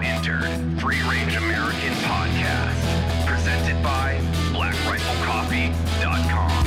now 0.00 0.16
entered 0.16 0.80
Free 0.80 1.00
Range 1.08 1.34
American 1.36 1.92
Podcast, 2.04 3.26
presented 3.26 3.80
by 3.82 4.18
BlackRifleCoffee.com. 4.52 6.66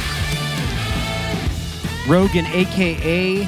Rogan, 2.09 2.45
aka 2.47 3.43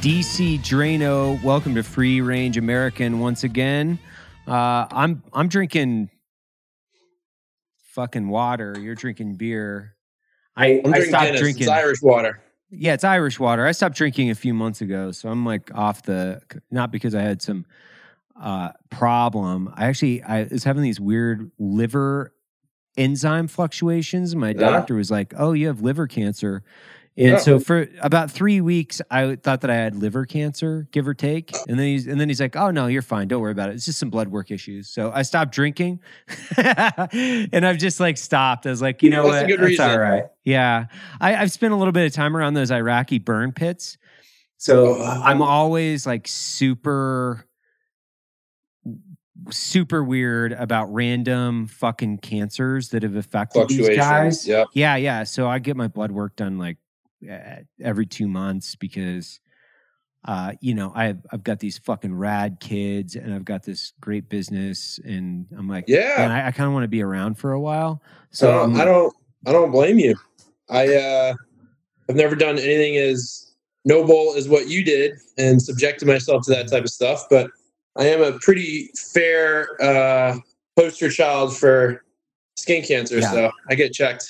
DC 0.00 0.60
Draino, 0.60 1.42
welcome 1.42 1.74
to 1.74 1.82
Free 1.82 2.20
Range 2.20 2.56
American 2.56 3.18
once 3.20 3.44
again. 3.44 3.98
Uh, 4.46 4.86
I'm 4.90 5.22
I'm 5.32 5.48
drinking 5.48 6.10
fucking 7.92 8.28
water. 8.28 8.76
You're 8.78 8.94
drinking 8.94 9.34
beer. 9.34 9.96
I, 10.56 10.80
I'm 10.84 10.94
I 10.94 11.00
stopped 11.00 11.24
Guinness. 11.24 11.40
drinking. 11.40 11.62
It's 11.64 11.70
Irish 11.70 12.00
water. 12.02 12.40
Yeah, 12.70 12.92
it's 12.94 13.04
Irish 13.04 13.40
water. 13.40 13.66
I 13.66 13.72
stopped 13.72 13.96
drinking 13.96 14.30
a 14.30 14.34
few 14.34 14.52
months 14.54 14.80
ago, 14.82 15.10
so 15.10 15.28
I'm 15.28 15.44
like 15.44 15.74
off 15.74 16.02
the. 16.02 16.40
Not 16.70 16.90
because 16.90 17.14
I 17.14 17.20
had 17.22 17.42
some 17.42 17.66
uh, 18.40 18.70
problem. 18.90 19.72
I 19.76 19.86
actually 19.86 20.22
I 20.22 20.44
was 20.44 20.64
having 20.64 20.82
these 20.82 21.00
weird 21.00 21.50
liver 21.58 22.34
enzyme 22.96 23.48
fluctuations. 23.48 24.34
My 24.36 24.52
doctor 24.52 24.94
was 24.94 25.10
like, 25.10 25.34
"Oh, 25.36 25.52
you 25.52 25.66
have 25.68 25.80
liver 25.80 26.06
cancer." 26.06 26.62
And 27.16 27.30
Yeah. 27.32 27.38
so 27.38 27.58
for 27.58 27.88
about 28.00 28.30
three 28.30 28.60
weeks, 28.60 29.02
I 29.10 29.34
thought 29.34 29.62
that 29.62 29.70
I 29.70 29.74
had 29.74 29.96
liver 29.96 30.24
cancer, 30.24 30.86
give 30.92 31.08
or 31.08 31.14
take. 31.14 31.50
And 31.66 31.76
then 31.76 31.86
he's 31.86 32.06
and 32.06 32.20
then 32.20 32.28
he's 32.28 32.40
like, 32.40 32.54
"Oh 32.54 32.70
no, 32.70 32.86
you're 32.86 33.02
fine. 33.02 33.26
Don't 33.26 33.40
worry 33.40 33.50
about 33.50 33.70
it. 33.70 33.74
It's 33.74 33.84
just 33.86 33.98
some 33.98 34.08
blood 34.10 34.28
work 34.28 34.52
issues." 34.52 34.88
So 34.88 35.10
I 35.12 35.22
stopped 35.22 35.52
drinking, 35.52 35.98
and 36.56 37.66
I've 37.66 37.78
just 37.78 37.98
like 38.00 38.16
stopped. 38.18 38.66
I 38.66 38.70
was 38.70 38.80
like, 38.82 39.02
you 39.02 39.10
know 39.14 39.28
That's 39.30 39.42
what? 39.50 39.58
That's 39.58 39.68
reason. 39.68 39.90
all 39.90 39.98
right. 39.98 40.24
Yeah, 40.44 40.86
I, 41.20 41.34
I've 41.36 41.50
spent 41.52 41.72
a 41.72 41.76
little 41.76 41.92
bit 41.92 42.06
of 42.06 42.12
time 42.12 42.36
around 42.36 42.54
those 42.54 42.70
Iraqi 42.70 43.18
burn 43.18 43.50
pits, 43.52 43.98
so 44.56 44.94
Oh. 44.98 45.02
I'm 45.24 45.42
always 45.42 46.06
like 46.06 46.26
super, 46.28 47.44
super 49.50 50.02
weird 50.04 50.52
about 50.52 50.92
random 50.92 51.66
fucking 51.66 52.18
cancers 52.18 52.90
that 52.90 53.02
have 53.02 53.16
affected 53.16 53.68
these 53.68 53.88
guys. 53.96 54.46
Yeah. 54.46 54.64
Yeah, 54.72 54.96
yeah. 54.96 55.24
So 55.24 55.48
I 55.48 55.58
get 55.58 55.76
my 55.76 55.88
blood 55.88 56.10
work 56.10 56.36
done 56.36 56.58
like 56.58 56.76
uh, 57.30 57.62
every 57.82 58.06
two 58.06 58.28
months 58.28 58.76
because, 58.76 59.40
uh, 60.24 60.52
you 60.60 60.74
know, 60.74 60.92
I've 60.94 61.18
I've 61.32 61.42
got 61.42 61.58
these 61.58 61.78
fucking 61.78 62.14
rad 62.14 62.58
kids 62.60 63.16
and 63.16 63.34
I've 63.34 63.44
got 63.44 63.62
this 63.62 63.92
great 64.00 64.28
business 64.28 65.00
and 65.04 65.46
I'm 65.56 65.68
like, 65.68 65.84
Yeah. 65.88 66.14
I, 66.18 66.48
I 66.48 66.50
kind 66.50 66.66
of 66.66 66.72
want 66.74 66.84
to 66.84 66.88
be 66.88 67.02
around 67.02 67.38
for 67.38 67.52
a 67.52 67.60
while. 67.60 68.02
So 68.30 68.46
don't, 68.50 68.80
I 68.80 68.84
don't 68.84 69.14
I 69.46 69.52
don't 69.52 69.70
blame 69.70 69.98
you. 69.98 70.16
I 70.68 70.94
uh 70.94 71.34
I've 72.08 72.16
never 72.16 72.34
done 72.34 72.58
anything 72.58 72.96
as 72.96 73.52
noble 73.84 74.34
as 74.36 74.48
what 74.48 74.68
you 74.68 74.84
did 74.84 75.18
and 75.38 75.60
subjected 75.60 76.06
myself 76.06 76.44
to 76.44 76.50
that 76.50 76.68
type 76.68 76.84
of 76.84 76.90
stuff, 76.90 77.24
but 77.30 77.50
I 77.98 78.06
am 78.06 78.22
a 78.22 78.38
pretty 78.38 78.90
fair 78.96 79.68
uh 79.82 80.38
poster 80.76 81.10
child 81.10 81.56
for 81.56 82.04
skin 82.56 82.82
cancer, 82.84 83.18
Yeah. 83.18 83.30
so 83.30 83.50
I 83.68 83.74
get 83.74 83.92
checked. 83.92 84.28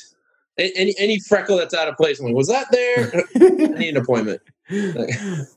Any 0.58 0.94
any 0.98 1.20
freckle 1.20 1.56
that's 1.56 1.74
out 1.74 1.86
of 1.88 1.96
place, 1.96 2.18
I'm 2.18 2.26
like, 2.26 2.34
was 2.34 2.48
that 2.48 2.66
there? 2.72 3.24
I 3.36 3.78
need 3.78 3.90
an 3.90 3.98
appointment. 3.98 4.40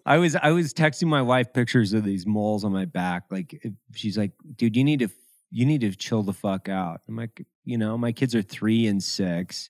I 0.06 0.18
was 0.18 0.36
I 0.36 0.52
was 0.52 0.74
texting 0.74 1.08
my 1.08 1.22
wife 1.24 1.52
pictures 1.54 1.94
of 1.94 2.04
these 2.04 2.28
moles 2.28 2.64
on 2.64 2.72
my 2.72 2.86
back. 2.86 3.24
Like 3.32 3.60
she's 3.96 4.18
like, 4.18 4.32
dude, 4.58 4.76
you 4.78 4.84
need 4.84 5.00
to 5.00 5.10
you 5.50 5.66
need 5.66 5.82
to 5.82 5.92
chill 5.96 6.22
the 6.24 6.34
fuck 6.34 6.70
out. 6.70 7.02
I'm 7.08 7.16
like, 7.16 7.46
you 7.66 7.78
know, 7.78 7.98
my 7.98 8.12
kids 8.12 8.36
are 8.36 8.42
three 8.44 8.86
and 8.88 9.02
six. 9.02 9.70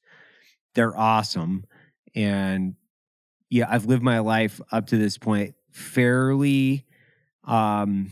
They're 0.75 0.95
awesome. 0.97 1.65
And 2.13 2.75
yeah, 3.49 3.67
I've 3.69 3.85
lived 3.85 4.03
my 4.03 4.19
life 4.19 4.59
up 4.71 4.87
to 4.87 4.97
this 4.97 5.17
point 5.17 5.55
fairly 5.71 6.85
um 7.45 8.11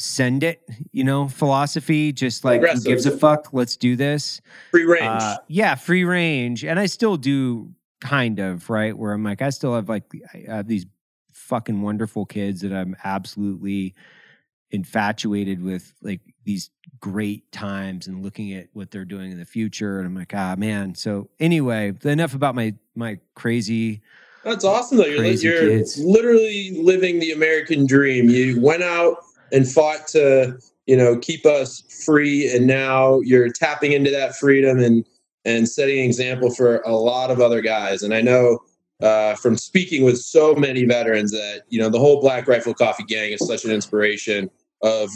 send 0.00 0.42
it, 0.42 0.62
you 0.92 1.04
know, 1.04 1.28
philosophy, 1.28 2.12
just 2.12 2.44
like 2.44 2.62
who 2.62 2.80
gives 2.80 3.06
a 3.06 3.16
fuck, 3.16 3.52
let's 3.52 3.76
do 3.76 3.96
this. 3.96 4.40
Free 4.70 4.84
range. 4.84 5.22
Uh, 5.22 5.38
yeah, 5.48 5.74
free 5.74 6.04
range, 6.04 6.64
and 6.64 6.78
I 6.78 6.86
still 6.86 7.16
do 7.16 7.70
kind 8.00 8.38
of 8.38 8.70
right 8.70 8.96
where 8.96 9.12
I'm 9.12 9.22
like 9.22 9.42
I 9.42 9.50
still 9.50 9.74
have 9.74 9.88
like 9.88 10.04
I 10.32 10.50
have 10.50 10.66
these 10.66 10.86
fucking 11.32 11.82
wonderful 11.82 12.24
kids 12.24 12.62
that 12.62 12.72
I'm 12.72 12.96
absolutely 13.04 13.94
infatuated 14.70 15.62
with, 15.62 15.92
like 16.00 16.20
these 16.44 16.70
great 17.00 17.50
times 17.52 18.06
and 18.06 18.22
looking 18.22 18.54
at 18.54 18.68
what 18.72 18.90
they're 18.90 19.04
doing 19.04 19.30
in 19.32 19.38
the 19.38 19.44
future, 19.44 19.98
and 19.98 20.06
I'm 20.06 20.14
like 20.14 20.32
ah 20.34 20.54
man. 20.56 20.94
So 20.94 21.28
anyway, 21.38 21.92
enough 22.04 22.34
about 22.34 22.54
my 22.54 22.74
my 22.94 23.18
crazy. 23.34 24.00
That's 24.44 24.64
awesome 24.64 24.96
though. 24.96 25.04
You're, 25.04 25.26
you're 25.26 25.84
literally 25.98 26.82
living 26.82 27.18
the 27.18 27.32
American 27.32 27.86
dream. 27.86 28.30
You 28.30 28.58
went 28.58 28.82
out 28.82 29.18
and 29.52 29.70
fought 29.70 30.06
to, 30.08 30.58
you 30.86 30.96
know, 30.96 31.18
keep 31.18 31.46
us 31.46 31.82
free, 32.04 32.54
and 32.54 32.66
now 32.66 33.20
you're 33.20 33.50
tapping 33.50 33.92
into 33.92 34.10
that 34.10 34.36
freedom 34.36 34.78
and 34.78 35.04
and 35.44 35.68
setting 35.68 36.00
an 36.00 36.04
example 36.04 36.50
for 36.50 36.78
a 36.80 36.92
lot 36.92 37.30
of 37.30 37.40
other 37.40 37.60
guys. 37.60 38.02
And 38.02 38.12
I 38.12 38.20
know 38.20 38.60
uh, 39.00 39.34
from 39.36 39.56
speaking 39.56 40.04
with 40.04 40.18
so 40.18 40.54
many 40.54 40.84
veterans 40.84 41.30
that 41.32 41.62
you 41.68 41.80
know 41.80 41.88
the 41.88 41.98
whole 41.98 42.20
Black 42.20 42.46
Rifle 42.46 42.74
Coffee 42.74 43.04
Gang 43.04 43.32
is 43.32 43.46
such 43.46 43.64
an 43.64 43.70
inspiration 43.70 44.50
of 44.82 45.10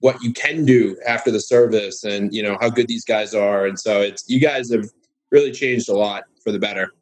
what 0.00 0.20
you 0.22 0.32
can 0.32 0.64
do 0.64 0.96
after 1.06 1.30
the 1.30 1.40
service, 1.40 2.04
and 2.04 2.34
you 2.34 2.42
know 2.42 2.56
how 2.60 2.68
good 2.68 2.88
these 2.88 3.04
guys 3.04 3.34
are. 3.34 3.66
And 3.66 3.78
so 3.78 4.00
it's 4.00 4.28
you 4.28 4.40
guys 4.40 4.72
have 4.72 4.86
really 5.30 5.52
changed 5.52 5.88
a 5.88 5.96
lot 5.96 6.24
for 6.42 6.50
the 6.52 6.58
better. 6.58 6.92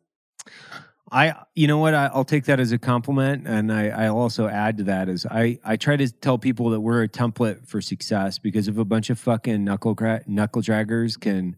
I, 1.10 1.34
you 1.54 1.66
know 1.66 1.78
what? 1.78 1.94
I, 1.94 2.06
I'll 2.12 2.24
take 2.24 2.44
that 2.44 2.60
as 2.60 2.72
a 2.72 2.78
compliment, 2.78 3.46
and 3.46 3.72
I, 3.72 3.88
I 3.88 4.08
also 4.08 4.46
add 4.46 4.76
to 4.78 4.84
that 4.84 5.08
is 5.08 5.26
I, 5.26 5.58
I 5.64 5.76
try 5.76 5.96
to 5.96 6.10
tell 6.10 6.38
people 6.38 6.70
that 6.70 6.80
we're 6.80 7.02
a 7.02 7.08
template 7.08 7.66
for 7.66 7.80
success 7.80 8.38
because 8.38 8.68
if 8.68 8.76
a 8.76 8.84
bunch 8.84 9.10
of 9.10 9.18
fucking 9.18 9.64
knuckle 9.64 9.94
gra- 9.94 10.22
knuckle 10.26 10.62
draggers 10.62 11.18
can 11.18 11.56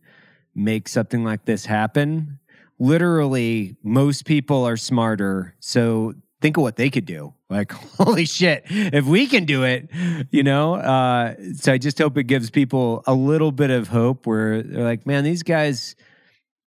make 0.55 0.89
something 0.89 1.25
like 1.25 1.44
this 1.47 1.66
happen, 1.66 2.39
literally 2.78 3.77
most 3.83 4.25
people 4.25 4.65
are 4.65 4.77
smarter. 4.77 5.55
So 5.60 6.15
think 6.41 6.56
of 6.56 6.62
what 6.62 6.77
they 6.77 6.91
could 6.91 7.05
do. 7.05 7.34
Like, 7.49 7.72
holy 7.99 8.27
shit, 8.27 8.65
if 8.69 9.05
we 9.05 9.27
can 9.27 9.44
do 9.44 9.65
it, 9.65 9.91
you 10.31 10.43
know? 10.43 10.75
Uh, 10.75 11.34
so 11.56 11.72
I 11.72 11.78
just 11.78 11.99
hope 11.99 12.16
it 12.16 12.25
gives 12.25 12.50
people 12.50 13.03
a 13.06 13.15
little 13.15 13.53
bit 13.53 13.71
of 13.71 13.89
hope 13.89 14.27
where 14.27 14.62
they're 14.62 14.84
like, 14.84 15.06
man, 15.06 15.25
these 15.25 15.43
guys 15.43 15.97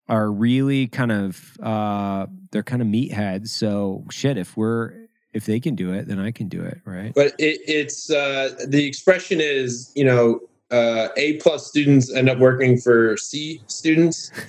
are 0.07 0.31
really 0.31 0.87
kind 0.87 1.11
of 1.11 1.57
uh 1.61 2.27
they're 2.51 2.63
kind 2.63 2.81
of 2.81 2.87
meatheads. 2.87 3.49
So 3.49 4.05
shit 4.09 4.37
if 4.37 4.57
we're 4.57 4.93
if 5.33 5.45
they 5.45 5.59
can 5.59 5.75
do 5.75 5.93
it 5.93 6.07
then 6.07 6.19
i 6.19 6.31
can 6.31 6.49
do 6.49 6.61
it 6.61 6.81
right? 6.85 7.13
But 7.15 7.33
it, 7.39 7.61
it's 7.65 8.11
uh, 8.11 8.53
the 8.67 8.85
expression 8.85 9.39
is 9.41 9.91
you 9.95 10.03
know 10.03 10.39
uh, 10.71 11.09
a 11.17 11.33
plus 11.37 11.67
students 11.67 12.13
end 12.13 12.29
up 12.29 12.37
working 12.37 12.77
for 12.77 13.17
c 13.17 13.61
students. 13.67 14.31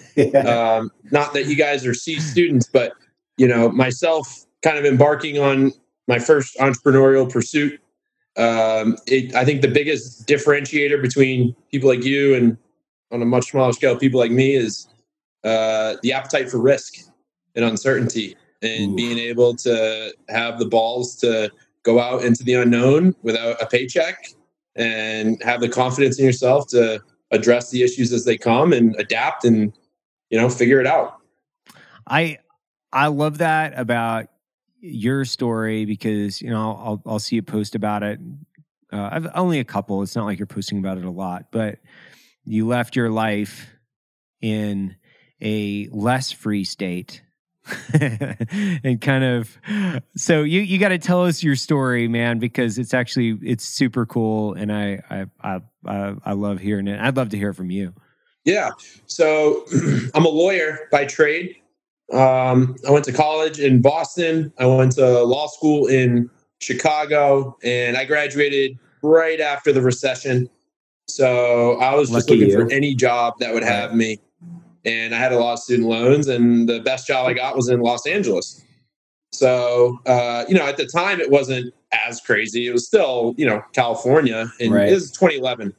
Um, 0.47 0.93
not 1.11 1.33
that 1.33 1.47
you 1.47 1.57
guys 1.57 1.87
are 1.87 1.95
c 1.95 2.21
students 2.21 2.69
but 2.71 2.93
you 3.39 3.49
know 3.49 3.71
myself 3.71 4.45
kind 4.63 4.77
of 4.77 4.85
embarking 4.85 5.39
on 5.39 5.73
my 6.07 6.19
first 6.19 6.57
entrepreneurial 6.59 7.31
pursuit 7.31 7.81
um, 8.37 8.97
it, 9.07 9.35
i 9.35 9.45
think 9.45 9.63
the 9.63 9.69
biggest 9.69 10.27
differentiator 10.27 11.01
between 11.01 11.55
people 11.71 11.89
like 11.89 12.05
you 12.05 12.35
and 12.35 12.57
on 13.11 13.23
a 13.23 13.25
much 13.25 13.51
smaller 13.51 13.73
scale 13.73 13.97
people 13.97 14.21
like 14.21 14.31
me 14.31 14.55
is 14.55 14.87
uh, 15.45 15.97
the 16.03 16.13
appetite 16.13 16.51
for 16.51 16.59
risk 16.59 16.95
and 17.55 17.65
uncertainty 17.65 18.37
and 18.63 18.93
Ooh. 18.93 18.97
being 18.97 19.19
able 19.19 19.55
to 19.57 20.15
have 20.29 20.59
the 20.59 20.67
balls 20.67 21.17
to 21.17 21.51
go 21.83 21.99
out 21.99 22.25
into 22.25 22.45
the 22.45 22.55
unknown 22.55 23.15
without 23.23 23.61
a 23.61 23.67
paycheck 23.67 24.29
and 24.77 25.43
have 25.43 25.61
the 25.61 25.69
confidence 25.69 26.19
in 26.19 26.25
yourself 26.25 26.69
to 26.69 27.01
address 27.31 27.71
the 27.71 27.83
issues 27.83 28.13
as 28.13 28.25
they 28.25 28.39
come 28.39 28.73
and 28.73 28.95
adapt 28.97 29.45
and 29.45 29.73
you 30.31 30.39
know 30.39 30.49
figure 30.49 30.81
it 30.81 30.87
out. 30.87 31.19
I 32.07 32.39
i 32.93 33.07
love 33.09 33.39
that 33.39 33.79
about 33.79 34.29
your 34.81 35.25
story 35.25 35.85
because 35.85 36.43
you 36.43 36.51
know 36.51 36.79
i'll 36.83 37.03
i'll 37.07 37.19
see 37.19 37.39
a 37.39 37.43
post 37.43 37.75
about 37.75 38.03
it. 38.03 38.21
Uh, 38.93 39.09
i've 39.13 39.29
only 39.35 39.59
a 39.59 39.65
couple. 39.65 40.03
It's 40.03 40.15
not 40.15 40.25
like 40.25 40.39
you're 40.39 40.47
posting 40.47 40.79
about 40.79 40.99
it 40.99 41.05
a 41.05 41.11
lot 41.11 41.47
but 41.51 41.79
you 42.45 42.67
left 42.67 42.97
your 42.97 43.11
life 43.11 43.71
in 44.41 44.97
a 45.43 45.89
less 45.91 46.33
free 46.33 46.65
state 46.65 47.23
and 47.95 49.01
kind 49.01 49.23
of 49.23 49.59
so 50.17 50.43
you 50.43 50.61
you 50.61 50.79
got 50.79 50.89
to 50.89 50.99
tell 50.99 51.25
us 51.25 51.45
your 51.45 51.55
story 51.55 52.09
man 52.09 52.41
because 52.41 52.77
it's 52.77 52.93
actually 52.93 53.39
it's 53.43 53.65
super 53.65 54.05
cool 54.05 54.55
and 54.55 54.73
I, 54.73 55.01
I 55.09 55.27
i 55.41 55.61
i 55.87 56.15
i 56.25 56.33
love 56.33 56.59
hearing 56.59 56.89
it. 56.89 56.99
I'd 56.99 57.17
love 57.17 57.29
to 57.31 57.37
hear 57.37 57.53
from 57.53 57.71
you. 57.71 57.95
Yeah. 58.45 58.71
So 59.07 59.65
i'm 60.15 60.25
a 60.25 60.29
lawyer 60.29 60.89
by 60.91 61.05
trade. 61.05 61.57
Um, 62.13 62.77
i 62.87 62.91
went 62.91 63.05
to 63.05 63.13
college 63.13 63.61
in 63.61 63.81
boston. 63.81 64.53
I 64.59 64.67
went 64.67 64.93
to 64.93 65.23
law 65.23 65.47
school 65.47 65.87
in 65.87 66.31
chicago 66.61 67.57
and 67.63 67.97
i 67.97 68.05
graduated 68.05 68.79
right 69.03 69.41
after 69.41 69.73
the 69.73 69.83
recession. 69.83 70.51
So 71.07 71.79
i 71.79 71.95
was 71.95 72.11
just 72.11 72.29
looking 72.29 72.49
you. 72.49 72.67
for 72.67 72.73
any 72.73 72.97
job 72.97 73.35
that 73.39 73.55
would 73.55 73.63
have 73.63 73.95
me 73.95 74.19
and 74.85 75.15
I 75.15 75.19
had 75.19 75.33
a 75.33 75.39
lot 75.39 75.55
of 75.55 75.59
student 75.61 75.89
loans, 75.89 76.29
and 76.29 76.69
the 76.69 76.81
best 76.81 77.07
job 77.07 77.27
I 77.27 77.33
got 77.35 77.57
was 77.57 77.69
in 77.69 77.81
Los 77.81 78.07
Angeles. 78.07 78.63
So, 79.33 79.99
uh, 80.07 80.45
you 80.49 80.55
know, 80.55 80.67
at 80.67 80.77
the 80.77 80.87
time, 80.87 81.21
it 81.21 81.31
wasn't 81.31 81.73
as 82.07 82.21
crazy. 82.21 82.67
It 82.67 82.73
was 82.73 82.87
still, 82.87 83.35
you 83.37 83.47
know, 83.47 83.63
California, 83.73 84.51
and 84.61 84.73
Right. 84.73 84.89
it 84.89 84.95
was 84.95 85.11
2011. 85.13 85.75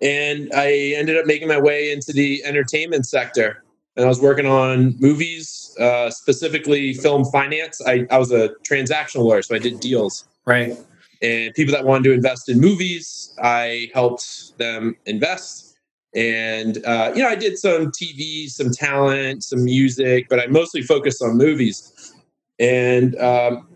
And 0.00 0.50
I 0.54 0.94
ended 0.96 1.16
up 1.16 1.26
making 1.26 1.48
my 1.48 1.60
way 1.60 1.92
into 1.92 2.12
the 2.12 2.44
entertainment 2.44 3.06
sector, 3.06 3.62
and 3.96 4.04
I 4.04 4.08
was 4.08 4.20
working 4.20 4.46
on 4.46 4.96
movies, 4.98 5.76
uh, 5.78 6.10
specifically 6.10 6.94
film 6.94 7.24
finance. 7.26 7.80
I, 7.86 8.06
I 8.10 8.18
was 8.18 8.32
a 8.32 8.50
transactional 8.68 9.24
lawyer, 9.24 9.42
so 9.42 9.54
I 9.54 9.58
did 9.58 9.78
deals. 9.80 10.24
Right. 10.44 10.76
And 11.20 11.54
people 11.54 11.72
that 11.72 11.84
wanted 11.84 12.04
to 12.04 12.12
invest 12.12 12.48
in 12.48 12.58
movies, 12.60 13.32
I 13.40 13.90
helped 13.94 14.58
them 14.58 14.96
invest. 15.06 15.71
And 16.14 16.84
uh, 16.84 17.12
you 17.14 17.22
know, 17.22 17.28
I 17.28 17.34
did 17.34 17.58
some 17.58 17.90
TV, 17.90 18.48
some 18.48 18.70
talent, 18.70 19.44
some 19.44 19.64
music, 19.64 20.26
but 20.28 20.38
I 20.38 20.46
mostly 20.46 20.82
focused 20.82 21.22
on 21.22 21.36
movies. 21.36 22.12
And 22.58 23.16
um, 23.18 23.66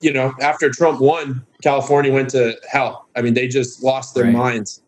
you 0.00 0.12
know, 0.12 0.32
after 0.40 0.70
Trump 0.70 1.00
won, 1.00 1.44
California 1.62 2.12
went 2.12 2.30
to 2.30 2.56
hell. 2.70 3.08
I 3.16 3.22
mean, 3.22 3.34
they 3.34 3.48
just 3.48 3.82
lost 3.82 4.14
their 4.14 4.24
Right. 4.24 4.32
minds 4.32 4.82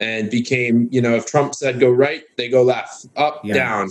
and 0.00 0.30
became, 0.30 0.88
you 0.90 1.00
know, 1.00 1.14
if 1.14 1.26
Trump 1.26 1.54
said 1.54 1.80
go 1.80 1.90
right, 1.90 2.22
they 2.36 2.48
go 2.48 2.62
left, 2.62 3.06
up, 3.16 3.40
Yeah. 3.44 3.54
down. 3.54 3.90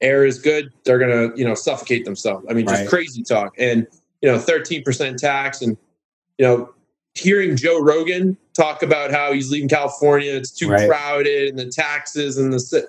Air 0.00 0.24
is 0.24 0.38
good, 0.38 0.70
they're 0.84 0.98
gonna, 0.98 1.34
you 1.36 1.44
know, 1.44 1.54
suffocate 1.54 2.04
themselves. 2.04 2.46
I 2.48 2.52
mean, 2.52 2.66
just 2.66 2.80
Right. 2.82 2.88
crazy 2.88 3.22
talk. 3.22 3.54
And 3.58 3.86
you 4.22 4.30
know, 4.30 4.38
13% 4.38 5.16
tax 5.18 5.62
and 5.62 5.76
you 6.38 6.46
know, 6.46 6.70
hearing 7.18 7.56
Joe 7.56 7.80
Rogan 7.80 8.36
talk 8.54 8.82
about 8.82 9.10
how 9.10 9.32
he's 9.32 9.50
leaving 9.50 9.68
California, 9.68 10.32
it's 10.32 10.50
too 10.50 10.70
Right. 10.70 10.88
crowded, 10.88 11.50
and 11.50 11.58
the 11.58 11.66
taxes 11.66 12.38
and 12.38 12.52
the 12.52 12.86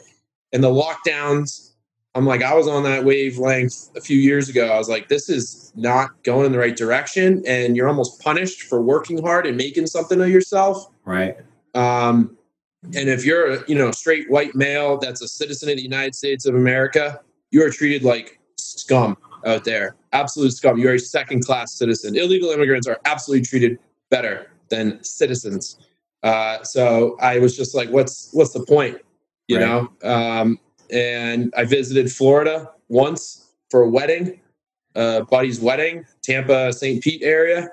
and 0.51 0.63
the 0.63 0.69
lockdowns. 0.69 1.71
I'm 2.15 2.25
like, 2.25 2.41
I 2.41 2.55
was 2.55 2.67
on 2.67 2.83
that 2.83 3.05
wavelength 3.05 3.89
a 3.95 4.01
few 4.01 4.17
years 4.17 4.49
ago. 4.49 4.67
I 4.69 4.77
was 4.79 4.89
like, 4.89 5.09
this 5.09 5.29
is 5.29 5.71
not 5.75 6.21
going 6.23 6.47
in 6.47 6.51
the 6.51 6.57
right 6.57 6.75
direction, 6.75 7.43
and 7.45 7.77
you're 7.77 7.87
almost 7.87 8.19
punished 8.21 8.63
for 8.63 8.81
working 8.81 9.21
hard 9.21 9.45
and 9.45 9.55
making 9.55 9.85
something 9.87 10.19
of 10.19 10.27
yourself. 10.29 10.87
Right. 11.05 11.37
Um, 11.75 12.35
and 12.95 13.09
if 13.09 13.25
you're 13.25 13.51
a 13.53 13.63
you 13.67 13.75
know 13.75 13.91
straight 13.91 14.29
white 14.31 14.55
male 14.55 14.97
that's 14.97 15.21
a 15.21 15.27
citizen 15.27 15.69
of 15.69 15.75
the 15.75 15.83
United 15.83 16.15
States 16.15 16.45
of 16.45 16.55
America, 16.55 17.19
you 17.51 17.63
are 17.63 17.69
treated 17.69 18.03
like 18.03 18.39
scum 18.57 19.17
out 19.45 19.63
there. 19.63 19.95
Absolute 20.11 20.51
scum. 20.51 20.77
You 20.77 20.89
are 20.89 20.93
a 20.95 20.99
second 20.99 21.45
class 21.45 21.73
citizen. 21.73 22.15
Illegal 22.15 22.49
immigrants 22.49 22.87
are 22.87 22.99
absolutely 23.05 23.45
treated 23.45 23.77
better 24.09 24.51
than 24.69 25.03
citizens. 25.03 25.77
Uh, 26.23 26.61
so 26.63 27.17
I 27.21 27.39
was 27.39 27.55
just 27.55 27.75
like, 27.75 27.89
what's 27.89 28.29
what's 28.33 28.51
the 28.51 28.65
point? 28.65 28.97
You 29.47 29.57
Right. 29.57 29.65
know? 29.65 29.89
Um, 30.03 30.59
and 30.91 31.53
I 31.55 31.65
visited 31.65 32.11
Florida 32.11 32.69
once 32.89 33.45
for 33.69 33.81
a 33.83 33.89
wedding, 33.89 34.39
uh, 34.95 35.21
buddy's 35.21 35.59
wedding, 35.59 36.05
Tampa, 36.23 36.73
St. 36.73 37.01
Pete 37.03 37.21
area, 37.23 37.69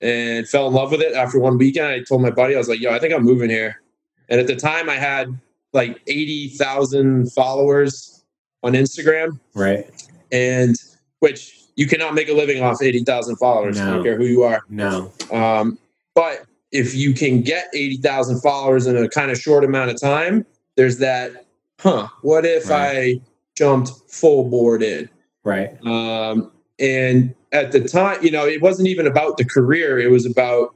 and 0.00 0.48
fell 0.48 0.68
in 0.68 0.74
love 0.74 0.90
with 0.92 1.00
it 1.00 1.14
after 1.14 1.38
one 1.38 1.58
weekend. 1.58 1.86
I 1.86 2.00
told 2.02 2.22
my 2.22 2.30
buddy, 2.30 2.54
I 2.54 2.58
was 2.58 2.68
like, 2.68 2.80
yo, 2.80 2.92
I 2.92 2.98
think 2.98 3.12
I'm 3.12 3.24
moving 3.24 3.50
here. 3.50 3.82
And 4.28 4.40
at 4.40 4.46
the 4.46 4.56
time, 4.56 4.88
I 4.88 4.94
had 4.94 5.36
like 5.72 6.00
80,000 6.06 7.32
followers 7.32 8.24
on 8.62 8.72
Instagram, 8.74 9.38
Right. 9.54 9.86
and 10.30 10.76
which 11.22 11.56
you 11.76 11.86
cannot 11.86 12.14
make 12.14 12.28
a 12.28 12.32
living 12.32 12.60
off 12.64 12.82
80,000 12.82 13.36
followers. 13.36 13.78
I 13.80 13.84
No. 13.84 13.94
don't 13.94 14.02
care 14.02 14.16
who 14.16 14.26
you 14.26 14.42
are. 14.42 14.62
No. 14.68 15.12
Um, 15.30 15.78
but 16.16 16.44
if 16.72 16.96
you 16.96 17.14
can 17.14 17.42
get 17.42 17.68
80,000 17.72 18.40
followers 18.40 18.88
in 18.88 18.96
a 18.96 19.08
kind 19.08 19.30
of 19.30 19.38
short 19.38 19.62
amount 19.62 19.90
of 19.92 20.00
time, 20.00 20.44
there's 20.76 20.98
that, 20.98 21.46
huh, 21.78 22.08
what 22.22 22.44
if 22.44 22.72
I 22.72 23.20
jumped 23.56 23.92
full 24.08 24.50
board 24.50 24.82
in? 24.82 25.08
Right. 25.44 25.70
Um, 25.86 26.50
and 26.80 27.32
at 27.52 27.70
the 27.70 27.80
time, 27.86 28.18
you 28.20 28.32
know, 28.32 28.44
it 28.44 28.60
wasn't 28.60 28.88
even 28.88 29.06
about 29.06 29.36
the 29.36 29.44
career, 29.44 30.00
it 30.00 30.10
was 30.10 30.26
about 30.26 30.74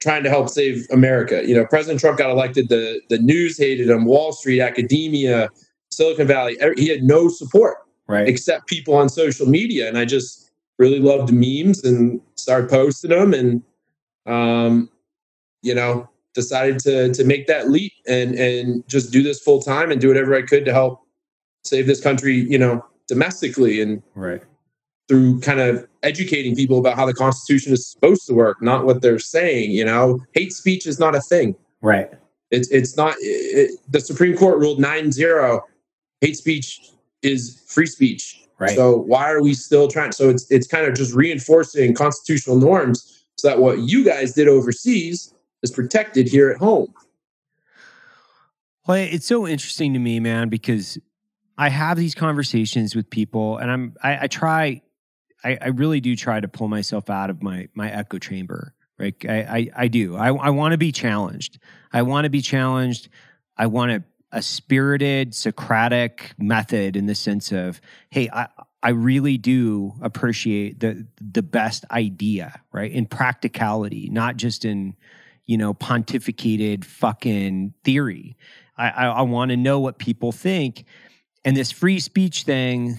trying 0.00 0.22
to 0.22 0.30
help 0.30 0.50
save 0.50 0.86
America. 0.92 1.42
You 1.44 1.56
know, 1.56 1.66
President 1.66 1.98
Trump 1.98 2.16
got 2.18 2.30
elected, 2.30 2.68
the, 2.68 3.00
the 3.08 3.18
news 3.18 3.58
hated 3.58 3.90
him, 3.90 4.04
Wall 4.04 4.32
Street, 4.32 4.60
academia, 4.60 5.48
Silicon 5.90 6.28
Valley, 6.28 6.56
he 6.76 6.86
had 6.88 7.02
no 7.02 7.28
support 7.28 7.78
Right. 8.06 8.28
except 8.28 8.66
people 8.66 8.94
on 8.94 9.08
social 9.08 9.46
media. 9.46 9.88
And 9.88 9.96
I 9.96 10.04
just 10.04 10.50
really 10.78 10.98
loved 10.98 11.32
memes 11.32 11.84
and 11.84 12.20
started 12.34 12.68
posting 12.68 13.10
them 13.10 13.32
and, 13.32 13.62
um, 14.26 14.90
you 15.62 15.74
know, 15.74 16.08
decided 16.34 16.78
to, 16.80 17.14
to 17.14 17.24
make 17.24 17.46
that 17.46 17.70
leap 17.70 17.92
and, 18.06 18.34
and 18.34 18.86
just 18.88 19.10
do 19.12 19.22
this 19.22 19.40
full 19.40 19.62
time 19.62 19.90
and 19.90 20.00
do 20.00 20.08
whatever 20.08 20.34
I 20.34 20.42
could 20.42 20.64
to 20.66 20.72
help 20.72 21.00
save 21.62 21.86
this 21.86 22.00
country, 22.02 22.34
you 22.34 22.58
know, 22.58 22.84
domestically 23.08 23.80
and 23.80 24.02
Right. 24.14 24.42
through 25.08 25.40
kind 25.40 25.60
of 25.60 25.86
educating 26.02 26.54
people 26.54 26.78
about 26.78 26.96
how 26.96 27.06
the 27.06 27.14
Constitution 27.14 27.72
is 27.72 27.86
supposed 27.90 28.26
to 28.26 28.34
work, 28.34 28.60
not 28.60 28.84
what 28.84 29.00
they're 29.00 29.18
saying. 29.18 29.70
You 29.70 29.84
know, 29.86 30.20
hate 30.34 30.52
speech 30.52 30.86
is 30.86 30.98
not 30.98 31.14
a 31.14 31.20
thing. 31.22 31.54
Right. 31.80 32.10
It's 32.50 32.68
it's 32.68 32.96
not. 32.96 33.14
It, 33.20 33.80
the 33.90 34.00
Supreme 34.00 34.36
Court 34.36 34.58
ruled 34.58 34.78
9-0. 34.78 35.60
Hate 36.20 36.36
speech 36.36 36.90
is 37.24 37.62
free 37.66 37.86
speech. 37.86 38.40
Right. 38.58 38.76
So 38.76 38.98
why 38.98 39.30
are 39.30 39.42
we 39.42 39.54
still 39.54 39.88
trying? 39.88 40.12
So 40.12 40.30
it's 40.30 40.50
it's 40.50 40.66
kind 40.66 40.86
of 40.86 40.94
just 40.94 41.14
reinforcing 41.14 41.94
constitutional 41.94 42.56
norms 42.56 43.26
so 43.36 43.48
that 43.48 43.58
what 43.58 43.80
you 43.80 44.04
guys 44.04 44.34
did 44.34 44.48
overseas 44.48 45.34
is 45.62 45.70
protected 45.70 46.28
here 46.28 46.50
at 46.50 46.58
home. 46.58 46.92
Well, 48.86 48.98
it's 48.98 49.26
so 49.26 49.46
interesting 49.46 49.92
to 49.94 49.98
me, 49.98 50.20
man, 50.20 50.50
because 50.50 50.98
I 51.56 51.68
have 51.70 51.96
these 51.96 52.14
conversations 52.14 52.94
with 52.94 53.08
people, 53.08 53.56
and 53.58 53.70
I'm 53.70 53.96
I, 54.02 54.24
I 54.24 54.26
try, 54.26 54.82
I, 55.42 55.58
I 55.60 55.68
really 55.68 56.00
do 56.00 56.14
try 56.14 56.38
to 56.38 56.48
pull 56.48 56.68
myself 56.68 57.10
out 57.10 57.30
of 57.30 57.42
my 57.42 57.68
my 57.74 57.90
echo 57.90 58.18
chamber. 58.18 58.74
Right, 58.98 59.14
I 59.28 59.34
I, 59.34 59.70
I 59.76 59.88
do. 59.88 60.16
I 60.16 60.28
I 60.28 60.50
want 60.50 60.72
to 60.72 60.78
be 60.78 60.92
challenged. 60.92 61.58
I 61.92 62.02
want 62.02 62.24
to 62.24 62.30
be 62.30 62.40
challenged. 62.40 63.08
I 63.56 63.66
want 63.66 63.92
a, 63.92 64.04
a 64.34 64.42
spirited 64.42 65.34
Socratic 65.34 66.34
method 66.36 66.96
in 66.96 67.06
the 67.06 67.14
sense 67.14 67.52
of, 67.52 67.80
hey, 68.10 68.28
I 68.30 68.48
I 68.82 68.90
really 68.90 69.38
do 69.38 69.94
appreciate 70.02 70.80
the 70.80 71.06
the 71.18 71.42
best 71.42 71.86
idea, 71.90 72.60
right? 72.70 72.92
In 72.92 73.06
practicality, 73.06 74.10
not 74.10 74.36
just 74.36 74.66
in 74.66 74.96
you 75.46 75.56
know 75.56 75.72
pontificated 75.72 76.84
fucking 76.84 77.72
theory. 77.84 78.36
I, 78.76 78.90
I, 78.90 79.06
I 79.06 79.22
want 79.22 79.52
to 79.52 79.56
know 79.56 79.80
what 79.80 79.98
people 79.98 80.32
think. 80.32 80.84
And 81.44 81.56
this 81.56 81.70
free 81.70 82.00
speech 82.00 82.42
thing 82.42 82.98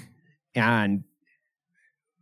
and 0.55 1.03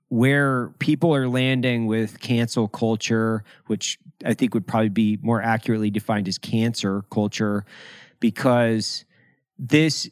where 0.10 0.70
people 0.80 1.16
are 1.16 1.28
landing 1.28 1.86
with 1.86 2.20
cancel 2.20 2.68
culture, 2.68 3.44
which 3.68 3.98
I 4.26 4.34
think 4.34 4.54
would 4.54 4.68
probably 4.68 4.90
be 4.90 5.18
more 5.22 5.42
accurately 5.42 5.90
defined 5.90 6.28
as 6.28 6.38
cancer 6.38 7.04
culture, 7.12 7.66
because 8.24 9.04
this 9.60 10.10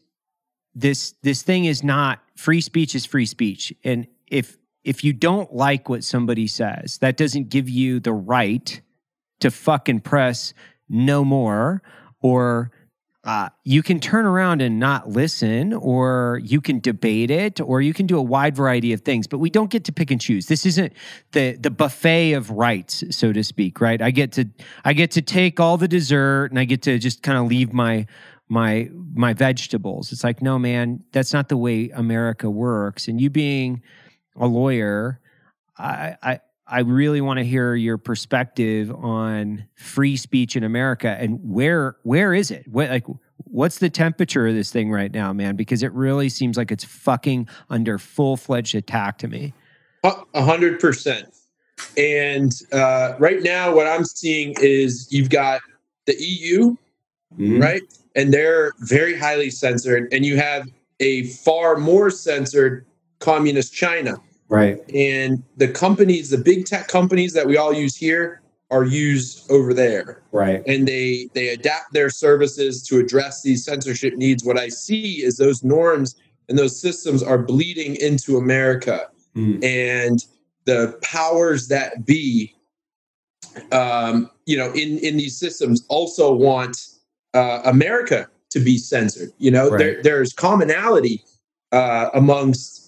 this 0.75 1.13
this 1.23 1.43
thing 1.43 1.63
is 1.63 1.81
not 1.81 2.19
free 2.35 2.59
speech 2.59 2.93
is 2.93 3.05
free 3.05 3.25
speech. 3.25 3.73
And 3.85 4.05
if 4.27 4.57
if 4.83 5.05
you 5.05 5.13
don't 5.13 5.53
like 5.53 5.87
what 5.87 6.03
somebody 6.03 6.45
says, 6.45 6.97
that 6.97 7.15
doesn't 7.15 7.47
give 7.47 7.69
you 7.69 8.01
the 8.01 8.11
right 8.11 8.81
to 9.39 9.49
fucking 9.49 10.01
press 10.01 10.53
no 10.89 11.23
more 11.23 11.81
or 12.21 12.71
uh, 13.23 13.49
you 13.63 13.83
can 13.83 13.99
turn 13.99 14.25
around 14.25 14.61
and 14.61 14.79
not 14.79 15.09
listen, 15.09 15.73
or 15.73 16.41
you 16.43 16.59
can 16.59 16.79
debate 16.79 17.29
it, 17.29 17.61
or 17.61 17.79
you 17.79 17.93
can 17.93 18.07
do 18.07 18.17
a 18.17 18.21
wide 18.21 18.55
variety 18.55 18.93
of 18.93 19.01
things. 19.01 19.27
But 19.27 19.37
we 19.37 19.51
don't 19.51 19.69
get 19.69 19.83
to 19.85 19.91
pick 19.91 20.09
and 20.09 20.19
choose. 20.19 20.47
This 20.47 20.65
isn't 20.65 20.93
the 21.31 21.55
the 21.55 21.69
buffet 21.69 22.33
of 22.33 22.49
rights, 22.49 23.03
so 23.11 23.31
to 23.31 23.43
speak. 23.43 23.79
Right? 23.79 24.01
I 24.01 24.09
get 24.09 24.31
to 24.33 24.45
I 24.83 24.93
get 24.93 25.11
to 25.11 25.21
take 25.21 25.59
all 25.59 25.77
the 25.77 25.87
dessert, 25.87 26.47
and 26.47 26.57
I 26.57 26.65
get 26.65 26.81
to 26.83 26.97
just 26.97 27.21
kind 27.21 27.37
of 27.37 27.45
leave 27.45 27.73
my 27.73 28.07
my 28.49 28.89
my 29.13 29.33
vegetables. 29.33 30.11
It's 30.11 30.23
like, 30.23 30.41
no, 30.41 30.57
man, 30.57 31.03
that's 31.11 31.31
not 31.31 31.47
the 31.47 31.57
way 31.57 31.89
America 31.89 32.49
works. 32.49 33.07
And 33.07 33.21
you 33.21 33.29
being 33.29 33.83
a 34.35 34.47
lawyer, 34.47 35.19
I 35.77 36.17
I 36.23 36.39
I 36.71 36.79
really 36.79 37.19
want 37.19 37.37
to 37.37 37.43
hear 37.43 37.75
your 37.75 37.97
perspective 37.97 38.89
on 38.91 39.65
free 39.75 40.15
speech 40.15 40.55
in 40.55 40.63
America 40.63 41.17
and 41.19 41.37
where 41.43 41.97
where 42.03 42.33
is 42.33 42.49
it? 42.49 42.65
What 42.67 42.89
like 42.89 43.05
what's 43.43 43.79
the 43.79 43.89
temperature 43.89 44.47
of 44.47 44.55
this 44.55 44.71
thing 44.71 44.89
right 44.89 45.11
now, 45.11 45.33
man? 45.33 45.57
Because 45.57 45.83
it 45.83 45.91
really 45.91 46.29
seems 46.29 46.55
like 46.55 46.71
it's 46.71 46.85
fucking 46.85 47.49
under 47.69 47.97
full 47.97 48.37
fledged 48.37 48.73
attack 48.73 49.17
to 49.19 49.27
me. 49.27 49.53
A 50.05 50.13
a 50.33 50.43
hundred 50.43 50.79
percent. 50.79 51.35
And 51.97 52.53
uh, 52.71 53.15
right 53.19 53.41
now, 53.41 53.75
what 53.75 53.87
I'm 53.87 54.05
seeing 54.05 54.53
is 54.61 55.07
you've 55.11 55.29
got 55.29 55.61
the 56.05 56.15
EU, 56.17 56.75
right? 57.59 57.81
And 58.15 58.33
they're 58.33 58.71
very 58.79 59.17
highly 59.17 59.49
censored, 59.49 60.07
and 60.13 60.25
you 60.25 60.37
have 60.37 60.69
a 60.99 61.23
far 61.23 61.77
more 61.77 62.09
censored 62.09 62.85
communist 63.19 63.73
China. 63.73 64.21
Right. 64.51 64.79
And 64.93 65.41
the 65.55 65.69
companies, 65.69 66.29
the 66.29 66.37
big 66.37 66.65
tech 66.65 66.89
companies 66.89 67.31
that 67.33 67.47
we 67.47 67.55
all 67.55 67.73
use 67.73 67.95
here, 67.95 68.41
are 68.69 68.85
used 68.85 69.49
over 69.51 69.73
there, 69.73 70.21
Right. 70.31 70.61
and 70.65 70.87
they 70.87 71.29
they 71.33 71.49
adapt 71.49 71.93
their 71.93 72.09
services 72.09 72.81
to 72.83 72.99
address 72.99 73.41
these 73.43 73.65
censorship 73.65 74.15
needs. 74.15 74.43
What 74.45 74.57
I 74.57 74.69
see 74.69 75.23
is 75.23 75.37
those 75.37 75.63
norms 75.63 76.15
and 76.47 76.57
those 76.57 76.79
systems 76.79 77.21
are 77.23 77.37
bleeding 77.37 77.95
into 77.95 78.37
America 78.37 79.07
Mm. 79.35 79.63
and 79.63 80.25
the 80.65 80.97
powers 81.01 81.67
that 81.69 82.05
be 82.05 82.53
um, 83.71 84.29
you 84.45 84.57
know, 84.57 84.71
in 84.73 84.97
in 84.99 85.15
these 85.17 85.37
systems 85.37 85.83
also 85.87 86.33
want 86.33 86.77
uh, 87.33 87.61
America 87.65 88.27
to 88.51 88.59
be 88.59 88.77
censored. 88.77 89.31
You 89.37 89.51
know, 89.51 89.69
Right. 89.69 89.79
there, 89.79 90.03
there's 90.03 90.33
commonality 90.33 91.23
uh, 91.71 92.09
amongst 92.13 92.80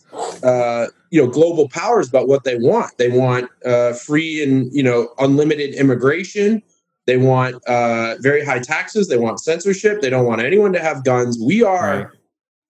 uh, 0.44 0.88
you 1.12 1.22
know 1.24 1.30
global 1.30 1.70
powers 1.70 2.10
about 2.10 2.28
what 2.28 2.44
they 2.44 2.58
want. 2.58 2.98
They 2.98 3.10
want 3.10 3.50
uh, 3.66 3.94
free 3.94 4.44
and 4.44 4.72
you 4.74 4.84
know 4.84 5.10
unlimited 5.20 5.74
immigration. 5.76 6.62
They 7.06 7.18
want 7.18 7.64
uh, 7.66 8.16
very 8.20 8.46
high 8.46 8.60
taxes. 8.60 9.08
They 9.10 9.18
want 9.18 9.40
censorship. 9.40 10.02
They 10.02 10.10
don't 10.10 10.26
want 10.26 10.42
anyone 10.42 10.72
to 10.74 10.80
have 10.80 11.04
guns. 11.04 11.38
We 11.38 11.62
are 11.64 11.98
Right. 11.98 12.08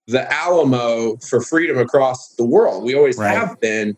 the 0.08 0.32
Alamo 0.32 1.16
for 1.18 1.40
freedom 1.40 1.78
across 1.78 2.34
the 2.34 2.44
world. 2.44 2.84
We 2.84 2.94
always 2.94 3.16
Right. 3.16 3.36
have 3.36 3.60
been. 3.60 3.96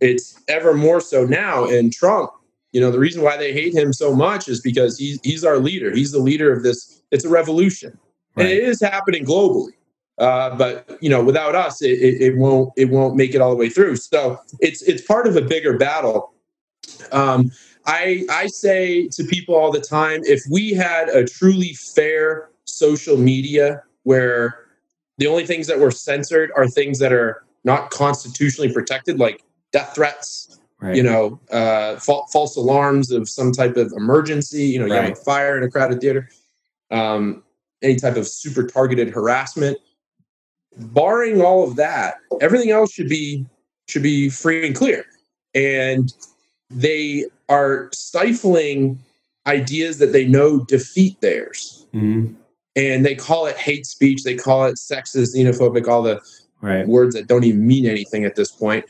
It's 0.00 0.38
ever 0.48 0.74
more 0.74 1.00
so 1.00 1.24
now. 1.24 1.64
And 1.66 1.92
Trump, 1.92 2.30
you 2.72 2.80
know, 2.80 2.90
the 2.90 2.98
reason 2.98 3.22
why 3.22 3.36
they 3.36 3.52
hate 3.52 3.74
him 3.74 3.92
so 3.92 4.14
much 4.14 4.48
is 4.48 4.60
because 4.60 4.96
he's 4.98 5.18
he's 5.22 5.44
our 5.44 5.58
leader. 5.58 5.90
He's 5.94 6.12
the 6.12 6.18
leader 6.20 6.52
of 6.52 6.62
this. 6.62 7.02
It's 7.10 7.24
a 7.24 7.28
revolution, 7.28 7.98
and 8.36 8.48
it 8.48 8.62
is 8.62 8.80
happening 8.80 9.24
globally. 9.24 9.72
Uh, 10.18 10.56
but 10.56 10.98
you 11.00 11.08
know, 11.08 11.22
without 11.22 11.54
us, 11.54 11.80
it, 11.80 11.90
it, 11.90 12.20
it 12.20 12.36
won't 12.36 12.72
it 12.76 12.86
won't 12.90 13.16
make 13.16 13.34
it 13.34 13.40
all 13.40 13.50
the 13.50 13.56
way 13.56 13.68
through. 13.68 13.96
So 13.96 14.40
it's 14.60 14.82
it's 14.82 15.02
part 15.02 15.26
of 15.26 15.36
a 15.36 15.42
bigger 15.42 15.78
battle. 15.78 16.32
Um, 17.12 17.50
I 17.86 18.24
I 18.30 18.48
say 18.48 19.08
to 19.08 19.24
people 19.24 19.54
all 19.54 19.70
the 19.70 19.80
time, 19.80 20.20
if 20.24 20.42
we 20.50 20.72
had 20.72 21.08
a 21.08 21.24
truly 21.24 21.72
fair 21.74 22.50
social 22.64 23.16
media 23.16 23.82
where 24.02 24.66
the 25.18 25.26
only 25.26 25.46
things 25.46 25.66
that 25.68 25.78
were 25.78 25.90
censored 25.90 26.50
are 26.56 26.66
things 26.66 26.98
that 26.98 27.12
are 27.12 27.44
not 27.64 27.90
constitutionally 27.90 28.72
protected, 28.72 29.18
like 29.18 29.42
death 29.72 29.94
threats, 29.94 30.58
Right. 30.80 30.94
you 30.94 31.02
know, 31.02 31.40
uh, 31.50 31.96
fa- 31.96 32.22
false 32.32 32.56
alarms 32.56 33.10
of 33.10 33.28
some 33.28 33.50
type 33.50 33.76
of 33.76 33.92
emergency, 33.96 34.62
you 34.62 34.78
know, 34.78 34.86
you 34.86 34.92
have 34.92 35.10
a 35.10 35.14
fire 35.16 35.56
in 35.58 35.64
a 35.64 35.68
crowded 35.68 36.00
theater, 36.00 36.28
um, 36.92 37.42
any 37.82 37.96
type 37.96 38.16
of 38.16 38.28
super 38.28 38.64
targeted 38.64 39.10
harassment. 39.10 39.76
Barring 40.78 41.40
all 41.42 41.64
of 41.66 41.76
that, 41.76 42.16
everything 42.40 42.70
else 42.70 42.92
should 42.92 43.08
be 43.08 43.44
should 43.88 44.02
be 44.02 44.28
free 44.28 44.66
and 44.66 44.76
clear. 44.76 45.04
And 45.54 46.12
they 46.70 47.24
are 47.48 47.88
stifling 47.92 48.98
ideas 49.46 49.98
that 49.98 50.12
they 50.12 50.26
know 50.26 50.64
defeat 50.66 51.18
theirs. 51.20 51.86
Mhm. 51.94 52.34
And 52.76 53.04
they 53.04 53.14
call 53.14 53.46
it 53.46 53.56
hate 53.56 53.86
speech. 53.86 54.22
They 54.22 54.34
call 54.34 54.66
it 54.66 54.74
sexist, 54.74 55.34
xenophobic, 55.34 55.88
all 55.88 56.02
the 56.02 56.20
Right. 56.60 56.86
words 56.86 57.14
that 57.14 57.28
don't 57.28 57.44
even 57.44 57.66
mean 57.66 57.86
anything 57.86 58.24
at 58.24 58.34
this 58.34 58.50
point. 58.50 58.84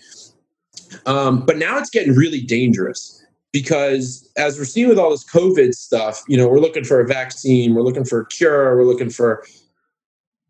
Um, 1.06 1.44
but 1.46 1.58
now 1.58 1.78
it's 1.78 1.90
getting 1.90 2.14
really 2.14 2.40
dangerous 2.40 3.22
because 3.52 4.28
as 4.36 4.58
we're 4.58 4.64
seeing 4.64 4.88
with 4.88 4.98
all 4.98 5.10
this 5.10 5.24
COVID 5.24 5.74
stuff, 5.74 6.22
you 6.28 6.36
know, 6.36 6.48
we're 6.48 6.60
looking 6.60 6.84
for 6.84 7.00
a 7.00 7.06
vaccine, 7.06 7.74
we're 7.74 7.82
looking 7.82 8.04
for 8.04 8.20
a 8.20 8.26
cure, 8.26 8.76
we're 8.76 8.84
looking 8.84 9.10
for, 9.10 9.44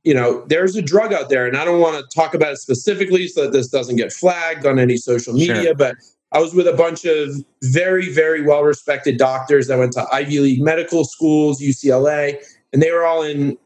you 0.05 0.15
know, 0.15 0.45
there's 0.47 0.77
a 0.77 0.83
drug 0.83 1.13
out 1.13 1.29
there, 1.29 1.47
and 1.47 1.57
I 1.57 1.65
don't 1.65 1.81
want 1.81 1.97
to 1.99 2.17
talk 2.17 2.35
about 2.35 2.53
it 2.53 2.59
specifically 2.59 3.29
so 3.29 3.43
that 3.43 3.53
this 3.53 3.69
doesn't 3.69 3.97
get 3.97 4.13
flagged 4.13 4.65
on 4.67 4.79
any 4.79 4.97
social 4.97 5.35
media, 5.35 5.63
Sure. 5.63 5.75
but 5.75 5.97
I 6.33 6.41
was 6.41 6.55
with 6.55 6.69
a 6.69 6.73
bunch 6.73 7.05
of 7.05 7.31
very, 7.63 8.13
very 8.13 8.43
well 8.43 8.63
respected 8.63 9.17
doctors 9.17 9.67
that 9.69 9.79
went 9.79 9.93
to 9.95 10.07
Ivy 10.13 10.41
League 10.41 10.63
medical 10.63 11.05
schools, 11.05 11.61
UCLA, 11.61 12.37
and 12.73 12.83
they 12.83 12.91
were 12.91 13.05
all 13.05 13.23
in 13.23 13.57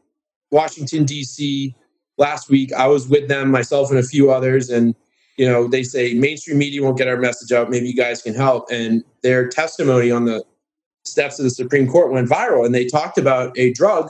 Washington, 0.51 1.03
D.C. 1.05 1.75
last 2.17 2.49
week. 2.49 2.71
I 2.73 2.87
was 2.87 3.07
with 3.07 3.27
them, 3.27 3.51
myself 3.51 3.89
and 3.89 3.99
a 3.99 4.03
few 4.03 4.31
others, 4.31 4.69
and 4.69 4.95
you 5.37 5.47
know, 5.47 5.67
they 5.67 5.83
say 5.83 6.13
mainstream 6.13 6.59
media 6.59 6.83
won't 6.83 6.97
get 6.97 7.07
our 7.07 7.17
message 7.17 7.51
out. 7.51 7.69
Maybe 7.69 7.87
you 7.87 7.95
guys 7.95 8.21
can 8.21 8.35
help. 8.35 8.69
And 8.71 9.03
their 9.23 9.47
testimony 9.49 10.11
on 10.11 10.25
the 10.25 10.43
steps 11.05 11.39
of 11.39 11.43
the 11.43 11.49
Supreme 11.49 11.87
Court 11.87 12.11
went 12.11 12.29
viral, 12.29 12.65
and 12.65 12.73
they 12.73 12.85
talked 12.85 13.17
about 13.17 13.57
a 13.57 13.73
drug. 13.73 14.09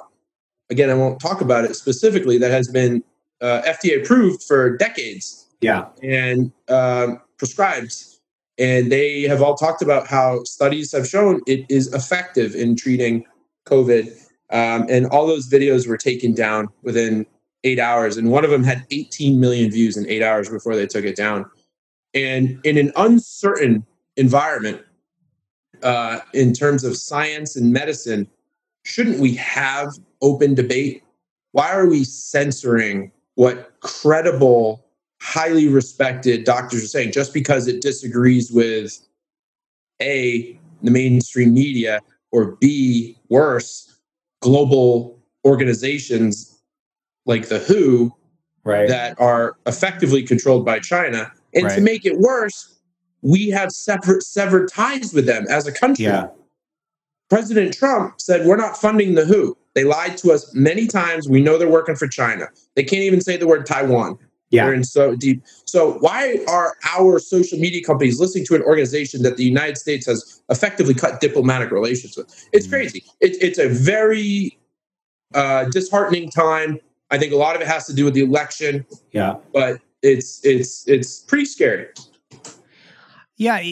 Again, 0.73 0.89
I 0.89 0.95
won't 0.95 1.19
talk 1.19 1.39
about 1.39 1.65
it 1.65 1.75
specifically. 1.75 2.39
That 2.39 2.49
has 2.49 2.67
been 2.67 3.03
uh, 3.41 3.61
FDA 3.61 4.01
approved 4.01 4.41
for 4.41 4.75
decades 4.75 5.45
Yeah. 5.61 5.85
and 6.01 6.51
um, 6.67 7.21
prescribed. 7.37 7.93
And 8.57 8.91
they 8.91 9.21
have 9.21 9.39
all 9.43 9.53
talked 9.55 9.83
about 9.83 10.07
how 10.07 10.43
studies 10.45 10.91
have 10.91 11.07
shown 11.07 11.41
it 11.45 11.67
is 11.69 11.93
effective 11.93 12.55
in 12.55 12.75
treating 12.75 13.23
COVID. 13.67 14.07
Um, 14.49 14.87
and 14.89 15.05
all 15.07 15.27
those 15.27 15.47
videos 15.47 15.87
were 15.87 15.97
taken 15.97 16.33
down 16.33 16.69
within 16.81 17.27
eight 17.63 17.77
hours. 17.77 18.17
And 18.17 18.31
one 18.31 18.43
of 18.43 18.49
them 18.49 18.63
had 18.63 18.83
18 18.89 19.39
million 19.39 19.69
views 19.69 19.95
in 19.95 20.09
eight 20.09 20.23
hours 20.23 20.49
before 20.49 20.75
they 20.75 20.87
took 20.87 21.05
it 21.05 21.15
down. 21.15 21.45
And 22.15 22.59
in 22.63 22.79
an 22.79 22.91
uncertain 22.95 23.85
environment, 24.17 24.81
uh, 25.83 26.19
in 26.33 26.51
terms 26.53 26.83
of 26.83 26.97
science 26.97 27.55
and 27.55 27.71
medicine, 27.71 28.27
shouldn't 28.83 29.19
we 29.19 29.35
have 29.35 29.89
open 30.23 30.55
debate? 30.55 31.03
Why 31.51 31.71
are 31.71 31.87
we 31.87 32.03
censoring 32.03 33.11
what 33.35 33.79
credible, 33.81 34.83
highly 35.21 35.67
respected 35.67 36.43
doctors 36.45 36.83
are 36.83 36.87
saying 36.87 37.11
just 37.11 37.33
because 37.33 37.67
it 37.67 37.81
disagrees 37.81 38.51
with 38.51 38.99
A, 40.01 40.57
the 40.81 40.91
mainstream 40.91 41.53
media, 41.53 41.99
or 42.31 42.57
B, 42.59 43.17
worse, 43.29 43.99
global 44.41 45.19
organizations 45.45 46.59
like 47.25 47.47
the 47.49 47.59
WHO 47.59 48.15
Right. 48.65 48.87
that 48.87 49.19
are 49.19 49.57
effectively 49.67 50.23
controlled 50.23 50.65
by 50.65 50.79
China. 50.79 51.29
And 51.53 51.69
to 51.71 51.81
make 51.81 52.05
it 52.05 52.17
worse, 52.17 52.79
we 53.21 53.49
have 53.49 53.71
separate 53.71 54.23
severed 54.23 54.69
ties 54.71 55.13
with 55.13 55.25
them 55.25 55.45
as 55.49 55.67
a 55.67 55.71
country. 55.73 56.05
Yeah. 56.05 56.27
President 57.29 57.73
Trump 57.73 58.21
said, 58.21 58.45
We're 58.45 58.55
not 58.55 58.77
funding 58.77 59.15
the 59.15 59.25
WHO. 59.25 59.57
They 59.75 59.83
lied 59.83 60.17
to 60.17 60.31
us 60.31 60.53
many 60.53 60.87
times. 60.87 61.27
We 61.27 61.41
know 61.41 61.57
they're 61.57 61.67
working 61.69 61.95
for 61.95 62.07
China. 62.07 62.47
They 62.75 62.83
can't 62.83 63.01
even 63.03 63.21
say 63.21 63.37
the 63.37 63.47
word 63.47 63.65
Taiwan. 63.65 64.17
Yeah. 64.51 64.65
They're 64.65 64.75
in 64.75 64.83
so 64.83 65.15
deep. 65.15 65.41
So, 65.65 65.93
why 65.93 66.37
are 66.47 66.75
our 66.95 67.17
social 67.17 67.57
media 67.57 67.83
companies 67.83 68.19
listening 68.19 68.45
to 68.45 68.55
an 68.55 68.61
organization 68.61 69.23
that 69.23 69.35
the 69.37 69.43
United 69.43 69.77
States 69.79 70.05
has 70.05 70.43
effectively 70.49 70.93
cut 70.93 71.21
diplomatic 71.21 71.71
relations 71.71 72.15
with? 72.15 72.27
It's 72.53 72.67
Mhm. 72.67 72.71
crazy. 72.71 73.03
It, 73.19 73.35
it's 73.41 73.57
a 73.57 73.67
very 73.67 74.57
uh, 75.33 75.65
disheartening 75.71 76.29
time. 76.29 76.79
I 77.09 77.17
think 77.17 77.33
a 77.33 77.35
lot 77.35 77.55
of 77.55 77.61
it 77.63 77.67
has 77.67 77.87
to 77.87 77.93
do 77.93 78.05
with 78.05 78.13
the 78.13 78.21
election, 78.21 78.85
Yeah. 79.11 79.37
but 79.51 79.81
it's 80.03 80.39
it's 80.45 80.87
it's 80.87 81.21
pretty 81.21 81.45
scary. 81.45 81.87
Yeah, 83.37 83.63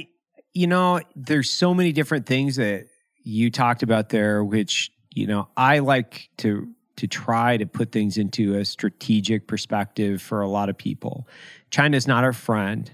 you 0.56 0.66
know, 0.66 1.02
there's 1.16 1.52
so 1.52 1.76
many 1.76 1.92
different 1.92 2.26
things 2.26 2.56
that 2.56 2.88
you 3.24 3.52
talked 3.52 3.84
about 3.84 4.10
there, 4.10 4.44
which 4.44 4.92
you 5.14 5.28
know 5.28 5.48
I 5.58 5.80
like 5.80 6.30
to 6.38 6.74
to 6.98 7.08
try 7.08 7.58
to 7.58 7.66
put 7.66 7.92
things 7.92 8.18
into 8.18 8.56
a 8.56 8.66
strategic 8.66 9.48
perspective 9.48 10.22
for 10.22 10.42
a 10.42 10.48
lot 10.48 10.70
of 10.70 10.78
people. 10.78 11.28
China's 11.72 12.06
not 12.06 12.24
our 12.24 12.34
friend. 12.34 12.92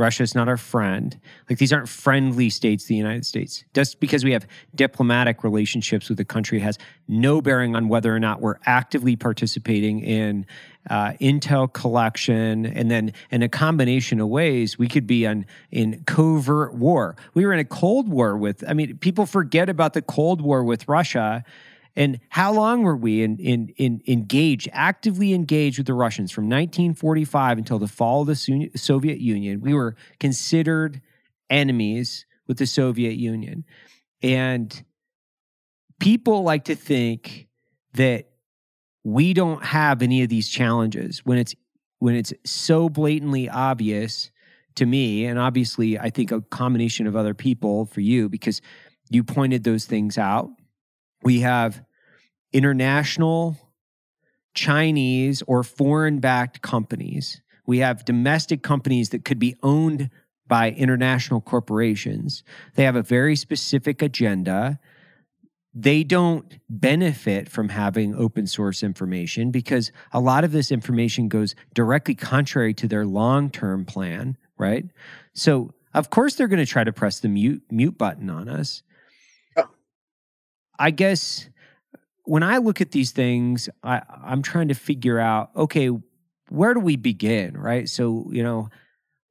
Russia's 0.00 0.34
not 0.34 0.48
our 0.48 0.56
friend. 0.56 1.20
Like 1.48 1.58
these 1.58 1.72
aren't 1.72 1.88
friendly 1.88 2.48
states, 2.48 2.86
the 2.86 2.94
United 2.94 3.26
States. 3.26 3.64
Just 3.74 4.00
because 4.00 4.24
we 4.24 4.32
have 4.32 4.46
diplomatic 4.74 5.44
relationships 5.44 6.08
with 6.08 6.18
a 6.18 6.24
country 6.24 6.58
has 6.60 6.78
no 7.06 7.42
bearing 7.42 7.76
on 7.76 7.88
whether 7.88 8.14
or 8.14 8.18
not 8.18 8.40
we're 8.40 8.56
actively 8.64 9.14
participating 9.14 10.00
in 10.00 10.46
uh, 10.88 11.12
intel 11.20 11.70
collection, 11.70 12.64
and 12.64 12.90
then 12.90 13.12
in 13.30 13.42
a 13.42 13.48
combination 13.48 14.18
of 14.20 14.28
ways, 14.28 14.78
we 14.78 14.88
could 14.88 15.06
be 15.06 15.26
on 15.26 15.44
in 15.70 16.02
covert 16.06 16.74
war. 16.74 17.16
We 17.34 17.44
were 17.44 17.52
in 17.52 17.58
a 17.58 17.64
Cold 17.64 18.08
War 18.08 18.38
with. 18.38 18.64
I 18.66 18.72
mean, 18.72 18.96
people 18.96 19.26
forget 19.26 19.68
about 19.68 19.92
the 19.92 20.00
Cold 20.00 20.40
War 20.40 20.64
with 20.64 20.88
Russia. 20.88 21.44
And 21.96 22.20
how 22.28 22.52
long 22.52 22.82
were 22.82 22.96
we 22.96 23.22
in, 23.22 23.36
in, 23.38 23.72
in 23.76 24.00
engaged, 24.06 24.68
actively 24.72 25.34
engaged 25.34 25.78
with 25.78 25.86
the 25.86 25.94
Russians 25.94 26.30
from 26.30 26.44
1945 26.44 27.58
until 27.58 27.78
the 27.78 27.88
fall 27.88 28.22
of 28.22 28.28
the 28.28 28.70
Soviet 28.76 29.18
Union? 29.18 29.60
We 29.60 29.74
were 29.74 29.96
considered 30.18 31.00
enemies 31.48 32.26
with 32.46 32.58
the 32.58 32.66
Soviet 32.66 33.16
Union. 33.16 33.64
And 34.22 34.84
people 35.98 36.42
like 36.42 36.64
to 36.64 36.74
think 36.74 37.48
that 37.94 38.30
we 39.04 39.32
don't 39.32 39.64
have 39.64 40.02
any 40.02 40.22
of 40.22 40.28
these 40.28 40.48
challenges 40.48 41.20
when 41.24 41.38
it's 41.38 41.54
when 41.98 42.14
it's 42.14 42.32
so 42.44 42.88
blatantly 42.88 43.48
obvious 43.48 44.30
to 44.74 44.86
me 44.86 45.26
and 45.26 45.38
obviously 45.38 45.98
I 45.98 46.10
think 46.10 46.32
a 46.32 46.40
combination 46.40 47.06
of 47.06 47.16
other 47.16 47.34
people 47.34 47.86
for 47.86 48.00
you 48.00 48.28
because 48.28 48.60
you 49.10 49.24
pointed 49.24 49.64
those 49.64 49.84
things 49.84 50.16
out. 50.18 50.50
We 51.22 51.40
have 51.40 51.84
international 52.52 53.56
Chinese 54.54 55.42
or 55.46 55.62
foreign 55.62 56.18
backed 56.18 56.62
companies. 56.62 57.40
We 57.66 57.78
have 57.78 58.04
domestic 58.04 58.62
companies 58.62 59.10
that 59.10 59.24
could 59.24 59.38
be 59.38 59.56
owned 59.62 60.10
by 60.48 60.72
international 60.72 61.40
corporations. 61.40 62.42
They 62.74 62.84
have 62.84 62.96
a 62.96 63.02
very 63.02 63.36
specific 63.36 64.02
agenda. 64.02 64.80
They 65.72 66.02
don't 66.02 66.58
benefit 66.68 67.48
from 67.48 67.68
having 67.68 68.16
open 68.16 68.48
source 68.48 68.82
information 68.82 69.52
because 69.52 69.92
a 70.12 70.18
lot 70.18 70.42
of 70.42 70.50
this 70.50 70.72
information 70.72 71.28
goes 71.28 71.54
directly 71.74 72.16
contrary 72.16 72.74
to 72.74 72.88
their 72.88 73.06
long 73.06 73.50
term 73.50 73.84
plan, 73.84 74.36
right? 74.58 74.86
So 75.32 75.72
Of 75.94 76.10
course, 76.10 76.34
they're 76.34 76.48
going 76.48 76.64
to 76.64 76.70
try 76.70 76.84
to 76.84 76.92
press 76.92 77.20
the 77.20 77.28
mute 77.28 77.62
mute 77.70 77.96
button 77.98 78.30
on 78.30 78.48
us. 78.48 78.82
I 80.80 80.90
guess 80.90 81.48
when 82.24 82.42
I 82.42 82.56
look 82.56 82.80
at 82.80 82.90
these 82.90 83.12
things, 83.12 83.68
I, 83.84 84.00
I'm 84.24 84.40
trying 84.40 84.68
to 84.68 84.74
figure 84.74 85.18
out 85.18 85.50
okay, 85.54 85.90
where 86.48 86.74
do 86.74 86.80
we 86.80 86.96
begin, 86.96 87.56
right? 87.56 87.88
So 87.88 88.28
you 88.32 88.42
know, 88.42 88.70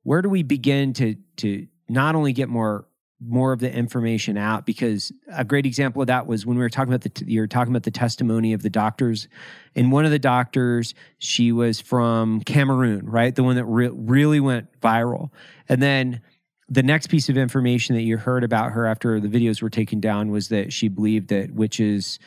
where 0.04 0.22
do 0.22 0.30
we 0.30 0.44
begin 0.44 0.94
to 0.94 1.16
to 1.38 1.68
not 1.90 2.16
only 2.16 2.34
get 2.34 2.50
more 2.50 2.86
more 3.20 3.52
of 3.52 3.60
the 3.60 3.74
information 3.74 4.38
out? 4.38 4.66
Because 4.66 5.12
a 5.28 5.44
great 5.44 5.66
example 5.66 6.02
of 6.02 6.08
that 6.08 6.28
was 6.28 6.46
when 6.46 6.56
we 6.56 6.62
were 6.62 6.70
talking 6.70 6.94
about 6.94 7.02
the 7.02 7.26
you 7.26 7.42
were 7.42 7.48
talking 7.48 7.74
about 7.74 7.84
the 7.84 7.92
testimony 7.92 8.54
of 8.54 8.62
the 8.62 8.70
doctors 8.70 9.28
and 9.76 9.92
one 9.92 10.06
of 10.06 10.12
the 10.12 10.20
doctors 10.20 10.94
she 11.18 11.52
was 11.52 11.82
from 11.82 12.42
Cameroon 12.42 13.10
right? 13.10 13.36
The 13.36 13.44
one 13.44 13.56
that 13.56 13.66
re- 13.66 13.90
really 13.92 14.40
went 14.40 14.80
viral. 14.82 15.32
And 15.68 15.82
then 15.82 16.22
the 16.70 16.84
next 16.84 17.08
piece 17.08 17.30
of 17.30 17.38
information 17.38 17.96
that 17.96 18.04
you 18.04 18.18
heard 18.18 18.44
about 18.44 18.72
her 18.72 18.86
after 18.86 19.20
the 19.20 19.28
videos 19.28 19.62
were 19.62 19.70
taken 19.70 20.00
down 20.00 20.32
was 20.32 20.50
that 20.50 20.72
she 20.72 20.88
believed 20.88 21.30
that 21.30 21.52
witches 21.52 22.20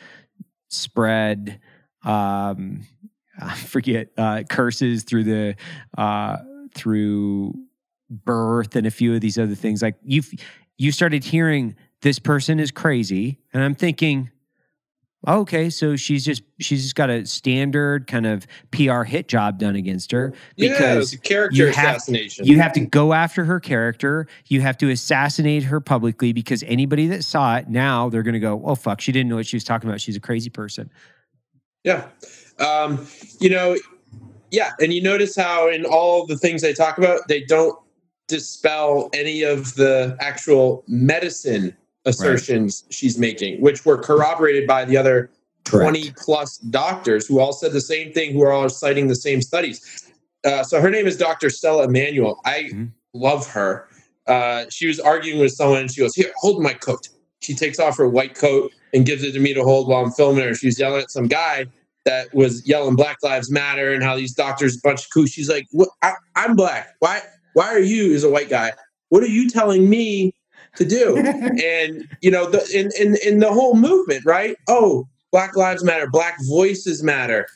spread 0.69 1.59
um 2.03 2.81
I 3.39 3.55
forget 3.55 4.09
uh 4.17 4.43
curses 4.49 5.03
through 5.03 5.23
the 5.23 5.55
uh 5.97 6.37
through 6.75 7.53
birth 8.09 8.75
and 8.75 8.85
a 8.85 8.91
few 8.91 9.15
of 9.15 9.21
these 9.21 9.39
other 9.39 9.55
things. 9.55 9.81
Like 9.81 9.95
you 10.03 10.21
you 10.77 10.91
started 10.91 11.23
hearing 11.23 11.75
this 12.01 12.19
person 12.19 12.59
is 12.59 12.69
crazy 12.69 13.39
and 13.53 13.63
i'm 13.63 13.75
thinking 13.75 14.29
okay 15.27 15.69
so 15.69 15.95
she's 15.95 16.25
just 16.25 16.43
she's 16.59 16.83
just 16.83 16.95
got 16.95 17.09
a 17.09 17.25
standard 17.25 18.07
kind 18.07 18.25
of 18.25 18.45
pr 18.71 19.03
hit 19.03 19.27
job 19.27 19.57
done 19.59 19.75
against 19.75 20.11
her 20.11 20.33
yeah, 20.55 20.69
because 20.69 21.13
a 21.13 21.17
character 21.17 21.55
you 21.57 21.65
have- 21.71 21.95
assassination. 21.97 22.45
you 22.45 22.59
have 22.59 22.73
to 22.73 22.79
go 22.81 23.13
after 23.13 23.45
her 23.45 23.59
character 23.59 24.27
you 24.47 24.61
have 24.61 24.77
to 24.77 24.89
assassinate 24.89 25.63
her 25.63 25.79
publicly 25.79 26.33
because 26.33 26.63
anybody 26.63 27.07
that 27.07 27.23
saw 27.23 27.55
it 27.57 27.69
now 27.69 28.09
they're 28.09 28.23
going 28.23 28.33
to 28.33 28.39
go 28.39 28.61
oh 28.65 28.75
fuck 28.75 28.99
she 28.99 29.11
didn't 29.11 29.29
know 29.29 29.35
what 29.37 29.45
she 29.45 29.55
was 29.55 29.63
talking 29.63 29.89
about 29.89 30.01
she's 30.01 30.15
a 30.15 30.19
crazy 30.21 30.49
person 30.49 30.89
Yeah. 31.83 32.07
Um, 32.59 33.05
you 33.41 33.49
know, 33.49 33.75
yeah. 34.51 34.71
And 34.79 34.93
you 34.93 35.01
notice 35.01 35.35
how 35.35 35.67
in 35.69 35.85
all 35.85 36.25
the 36.25 36.37
things 36.37 36.61
they 36.61 36.71
talk 36.73 36.97
about, 36.97 37.27
they 37.27 37.43
don't 37.43 37.77
dispel 38.29 39.09
any 39.13 39.41
of 39.43 39.75
the 39.75 40.15
actual 40.21 40.83
medicine 40.87 41.75
assertions 42.05 42.83
she's 42.89 43.17
making, 43.17 43.61
which 43.61 43.85
were 43.85 43.97
corroborated 43.97 44.67
by 44.67 44.85
the 44.85 44.97
other 44.97 45.29
20 45.65 46.11
plus 46.17 46.57
doctors 46.57 47.25
who 47.25 47.39
all 47.39 47.53
said 47.53 47.71
the 47.71 47.81
same 47.81 48.11
thing, 48.11 48.33
who 48.33 48.41
are 48.43 48.51
all 48.51 48.67
citing 48.69 49.07
the 49.07 49.15
same 49.15 49.41
studies. 49.41 50.11
Uh, 50.45 50.63
so 50.63 50.81
her 50.81 50.89
name 50.89 51.07
is 51.07 51.15
Dr. 51.15 51.49
Stella 51.49 51.85
Immanuel. 51.85 52.39
I 52.45 52.69
Mhm. 52.73 52.91
love 53.13 53.47
her. 53.47 53.87
Uh, 54.27 54.65
she 54.69 54.87
was 54.87 54.99
arguing 54.99 55.39
with 55.39 55.53
someone 55.53 55.81
and 55.81 55.91
she 55.91 56.01
goes, 56.01 56.15
Here, 56.15 56.31
hold 56.37 56.61
my 56.61 56.73
coat. 56.73 57.07
She 57.39 57.53
takes 57.53 57.79
off 57.79 57.97
her 57.97 58.07
white 58.07 58.35
coat 58.35 58.71
and 58.93 59.05
gives 59.05 59.23
it 59.23 59.31
to 59.33 59.39
me 59.39 59.53
to 59.53 59.63
hold 59.63 59.87
while 59.87 60.03
I'm 60.03 60.11
filming 60.11 60.43
her. 60.45 60.53
She's 60.55 60.79
yelling 60.79 61.01
at 61.01 61.11
some 61.11 61.27
guy 61.27 61.67
that 62.05 62.33
was 62.33 62.67
yelling 62.67 62.95
Black 62.97 63.17
Lives 63.23 63.49
Matter 63.49 63.93
and 63.93 64.03
how 64.03 64.15
these 64.17 64.33
doctors 64.33 64.75
a 64.75 64.79
bunch 64.83 65.05
of 65.05 65.09
coo. 65.13 65.27
She's 65.27 65.49
like. 65.49 65.67
I, 66.01 66.13
I'm 66.35 66.55
black. 66.55 66.95
Why? 66.99 67.21
Why 67.53 67.67
are 67.67 67.79
you 67.79 68.13
as 68.13 68.23
a 68.23 68.29
white 68.29 68.49
guy? 68.49 68.73
What 69.09 69.23
are 69.23 69.27
you 69.27 69.49
telling 69.49 69.89
me 69.89 70.33
to 70.75 70.85
do? 70.85 71.17
and 71.17 72.07
you 72.21 72.31
know, 72.31 72.49
the 72.49 72.63
in 72.73 72.91
in 72.99 73.17
in 73.25 73.39
the 73.39 73.51
whole 73.51 73.75
movement, 73.75 74.25
right? 74.25 74.55
Oh, 74.67 75.07
Black 75.31 75.55
Lives 75.55 75.83
Matter. 75.83 76.07
Black 76.09 76.37
voices 76.47 77.03
matter. 77.03 77.47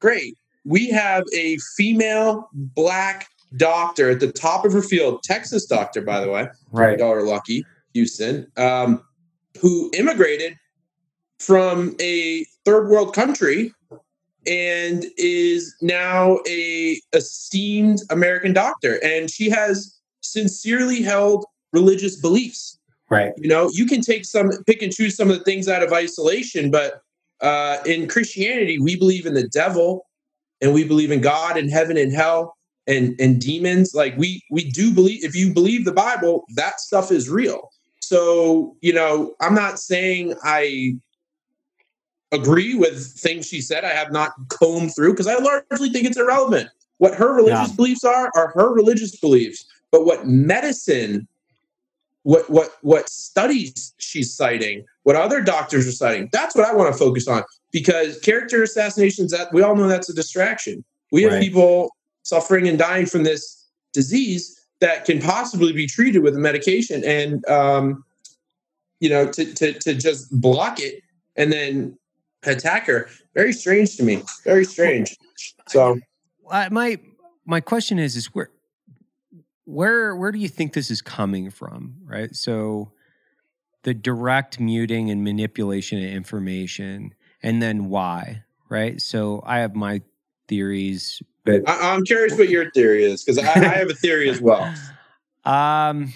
Great. 0.00 0.36
We 0.64 0.88
have 0.90 1.24
a 1.34 1.58
female 1.76 2.48
black 2.52 3.28
doctor 3.56 4.10
at 4.10 4.20
the 4.20 4.32
top 4.32 4.64
of 4.64 4.72
her 4.72 4.82
field, 4.82 5.22
Texas 5.22 5.66
doctor, 5.66 6.00
by 6.00 6.20
the 6.20 6.30
way 6.30 6.48
right 6.72 6.98
y'all 6.98 7.12
are 7.12 7.22
lucky, 7.22 7.64
Houston, 7.92 8.50
um, 8.56 9.02
who 9.60 9.90
immigrated 9.94 10.56
from 11.38 11.94
a 12.00 12.44
third 12.64 12.88
world 12.88 13.14
country 13.14 13.72
and 14.46 15.06
is 15.16 15.74
now 15.80 16.38
a 16.48 17.00
esteemed 17.12 18.00
American 18.10 18.52
doctor. 18.52 19.02
And 19.02 19.30
she 19.30 19.48
has 19.50 19.98
sincerely 20.20 21.02
held 21.02 21.44
religious 21.74 22.16
beliefs. 22.20 22.78
right 23.10 23.32
You 23.36 23.48
know, 23.48 23.68
you 23.72 23.86
can 23.86 24.00
take 24.00 24.24
some, 24.24 24.50
pick 24.66 24.80
and 24.80 24.92
choose 24.92 25.16
some 25.16 25.30
of 25.30 25.38
the 25.38 25.44
things 25.44 25.68
out 25.68 25.82
of 25.82 25.92
isolation, 25.92 26.70
but 26.70 27.02
uh, 27.40 27.78
in 27.84 28.08
Christianity, 28.08 28.78
we 28.78 28.96
believe 28.96 29.26
in 29.26 29.34
the 29.34 29.48
devil 29.48 30.06
and 30.62 30.72
we 30.72 30.84
believe 30.84 31.10
in 31.10 31.20
God 31.20 31.56
and 31.56 31.70
heaven 31.70 31.96
and 31.98 32.12
hell 32.12 32.56
and 32.86 33.14
and 33.20 33.40
demons. 33.40 33.94
Like 33.94 34.16
we 34.16 34.42
we 34.50 34.70
do 34.70 34.92
believe 34.92 35.24
if 35.24 35.34
you 35.34 35.52
believe 35.52 35.84
the 35.84 35.92
Bible, 35.92 36.44
that 36.54 36.80
stuff 36.80 37.10
is 37.10 37.28
real. 37.28 37.70
So, 38.00 38.76
you 38.80 38.92
know, 38.92 39.34
I'm 39.40 39.54
not 39.54 39.78
saying 39.78 40.34
I 40.44 40.94
agree 42.32 42.74
with 42.74 43.06
things 43.16 43.46
she 43.46 43.60
said. 43.60 43.84
I 43.84 43.90
have 43.90 44.12
not 44.12 44.32
combed 44.48 44.94
through 44.94 45.12
because 45.12 45.26
I 45.26 45.36
largely 45.36 45.90
think 45.90 46.06
it's 46.06 46.18
irrelevant. 46.18 46.68
What 46.98 47.14
her 47.14 47.34
religious 47.34 47.70
Yeah. 47.70 47.76
beliefs 47.76 48.04
are 48.04 48.30
are 48.34 48.52
her 48.54 48.72
religious 48.72 49.16
beliefs. 49.16 49.64
But 49.90 50.04
what 50.04 50.26
medicine 50.26 51.28
what 52.24 52.50
what 52.50 52.70
what 52.82 53.08
studies 53.08 53.94
she's 53.98 54.34
citing, 54.34 54.84
what 55.04 55.14
other 55.14 55.40
doctors 55.40 55.86
are 55.86 55.92
citing. 55.92 56.28
That's 56.32 56.54
what 56.54 56.66
I 56.66 56.74
want 56.74 56.92
to 56.92 56.98
focus 56.98 57.28
on 57.28 57.44
because 57.70 58.18
character 58.20 58.62
assassinations. 58.62 59.30
That 59.30 59.52
we 59.52 59.62
all 59.62 59.76
know 59.76 59.86
that's 59.86 60.08
a 60.08 60.14
distraction. 60.14 60.84
We 61.12 61.22
have 61.22 61.40
people 61.40 61.90
suffering 62.22 62.66
and 62.66 62.78
dying 62.78 63.06
from 63.06 63.22
this 63.22 63.68
disease 63.92 64.58
that 64.80 65.04
can 65.04 65.20
possibly 65.20 65.72
be 65.72 65.86
treated 65.86 66.20
with 66.20 66.34
a 66.34 66.38
medication, 66.38 67.04
and 67.04 67.46
um, 67.46 68.04
you 69.00 69.10
know, 69.10 69.30
to 69.30 69.54
to 69.54 69.72
to 69.74 69.94
just 69.94 70.30
block 70.40 70.80
it 70.80 71.02
and 71.36 71.52
then 71.52 71.96
attack 72.44 72.86
her. 72.86 73.08
Very 73.34 73.52
strange 73.52 73.96
to 73.98 74.02
me. 74.02 74.22
Very 74.44 74.64
strange. 74.64 75.16
So 75.68 75.98
I, 76.50 76.70
my 76.70 76.98
my 77.44 77.60
question 77.60 77.98
is 77.98 78.16
is 78.16 78.26
where 78.34 78.48
where 79.64 80.14
where 80.16 80.32
do 80.32 80.38
you 80.38 80.48
think 80.48 80.72
this 80.72 80.90
is 80.90 81.02
coming 81.02 81.50
from 81.50 81.96
right? 82.04 82.34
So 82.34 82.92
the 83.82 83.94
direct 83.94 84.58
muting 84.58 85.10
and 85.10 85.22
manipulation 85.24 85.98
of 85.98 86.10
information 86.10 87.14
and 87.42 87.62
then 87.62 87.88
why 87.88 88.44
right? 88.68 89.00
So 89.00 89.42
i 89.46 89.58
have 89.58 89.74
my 89.74 90.02
theories 90.48 91.22
but 91.44 91.68
I, 91.68 91.92
I'm 91.92 92.04
curious 92.04 92.38
what 92.38 92.48
your 92.48 92.70
theory 92.70 93.04
is 93.04 93.22
because 93.22 93.38
I, 93.38 93.52
I 93.52 93.76
have 93.78 93.90
a 93.90 93.94
theory 93.94 94.28
as 94.30 94.40
well. 94.40 94.72
um 95.44 96.12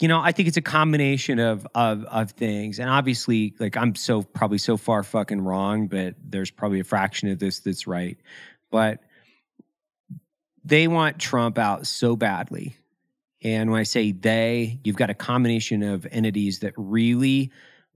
you 0.00 0.08
know 0.08 0.18
i 0.18 0.32
think 0.32 0.48
it's 0.48 0.56
a 0.56 0.62
combination 0.62 1.38
of 1.38 1.66
of 1.74 2.04
of 2.04 2.30
things 2.30 2.78
and 2.78 2.88
obviously 2.88 3.54
like 3.60 3.76
i'm 3.76 3.94
so 3.94 4.22
probably 4.22 4.56
so 4.56 4.78
far 4.78 5.02
fucking 5.02 5.42
wrong 5.42 5.88
but 5.88 6.14
there's 6.24 6.50
probably 6.50 6.80
a 6.80 6.84
fraction 6.84 7.28
of 7.28 7.38
this 7.38 7.60
that's 7.60 7.86
right. 7.86 8.16
But 8.70 9.00
they 10.64 10.88
want 10.88 11.18
trump 11.18 11.58
out 11.58 11.86
so 11.86 12.16
badly 12.16 12.76
and 13.42 13.70
when 13.70 13.80
i 13.80 13.84
say 13.84 14.12
they 14.12 14.78
you've 14.84 14.96
got 14.96 15.10
a 15.10 15.14
combination 15.14 15.82
of 15.82 16.06
entities 16.10 16.60
that 16.60 16.72
really 16.76 17.50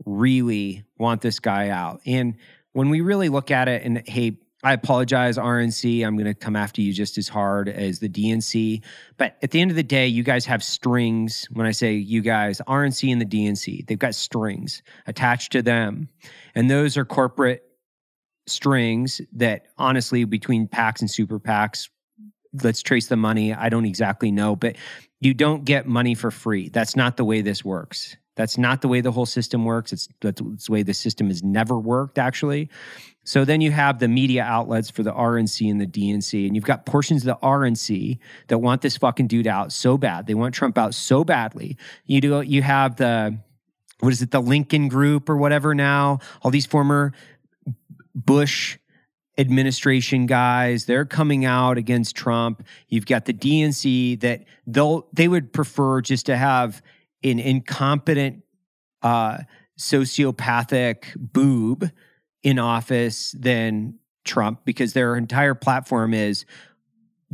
really 0.04 0.84
want 0.98 1.20
this 1.20 1.38
guy 1.38 1.68
out 1.68 2.00
and 2.06 2.36
when 2.72 2.88
we 2.90 3.00
really 3.00 3.28
look 3.28 3.50
at 3.50 3.68
it 3.68 3.82
and 3.84 4.02
hey 4.06 4.36
I 4.64 4.72
apologize, 4.72 5.36
RNC. 5.36 6.06
I'm 6.06 6.16
going 6.16 6.24
to 6.24 6.34
come 6.34 6.56
after 6.56 6.80
you 6.80 6.94
just 6.94 7.18
as 7.18 7.28
hard 7.28 7.68
as 7.68 7.98
the 7.98 8.08
DNC. 8.08 8.82
But 9.18 9.36
at 9.42 9.50
the 9.50 9.60
end 9.60 9.70
of 9.70 9.76
the 9.76 9.82
day, 9.82 10.06
you 10.06 10.22
guys 10.22 10.46
have 10.46 10.64
strings. 10.64 11.46
When 11.52 11.66
I 11.66 11.70
say 11.70 11.92
you 11.92 12.22
guys, 12.22 12.62
RNC 12.66 13.12
and 13.12 13.20
the 13.20 13.26
DNC, 13.26 13.86
they've 13.86 13.98
got 13.98 14.14
strings 14.14 14.82
attached 15.06 15.52
to 15.52 15.60
them. 15.60 16.08
And 16.54 16.70
those 16.70 16.96
are 16.96 17.04
corporate 17.04 17.62
strings 18.46 19.20
that 19.34 19.66
honestly, 19.76 20.24
between 20.24 20.66
PACs 20.66 21.00
and 21.00 21.10
super 21.10 21.38
PACs, 21.38 21.90
let's 22.62 22.82
trace 22.82 23.08
the 23.08 23.16
money. 23.16 23.52
I 23.52 23.68
don't 23.68 23.84
exactly 23.84 24.30
know, 24.30 24.56
but 24.56 24.76
you 25.20 25.34
don't 25.34 25.64
get 25.64 25.86
money 25.86 26.14
for 26.14 26.30
free. 26.30 26.68
That's 26.68 26.96
not 26.96 27.16
the 27.16 27.24
way 27.24 27.40
this 27.40 27.64
works. 27.64 28.16
That's 28.36 28.58
not 28.58 28.82
the 28.82 28.88
way 28.88 29.00
the 29.00 29.12
whole 29.12 29.26
system 29.26 29.64
works. 29.64 29.92
It's 29.92 30.08
that's 30.20 30.40
the 30.40 30.72
way 30.72 30.82
the 30.82 30.94
system 30.94 31.28
has 31.28 31.42
never 31.42 31.78
worked, 31.78 32.18
actually. 32.18 32.68
So 33.24 33.44
then 33.44 33.60
you 33.60 33.70
have 33.70 34.00
the 34.00 34.08
media 34.08 34.42
outlets 34.42 34.90
for 34.90 35.02
the 35.02 35.12
RNC 35.12 35.70
and 35.70 35.80
the 35.80 35.86
DNC, 35.86 36.46
and 36.46 36.54
you've 36.54 36.64
got 36.64 36.84
portions 36.84 37.22
of 37.22 37.26
the 37.26 37.46
RNC 37.46 38.18
that 38.48 38.58
want 38.58 38.82
this 38.82 38.96
fucking 38.96 39.28
dude 39.28 39.46
out 39.46 39.72
so 39.72 39.96
bad. 39.96 40.26
They 40.26 40.34
want 40.34 40.54
Trump 40.54 40.76
out 40.76 40.94
so 40.94 41.24
badly. 41.24 41.76
You 42.06 42.20
do. 42.20 42.40
You 42.42 42.62
have 42.62 42.96
the 42.96 43.38
what 44.00 44.12
is 44.12 44.20
it, 44.20 44.30
the 44.32 44.42
Lincoln 44.42 44.88
Group 44.88 45.28
or 45.30 45.36
whatever 45.36 45.74
now? 45.74 46.18
All 46.42 46.50
these 46.50 46.66
former 46.66 47.12
Bush 48.14 48.78
administration 49.36 50.26
guys 50.26 50.84
they're 50.84 51.04
coming 51.04 51.44
out 51.44 51.76
against 51.76 52.14
Trump 52.14 52.62
you've 52.88 53.06
got 53.06 53.24
the 53.24 53.34
DNC 53.34 54.20
that 54.20 54.44
they'll 54.66 55.08
they 55.12 55.28
would 55.28 55.52
prefer 55.52 56.00
just 56.00 56.26
to 56.26 56.36
have 56.36 56.82
an 57.22 57.38
incompetent 57.38 58.42
uh 59.02 59.38
sociopathic 59.78 61.16
boob 61.16 61.90
in 62.42 62.58
office 62.58 63.34
than 63.38 63.98
Trump 64.24 64.60
because 64.64 64.92
their 64.92 65.16
entire 65.16 65.54
platform 65.54 66.14
is 66.14 66.44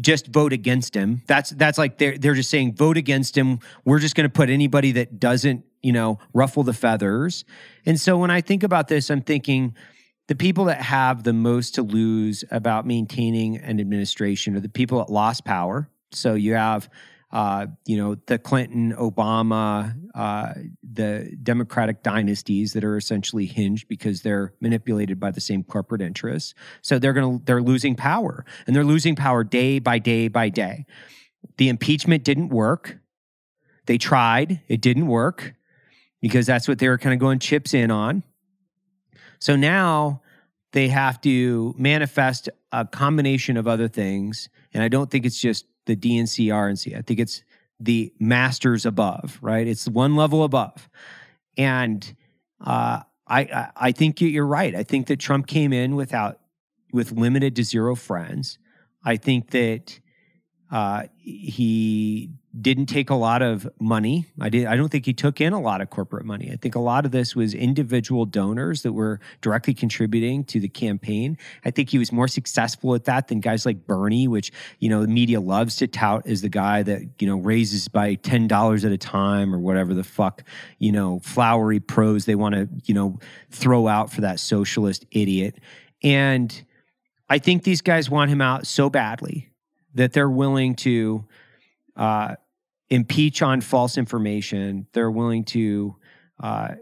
just 0.01 0.29
vote 0.29 0.53
against 0.53 0.95
him. 0.95 1.23
That's 1.27 1.51
that's 1.51 1.79
like 1.79 1.99
they're 1.99 2.17
they're 2.17 2.35
just 2.35 2.51
saying 2.51 2.75
vote 2.75 2.97
against 2.97 3.37
him. 3.37 3.61
We're 3.85 3.99
just 3.99 4.15
going 4.15 4.25
to 4.25 4.33
put 4.33 4.49
anybody 4.51 4.93
that 4.93 5.21
doesn't 5.21 5.65
you 5.83 5.93
know 5.93 6.19
ruffle 6.33 6.63
the 6.63 6.73
feathers. 6.73 7.45
And 7.85 8.01
so 8.01 8.17
when 8.19 8.31
I 8.31 8.41
think 8.41 8.63
about 8.63 8.89
this, 8.89 9.11
I'm 9.11 9.21
thinking 9.21 9.75
the 10.31 10.37
people 10.37 10.67
that 10.67 10.81
have 10.81 11.25
the 11.25 11.33
most 11.33 11.75
to 11.75 11.83
lose 11.83 12.45
about 12.53 12.87
maintaining 12.87 13.57
an 13.57 13.81
administration 13.81 14.55
are 14.55 14.61
the 14.61 14.69
people 14.69 14.99
that 14.99 15.11
lost 15.11 15.45
power. 15.45 15.91
So 16.13 16.35
you 16.35 16.55
have 16.55 16.89
uh, 17.33 17.67
you 17.85 17.97
know, 17.97 18.15
the 18.27 18.39
Clinton, 18.39 18.93
Obama, 18.93 19.93
uh, 20.15 20.53
the 20.89 21.37
Democratic 21.43 22.05
dynasties 22.05 22.75
that 22.75 22.85
are 22.85 22.97
essentially 22.97 23.47
hinged 23.47 23.89
because 23.89 24.23
they're 24.23 24.55
manipulated 24.61 25.19
by 25.19 25.33
the 25.33 25.41
same 25.41 25.65
corporate 25.65 26.01
interests. 26.01 26.55
So 26.81 27.01
they're 27.01 27.13
going 27.13 27.39
to 27.41 27.45
they're 27.45 27.63
losing 27.63 27.97
power, 27.97 28.45
and 28.69 28.77
they're 28.77 28.85
losing 28.85 29.17
power 29.17 29.43
day 29.43 29.81
by 29.81 29.99
day 29.99 30.29
by 30.29 30.49
day. 30.49 30.87
The 31.57 31.69
impeachment 31.69 32.23
didn't 32.23 32.51
work. 32.51 32.99
They 33.87 33.99
tried, 33.99 34.61
it 34.69 34.81
didn't 34.81 35.09
work 35.09 35.55
because 36.21 36.47
that's 36.47 36.69
what 36.69 36.79
they 36.79 36.89
were 36.89 36.99
kind 36.99 37.15
of 37.15 37.19
going 37.19 37.41
chips 37.41 37.75
in 37.75 37.91
on. 37.91 38.23
So 39.41 39.57
now 39.57 40.23
they 40.73 40.89
have 40.89 41.21
to 41.23 41.75
manifest 41.77 42.49
a 42.71 42.85
combination 42.85 43.57
of 43.57 43.67
other 43.67 43.89
things, 43.89 44.49
and 44.73 44.83
I 44.83 44.89
don't 44.89 45.11
think 45.11 45.27
it's 45.27 45.41
just 45.41 45.67
the 45.87 45.97
DNC, 45.97 46.47
RNC. 46.47 46.97
I 46.97 47.03
think 47.03 47.19
it's 47.19 47.43
the 47.81 48.13
masters 48.21 48.87
above, 48.87 49.39
right? 49.41 49.67
It's 49.67 49.89
one 49.89 50.15
level 50.15 50.45
above. 50.45 50.89
And 51.57 52.15
uh, 52.65 53.01
I, 53.27 53.69
I 53.75 53.93
think 53.93 54.21
you're 54.21 54.47
right. 54.47 54.75
I 54.75 54.83
think 54.83 55.07
that 55.07 55.19
Trump 55.19 55.47
came 55.47 55.73
in 55.73 55.97
without 55.97 56.41
with 56.93 57.13
limited 57.13 57.57
to 57.57 57.65
zero 57.65 57.95
friends. 57.95 58.59
I 59.05 59.17
think 59.17 59.51
that 59.51 59.99
uh, 60.71 61.05
he 61.19 62.31
didn't 62.59 62.87
take 62.87 63.11
a 63.11 63.15
lot 63.15 63.43
of 63.43 63.69
money. 63.81 64.27
I 64.41 64.49
did. 64.49 64.67
I 64.67 64.77
don't 64.77 64.89
think 64.89 65.07
he 65.07 65.13
took 65.13 65.41
in 65.41 65.53
a 65.53 65.61
lot 65.61 65.81
of 65.81 65.91
corporate 65.91 66.25
money. 66.25 66.51
I 66.53 66.57
think 66.57 66.75
a 66.75 66.81
lot 66.81 67.05
of 67.05 67.13
this 67.13 67.37
was 67.37 67.55
individual 67.55 68.25
donors 68.25 68.83
that 68.83 68.93
were 68.93 69.21
directly 69.41 69.73
contributing 69.73 70.45
to 70.45 70.59
the 70.59 70.69
campaign. 70.69 71.39
I 71.65 71.71
think 71.71 71.91
he 71.91 71.99
was 71.99 72.11
more 72.11 72.27
successful 72.27 72.95
at 72.95 73.05
that 73.05 73.29
than 73.29 73.41
guys 73.41 73.67
like 73.67 73.87
Bernie, 73.87 74.27
which 74.27 74.53
you 74.81 74.89
know 74.89 75.03
the 75.03 75.09
media 75.09 75.41
loves 75.41 75.77
to 75.77 75.87
tout 75.87 76.27
as 76.27 76.43
the 76.43 76.49
guy 76.49 76.83
that 76.83 77.03
you 77.21 77.27
know 77.27 77.37
raises 77.37 77.89
by 77.89 78.15
ten 78.15 78.49
dollars 78.49 78.85
at 78.85 78.93
a 78.93 78.99
time 78.99 79.55
or 79.55 79.59
whatever 79.59 79.95
the 79.95 80.05
fuck 80.05 80.43
you 80.79 80.91
know 80.93 81.21
flowery 81.21 81.81
prose 81.81 82.25
they 82.25 82.35
want 82.35 82.55
to 82.55 82.69
you 82.85 82.95
know 82.95 83.19
throw 83.51 83.87
out 83.87 84.11
for 84.13 84.23
that 84.23 84.41
socialist 84.41 85.05
idiot. 85.11 85.57
And 86.03 86.65
I 87.29 87.39
think 87.39 87.63
these 87.63 87.81
guys 87.81 88.11
want 88.11 88.31
him 88.31 88.41
out 88.41 88.67
so 88.67 88.91
badly 88.91 89.50
that 89.95 90.13
they're 90.13 90.31
willing 90.31 90.75
to 90.77 91.25
uh, 91.97 92.37
impeach 92.89 93.43
on 93.43 93.61
false 93.61 93.97
information. 93.97 94.87
They're 94.93 95.11
willing 95.11 95.45
to 95.45 95.97
uh, 96.41 96.75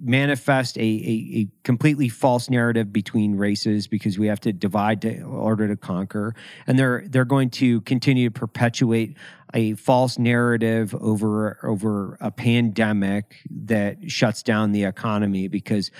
manifest 0.00 0.78
a, 0.78 0.80
a, 0.80 0.84
a, 0.84 1.48
completely 1.64 2.08
false 2.08 2.48
narrative 2.48 2.92
between 2.92 3.36
races 3.36 3.86
because 3.86 4.18
we 4.18 4.26
have 4.28 4.40
to 4.40 4.52
divide 4.52 5.04
in 5.04 5.22
order 5.22 5.68
to 5.68 5.76
conquer, 5.76 6.34
and 6.66 6.78
they're 6.78 7.04
they're 7.08 7.24
going 7.24 7.50
to 7.50 7.80
continue 7.82 8.30
to 8.30 8.38
perpetuate 8.38 9.16
a 9.52 9.74
false 9.74 10.18
narrative 10.18 10.94
over 10.94 11.58
over 11.62 12.16
a 12.20 12.30
pandemic 12.30 13.42
that 13.50 14.10
shuts 14.10 14.42
down 14.42 14.72
the 14.72 14.84
economy 14.84 15.48
because 15.48 15.90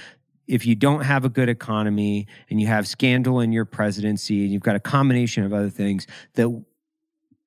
if 0.50 0.66
you 0.66 0.74
don't 0.74 1.02
have 1.02 1.24
a 1.24 1.28
good 1.28 1.48
economy 1.48 2.26
and 2.50 2.60
you 2.60 2.66
have 2.66 2.86
scandal 2.86 3.38
in 3.38 3.52
your 3.52 3.64
presidency 3.64 4.42
and 4.42 4.52
you've 4.52 4.62
got 4.62 4.74
a 4.74 4.80
combination 4.80 5.44
of 5.44 5.52
other 5.52 5.70
things 5.70 6.08
that 6.34 6.64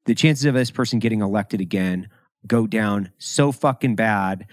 the 0.06 0.16
chances 0.16 0.46
of 0.46 0.54
this 0.54 0.72
person 0.72 1.00
getting 1.00 1.22
elected 1.22 1.60
again 1.60 2.08
go 2.48 2.66
down 2.66 3.12
so 3.18 3.52
fucking 3.52 3.96
bad 3.96 4.48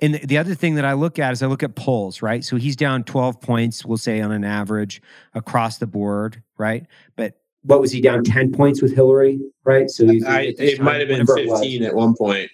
and 0.00 0.14
the 0.14 0.38
other 0.38 0.54
thing 0.54 0.76
that 0.76 0.86
I 0.86 0.94
look 0.94 1.18
at 1.18 1.30
is 1.32 1.42
I 1.42 1.46
look 1.46 1.62
at 1.62 1.74
polls, 1.74 2.22
right? 2.22 2.42
So 2.42 2.56
he's 2.56 2.74
down 2.74 3.04
12 3.04 3.38
points, 3.38 3.84
we'll 3.84 3.98
say 3.98 4.22
on 4.22 4.32
an 4.32 4.44
average 4.44 5.02
across 5.34 5.76
the 5.76 5.86
board, 5.86 6.42
right? 6.56 6.86
But 7.16 7.38
what 7.64 7.82
was 7.82 7.92
he 7.92 8.00
down 8.00 8.24
10 8.24 8.52
points 8.52 8.80
with 8.80 8.94
Hillary, 8.94 9.38
right? 9.62 9.90
So 9.90 10.08
I, 10.26 10.54
it 10.58 10.80
might 10.80 11.00
have 11.00 11.08
been 11.08 11.26
15 11.26 11.82
at 11.82 11.94
one 11.94 12.14
point. 12.16 12.50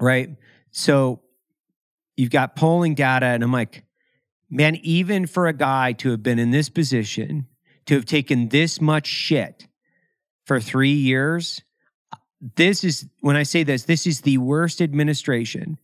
Right. 0.00 0.30
So 0.70 1.20
you've 2.16 2.30
got 2.30 2.56
polling 2.56 2.94
data, 2.94 3.26
and 3.26 3.42
I'm 3.44 3.52
like, 3.52 3.82
man, 4.50 4.76
even 4.76 5.26
for 5.26 5.46
a 5.46 5.52
guy 5.52 5.92
to 5.92 6.10
have 6.10 6.22
been 6.22 6.38
in 6.38 6.50
this 6.50 6.68
position, 6.68 7.46
to 7.86 7.94
have 7.94 8.04
taken 8.04 8.48
this 8.48 8.80
much 8.80 9.06
shit 9.06 9.66
for 10.44 10.60
three 10.60 10.92
years, 10.92 11.62
this 12.56 12.84
is, 12.84 13.08
when 13.20 13.36
I 13.36 13.42
say 13.42 13.62
this, 13.62 13.84
this 13.84 14.06
is 14.06 14.20
the 14.20 14.38
worst 14.38 14.80
administration 14.80 15.78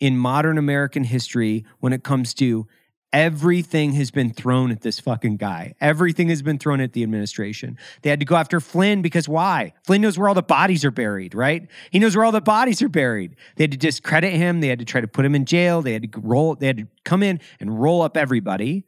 in 0.00 0.16
modern 0.16 0.58
American 0.58 1.04
history 1.04 1.64
when 1.80 1.92
it 1.92 2.04
comes 2.04 2.32
to 2.34 2.66
Everything 3.12 3.92
has 3.92 4.10
been 4.10 4.30
thrown 4.30 4.70
at 4.70 4.82
this 4.82 5.00
fucking 5.00 5.38
guy. 5.38 5.74
Everything 5.80 6.28
has 6.28 6.42
been 6.42 6.58
thrown 6.58 6.80
at 6.80 6.92
the 6.92 7.02
administration. 7.02 7.78
They 8.02 8.10
had 8.10 8.20
to 8.20 8.26
go 8.26 8.36
after 8.36 8.60
Flynn 8.60 9.00
because 9.00 9.26
why? 9.26 9.72
Flynn 9.84 10.02
knows 10.02 10.18
where 10.18 10.28
all 10.28 10.34
the 10.34 10.42
bodies 10.42 10.84
are 10.84 10.90
buried, 10.90 11.34
right? 11.34 11.66
He 11.90 11.98
knows 11.98 12.14
where 12.14 12.24
all 12.26 12.32
the 12.32 12.42
bodies 12.42 12.82
are 12.82 12.88
buried. 12.88 13.34
They 13.56 13.64
had 13.64 13.70
to 13.70 13.78
discredit 13.78 14.34
him. 14.34 14.60
They 14.60 14.68
had 14.68 14.78
to 14.80 14.84
try 14.84 15.00
to 15.00 15.08
put 15.08 15.24
him 15.24 15.34
in 15.34 15.46
jail. 15.46 15.80
They 15.80 15.94
had 15.94 16.12
to 16.12 16.20
roll, 16.20 16.54
they 16.54 16.66
had 16.66 16.76
to 16.76 16.86
come 17.04 17.22
in 17.22 17.40
and 17.60 17.80
roll 17.80 18.02
up 18.02 18.16
everybody. 18.16 18.84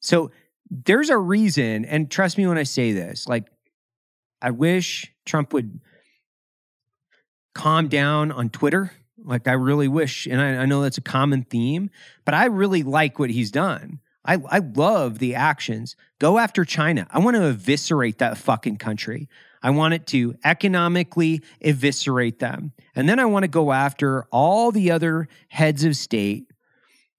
So 0.00 0.32
there's 0.68 1.08
a 1.10 1.16
reason, 1.16 1.84
and 1.84 2.10
trust 2.10 2.36
me 2.36 2.46
when 2.48 2.58
I 2.58 2.64
say 2.64 2.92
this, 2.92 3.28
like, 3.28 3.46
I 4.42 4.50
wish 4.50 5.12
Trump 5.24 5.52
would 5.52 5.80
calm 7.54 7.86
down 7.86 8.32
on 8.32 8.50
Twitter 8.50 8.92
like 9.24 9.48
I 9.48 9.52
really 9.52 9.88
wish, 9.88 10.26
and 10.26 10.40
I, 10.40 10.62
I 10.62 10.66
know 10.66 10.82
that's 10.82 10.98
a 10.98 11.02
common 11.02 11.44
theme, 11.44 11.90
but 12.24 12.34
I 12.34 12.46
really 12.46 12.82
like 12.82 13.18
what 13.18 13.30
he's 13.30 13.50
done. 13.50 14.00
I, 14.24 14.40
I 14.48 14.58
love 14.58 15.18
the 15.18 15.34
actions. 15.34 15.96
Go 16.18 16.38
after 16.38 16.64
China. 16.64 17.06
I 17.10 17.18
want 17.18 17.36
to 17.36 17.46
eviscerate 17.46 18.18
that 18.18 18.38
fucking 18.38 18.78
country. 18.78 19.28
I 19.62 19.70
want 19.70 19.94
it 19.94 20.06
to 20.08 20.36
economically 20.44 21.42
eviscerate 21.60 22.38
them. 22.38 22.72
And 22.94 23.08
then 23.08 23.18
I 23.18 23.24
want 23.24 23.44
to 23.44 23.48
go 23.48 23.72
after 23.72 24.24
all 24.30 24.70
the 24.70 24.90
other 24.90 25.28
heads 25.48 25.84
of 25.84 25.96
state 25.96 26.50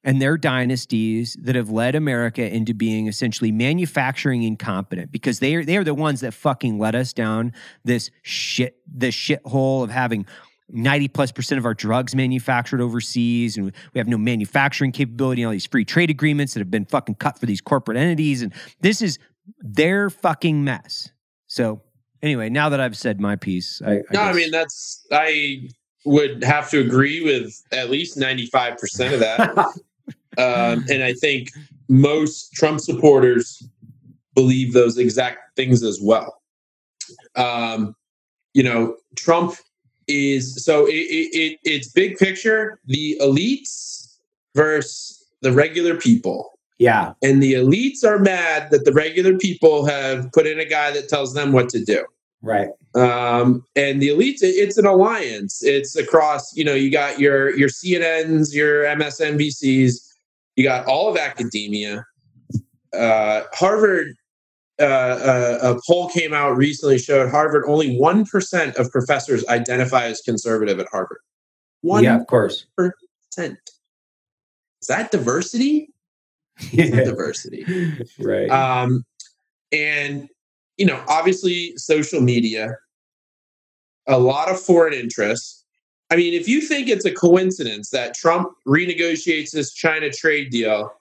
and 0.06 0.22
their 0.22 0.38
dynasties 0.38 1.36
that 1.42 1.56
have 1.56 1.72
led 1.72 1.96
America 1.96 2.48
into 2.48 2.76
being 2.76 3.08
essentially 3.08 3.52
manufacturing 3.52 4.44
incompetent 4.44 5.12
because 5.12 5.40
they 5.40 5.56
are 5.56 5.66
they 5.66 5.76
are 5.76 5.84
the 5.84 5.96
ones 5.96 6.22
that 6.22 6.34
fucking 6.34 6.78
let 6.78 6.94
us 6.94 7.12
down 7.12 7.52
this 7.84 8.12
shit 8.22 8.78
this 8.86 9.16
shithole 9.16 9.84
of 9.84 9.90
having 9.90 10.28
90 10.70 11.08
plus 11.10 11.32
percent 11.32 11.60
of 11.60 11.66
our 11.66 11.74
drugs 11.74 12.16
manufactured 12.16 12.82
overseas 12.82 13.58
and 13.58 13.72
we 13.94 13.98
have 14.00 14.08
no 14.08 14.18
manufacturing 14.18 14.92
capability 14.92 15.42
and 15.42 15.48
all 15.48 15.52
these 15.52 15.66
free 15.66 15.86
trade 15.86 16.10
agreements 16.10 16.54
that 16.54 16.60
have 16.60 16.72
been 16.72 16.86
fucking 16.86 17.16
cut 17.16 17.38
for 17.40 17.46
these 17.46 17.62
corporate 17.62 17.98
entities 17.98 18.42
and 18.42 18.54
this 18.82 19.02
is 19.02 19.20
their 19.60 20.10
fucking 20.10 20.64
mess 20.64 21.12
so 21.48 21.82
anyway 22.24 22.50
now 22.50 22.68
that 22.70 22.80
i've 22.80 22.98
said 22.98 23.20
my 23.20 23.36
piece 23.36 23.82
i, 23.86 23.92
I 23.92 23.96
no 23.96 24.02
guess. 24.12 24.20
i 24.22 24.34
mean 24.34 24.52
that's 24.52 25.06
i 25.12 25.70
would 26.06 26.44
have 26.44 26.70
to 26.72 26.80
agree 26.80 27.24
with 27.24 27.64
at 27.72 27.90
least 27.90 28.18
95% 28.18 29.14
of 29.14 29.20
that 29.20 29.58
um, 30.38 30.86
and 30.90 31.04
i 31.04 31.14
think 31.14 31.50
most 31.90 32.54
trump 32.54 32.80
supporters 32.80 33.68
believe 34.34 34.74
those 34.74 34.98
exact 34.98 35.56
things 35.56 35.84
as 35.84 36.00
well 36.02 36.42
um, 37.36 37.96
you 38.56 38.64
know 38.64 38.96
trump 39.16 39.56
is 40.08 40.64
so 40.64 40.86
it, 40.88 40.92
it, 40.92 41.60
it's 41.64 41.88
big 41.88 42.18
picture 42.18 42.80
the 42.86 43.18
elites 43.22 44.18
versus 44.56 45.26
the 45.42 45.52
regular 45.52 45.96
people. 45.96 46.52
Yeah. 46.78 47.14
And 47.24 47.42
the 47.42 47.54
elites 47.54 48.04
are 48.04 48.20
mad 48.20 48.70
that 48.72 48.84
the 48.84 48.92
regular 48.92 49.38
people 49.38 49.86
have 49.86 50.32
put 50.34 50.46
in 50.46 50.60
a 50.60 50.66
guy 50.66 50.92
that 50.92 51.08
tells 51.08 51.34
them 51.34 51.54
what 51.54 51.70
to 51.70 51.84
do. 51.84 52.06
Right. 52.42 52.70
Um, 52.96 53.66
and 53.76 54.02
the 54.02 54.10
elites 54.10 54.40
it's 54.42 54.78
an 54.78 54.86
alliance. 54.86 55.64
It's 55.64 55.96
across 55.96 56.56
you 56.56 56.64
know 56.64 56.74
you 56.74 56.92
got 56.92 57.20
your 57.20 57.56
your 57.58 57.70
cnn's 57.70 58.56
your 58.56 58.84
msnbcs 58.84 60.02
you 60.56 60.64
got 60.64 60.86
all 60.86 61.10
of 61.10 61.18
academia. 61.18 62.06
Uh, 62.94 63.42
harvard 63.52 64.16
uh, 64.80 64.84
uh, 64.84 65.60
a 65.62 65.82
poll 65.88 66.10
came 66.10 66.34
out 66.34 66.58
recently 66.58 66.98
showed 66.98 67.30
Harvard 67.30 67.64
only 67.68 67.98
one 67.98 68.26
percent 68.26 68.76
of 68.76 68.92
professors 68.92 69.46
identify 69.48 70.06
as 70.06 70.22
conservative 70.22 70.80
at 70.80 70.88
Harvard. 70.92 71.20
One 71.82 72.04
yeah, 72.04 72.20
of 72.20 72.28
course. 72.28 72.66
Percent. 72.76 73.58
Is 74.82 74.88
that 74.88 75.12
diversity? 75.12 75.90
Yeah. 76.72 77.04
diversity, 77.04 77.66
right? 78.18 78.50
Um, 78.50 79.04
and 79.74 80.30
you 80.78 80.86
know, 80.86 81.04
obviously, 81.10 81.74
social 81.76 82.22
media, 82.22 82.78
a 84.08 84.18
lot 84.18 84.50
of 84.50 84.58
foreign 84.58 84.94
interests. 84.94 85.66
I 86.12 86.16
mean, 86.16 86.34
if 86.34 86.48
you 86.48 86.62
think 86.62 86.88
it's 86.88 87.04
a 87.04 87.12
coincidence 87.12 87.90
that 87.90 88.14
Trump 88.14 88.54
renegotiates 88.66 89.52
this 89.52 89.74
China 89.74 90.10
trade 90.10 90.50
deal, 90.50 90.92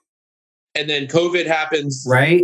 and 0.75 0.89
then 0.89 1.07
COVID 1.07 1.45
happens, 1.45 2.05
right? 2.05 2.43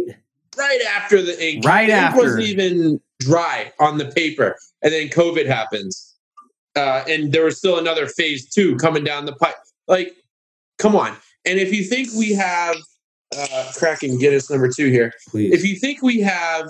Right 0.57 0.81
after 0.95 1.21
the 1.21 1.43
ink. 1.43 1.65
Right 1.65 1.87
the 1.87 1.93
after 1.93 2.17
ink 2.17 2.23
wasn't 2.23 2.43
even 2.43 3.01
dry 3.19 3.71
on 3.79 3.97
the 3.97 4.05
paper, 4.05 4.57
and 4.81 4.91
then 4.93 5.07
COVID 5.09 5.45
happens, 5.45 6.15
uh, 6.75 7.03
and 7.07 7.31
there 7.31 7.45
was 7.45 7.57
still 7.57 7.77
another 7.77 8.07
phase 8.07 8.49
two 8.49 8.75
coming 8.77 9.03
down 9.03 9.25
the 9.25 9.35
pipe. 9.35 9.55
Like, 9.87 10.13
come 10.77 10.95
on! 10.95 11.15
And 11.45 11.59
if 11.59 11.73
you 11.73 11.83
think 11.83 12.09
we 12.17 12.33
have 12.33 12.77
uh, 13.35 13.71
cracking 13.75 14.19
Guinness 14.19 14.49
number 14.49 14.69
two 14.69 14.89
here, 14.89 15.13
Please. 15.29 15.53
if 15.53 15.65
you 15.65 15.75
think 15.75 16.01
we 16.01 16.19
have 16.21 16.69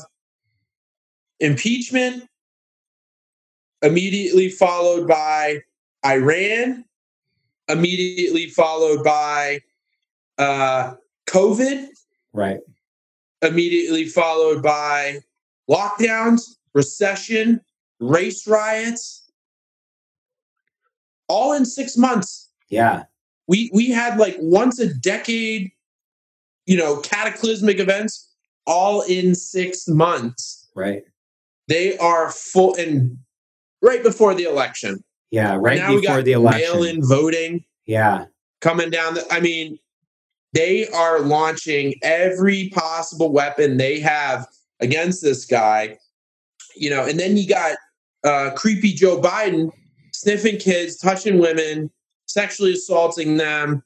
impeachment 1.39 2.27
immediately 3.81 4.49
followed 4.49 5.07
by 5.07 5.59
Iran, 6.05 6.85
immediately 7.67 8.47
followed 8.47 9.03
by 9.03 9.59
uh, 10.37 10.93
COVID, 11.27 11.87
right. 12.33 12.59
Immediately 13.41 14.05
followed 14.05 14.61
by 14.61 15.19
lockdowns, 15.69 16.41
recession, 16.73 17.61
race 17.99 18.47
riots, 18.47 19.29
all 21.27 21.53
in 21.53 21.65
six 21.65 21.97
months. 21.97 22.49
Yeah. 22.69 23.03
We 23.47 23.69
we 23.73 23.89
had 23.89 24.17
like 24.17 24.35
once 24.39 24.79
a 24.79 24.93
decade, 24.93 25.71
you 26.65 26.77
know, 26.77 26.97
cataclysmic 26.97 27.79
events, 27.79 28.29
all 28.65 29.01
in 29.01 29.35
six 29.35 29.87
months. 29.87 30.69
Right. 30.75 31.03
They 31.67 31.97
are 31.97 32.31
full 32.31 32.75
and 32.75 33.17
right 33.81 34.03
before 34.03 34.33
the 34.35 34.43
election. 34.43 35.03
Yeah. 35.31 35.57
Right 35.59 35.77
now 35.77 35.95
before 35.95 36.17
got 36.17 36.25
the 36.25 36.33
election. 36.33 36.61
mail-in 36.73 37.05
voting 37.07 37.63
Yeah. 37.85 38.25
coming 38.59 38.89
down. 38.89 39.15
The, 39.15 39.25
I 39.33 39.39
mean, 39.39 39.79
they 40.53 40.87
are 40.89 41.19
launching 41.21 41.93
every 42.01 42.69
possible 42.69 43.31
weapon 43.31 43.77
they 43.77 43.99
have 43.99 44.47
against 44.79 45.21
this 45.21 45.45
guy. 45.45 45.97
You 46.75 46.89
know, 46.89 47.05
and 47.05 47.19
then 47.19 47.37
you 47.37 47.47
got 47.47 47.77
uh, 48.23 48.51
creepy 48.55 48.93
Joe 48.93 49.19
Biden 49.21 49.69
sniffing 50.13 50.57
kids, 50.57 50.97
touching 50.97 51.37
women, 51.39 51.89
sexually 52.25 52.73
assaulting 52.73 53.37
them. 53.37 53.83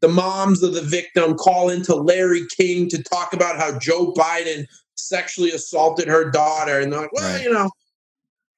The 0.00 0.08
moms 0.08 0.62
of 0.62 0.74
the 0.74 0.80
victim 0.82 1.34
call 1.34 1.68
into 1.70 1.94
Larry 1.94 2.42
King 2.56 2.88
to 2.90 3.02
talk 3.02 3.32
about 3.32 3.56
how 3.56 3.78
Joe 3.78 4.12
Biden 4.12 4.64
sexually 4.94 5.50
assaulted 5.50 6.06
her 6.08 6.30
daughter, 6.30 6.78
and 6.80 6.92
they're 6.92 7.00
like, 7.00 7.12
"Well, 7.12 7.32
Right. 7.32 7.42
you 7.44 7.52
know." 7.52 7.70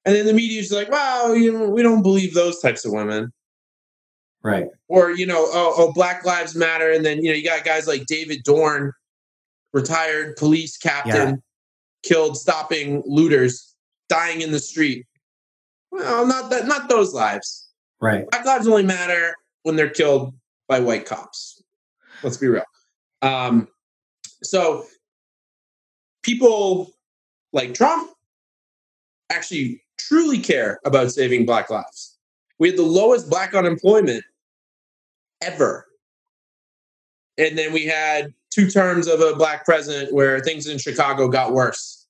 And 0.04 0.14
then 0.14 0.26
the 0.26 0.32
media's 0.34 0.70
like, 0.72 0.90
"Well, 0.90 1.34
you 1.34 1.52
know, 1.52 1.68
we 1.68 1.82
don't 1.82 2.02
believe 2.02 2.34
those 2.34 2.58
types 2.60 2.84
of 2.84 2.92
women." 2.92 3.32
Right. 4.42 4.68
or 4.88 5.10
you 5.10 5.26
know, 5.26 5.46
oh, 5.50 5.74
oh, 5.76 5.92
Black 5.92 6.24
Lives 6.24 6.56
Matter, 6.56 6.90
and 6.90 7.04
then 7.04 7.22
you 7.22 7.30
know, 7.30 7.36
you 7.36 7.44
got 7.44 7.64
guys 7.64 7.86
like 7.86 8.06
David 8.06 8.42
Dorn, 8.42 8.92
retired 9.72 10.36
police 10.36 10.76
captain, 10.78 11.42
killed 12.02 12.36
stopping 12.36 13.02
looters, 13.06 13.74
dying 14.08 14.40
in 14.40 14.50
the 14.50 14.58
street. 14.58 15.06
Well, 15.90 16.26
not 16.26 16.50
that, 16.50 16.66
not 16.66 16.88
those 16.88 17.12
lives. 17.12 17.68
Right. 18.00 18.28
Black 18.30 18.44
lives 18.46 18.66
only 18.66 18.82
matter 18.82 19.34
when 19.62 19.76
they're 19.76 19.90
killed 19.90 20.34
by 20.68 20.80
white 20.80 21.04
cops. 21.04 21.62
Let's 22.22 22.36
be 22.36 22.46
real. 22.46 22.64
Um, 23.22 23.68
so 24.42 24.86
people 26.22 26.92
like 27.52 27.74
Trump 27.74 28.10
actually 29.30 29.82
truly 29.98 30.38
care 30.38 30.78
about 30.84 31.12
saving 31.12 31.44
black 31.44 31.70
lives. 31.70 32.18
We 32.58 32.68
had 32.68 32.78
the 32.78 32.82
lowest 32.82 33.28
black 33.28 33.54
unemployment 33.54 34.24
ever. 35.40 35.86
And 37.38 37.56
then 37.56 37.72
we 37.72 37.86
had 37.86 38.32
two 38.50 38.68
terms 38.68 39.06
of 39.06 39.20
a 39.20 39.34
black 39.34 39.64
president 39.64 40.12
where 40.12 40.40
things 40.40 40.66
in 40.66 40.78
Chicago 40.78 41.28
got 41.28 41.52
worse. 41.52 42.06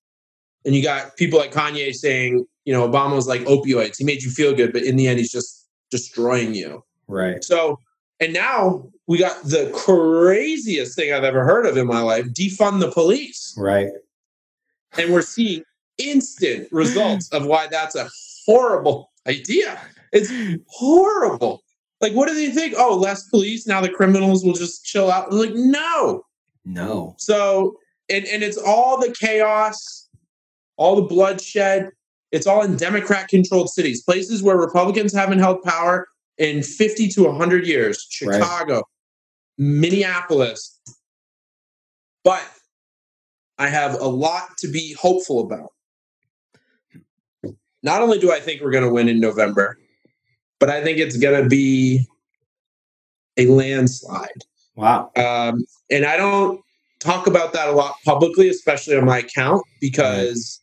And 0.65 0.75
you 0.75 0.83
got 0.83 1.17
people 1.17 1.39
like 1.39 1.53
Kanye 1.53 1.95
saying, 1.95 2.47
you 2.65 2.73
know, 2.73 2.89
Obama 2.89 3.15
was 3.15 3.27
like 3.27 3.43
opioids. 3.43 3.97
He 3.99 4.05
made 4.05 4.23
you 4.23 4.31
feel 4.31 4.55
good, 4.55 4.73
but 4.73 4.83
in 4.83 4.97
the 4.97 5.09
end, 5.09 5.19
he's 5.19 5.33
just 5.33 5.69
destroying 5.91 6.55
you. 6.55 6.85
Right. 7.09 7.43
So, 7.43 7.79
and 8.21 8.33
now 8.33 8.89
we 9.07 9.19
got 9.19 9.43
the 9.43 9.71
craziest 9.75 10.95
thing 10.95 11.13
I've 11.13 11.25
ever 11.25 11.45
heard 11.45 11.67
of 11.67 11.77
in 11.77 11.87
my 11.87 12.01
life 12.01 12.27
defund 12.27 12.81
the 12.81 12.91
police. 12.91 13.55
Right. 13.57 13.89
And 14.99 15.13
we're 15.13 15.23
seeing 15.23 15.63
instant 15.99 16.69
results 16.73 17.29
of 17.31 17.47
why 17.47 17.67
that's 17.69 17.95
a 17.95 18.09
horrible 18.47 19.11
idea. 19.27 19.81
It's 20.13 20.33
horrible. 20.67 21.63
Like, 22.01 22.13
what 22.15 22.29
do 22.29 22.35
they 22.35 22.51
think? 22.51 22.75
Oh, 22.77 22.97
less 22.97 23.29
police. 23.29 23.67
Now 23.67 23.81
the 23.81 23.91
criminals 23.91 24.45
will 24.45 24.55
just 24.55 24.85
chill 24.85 25.11
out. 25.11 25.33
Like, 25.33 25.53
no. 25.55 26.25
No. 26.65 27.15
So, 27.19 27.77
and, 28.09 28.25
and 28.27 28.43
it's 28.43 28.57
all 28.57 28.99
the 28.99 29.15
chaos, 29.19 30.09
all 30.77 30.97
the 30.97 31.03
bloodshed. 31.03 31.91
It's 32.33 32.47
all 32.47 32.63
in 32.63 32.77
Democrat 32.77 33.29
controlled 33.29 33.71
cities, 33.71 34.03
places 34.03 34.43
where 34.43 34.57
Republicans 34.57 35.13
haven't 35.13 35.41
held 35.41 35.63
power 35.63 36.07
in 36.39 36.63
50 36.63 37.09
to 37.09 37.25
100 37.25 37.67
years 37.67 38.07
Right. 38.23 38.37
Chicago, 38.37 38.83
Minneapolis. 39.59 40.81
But 42.25 42.43
I 43.59 43.69
have 43.69 44.01
a 44.01 44.07
lot 44.07 44.57
to 44.59 44.69
be 44.69 44.95
hopeful 44.95 45.41
about. 45.41 45.73
Not 47.83 48.03
only 48.03 48.19
do 48.19 48.33
I 48.33 48.41
think 48.41 48.61
we're 48.63 48.71
going 48.71 48.85
to 48.85 48.91
win 48.91 49.09
in 49.09 49.21
November, 49.21 49.79
but 50.61 50.71
I 50.71 50.83
think 50.85 50.99
it's 50.99 51.17
going 51.17 51.43
to 51.43 51.49
be 51.49 52.07
a 53.37 53.47
landslide. 53.47 54.45
Wow. 54.77 55.11
Um, 55.17 55.65
and 55.91 56.05
I 56.05 56.17
don't 56.17 56.61
talk 57.01 57.27
about 57.27 57.53
that 57.55 57.69
a 57.69 57.73
lot 57.73 57.95
publicly, 58.05 58.49
especially 58.49 58.97
on 58.97 59.05
my 59.05 59.19
account, 59.19 59.63
because 59.81 60.61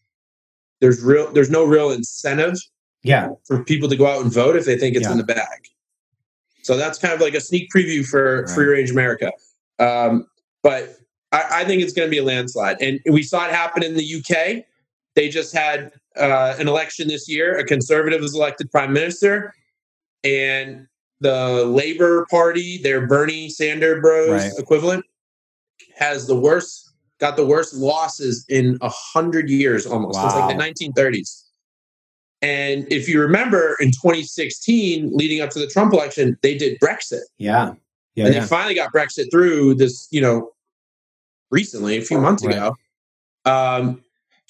there's 0.80 1.02
real 1.04 1.32
there's 1.34 1.50
no 1.50 1.64
real 1.66 1.92
incentive 1.92 2.58
Yeah. 3.04 3.30
for 3.46 3.64
people 3.64 3.90
to 3.90 3.96
go 3.96 4.06
out 4.08 4.22
and 4.22 4.32
vote 4.32 4.56
if 4.56 4.66
they 4.66 4.78
think 4.78 4.96
it's 4.96 5.06
Yeah. 5.06 5.14
in 5.14 5.18
the 5.18 5.24
bag. 5.24 5.60
So 6.62 6.78
that's 6.78 7.00
kind 7.00 7.14
of 7.14 7.22
like 7.22 7.34
a 7.34 7.42
sneak 7.42 7.70
preview 7.76 8.06
for 8.06 8.44
Right. 8.44 8.54
Free 8.56 8.66
Range 8.66 8.92
America. 8.92 9.32
Um, 9.80 10.28
but 10.64 10.98
I, 11.32 11.62
I 11.62 11.66
think 11.66 11.82
it's 11.82 11.94
going 11.94 12.08
to 12.08 12.12
be 12.12 12.18
a 12.20 12.24
landslide, 12.24 12.82
and 12.82 13.00
we 13.10 13.24
saw 13.24 13.46
it 13.46 13.52
happen 13.52 13.84
in 13.84 13.96
the 13.96 14.04
UK. 14.04 14.64
They 15.16 15.30
just 15.30 15.54
had 15.54 15.92
uh, 16.16 16.56
an 16.60 16.68
election 16.68 17.08
this 17.08 17.28
year. 17.30 17.58
A 17.58 17.64
conservative 17.64 18.22
was 18.22 18.36
elected 18.36 18.72
prime 18.72 18.92
minister, 18.94 19.54
and 20.24 20.88
the 21.20 21.66
Labor 21.66 22.26
Party, 22.30 22.80
their 22.82 23.08
Bernie 23.08 23.50
Sanders 23.50 24.02
bros 24.02 24.30
Right. 24.30 24.52
equivalent, 24.58 25.06
has 25.96 26.28
the 26.28 26.36
worst, 26.36 26.92
got 27.20 27.36
the 27.36 27.46
worst 27.46 27.74
losses 27.74 28.46
in 28.50 28.78
a 28.82 28.90
hundred 28.90 29.50
years 29.50 29.86
almost. 29.86 30.20
Since 30.20 30.34
like 30.34 30.56
the 30.58 30.64
1930s. 30.64 31.44
And 32.44 32.86
if 32.92 33.10
you 33.10 33.20
remember 33.20 33.76
in 33.80 33.90
2016, 33.92 35.10
leading 35.12 35.42
up 35.42 35.50
to 35.52 35.60
the 35.60 35.66
Trump 35.68 35.92
election, 35.94 36.38
they 36.44 36.56
did 36.56 36.80
Brexit. 36.80 37.22
Yeah. 37.40 37.74
Yeah. 38.16 38.26
and 38.26 38.34
yeah. 38.36 38.42
they 38.42 38.46
finally 38.46 38.76
got 38.76 38.94
Brexit 38.94 39.32
through 39.32 39.76
this, 39.76 40.08
you 40.12 40.22
know, 40.22 40.52
recently, 41.50 41.98
a 41.98 42.02
few 42.02 42.20
months 42.20 42.44
Right. 42.46 42.56
ago. 42.56 42.76
Um, 43.46 44.04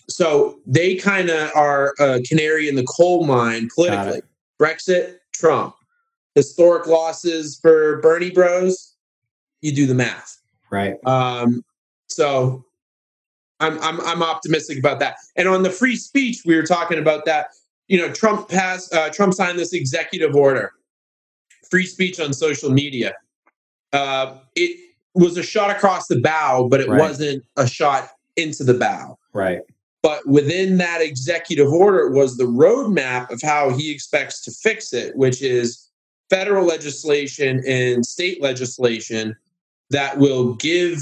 so 0.09 0.59
they 0.65 0.95
kind 0.95 1.29
of 1.29 1.51
are 1.55 1.93
a 1.99 2.21
canary 2.23 2.67
in 2.67 2.75
the 2.75 2.83
coal 2.83 3.25
mine 3.25 3.69
politically. 3.73 4.21
Brexit, 4.59 5.16
Trump, 5.39 5.75
historic 6.35 6.87
losses 6.87 7.57
for 7.61 7.99
Bernie 8.01 8.31
Bros. 8.31 8.93
You 9.61 9.73
do 9.73 9.85
the 9.87 9.95
math. 9.95 10.37
Right. 10.71 10.95
Um, 11.05 11.63
so 12.07 12.63
I'm, 13.59 13.79
I'm 13.81 13.99
I'm 14.01 14.21
optimistic 14.23 14.77
about 14.77 14.99
that. 14.99 15.15
And 15.35 15.47
on 15.47 15.63
the 15.63 15.69
free 15.69 15.95
speech, 15.95 16.41
we 16.45 16.55
were 16.55 16.63
talking 16.63 16.99
about 16.99 17.25
that. 17.25 17.47
You 17.87 17.97
know, 17.99 18.11
Trump 18.11 18.49
passed. 18.49 18.93
Uh, 18.93 19.09
Trump 19.09 19.33
signed 19.33 19.57
this 19.57 19.73
executive 19.73 20.35
order, 20.35 20.73
free 21.69 21.85
speech 21.85 22.19
on 22.19 22.33
social 22.33 22.69
media. 22.69 23.13
Uh, 23.93 24.37
it 24.55 24.77
was 25.15 25.37
a 25.37 25.43
shot 25.43 25.69
across 25.71 26.07
the 26.07 26.19
bow, 26.19 26.67
but 26.69 26.81
it 26.81 26.87
Right. 26.89 26.99
wasn't 26.99 27.43
a 27.55 27.65
shot 27.67 28.09
into 28.35 28.63
the 28.63 28.73
bow. 28.73 29.17
Right. 29.33 29.61
But 30.03 30.27
within 30.27 30.77
that 30.77 31.01
executive 31.01 31.67
order 31.67 32.09
was 32.09 32.37
the 32.37 32.45
roadmap 32.45 33.31
of 33.31 33.41
how 33.41 33.71
he 33.71 33.91
expects 33.91 34.41
to 34.43 34.51
fix 34.51 34.93
it, 34.93 35.15
which 35.15 35.41
is 35.41 35.89
federal 36.29 36.65
legislation 36.65 37.63
and 37.67 38.05
state 38.05 38.41
legislation 38.41 39.35
that 39.89 40.17
will 40.17 40.53
give 40.55 40.99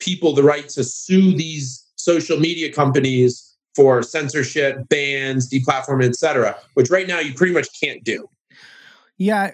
people 0.00 0.34
the 0.34 0.42
right 0.42 0.68
to 0.70 0.82
sue 0.82 1.36
these 1.36 1.86
social 1.96 2.38
media 2.38 2.72
companies 2.72 3.56
for 3.74 4.02
censorship, 4.02 4.88
bans, 4.88 5.48
deplatforming, 5.48 6.06
et 6.06 6.16
cetera, 6.16 6.56
which 6.74 6.90
right 6.90 7.06
now 7.06 7.20
you 7.20 7.32
pretty 7.32 7.54
much 7.54 7.68
can't 7.80 8.02
do. 8.04 8.28
Yeah, 9.16 9.52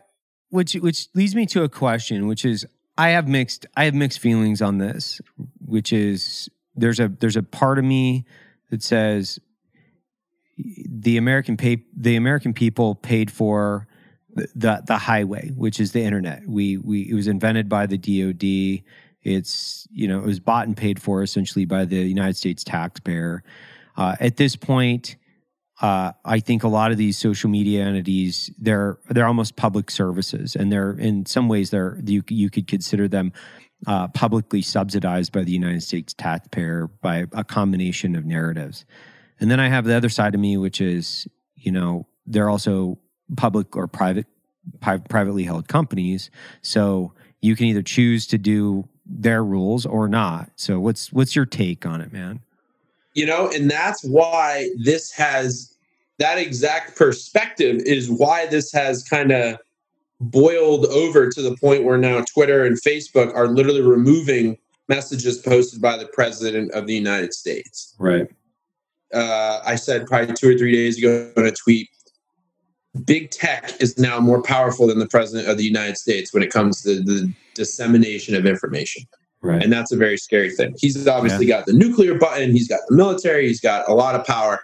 which 0.50 0.74
which 0.74 1.08
leads 1.14 1.34
me 1.34 1.46
to 1.46 1.62
a 1.62 1.68
question, 1.68 2.26
which 2.26 2.44
is 2.44 2.66
I 2.96 3.10
have 3.10 3.28
mixed 3.28 3.66
I 3.76 3.84
have 3.84 3.94
mixed 3.94 4.18
feelings 4.18 4.62
on 4.62 4.78
this, 4.78 5.20
which 5.64 5.92
is 5.92 6.48
there's 6.74 6.98
a 6.98 7.08
there's 7.08 7.36
a 7.36 7.42
part 7.42 7.78
of 7.78 7.84
me 7.84 8.24
that 8.70 8.82
says 8.82 9.38
the 10.56 11.16
American 11.16 11.56
pay, 11.56 11.84
the 11.96 12.16
American 12.16 12.52
people 12.52 12.94
paid 12.94 13.30
for 13.30 13.86
the, 14.34 14.48
the 14.54 14.82
the 14.86 14.98
highway, 14.98 15.50
which 15.50 15.80
is 15.80 15.92
the 15.92 16.02
internet. 16.02 16.46
We 16.46 16.76
we 16.76 17.02
it 17.02 17.14
was 17.14 17.28
invented 17.28 17.68
by 17.68 17.86
the 17.86 17.98
DoD. 17.98 18.84
It's 19.22 19.86
you 19.90 20.08
know 20.08 20.18
it 20.18 20.26
was 20.26 20.40
bought 20.40 20.66
and 20.66 20.76
paid 20.76 21.00
for 21.00 21.22
essentially 21.22 21.64
by 21.64 21.84
the 21.84 21.96
United 21.96 22.36
States 22.36 22.64
taxpayer. 22.64 23.42
Uh, 23.96 24.16
at 24.20 24.36
this 24.36 24.54
point, 24.54 25.16
uh, 25.80 26.12
I 26.24 26.40
think 26.40 26.62
a 26.62 26.68
lot 26.68 26.92
of 26.92 26.98
these 26.98 27.18
social 27.18 27.50
media 27.50 27.84
entities 27.84 28.50
they're 28.58 28.98
they're 29.08 29.26
almost 29.26 29.56
public 29.56 29.90
services, 29.90 30.56
and 30.56 30.72
they're 30.72 30.92
in 30.92 31.26
some 31.26 31.48
ways 31.48 31.70
they're 31.70 32.00
you 32.04 32.22
you 32.28 32.50
could 32.50 32.66
consider 32.66 33.08
them 33.08 33.32
uh, 33.86 34.08
publicly 34.08 34.62
subsidized 34.62 35.32
by 35.32 35.44
the 35.44 35.52
United 35.52 35.82
States 35.82 36.12
taxpayer 36.14 36.88
by 37.00 37.26
a 37.32 37.44
combination 37.44 38.16
of 38.16 38.24
narratives. 38.24 38.84
And 39.40 39.50
then 39.50 39.60
I 39.60 39.68
have 39.68 39.84
the 39.84 39.94
other 39.94 40.08
side 40.08 40.34
of 40.34 40.40
me, 40.40 40.56
which 40.56 40.80
is 40.80 41.28
you 41.54 41.72
know 41.72 42.06
they're 42.26 42.48
also 42.48 42.98
public 43.36 43.76
or 43.76 43.86
private 43.86 44.26
pri- 44.80 44.98
privately 44.98 45.44
held 45.44 45.68
companies, 45.68 46.30
so 46.62 47.12
you 47.40 47.54
can 47.54 47.66
either 47.66 47.82
choose 47.82 48.26
to 48.28 48.38
do 48.38 48.88
their 49.06 49.44
rules 49.44 49.86
or 49.86 50.08
not. 50.08 50.50
So 50.56 50.80
what's 50.80 51.12
what's 51.12 51.36
your 51.36 51.46
take 51.46 51.86
on 51.86 52.00
it, 52.00 52.12
man? 52.12 52.40
You 53.14 53.26
know, 53.26 53.50
and 53.50 53.70
that's 53.70 54.04
why 54.04 54.70
this 54.84 55.12
has 55.12 55.74
that 56.18 56.38
exact 56.38 56.96
perspective 56.96 57.80
is 57.84 58.10
why 58.10 58.46
this 58.46 58.72
has 58.72 59.04
kind 59.04 59.32
of 59.32 59.58
boiled 60.20 60.86
over 60.86 61.28
to 61.30 61.42
the 61.42 61.56
point 61.56 61.84
where 61.84 61.98
now 61.98 62.22
Twitter 62.22 62.64
and 62.64 62.80
Facebook 62.80 63.34
are 63.34 63.48
literally 63.48 63.82
removing 63.82 64.58
messages 64.88 65.38
posted 65.38 65.80
by 65.80 65.96
the 65.96 66.06
president 66.06 66.72
of 66.72 66.86
the 66.86 66.94
United 66.94 67.34
States. 67.34 67.94
Right. 67.98 68.26
Uh, 69.12 69.60
I 69.64 69.76
said 69.76 70.06
probably 70.06 70.34
two 70.34 70.50
or 70.50 70.58
three 70.58 70.72
days 70.72 70.98
ago 70.98 71.30
in 71.36 71.46
a 71.46 71.52
tweet 71.52 71.88
big 73.04 73.30
tech 73.30 73.72
is 73.80 73.98
now 73.98 74.18
more 74.18 74.42
powerful 74.42 74.86
than 74.86 74.98
the 74.98 75.06
president 75.06 75.48
of 75.48 75.56
the 75.56 75.64
United 75.64 75.96
States 75.96 76.32
when 76.32 76.42
it 76.42 76.50
comes 76.50 76.82
to 76.82 77.00
the 77.00 77.32
dissemination 77.54 78.34
of 78.34 78.46
information. 78.46 79.04
Right. 79.40 79.62
And 79.62 79.72
that's 79.72 79.92
a 79.92 79.96
very 79.96 80.16
scary 80.16 80.50
thing. 80.50 80.74
He's 80.78 81.06
obviously 81.06 81.46
yeah. 81.46 81.58
got 81.58 81.66
the 81.66 81.72
nuclear 81.72 82.18
button, 82.18 82.50
he's 82.50 82.68
got 82.68 82.80
the 82.88 82.96
military, 82.96 83.46
he's 83.46 83.60
got 83.60 83.88
a 83.88 83.94
lot 83.94 84.14
of 84.14 84.26
power. 84.26 84.60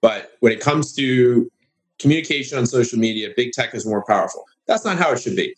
But 0.00 0.32
when 0.40 0.52
it 0.52 0.60
comes 0.60 0.92
to 0.96 1.50
communication 1.98 2.58
on 2.58 2.66
social 2.66 2.98
media, 2.98 3.30
big 3.36 3.52
tech 3.52 3.74
is 3.74 3.86
more 3.86 4.04
powerful. 4.06 4.44
That's 4.68 4.84
not 4.84 4.98
how 4.98 5.10
it 5.10 5.20
should 5.20 5.34
be. 5.34 5.54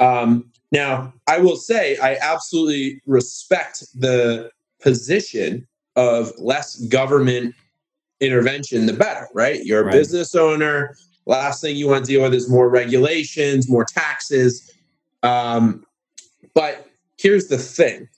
Um, 0.00 0.50
now, 0.72 1.12
I 1.28 1.38
will 1.38 1.56
say 1.56 1.96
I 1.98 2.16
absolutely 2.20 3.00
respect 3.06 3.84
the 3.94 4.50
position 4.82 5.68
of 5.94 6.32
less 6.38 6.76
government 6.86 7.54
intervention, 8.18 8.86
the 8.86 8.92
better, 8.92 9.28
right? 9.32 9.64
You're 9.64 9.82
a 9.82 9.84
right. 9.84 9.92
business 9.92 10.34
owner, 10.34 10.96
Last 11.26 11.62
thing 11.62 11.76
you 11.76 11.88
want 11.88 12.04
to 12.04 12.10
deal 12.10 12.22
with 12.22 12.34
is 12.34 12.50
more 12.50 12.68
regulations, 12.68 13.68
more 13.68 13.84
taxes. 13.84 14.70
Um, 15.22 15.84
but 16.54 16.86
here's 17.18 17.46
the 17.46 17.56
thing 17.56 18.08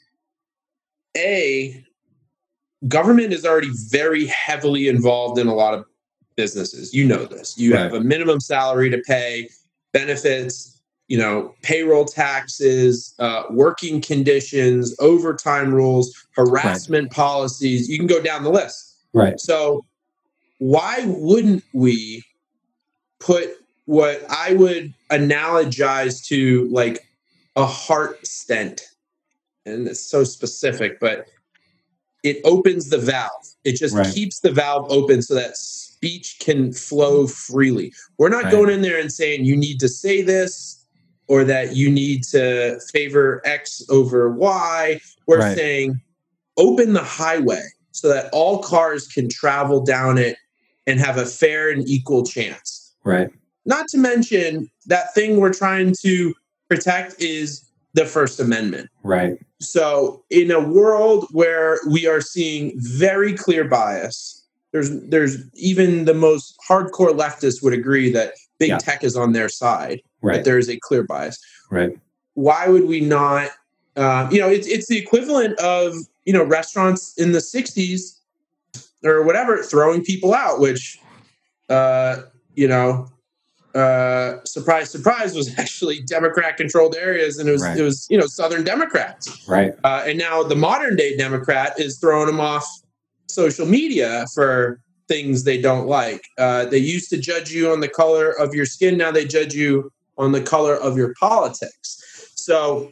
A, 1.16 1.84
government 2.88 3.32
is 3.32 3.46
already 3.46 3.70
very 3.90 4.26
heavily 4.26 4.88
involved 4.88 5.38
in 5.38 5.46
a 5.46 5.54
lot 5.54 5.74
of 5.74 5.84
businesses. 6.36 6.92
You 6.92 7.06
know 7.06 7.26
this. 7.26 7.56
You 7.56 7.74
right. 7.74 7.82
have 7.82 7.94
a 7.94 8.00
minimum 8.00 8.40
salary 8.40 8.90
to 8.90 8.98
pay, 8.98 9.48
benefits, 9.98 10.80
you 11.08 11.18
know, 11.18 11.54
payroll 11.62 12.04
taxes, 12.04 13.14
uh, 13.18 13.44
working 13.50 14.00
conditions, 14.00 14.94
overtime 14.98 15.72
rules, 15.72 16.26
harassment 16.34 17.04
right. 17.04 17.12
policies. 17.12 17.88
You 17.88 17.98
can 17.98 18.06
go 18.06 18.22
down 18.22 18.42
the 18.42 18.50
list. 18.50 18.96
Right. 19.12 19.38
So, 19.40 19.84
why 20.58 21.04
wouldn't 21.06 21.62
we 21.72 22.24
put 23.20 23.50
what 23.86 24.24
I 24.28 24.54
would 24.54 24.92
analogize 25.10 26.24
to 26.26 26.68
like 26.70 27.06
a 27.56 27.64
heart 27.64 28.24
stent. 28.26 28.82
And 29.64 29.88
it's 29.88 30.00
so 30.00 30.22
specific, 30.22 31.00
but 31.00 31.26
it 32.22 32.40
opens 32.44 32.90
the 32.90 32.98
valve. 32.98 33.30
It 33.64 33.76
just 33.76 33.94
right. 33.94 34.14
keeps 34.14 34.40
the 34.40 34.52
valve 34.52 34.90
open 34.90 35.22
so 35.22 35.34
that 35.34 35.56
speech 35.96 36.36
can 36.40 36.72
flow 36.72 37.26
freely. 37.26 37.92
We're 38.18 38.28
not 38.28 38.44
right. 38.44 38.52
going 38.52 38.70
in 38.70 38.82
there 38.82 39.00
and 39.00 39.10
saying 39.10 39.46
you 39.46 39.56
need 39.56 39.80
to 39.80 39.88
say 39.88 40.20
this 40.20 40.84
or 41.26 41.42
that 41.44 41.74
you 41.74 41.90
need 41.90 42.22
to 42.24 42.78
favor 42.92 43.40
X 43.44 43.82
over 43.88 44.30
Y. 44.30 45.00
We're 45.26 45.38
right. 45.38 45.56
saying 45.56 46.00
open 46.58 46.92
the 46.92 47.02
highway 47.02 47.62
so 47.92 48.08
that 48.08 48.28
all 48.32 48.62
cars 48.62 49.08
can 49.08 49.28
travel 49.28 49.82
down 49.82 50.18
it 50.18 50.36
and 50.86 51.00
have 51.00 51.16
a 51.16 51.24
fair 51.24 51.70
and 51.70 51.88
equal 51.88 52.24
chance. 52.24 52.94
Right. 53.02 53.30
Not 53.64 53.88
to 53.88 53.98
mention 53.98 54.70
that 54.86 55.14
thing 55.14 55.38
we're 55.38 55.52
trying 55.52 55.94
to 56.02 56.34
protect 56.68 57.20
is 57.20 57.64
the 57.94 58.04
First 58.04 58.38
Amendment. 58.38 58.90
Right. 59.02 59.38
So, 59.60 60.22
in 60.28 60.50
a 60.50 60.60
world 60.60 61.26
where 61.32 61.78
we 61.88 62.06
are 62.06 62.20
seeing 62.20 62.74
very 62.76 63.32
clear 63.32 63.64
bias, 63.64 64.35
there's 64.76 65.00
there's 65.08 65.38
even 65.54 66.04
the 66.04 66.12
most 66.12 66.54
hardcore 66.68 67.16
leftists 67.16 67.62
would 67.62 67.72
agree 67.72 68.12
that 68.12 68.34
big 68.58 68.68
yeah. 68.68 68.78
tech 68.78 69.02
is 69.02 69.16
on 69.16 69.32
their 69.32 69.48
side. 69.48 70.02
Right. 70.20 70.36
That 70.36 70.44
there 70.44 70.58
is 70.58 70.68
a 70.68 70.78
clear 70.78 71.02
bias. 71.02 71.38
Right. 71.70 71.98
Why 72.34 72.68
would 72.68 72.84
we 72.84 73.00
not? 73.00 73.50
Uh, 73.96 74.28
you 74.30 74.38
know, 74.38 74.48
it's 74.48 74.66
it's 74.66 74.86
the 74.88 74.98
equivalent 74.98 75.58
of 75.60 75.94
you 76.26 76.32
know 76.34 76.44
restaurants 76.44 77.14
in 77.16 77.32
the 77.32 77.38
'60s 77.38 78.18
or 79.02 79.22
whatever 79.22 79.62
throwing 79.62 80.04
people 80.04 80.34
out, 80.34 80.60
which 80.60 80.98
uh, 81.70 82.16
you 82.54 82.68
know, 82.68 83.08
uh, 83.74 84.44
surprise, 84.44 84.90
surprise, 84.90 85.34
was 85.34 85.58
actually 85.58 86.02
Democrat 86.02 86.58
controlled 86.58 86.96
areas, 86.96 87.38
and 87.38 87.48
it 87.48 87.52
was 87.52 87.62
right. 87.62 87.78
it 87.78 87.82
was 87.82 88.06
you 88.10 88.18
know 88.18 88.26
Southern 88.26 88.62
Democrats, 88.62 89.48
right? 89.48 89.72
Uh, 89.84 90.04
and 90.06 90.18
now 90.18 90.42
the 90.42 90.56
modern 90.56 90.96
day 90.96 91.16
Democrat 91.16 91.80
is 91.80 91.98
throwing 91.98 92.26
them 92.26 92.40
off 92.40 92.66
social 93.26 93.66
media 93.66 94.26
for 94.34 94.80
things 95.08 95.44
they 95.44 95.60
don't 95.60 95.86
like. 95.86 96.22
Uh, 96.38 96.64
they 96.66 96.78
used 96.78 97.10
to 97.10 97.18
judge 97.18 97.50
you 97.50 97.70
on 97.70 97.80
the 97.80 97.88
color 97.88 98.32
of 98.32 98.54
your 98.54 98.66
skin, 98.66 98.96
now 98.96 99.10
they 99.10 99.24
judge 99.24 99.54
you 99.54 99.92
on 100.18 100.32
the 100.32 100.40
color 100.40 100.74
of 100.74 100.96
your 100.96 101.14
politics. 101.20 102.32
So 102.34 102.90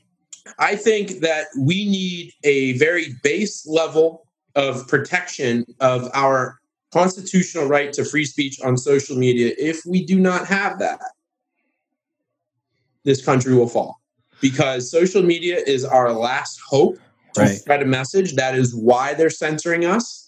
I 0.59 0.77
think 0.77 1.21
that 1.21 1.47
we 1.59 1.89
need 1.89 2.33
a 2.45 2.77
very 2.79 3.15
base 3.23 3.67
level 3.67 4.27
of 4.55 4.87
protection 4.87 5.65
of 5.81 6.11
our 6.15 6.61
constitutional 6.93 7.67
right 7.67 7.93
to 7.93 8.05
free 8.05 8.25
speech 8.25 8.61
on 8.61 8.77
social 8.77 9.17
media. 9.17 9.53
If 9.59 9.85
we 9.85 10.05
do 10.05 10.19
not 10.21 10.47
have 10.47 10.79
that, 10.79 11.01
this 13.05 13.25
country 13.25 13.55
will 13.55 13.69
fall 13.69 14.01
because 14.41 14.91
social 14.91 15.23
media 15.23 15.59
is 15.67 15.85
our 15.85 16.13
last 16.13 16.61
hope 16.67 16.99
to 17.35 17.41
right. 17.41 17.49
spread 17.49 17.83
a 17.83 17.87
message. 17.87 18.35
That 18.35 18.55
is 18.55 18.75
why 18.75 19.15
they're 19.15 19.31
censoring 19.31 19.85
us. 19.85 20.24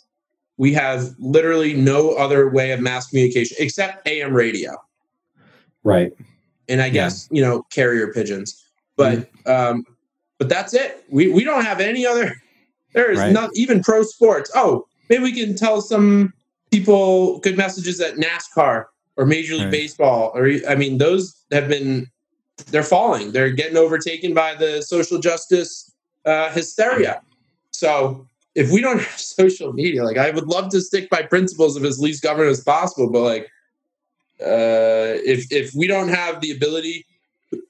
We 0.58 0.72
have 0.72 1.14
literally 1.18 1.74
no 1.74 2.12
other 2.14 2.48
way 2.48 2.72
of 2.72 2.80
mass 2.80 3.08
communication 3.08 3.56
except 3.60 4.06
AM 4.08 4.32
radio. 4.32 4.76
Right. 5.84 6.12
And 6.68 6.82
I 6.82 6.88
guess, 6.88 7.28
yeah. 7.30 7.36
you 7.36 7.42
know, 7.42 7.62
carrier 7.70 8.12
pigeons. 8.12 8.64
But 8.96 9.18
mm-hmm. 9.18 9.50
um, 9.50 9.86
but 10.38 10.48
that's 10.48 10.74
it. 10.74 11.04
We 11.08 11.30
we 11.30 11.44
don't 11.44 11.64
have 11.64 11.80
any 11.80 12.06
other 12.06 12.34
there 12.94 13.10
is 13.10 13.18
right. 13.18 13.32
not 13.32 13.50
even 13.54 13.82
pro 13.82 14.02
sports. 14.02 14.50
Oh, 14.54 14.86
maybe 15.08 15.24
we 15.24 15.32
can 15.32 15.56
tell 15.56 15.80
some 15.80 16.32
people 16.70 17.38
good 17.40 17.56
messages 17.56 18.00
at 18.00 18.14
NASCAR 18.14 18.86
or 19.16 19.26
Major 19.26 19.54
League 19.54 19.64
right. 19.64 19.70
Baseball, 19.70 20.32
or 20.34 20.50
I 20.68 20.74
mean, 20.74 20.98
those 20.98 21.44
have 21.52 21.68
been 21.68 22.06
they're 22.68 22.82
falling. 22.82 23.32
They're 23.32 23.50
getting 23.50 23.76
overtaken 23.76 24.34
by 24.34 24.54
the 24.54 24.82
social 24.82 25.18
justice 25.18 25.92
uh, 26.24 26.50
hysteria. 26.50 27.22
So 27.70 28.26
if 28.56 28.72
we 28.72 28.80
don't 28.80 29.00
have 29.00 29.20
social 29.20 29.72
media, 29.72 30.02
like 30.02 30.16
I 30.16 30.30
would 30.30 30.46
love 30.46 30.70
to 30.70 30.80
stick 30.80 31.08
by 31.08 31.22
principles 31.22 31.76
of 31.76 31.84
as 31.84 32.00
least 32.00 32.24
government 32.24 32.50
as 32.50 32.64
possible, 32.64 33.12
but 33.12 33.20
like 33.20 33.44
uh, 34.40 35.22
if 35.24 35.46
if 35.52 35.72
we 35.74 35.86
don't 35.86 36.08
have 36.08 36.40
the 36.40 36.50
ability, 36.50 37.06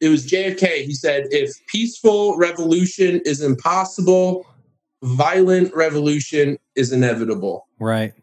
it 0.00 0.08
was 0.08 0.26
JFK. 0.26 0.84
He 0.84 0.94
said, 0.94 1.26
if 1.30 1.54
peaceful 1.66 2.36
revolution 2.38 3.20
is 3.24 3.42
impossible, 3.42 4.46
violent 5.02 5.74
revolution 5.74 6.58
is 6.74 6.92
inevitable. 6.92 7.66
Right. 7.78 8.14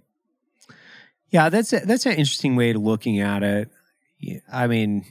Yeah, 1.29 1.49
that's 1.49 1.73
a, 1.73 1.79
that's 1.79 2.05
an 2.05 2.13
interesting 2.13 2.55
way 2.55 2.73
to 2.73 2.79
looking 2.79 3.19
at 3.19 3.43
it. 3.43 3.69
I 4.51 4.67
mean, 4.67 5.05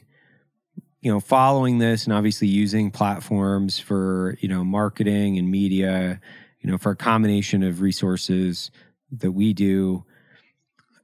you 1.01 1.13
know, 1.13 1.21
following 1.21 1.79
this 1.79 2.05
and 2.05 2.13
obviously 2.13 2.49
using 2.49 2.91
platforms 2.91 3.79
for 3.79 4.37
you 4.41 4.49
know 4.49 4.65
marketing 4.65 5.39
and 5.39 5.51
media, 5.51 6.21
you 6.63 6.71
know, 6.71 6.79
for 6.79 6.93
a 6.93 6.97
combination 6.97 7.63
of 7.63 7.81
resources 7.81 8.71
that 9.11 9.33
we 9.33 9.53
do. 9.53 10.05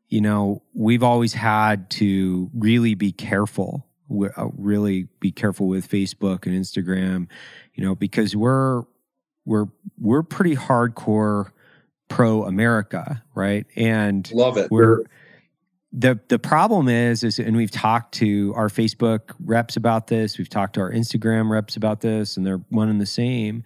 You 0.08 0.22
know, 0.22 0.62
we've 0.72 1.02
always 1.02 1.34
had 1.34 1.90
to 1.90 2.50
really 2.54 2.94
be 2.94 3.12
careful, 3.12 3.86
uh, 4.10 4.48
really 4.56 5.08
be 5.20 5.30
careful 5.30 5.68
with 5.68 5.86
Facebook 5.86 6.46
and 6.46 6.54
Instagram, 6.54 7.28
you 7.74 7.84
know, 7.84 7.94
because 7.94 8.34
we're 8.34 8.84
we're 9.44 9.66
we're 9.98 10.22
pretty 10.22 10.56
hardcore 10.56 11.50
pro 12.08 12.44
America, 12.44 13.22
right? 13.34 13.66
And 13.76 14.30
love 14.32 14.56
it. 14.56 14.70
We're 14.70 15.04
the 15.92 16.20
the 16.28 16.38
problem 16.38 16.88
is 16.88 17.24
is 17.24 17.38
and 17.38 17.56
we've 17.56 17.70
talked 17.70 18.14
to 18.14 18.54
our 18.56 18.68
Facebook 18.68 19.34
reps 19.44 19.76
about 19.76 20.06
this, 20.06 20.38
we've 20.38 20.48
talked 20.48 20.74
to 20.74 20.80
our 20.80 20.92
Instagram 20.92 21.50
reps 21.50 21.76
about 21.76 22.00
this, 22.00 22.36
and 22.36 22.46
they're 22.46 22.62
one 22.70 22.88
and 22.88 23.00
the 23.00 23.06
same, 23.06 23.64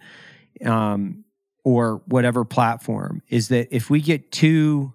um, 0.65 1.23
or 1.63 2.01
whatever 2.07 2.43
platform 2.43 3.21
is 3.29 3.47
that 3.47 3.73
if 3.73 3.89
we 3.89 4.01
get 4.01 4.31
too 4.31 4.93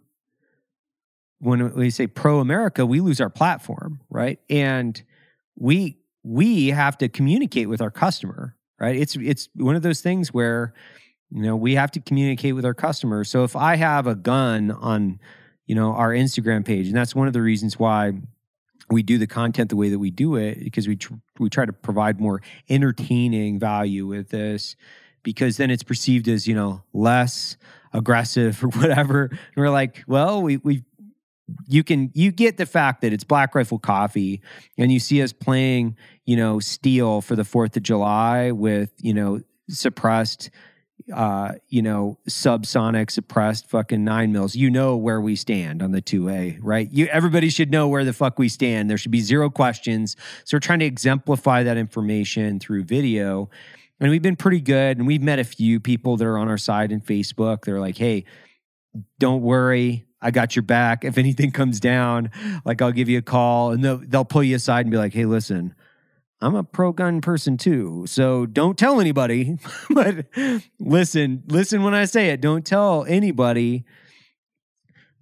when 1.41 1.73
we 1.75 1.91
say 1.91 2.07
pro 2.07 2.41
America, 2.41 2.85
we 2.85 3.01
lose 3.01 3.21
our 3.21 3.31
platform, 3.31 4.01
right? 4.11 4.41
And 4.51 5.01
we 5.57 5.99
we 6.25 6.69
have 6.69 6.99
to 6.99 7.09
communicate 7.09 7.69
with 7.69 7.81
our 7.81 7.91
customer, 7.91 8.57
right? 8.81 8.97
It's 8.97 9.17
it's 9.17 9.49
one 9.55 9.77
of 9.77 9.83
those 9.83 10.01
things 10.01 10.33
where 10.35 10.75
you 11.31 11.43
know 11.43 11.57
we 11.57 11.75
have 11.75 11.91
to 11.93 12.01
communicate 12.01 12.55
with 12.55 12.65
our 12.65 12.75
customer. 12.75 13.25
So 13.25 13.45
if 13.45 13.55
I 13.55 13.77
have 13.77 14.07
a 14.07 14.15
gun 14.15 14.71
on 14.71 15.21
you 15.67 15.75
know 15.75 15.93
our 15.93 16.11
Instagram 16.11 16.65
page, 16.65 16.89
and 16.89 16.97
that's 16.97 17.15
one 17.15 17.29
of 17.29 17.33
the 17.33 17.43
reasons 17.43 17.79
why 17.79 18.13
we 18.91 19.03
do 19.03 19.19
the 19.19 19.27
content 19.27 19.71
the 19.71 19.77
way 19.77 19.91
that 19.91 19.99
we 19.99 20.11
do 20.11 20.37
it 20.37 20.59
because 20.65 20.89
we 20.89 20.97
tr- 20.97 21.15
we 21.39 21.51
try 21.51 21.67
to 21.67 21.73
provide 21.73 22.21
more 22.21 22.43
entertaining 22.69 23.59
value 23.59 24.07
with 24.07 24.31
this 24.31 24.77
because 25.29 25.59
then 25.59 25.71
it's 25.71 25.83
perceived 25.83 26.27
as 26.27 26.49
you 26.49 26.55
know 26.55 26.83
less 26.95 27.59
aggressive 27.93 28.65
or 28.65 28.69
whatever 28.81 29.25
and 29.25 29.39
we're 29.57 29.69
like 29.69 30.03
well 30.07 30.41
we 30.41 30.57
we 30.59 30.83
you 31.67 31.85
can 31.85 32.11
you 32.15 32.33
get 32.33 32.57
the 32.57 32.65
fact 32.65 33.03
that 33.03 33.13
it's 33.13 33.25
black 33.25 33.55
rifle 33.55 33.79
coffee 33.79 34.41
and 34.79 34.91
you 34.91 34.99
see 34.99 35.23
us 35.23 35.35
playing 35.35 35.95
you 36.25 36.35
know 36.35 36.59
steel 36.61 37.21
for 37.21 37.37
the 37.37 37.43
4th 37.43 37.77
of 37.77 37.83
July 37.83 38.53
with 38.53 38.91
you 39.03 39.13
know 39.13 39.41
suppressed 39.69 40.49
uh, 41.15 41.53
you 41.69 41.81
know, 41.81 42.19
subsonic 42.29 43.11
suppressed 43.11 43.69
fucking 43.71 44.05
nine 44.05 44.33
mils, 44.33 44.55
you 44.55 44.69
know 44.69 44.97
where 44.97 45.21
we 45.21 45.37
stand 45.37 45.83
on 45.83 45.93
the 45.93 46.03
2A, 46.03 46.59
right? 46.61 46.91
You 46.93 47.07
everybody 47.07 47.49
should 47.49 47.71
know 47.71 47.89
where 47.89 48.05
the 48.05 48.13
fuck 48.13 48.39
we 48.39 48.49
stand. 48.49 48.91
There 48.91 48.99
should 48.99 49.13
be 49.13 49.21
zero 49.21 49.49
questions. 49.49 50.17
So 50.45 50.57
we're 50.57 50.61
trying 50.61 50.81
to 50.81 50.85
exemplify 50.85 51.63
that 51.63 51.77
information 51.77 52.59
through 52.59 52.85
video. 52.85 53.49
And 54.01 54.11
we've 54.11 54.23
been 54.23 54.37
pretty 54.37 54.61
good. 54.61 54.99
And 54.99 55.07
we've 55.07 55.23
met 55.23 55.39
a 55.39 55.45
few 55.45 55.81
people 55.81 56.17
that 56.17 56.27
are 56.27 56.39
on 56.39 56.49
our 56.49 56.59
side 56.59 56.93
in 56.93 57.01
Facebook. 57.01 57.65
They're 57.65 57.81
like, 57.81 57.97
hey, 57.97 58.25
don't 59.19 59.43
worry. 59.43 60.07
I 60.21 60.31
got 60.31 60.57
your 60.57 60.65
back. 60.65 61.05
If 61.05 61.19
anything 61.19 61.51
comes 61.51 61.81
down, 61.81 62.31
like 62.65 62.83
I'll 62.83 62.93
give 62.93 63.09
you 63.09 63.19
a 63.19 63.23
call 63.23 63.73
and 63.73 63.85
they'll, 63.85 63.99
they'll 63.99 64.25
pull 64.25 64.43
you 64.43 64.57
aside 64.57 64.81
and 64.87 64.91
be 64.91 64.97
like, 64.97 65.13
hey, 65.13 65.27
listen, 65.27 65.75
I'm 66.41 66.55
a 66.55 66.65
pro 66.65 66.93
gun 66.93 67.21
person 67.21 67.57
too. 67.57 68.05
So 68.07 68.47
don't 68.47 68.79
tell 68.79 69.01
anybody. 69.01 69.59
but 69.91 70.27
listen, 70.79 71.43
listen 71.47 71.83
when 71.83 71.95
I 71.95 72.05
say 72.05 72.31
it. 72.31 72.41
Don't 72.41 72.65
tell 72.65 73.05
anybody. 73.07 73.85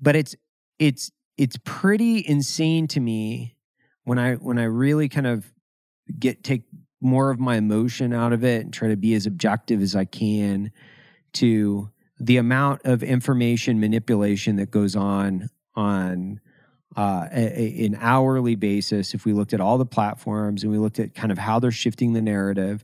But 0.01 0.17
it's 0.17 0.35
it's 0.79 1.11
it's 1.39 1.59
pretty 1.65 2.27
insane 2.27 2.87
to 2.89 3.01
me 3.01 3.57
when 4.05 4.19
I 4.19 4.35
when 4.35 4.59
I 4.59 4.65
really 4.65 5.09
kind 5.09 5.27
of 5.27 5.51
get 6.19 6.45
take 6.45 6.63
more 7.01 7.31
of 7.31 7.39
my 7.39 7.57
emotion 7.57 8.13
out 8.13 8.33
of 8.33 8.45
it 8.45 8.63
and 8.63 8.73
try 8.73 8.89
to 8.89 8.97
be 8.97 9.15
as 9.15 9.27
objective 9.27 9.83
as 9.83 9.95
I 9.95 10.05
can 10.05 10.73
to 11.35 11.91
the 12.19 12.39
amount 12.39 12.83
of 12.85 13.03
information 13.03 13.79
manipulation 13.79 14.57
that 14.57 14.71
goes 14.71 14.97
on 14.97 15.51
on 15.75 16.41
uh, 16.97 17.29
a, 17.31 17.85
an 17.85 17.99
hourly 18.01 18.55
basis 18.55 19.13
if 19.13 19.27
we 19.27 19.35
looked 19.35 19.53
at 19.53 19.61
all 19.61 19.77
the 19.77 19.85
platforms 19.85 20.63
and 20.63 20.73
we 20.73 20.79
looked 20.79 20.99
at 20.99 21.15
kind 21.15 21.31
of 21.31 21.37
how 21.37 21.59
they're 21.59 21.71
shifting 21.71 22.15
the 22.15 22.23
narrative 22.23 22.83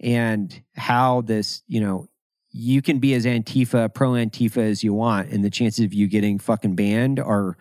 and 0.00 0.62
how 0.74 1.20
this 1.20 1.62
you 1.68 1.80
know 1.80 2.08
you 2.50 2.82
can 2.82 2.98
be 2.98 3.14
as 3.14 3.24
antifa 3.24 3.94
pro 3.94 4.10
antifa 4.10 4.58
as 4.58 4.82
you 4.82 4.92
want 4.92 5.30
and 5.30 5.44
the 5.44 5.50
chances 5.50 5.84
of 5.84 5.94
you 5.94 6.08
getting 6.08 6.40
fucking 6.40 6.74
banned 6.74 7.20
are 7.20 7.56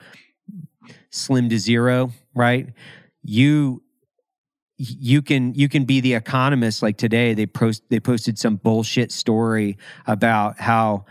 slim 1.11 1.49
to 1.49 1.59
zero 1.59 2.11
right? 2.33 2.69
You 3.23 3.83
you 4.81 5.21
can 5.21 5.53
you 5.53 5.69
can 5.69 5.85
be 5.85 5.99
the 5.99 6.13
economist 6.13 6.81
like 6.81 6.97
today 6.97 7.33
they 7.33 7.45
post 7.45 7.83
they 7.89 7.99
posted 7.99 8.39
some 8.39 8.55
bullshit 8.55 9.11
story 9.11 9.77
about 10.07 10.59
how 10.59 11.05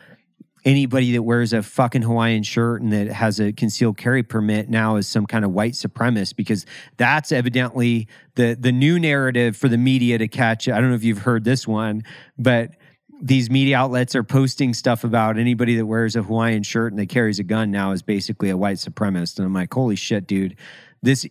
anybody 0.65 1.13
that 1.13 1.23
wears 1.23 1.53
a 1.53 1.63
fucking 1.63 2.03
Hawaiian 2.03 2.43
shirt 2.43 2.83
and 2.83 2.93
that 2.93 3.09
has 3.09 3.41
a 3.41 3.53
concealed 3.53 3.97
carry 3.97 4.23
permit 4.23 4.69
now 4.69 4.97
is 4.97 5.07
some 5.07 5.27
kind 5.27 5.45
of 5.45 5.53
white 5.53 5.73
supremacist 5.73 6.37
because 6.37 6.67
that's 6.97 7.33
evidently 7.33 8.09
the 8.35 8.57
the 8.59 8.73
new 8.73 8.99
narrative 8.99 9.57
for 9.57 9.69
the 9.69 9.79
media 9.79 10.19
to 10.19 10.29
catch. 10.29 10.69
I 10.69 10.81
don't 10.81 10.91
know 10.91 10.97
if 10.97 11.05
you've 11.05 11.19
heard 11.19 11.45
this 11.45 11.67
one, 11.67 12.03
but 12.39 12.73
these 13.23 13.51
media 13.51 13.77
outlets 13.77 14.15
are 14.15 14.25
posting 14.25 14.73
stuff 14.75 15.05
about 15.05 15.39
anybody 15.39 15.77
that 15.77 15.87
wears 15.87 16.17
a 16.17 16.23
Hawaiian 16.23 16.63
shirt 16.63 16.93
and 16.93 16.99
that 16.99 17.09
carries 17.09 17.39
a 17.39 17.45
gun 17.45 17.71
now 17.71 17.93
is 17.93 18.03
basically 18.03 18.49
a 18.49 18.57
white 18.57 18.79
supremacist. 18.79 19.39
And 19.39 19.47
I'm 19.47 19.55
like, 19.55 19.73
holy 19.73 19.97
shit, 19.97 20.27
dude. 20.27 20.57
This 21.03 21.27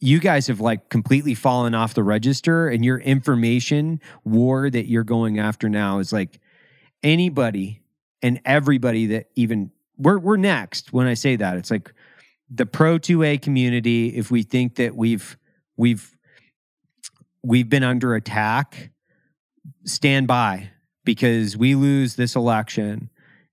you 0.00 0.20
guys 0.20 0.46
have 0.46 0.60
like 0.60 0.88
completely 0.88 1.34
fallen 1.34 1.74
off 1.74 1.94
the 1.94 2.04
register 2.04 2.68
and 2.68 2.84
your 2.84 2.98
information 2.98 4.00
war 4.24 4.70
that 4.70 4.86
you're 4.88 5.04
going 5.04 5.38
after 5.38 5.68
now 5.68 5.98
is 5.98 6.12
like 6.12 6.40
anybody 7.02 7.82
and 8.22 8.40
everybody 8.44 9.06
that 9.06 9.26
even 9.34 9.70
we're 9.96 10.18
we're 10.18 10.36
next 10.36 10.92
when 10.92 11.06
I 11.06 11.14
say 11.14 11.36
that. 11.36 11.56
It's 11.56 11.70
like 11.70 11.92
the 12.48 12.66
pro 12.66 12.98
2A 12.98 13.42
community 13.42 14.16
if 14.16 14.30
we 14.30 14.42
think 14.42 14.76
that 14.76 14.94
we've 14.94 15.36
we've 15.76 16.16
we've 17.42 17.68
been 17.68 17.84
under 17.84 18.14
attack 18.14 18.90
stand 19.84 20.26
by 20.26 20.70
because 21.04 21.56
we 21.56 21.74
lose 21.74 22.16
this 22.16 22.36
election 22.36 23.10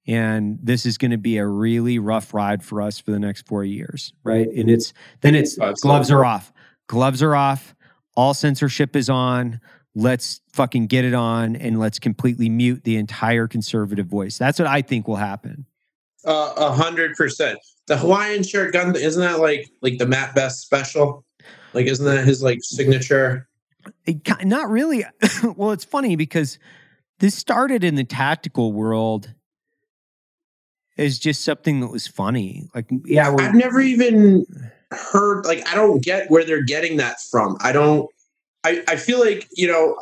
and 0.08 0.60
this 0.62 0.86
is 0.86 0.98
going 0.98 1.12
to 1.12 1.18
be 1.18 1.38
a 1.38 1.48
really 1.48 2.00
rough 2.00 2.34
ride 2.34 2.64
for 2.64 2.82
us 2.82 3.00
for 3.00 3.12
the 3.12 3.20
next 3.20 3.48
4 3.48 3.64
years, 3.64 4.14
right? 4.24 4.48
And 4.48 4.70
it's 4.70 4.94
then 5.22 5.36
it's 5.36 5.58
gloves 5.82 6.12
are 6.12 6.24
off. 6.24 6.54
Gloves 6.88 7.24
are 7.24 7.36
off. 7.36 7.76
All 8.16 8.34
censorship 8.34 8.96
is 8.96 9.10
on 9.10 9.60
let's 9.96 10.42
fucking 10.52 10.88
get 10.88 11.06
it 11.06 11.14
on 11.14 11.56
and 11.56 11.80
let's 11.80 12.00
completely 12.00 12.50
mute 12.50 12.84
the 12.84 12.98
entire 12.98 13.48
conservative 13.48 14.08
voice. 14.08 14.38
That's 14.38 14.60
what 14.60 14.68
I 14.68 14.82
think 14.82 15.08
will 15.08 15.16
happen. 15.16 15.66
Uh, 16.26 16.54
a 16.58 16.72
hundred 16.72 17.16
percent. 17.16 17.60
The 17.88 17.98
Hawaiian 17.98 18.44
shirt 18.44 18.74
gun 18.74 18.96
isn't 18.96 19.22
that 19.22 19.40
like 19.40 19.70
like 19.82 19.98
the 19.98 20.08
Mat 20.08 20.36
Best 20.36 20.62
special? 20.62 21.24
Like, 21.74 21.86
isn't 21.88 22.06
that 22.06 22.26
his 22.26 22.42
like 22.42 22.60
signature? 22.62 23.48
It, 24.06 24.46
not 24.46 24.70
really. 24.70 25.06
well, 25.56 25.72
it's 25.72 25.86
funny 25.86 26.16
because 26.16 26.58
this 27.20 27.36
started 27.36 27.84
in 27.84 27.96
the 27.96 28.04
tactical 28.04 28.74
world 28.74 29.34
as 30.98 31.20
just 31.20 31.44
something 31.44 31.80
that 31.82 31.88
was 31.88 32.08
funny. 32.08 32.68
Like, 32.74 32.90
yeah, 33.06 33.34
I've 33.38 33.54
never 33.54 33.82
even 33.82 34.46
heard. 34.92 35.46
Like, 35.46 35.68
I 35.68 35.76
don't 35.76 36.02
get 36.04 36.30
where 36.30 36.44
they're 36.44 36.64
getting 36.64 36.98
that 36.98 37.22
from. 37.22 37.58
I 37.62 37.72
don't. 37.72 38.10
I, 38.64 38.84
I 38.88 38.96
feel 38.96 39.20
like 39.20 39.48
you 39.52 39.68
know 39.68 39.98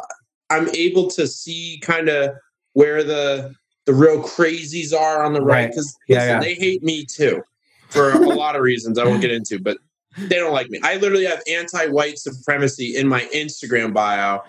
I'm 0.50 0.70
able 0.70 1.10
to 1.12 1.28
see 1.28 1.80
kind 1.82 2.10
of 2.10 2.36
where 2.74 3.04
the 3.04 3.54
the 3.86 3.94
real 3.94 4.22
crazies 4.24 4.98
are 4.98 5.24
on 5.24 5.34
the 5.34 5.42
right 5.42 5.70
because 5.70 5.98
right. 6.10 6.16
yeah, 6.16 6.26
yeah. 6.26 6.40
they 6.40 6.54
hate 6.54 6.84
me 6.84 7.06
too 7.06 7.44
for 7.90 8.12
a 8.12 8.18
lot 8.18 8.56
of 8.56 8.62
reasons 8.62 8.98
I 8.98 9.06
won't 9.06 9.22
get 9.22 9.32
into, 9.32 9.60
but 9.60 9.78
they 10.18 10.38
don't 10.38 10.54
like 10.54 10.70
me. 10.70 10.80
I 10.84 10.98
literally 10.98 11.26
have 11.26 11.42
anti-white 11.48 12.18
supremacy 12.18 12.96
in 12.96 13.08
my 13.08 13.22
Instagram 13.36 13.94
bio, 13.94 14.42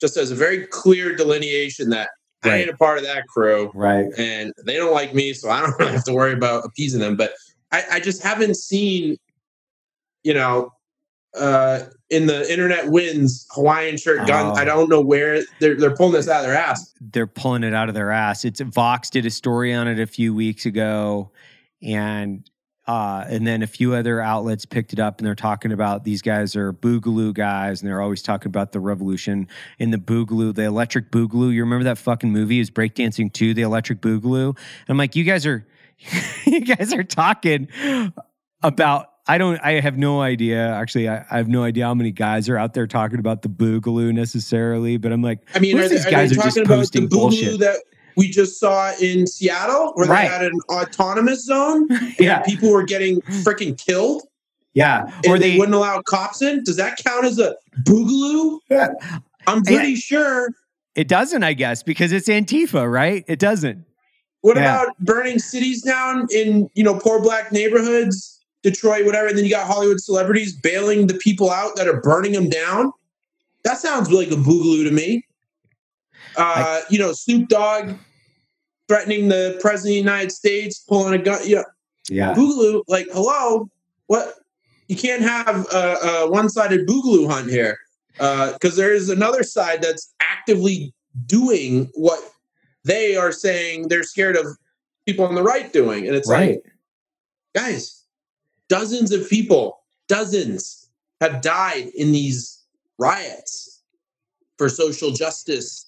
just 0.00 0.16
as 0.16 0.30
a 0.30 0.34
very 0.34 0.66
clear 0.66 1.16
delineation 1.16 1.90
that 1.90 2.10
right. 2.44 2.52
I 2.52 2.56
ain't 2.58 2.70
a 2.70 2.76
part 2.76 2.98
of 2.98 3.04
that 3.04 3.26
crew, 3.26 3.70
right? 3.74 4.06
And 4.18 4.52
they 4.64 4.76
don't 4.76 4.92
like 4.92 5.14
me, 5.14 5.32
so 5.32 5.50
I 5.50 5.60
don't 5.60 5.74
really 5.78 5.92
have 5.92 6.04
to 6.04 6.14
worry 6.14 6.32
about 6.32 6.64
appeasing 6.64 7.00
them. 7.00 7.16
But 7.16 7.32
I, 7.72 7.84
I 7.92 8.00
just 8.00 8.22
haven't 8.22 8.56
seen, 8.56 9.16
you 10.22 10.34
know, 10.34 10.72
uh, 11.36 11.84
in 12.08 12.26
the 12.26 12.50
internet 12.50 12.88
wins 12.88 13.46
Hawaiian 13.52 13.96
shirt 13.96 14.26
gun. 14.26 14.46
Oh. 14.46 14.54
I 14.54 14.64
don't 14.64 14.88
know 14.88 15.00
where 15.00 15.42
they're 15.60 15.76
they're 15.76 15.94
pulling 15.94 16.14
this 16.14 16.28
out 16.28 16.40
of 16.40 16.46
their 16.46 16.56
ass. 16.56 16.92
They're 17.00 17.26
pulling 17.26 17.62
it 17.62 17.74
out 17.74 17.88
of 17.88 17.94
their 17.94 18.10
ass. 18.10 18.44
It's 18.44 18.60
Vox 18.60 19.10
did 19.10 19.26
a 19.26 19.30
story 19.30 19.72
on 19.72 19.86
it 19.86 20.00
a 20.00 20.06
few 20.06 20.34
weeks 20.34 20.66
ago, 20.66 21.30
and 21.82 22.48
uh, 22.90 23.24
and 23.28 23.46
then 23.46 23.62
a 23.62 23.68
few 23.68 23.94
other 23.94 24.20
outlets 24.20 24.66
picked 24.66 24.92
it 24.92 24.98
up 24.98 25.18
and 25.18 25.26
they're 25.26 25.36
talking 25.36 25.70
about 25.70 26.02
these 26.02 26.20
guys 26.22 26.56
are 26.56 26.72
boogaloo 26.72 27.32
guys 27.32 27.80
and 27.80 27.88
they're 27.88 28.02
always 28.02 28.20
talking 28.20 28.48
about 28.48 28.72
the 28.72 28.80
revolution 28.80 29.46
in 29.78 29.92
the 29.92 29.96
boogaloo, 29.96 30.52
the 30.52 30.64
electric 30.64 31.12
boogaloo. 31.12 31.54
You 31.54 31.62
remember 31.62 31.84
that 31.84 31.98
fucking 31.98 32.32
movie? 32.32 32.58
Is 32.58 32.68
Breakdancing 32.68 33.32
2, 33.32 33.54
the 33.54 33.62
electric 33.62 34.00
boogaloo? 34.00 34.48
And 34.48 34.88
I'm 34.88 34.96
like, 34.96 35.14
you 35.14 35.22
guys 35.22 35.46
are 35.46 35.64
you 36.44 36.62
guys 36.62 36.92
are 36.92 37.04
talking 37.04 37.68
about 38.60 39.06
I 39.28 39.38
don't. 39.38 39.60
I 39.62 39.78
have 39.78 39.96
no 39.96 40.20
idea. 40.20 40.66
Actually, 40.66 41.08
I, 41.08 41.24
I, 41.30 41.36
have 41.36 41.46
no 41.46 41.62
idea 41.62 41.84
how 41.84 41.94
many 41.94 42.10
guys 42.10 42.48
are 42.48 42.56
out 42.56 42.74
there 42.74 42.88
talking 42.88 43.20
about 43.20 43.42
the 43.42 43.48
boogaloo 43.48 44.12
necessarily. 44.12 44.96
But 44.96 45.12
I'm 45.12 45.22
like, 45.22 45.46
I 45.54 45.60
mean, 45.60 45.78
are, 45.78 45.86
these 45.86 46.04
they, 46.04 46.10
guys 46.10 46.36
are, 46.36 46.40
are 46.40 46.44
just 46.44 46.64
posting 46.64 47.06
bullshit 47.06 47.60
that 47.60 47.76
we 48.20 48.28
just 48.28 48.60
saw 48.60 48.92
in 49.00 49.26
Seattle, 49.26 49.92
where 49.94 50.06
right. 50.06 50.24
they 50.24 50.28
had 50.28 50.42
an 50.42 50.60
autonomous 50.68 51.46
zone, 51.46 51.88
yeah, 52.18 52.42
people 52.42 52.70
were 52.70 52.82
getting 52.82 53.22
freaking 53.22 53.82
killed. 53.82 54.24
Yeah, 54.74 55.10
or 55.26 55.38
they, 55.38 55.52
they, 55.52 55.58
wouldn't 55.58 55.74
allow 55.74 56.02
cops 56.02 56.42
in. 56.42 56.62
Does 56.64 56.76
that 56.76 56.98
count 56.98 57.24
as 57.24 57.38
a 57.38 57.56
boogaloo? 57.84 58.60
Yeah. 58.68 58.88
I'm 59.46 59.62
pretty 59.62 59.92
yeah. 59.92 59.96
sure 59.96 60.48
it 60.94 61.08
doesn't. 61.08 61.42
I 61.42 61.54
guess 61.54 61.82
because 61.82 62.12
it's 62.12 62.28
Antifa, 62.28 62.92
right? 62.92 63.24
It 63.26 63.38
doesn't. 63.38 63.86
What 64.42 64.58
yeah. 64.58 64.82
about 64.82 64.98
burning 64.98 65.38
cities 65.38 65.82
down 65.82 66.28
in 66.30 66.68
you 66.74 66.84
know 66.84 66.98
poor 66.98 67.22
black 67.22 67.52
neighborhoods? 67.52 68.36
Detroit, 68.62 69.06
whatever, 69.06 69.26
and 69.28 69.38
then 69.38 69.46
you 69.46 69.50
got 69.50 69.66
Hollywood 69.66 70.02
celebrities 70.02 70.54
bailing 70.54 71.06
the 71.06 71.14
people 71.14 71.50
out 71.50 71.76
that 71.76 71.88
are 71.88 71.98
burning 72.02 72.32
them 72.32 72.50
down. 72.50 72.92
That 73.64 73.78
sounds 73.78 74.12
like 74.12 74.28
a 74.28 74.34
boogaloo 74.34 74.84
to 74.84 74.90
me. 74.90 75.24
Uh, 76.36 76.42
I, 76.42 76.82
you 76.90 76.98
know, 76.98 77.14
Snoop 77.14 77.48
Dogg 77.48 77.96
threatening 78.90 79.28
the 79.28 79.56
president 79.60 79.90
of 79.90 79.94
the 80.04 80.10
United 80.10 80.32
States, 80.32 80.80
pulling 80.80 81.14
a 81.14 81.22
gun. 81.22 81.38
Yeah, 81.44 81.62
Yeah. 82.08 82.34
Boogaloo, 82.34 82.82
like, 82.88 83.06
hello, 83.12 83.70
what? 84.08 84.34
You 84.88 84.96
can't 84.96 85.22
have 85.22 85.64
a, 85.72 85.94
a 86.24 86.28
one-sided 86.30 86.88
boogaloo 86.88 87.30
hunt 87.30 87.48
here, 87.48 87.78
uh, 88.18 88.52
because 88.54 88.74
there 88.74 88.92
is 88.92 89.08
another 89.08 89.44
side 89.44 89.80
that's 89.80 90.12
actively 90.20 90.92
doing 91.26 91.88
what 91.94 92.18
they 92.84 93.14
are 93.14 93.30
saying 93.30 93.86
they're 93.86 94.02
scared 94.02 94.36
of 94.36 94.46
people 95.06 95.24
on 95.24 95.36
the 95.36 95.42
right 95.44 95.72
doing, 95.72 96.08
and 96.08 96.16
it's 96.16 96.28
Right. 96.28 96.58
like, 96.64 96.74
guys, 97.54 98.04
dozens 98.68 99.12
of 99.12 99.30
people, 99.30 99.84
dozens, 100.08 100.88
have 101.20 101.42
died 101.42 101.90
in 101.94 102.10
these 102.10 102.64
riots 102.98 103.82
for 104.58 104.68
social 104.68 105.12
justice. 105.12 105.86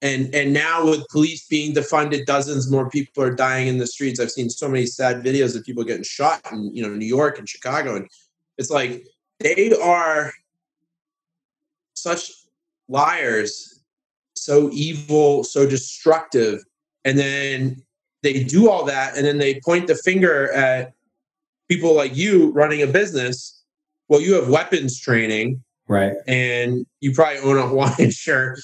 And 0.00 0.32
and 0.34 0.52
now 0.52 0.84
with 0.88 1.06
police 1.08 1.46
being 1.48 1.74
defunded, 1.74 2.24
dozens 2.26 2.70
more 2.70 2.88
people 2.88 3.22
are 3.22 3.34
dying 3.34 3.66
in 3.66 3.78
the 3.78 3.86
streets. 3.86 4.20
I've 4.20 4.30
seen 4.30 4.48
so 4.48 4.68
many 4.68 4.86
sad 4.86 5.24
videos 5.24 5.56
of 5.56 5.64
people 5.64 5.82
getting 5.82 6.04
shot 6.04 6.40
in 6.52 6.74
you 6.74 6.82
know 6.82 6.94
New 6.94 7.06
York 7.06 7.38
and 7.38 7.48
Chicago, 7.48 7.96
and 7.96 8.08
it's 8.58 8.70
like 8.70 9.04
they 9.40 9.72
are 9.82 10.32
such 11.94 12.30
liars, 12.88 13.82
so 14.36 14.70
evil, 14.72 15.42
so 15.42 15.68
destructive, 15.68 16.60
and 17.04 17.18
then 17.18 17.82
they 18.22 18.44
do 18.44 18.70
all 18.70 18.84
that, 18.84 19.16
and 19.16 19.26
then 19.26 19.38
they 19.38 19.60
point 19.64 19.88
the 19.88 19.94
finger 19.96 20.52
at 20.52 20.92
people 21.68 21.94
like 21.94 22.16
you 22.16 22.52
running 22.52 22.82
a 22.82 22.86
business. 22.86 23.62
Well, 24.08 24.20
you 24.20 24.34
have 24.34 24.48
weapons 24.48 24.98
training 24.98 25.62
Right. 25.86 26.14
and 26.26 26.86
you 27.00 27.12
probably 27.12 27.38
own 27.40 27.58
a 27.58 27.62
Hawaiian 27.66 28.10
shirt. 28.10 28.60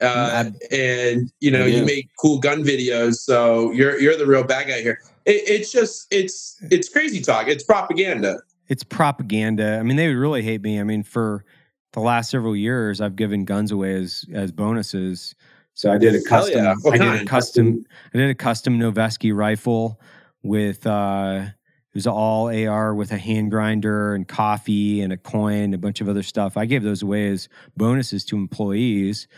Uh, 0.00 0.50
and 0.70 1.30
you 1.40 1.50
know 1.50 1.64
Yeah. 1.66 1.78
you 1.80 1.84
make 1.84 2.08
cool 2.20 2.38
gun 2.38 2.62
videos, 2.62 3.16
so 3.16 3.72
you're 3.72 3.98
you're 4.00 4.16
the 4.16 4.26
real 4.26 4.44
bad 4.44 4.68
guy 4.68 4.80
here. 4.80 5.00
It, 5.26 5.42
it's 5.48 5.72
just 5.72 6.06
it's 6.12 6.56
it's 6.70 6.88
crazy 6.88 7.20
talk. 7.20 7.48
It's 7.48 7.64
propaganda. 7.64 8.40
It's 8.68 8.84
propaganda. 8.84 9.78
I 9.78 9.82
mean, 9.82 9.96
they 9.96 10.08
would 10.08 10.16
really 10.16 10.42
hate 10.42 10.62
me. 10.62 10.78
I 10.78 10.84
mean, 10.84 11.02
for 11.02 11.44
the 11.92 12.00
last 12.00 12.30
several 12.30 12.54
years, 12.54 13.00
I've 13.00 13.16
given 13.16 13.44
guns 13.44 13.72
away 13.72 13.94
as 13.94 14.24
as 14.32 14.52
bonuses. 14.52 15.34
So 15.74 15.92
I 15.92 15.98
did 15.98 16.14
a 16.14 16.22
custom. 16.22 16.64
yeah. 16.64 16.74
I 16.90 16.98
did 16.98 17.22
a 17.22 17.24
custom. 17.24 17.84
I 18.12 18.18
did 18.18 18.30
a 18.30 18.34
custom 18.34 18.78
Noveske 18.78 19.34
rifle 19.34 20.00
with 20.42 20.86
uh, 20.86 21.42
it 21.46 21.94
was 21.94 22.06
all 22.06 22.48
AR 22.54 22.94
with 22.94 23.12
a 23.12 23.18
hand 23.18 23.50
grinder 23.50 24.14
and 24.14 24.26
coffee 24.28 25.00
and 25.00 25.12
a 25.12 25.16
coin, 25.16 25.54
and 25.62 25.74
a 25.74 25.78
bunch 25.78 26.00
of 26.00 26.08
other 26.08 26.22
stuff. 26.22 26.56
I 26.56 26.66
gave 26.66 26.82
those 26.82 27.02
away 27.02 27.28
as 27.28 27.48
bonuses 27.76 28.24
to 28.26 28.36
employees. 28.36 29.28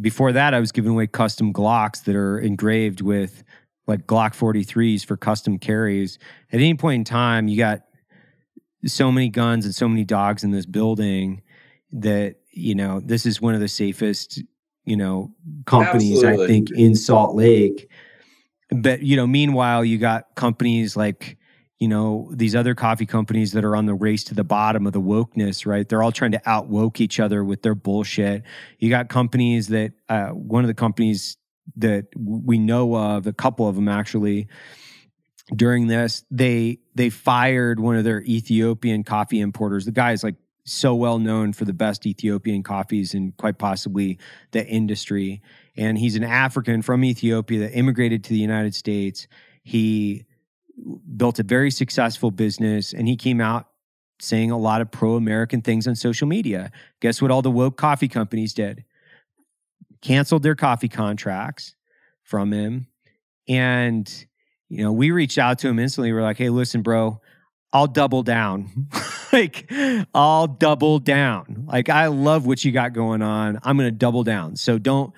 Before 0.00 0.32
that, 0.32 0.54
I 0.54 0.60
was 0.60 0.72
giving 0.72 0.92
away 0.92 1.06
custom 1.06 1.52
Glocks 1.52 2.04
that 2.04 2.14
are 2.14 2.38
engraved 2.38 3.00
with 3.00 3.42
like 3.86 4.06
Glock 4.06 4.34
43s 4.34 5.04
for 5.04 5.16
custom 5.16 5.58
carries. 5.58 6.18
At 6.52 6.60
any 6.60 6.74
point 6.74 7.00
in 7.00 7.04
time, 7.04 7.48
you 7.48 7.56
got 7.56 7.82
so 8.84 9.10
many 9.10 9.28
guns 9.28 9.64
and 9.64 9.74
so 9.74 9.88
many 9.88 10.04
dogs 10.04 10.44
in 10.44 10.50
this 10.50 10.66
building 10.66 11.42
that 11.92 12.36
you 12.52 12.74
know 12.74 13.00
this 13.00 13.26
is 13.26 13.40
one 13.40 13.54
of 13.54 13.60
the 13.60 13.68
safest 13.68 14.42
you 14.84 14.96
know 14.96 15.32
companies 15.66 16.24
i 16.24 16.36
think 16.46 16.70
in 16.72 16.94
salt 16.94 17.34
lake 17.34 17.90
but 18.70 19.02
you 19.02 19.16
know 19.16 19.26
meanwhile 19.26 19.84
you 19.84 19.98
got 19.98 20.34
companies 20.34 20.96
like 20.96 21.36
you 21.78 21.88
know 21.88 22.30
these 22.32 22.54
other 22.54 22.74
coffee 22.74 23.06
companies 23.06 23.52
that 23.52 23.64
are 23.64 23.76
on 23.76 23.86
the 23.86 23.94
race 23.94 24.24
to 24.24 24.34
the 24.34 24.44
bottom 24.44 24.86
of 24.86 24.92
the 24.92 25.00
wokeness 25.00 25.66
right? 25.66 25.88
They're 25.88 26.02
all 26.02 26.12
trying 26.12 26.32
to 26.32 26.48
out 26.48 26.68
woke 26.68 27.00
each 27.00 27.20
other 27.20 27.44
with 27.44 27.62
their 27.62 27.74
bullshit. 27.74 28.42
You 28.78 28.90
got 28.90 29.08
companies 29.08 29.68
that 29.68 29.92
uh, 30.08 30.28
one 30.28 30.64
of 30.64 30.68
the 30.68 30.74
companies 30.74 31.36
that 31.76 32.06
we 32.16 32.58
know 32.58 32.94
of 32.96 33.26
a 33.26 33.32
couple 33.32 33.68
of 33.68 33.74
them 33.74 33.88
actually 33.88 34.48
during 35.54 35.86
this 35.86 36.24
they 36.30 36.78
they 36.94 37.10
fired 37.10 37.78
one 37.78 37.96
of 37.96 38.04
their 38.04 38.22
ethiopian 38.22 39.04
coffee 39.04 39.40
importers. 39.40 39.84
The 39.84 39.92
guy 39.92 40.12
is 40.12 40.24
like 40.24 40.36
so 40.64 40.94
well 40.94 41.18
known 41.18 41.52
for 41.52 41.64
the 41.64 41.72
best 41.72 42.06
ethiopian 42.06 42.62
coffees 42.62 43.14
and 43.14 43.36
quite 43.36 43.58
possibly 43.58 44.18
the 44.50 44.66
industry. 44.66 45.42
And 45.76 45.98
he's 45.98 46.16
an 46.16 46.24
african 46.24 46.82
from 46.82 47.04
ethiopia 47.04 47.60
that 47.60 47.72
immigrated 47.72 48.24
to 48.24 48.30
the 48.30 48.38
united 48.38 48.74
states. 48.74 49.28
He 49.62 50.24
built 51.16 51.38
a 51.38 51.42
very 51.42 51.70
successful 51.70 52.30
business 52.30 52.92
and 52.92 53.08
he 53.08 53.16
came 53.16 53.40
out 53.40 53.68
saying 54.20 54.50
a 54.50 54.58
lot 54.58 54.80
of 54.80 54.90
pro-american 54.90 55.60
things 55.62 55.86
on 55.86 55.94
social 55.94 56.26
media. 56.26 56.70
Guess 57.00 57.20
what 57.20 57.30
all 57.30 57.42
the 57.42 57.50
woke 57.50 57.76
coffee 57.76 58.08
companies 58.08 58.54
did? 58.54 58.84
Canceled 60.00 60.42
their 60.42 60.54
coffee 60.54 60.88
contracts 60.88 61.74
from 62.22 62.52
him. 62.52 62.86
And 63.48 64.26
you 64.68 64.82
know 64.82 64.92
we 64.92 65.10
reached 65.10 65.38
out 65.38 65.58
to 65.60 65.68
him 65.68 65.78
instantly. 65.78 66.12
We're 66.12 66.22
like 66.22 66.38
hey 66.38 66.50
listen 66.50 66.82
bro 66.82 67.20
i'll 67.72 67.86
double 67.86 68.22
down. 68.22 68.88
Like 69.32 69.70
i'll 70.14 70.46
double 70.46 70.98
down. 70.98 71.64
Like 71.66 71.90
i 71.90 72.06
love 72.06 72.46
what 72.46 72.64
you 72.64 72.72
got 72.72 72.94
going 72.94 73.20
on. 73.20 73.58
I'm 73.62 73.76
gonna 73.76 73.90
double 73.90 74.22
down. 74.22 74.56
So 74.56 74.78
don't 74.78 75.12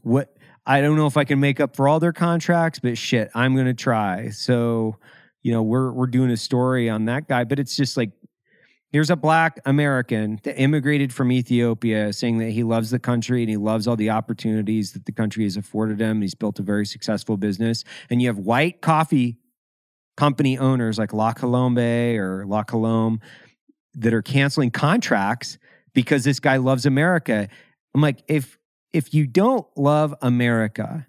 what 0.00 0.37
i 0.68 0.80
don't 0.80 0.96
know 0.96 1.06
if 1.06 1.16
i 1.16 1.24
can 1.24 1.40
make 1.40 1.58
up 1.58 1.74
for 1.74 1.88
all 1.88 1.98
their 1.98 2.12
contracts 2.12 2.78
but 2.78 2.96
shit 2.96 3.28
i'm 3.34 3.56
gonna 3.56 3.74
try 3.74 4.28
so 4.28 4.96
you 5.42 5.52
know 5.52 5.62
we're 5.62 5.90
we're 5.90 6.06
doing 6.06 6.30
a 6.30 6.36
story 6.36 6.88
on 6.88 7.06
that 7.06 7.26
guy 7.26 7.42
but 7.42 7.58
it's 7.58 7.74
just 7.74 7.96
like 7.96 8.12
here's 8.90 9.10
a 9.10 9.16
black 9.16 9.60
American 9.66 10.40
that 10.44 10.58
immigrated 10.58 11.12
from 11.12 11.30
Ethiopia 11.30 12.12
saying 12.12 12.38
that 12.38 12.50
he 12.50 12.62
loves 12.62 12.90
the 12.90 12.98
country 12.98 13.42
and 13.42 13.50
he 13.50 13.56
loves 13.56 13.86
all 13.86 13.96
the 13.96 14.10
opportunities 14.10 14.92
that 14.92 15.04
the 15.04 15.12
country 15.12 15.44
has 15.44 15.56
afforded 15.56 16.00
him. 16.00 16.22
He's 16.22 16.34
built 16.34 16.58
a 16.58 16.62
very 16.62 16.86
successful 16.86 17.36
business. 17.36 17.84
And 18.08 18.22
you 18.22 18.28
have 18.28 18.38
white 18.38 18.80
coffee 18.80 19.36
company 20.16 20.58
owners 20.58 20.98
like 20.98 21.12
La 21.12 21.32
Colombe 21.32 22.18
or 22.18 22.44
La 22.46 22.62
Colombe 22.62 23.20
that 23.94 24.14
are 24.14 24.22
canceling 24.22 24.70
contracts 24.70 25.58
because 25.92 26.24
this 26.24 26.40
guy 26.40 26.56
loves 26.56 26.86
America. 26.86 27.48
I'm 27.94 28.00
like, 28.00 28.22
if 28.26 28.57
if 28.92 29.12
you 29.14 29.26
don't 29.26 29.66
love 29.76 30.14
America, 30.22 31.06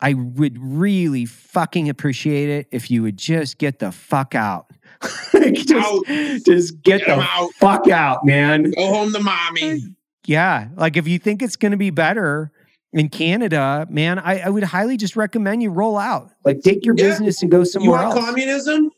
I 0.00 0.14
would 0.14 0.56
really 0.60 1.26
fucking 1.26 1.88
appreciate 1.88 2.48
it 2.48 2.68
if 2.72 2.90
you 2.90 3.02
would 3.02 3.16
just 3.16 3.58
get 3.58 3.78
the 3.78 3.92
fuck 3.92 4.34
out. 4.34 4.66
Just, 5.32 5.72
Out. 5.72 6.04
just 6.44 6.82
get, 6.82 6.98
Get 6.98 7.06
the 7.06 7.20
out. 7.22 7.50
fuck 7.54 7.88
out, 7.88 8.24
man. 8.26 8.70
Go 8.72 8.86
home 8.92 9.12
to 9.14 9.20
mommy. 9.20 9.80
Yeah. 10.26 10.68
Like 10.76 10.98
if 10.98 11.08
you 11.08 11.18
think 11.18 11.40
it's 11.40 11.56
going 11.56 11.72
to 11.72 11.78
be 11.78 11.88
better 11.88 12.52
in 12.92 13.08
Canada, 13.08 13.86
man, 13.88 14.18
I, 14.18 14.40
I 14.40 14.48
would 14.50 14.62
highly 14.64 14.98
just 14.98 15.16
recommend 15.16 15.62
you 15.62 15.70
roll 15.70 15.96
out. 15.96 16.30
Like 16.44 16.60
take 16.60 16.84
your 16.84 16.94
Yeah. 16.98 17.04
business 17.08 17.40
and 17.40 17.50
go 17.50 17.64
somewhere 17.64 17.98
else. 18.00 18.02
You 18.02 18.08
want 18.08 18.18
else. 18.18 18.26
communism? 18.26 18.90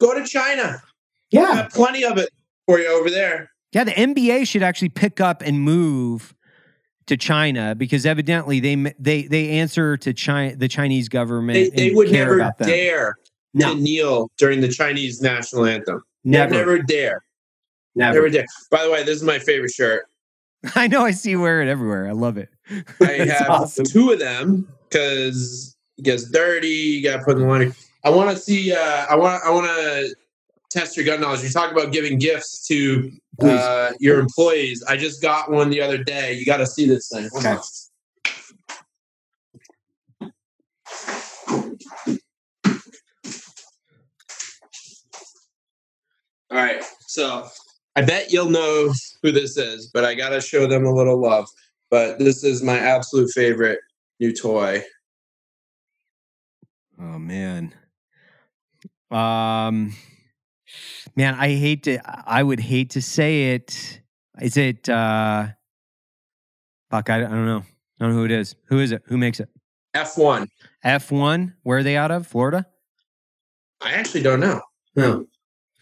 Go 0.00 0.14
to 0.16 0.24
China. 0.24 0.80
yeah. 1.32 1.66
Plenty 1.72 2.04
of 2.04 2.18
it 2.18 2.30
for 2.66 2.78
you 2.78 2.86
over 2.88 3.10
there. 3.10 3.50
Yeah. 3.72 3.82
The 3.82 3.92
NBA 3.92 4.46
should 4.46 4.62
actually 4.62 4.90
pick 4.90 5.20
up 5.20 5.42
and 5.42 5.60
move 5.60 6.34
to 7.08 7.16
China 7.16 7.74
because 7.74 8.06
evidently 8.06 8.60
they 8.60 8.94
they 8.98 9.22
they 9.22 9.50
answer 9.50 9.96
to 9.96 10.12
China 10.12 10.54
the 10.54 10.68
Chinese 10.68 11.08
government. 11.08 11.74
They, 11.74 11.88
they 11.88 11.94
would 11.94 12.12
never 12.12 12.52
dare 12.62 13.16
No, 13.54 13.74
to 13.74 13.80
kneel 13.80 14.30
during 14.38 14.60
the 14.60 14.68
Chinese 14.68 15.20
national 15.20 15.66
anthem. 15.66 16.02
Never, 16.24 16.52
never, 16.52 16.76
never 16.76 16.82
dare. 16.82 17.24
Never 17.94 18.28
dare. 18.28 18.46
By 18.70 18.84
the 18.84 18.90
way, 18.90 19.02
this 19.02 19.16
is 19.16 19.24
my 19.24 19.38
favorite 19.38 19.72
shirt. 19.72 20.06
I 20.74 20.86
know. 20.86 21.04
I 21.04 21.10
see 21.10 21.30
you 21.30 21.40
wear 21.40 21.62
it 21.62 21.68
everywhere. 21.68 22.06
I 22.06 22.12
love 22.12 22.36
it. 22.36 22.50
I 23.00 23.04
have 23.38 23.50
awesome. 23.50 23.84
two 23.84 24.10
of 24.12 24.18
them 24.18 24.68
because 24.88 25.76
it 25.96 26.02
gets 26.02 26.30
dirty. 26.30 26.68
You 26.68 27.02
got 27.02 27.18
to 27.18 27.24
put 27.24 27.36
in 27.36 27.42
the 27.42 27.48
laundry. 27.48 27.72
I 28.04 28.10
want 28.10 28.30
to 28.30 28.36
see. 28.36 28.72
Uh, 28.72 29.06
I 29.08 29.16
want. 29.16 29.42
I 29.44 29.50
want 29.50 29.66
to 29.66 30.14
test 30.70 30.96
your 30.96 31.06
gun 31.06 31.20
knowledge. 31.20 31.42
You 31.42 31.50
talk 31.50 31.72
about 31.72 31.92
giving 31.92 32.18
gifts 32.18 32.66
to 32.68 33.10
uh, 33.42 33.92
your 34.00 34.20
employees. 34.20 34.82
I 34.88 34.96
just 34.96 35.22
got 35.22 35.50
one 35.50 35.70
the 35.70 35.80
other 35.80 35.98
day. 35.98 36.34
You 36.34 36.44
got 36.44 36.58
to 36.58 36.66
see 36.66 36.86
this 36.86 37.08
thing. 37.12 37.28
Okay. 37.36 37.56
All 46.50 46.56
right, 46.56 46.82
so 47.06 47.46
I 47.94 48.00
bet 48.00 48.32
you'll 48.32 48.48
know 48.48 48.90
who 49.22 49.32
this 49.32 49.58
is, 49.58 49.90
but 49.92 50.04
I 50.06 50.14
gotta 50.14 50.40
show 50.40 50.66
them 50.66 50.86
a 50.86 50.94
little 50.94 51.20
love. 51.20 51.46
But 51.90 52.18
this 52.18 52.42
is 52.42 52.62
my 52.62 52.78
absolute 52.78 53.30
favorite 53.34 53.80
new 54.18 54.32
toy. 54.32 54.82
Oh 56.98 57.18
man. 57.18 57.74
Um 59.10 59.94
man, 61.16 61.34
I 61.34 61.48
hate 61.54 61.82
to 61.84 61.98
I 62.28 62.42
would 62.42 62.60
hate 62.60 62.90
to 62.90 63.02
say 63.02 63.54
it. 63.54 64.00
Is 64.40 64.56
it 64.56 64.88
uh 64.88 65.48
fuck, 66.90 67.10
I, 67.10 67.16
I 67.16 67.20
don't 67.20 67.46
know. 67.46 67.62
I 68.00 68.04
don't 68.04 68.10
know 68.12 68.18
who 68.20 68.24
it 68.24 68.30
is. 68.30 68.54
Who 68.66 68.78
is 68.80 68.92
it? 68.92 69.02
Who 69.06 69.18
makes 69.18 69.40
it? 69.40 69.48
F1. 69.94 70.46
F1? 70.84 71.54
Where 71.64 71.78
are 71.78 71.82
they 71.82 71.96
out 71.96 72.10
of? 72.10 72.26
Florida? 72.26 72.66
I 73.80 73.92
actually 73.92 74.22
don't 74.22 74.40
know. 74.40 74.60
No. 74.94 75.26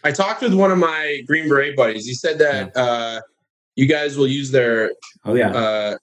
I 0.04 0.12
talked 0.12 0.42
with 0.42 0.54
one 0.54 0.70
of 0.70 0.78
my 0.78 1.20
Green 1.26 1.48
Beret 1.48 1.76
buddies. 1.76 2.06
He 2.06 2.14
said 2.14 2.38
that 2.38 2.76
uh, 2.76 3.20
you 3.74 3.86
guys 3.86 4.16
will 4.16 4.28
use 4.28 4.50
their 4.50 4.92
Oh 5.24 5.34
yeah. 5.34 5.50
uh, 5.50 5.96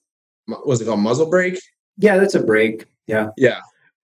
what's 0.66 0.82
it 0.82 0.86
called 0.86 1.00
muzzle 1.00 1.30
brake. 1.30 1.60
yeah, 1.98 2.18
that's 2.18 2.36
a 2.36 2.44
break. 2.44 2.86
Yeah. 3.08 3.30
Yeah, 3.38 3.60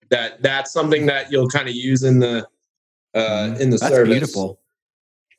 that 0.09 0.41
that's 0.41 0.71
something 0.71 1.05
that 1.07 1.31
you'll 1.31 1.49
kind 1.49 1.67
of 1.67 1.75
use 1.75 2.03
in 2.03 2.19
the 2.19 2.47
uh, 3.13 3.19
Mhm. 3.19 3.59
in 3.59 3.69
the 3.71 3.77
That's 3.77 3.93
service. 3.93 4.11
beautiful. 4.13 4.59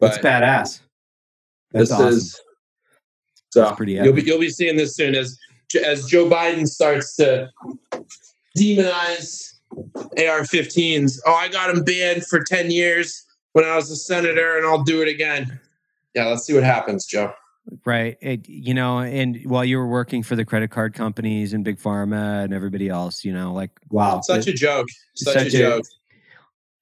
That's 0.01 0.19
badass. 0.19 0.81
That's 1.73 1.91
this 1.91 1.93
awesome. 1.93 2.09
is 2.09 2.41
so 3.51 3.63
That's 3.63 3.77
pretty 3.77 3.93
you'll 3.95 4.13
be 4.13 4.23
you'll 4.23 4.41
be 4.41 4.49
seeing 4.51 4.77
this 4.77 4.95
soon 4.97 5.15
as 5.15 5.37
as 5.85 6.05
Joe 6.07 6.29
Biden 6.29 6.67
starts 6.67 7.15
to 7.17 7.49
demonize 8.59 9.55
AR-15s. 10.19 11.19
Oh, 11.27 11.35
I 11.35 11.49
got 11.49 11.71
him 11.71 11.85
banned 11.85 12.27
for 12.27 12.43
ten 12.43 12.71
years 12.71 13.25
when 13.53 13.65
I 13.65 13.77
was 13.77 13.91
a 13.91 13.97
senator, 13.97 14.57
and 14.57 14.67
I'll 14.67 14.83
do 14.83 15.03
it 15.03 15.09
again. 15.09 15.61
Yeah, 16.15 16.27
let's 16.27 16.45
see 16.45 16.55
what 16.55 16.65
happens, 16.65 17.07
Joe. 17.07 17.33
Right. 17.85 18.17
It, 18.21 18.49
you 18.49 18.75
know, 18.75 18.99
and 18.99 19.39
while 19.45 19.65
you 19.65 19.79
were 19.79 19.87
working 19.87 20.25
for 20.25 20.35
the 20.35 20.45
credit 20.45 20.71
card 20.73 20.95
companies 20.95 21.53
and 21.53 21.63
Big 21.63 21.79
Pharma 21.79 22.43
and 22.43 22.53
everybody 22.53 22.89
else, 22.89 23.25
you 23.25 23.33
know, 23.33 23.53
like 23.53 23.71
wow, 23.91 24.21
Such 24.23 24.49
a 24.49 24.53
joke. 24.53 24.89
Such, 25.15 25.35
Such 25.35 25.43
a 25.45 25.47
a- 25.47 25.51
joke. 25.51 25.85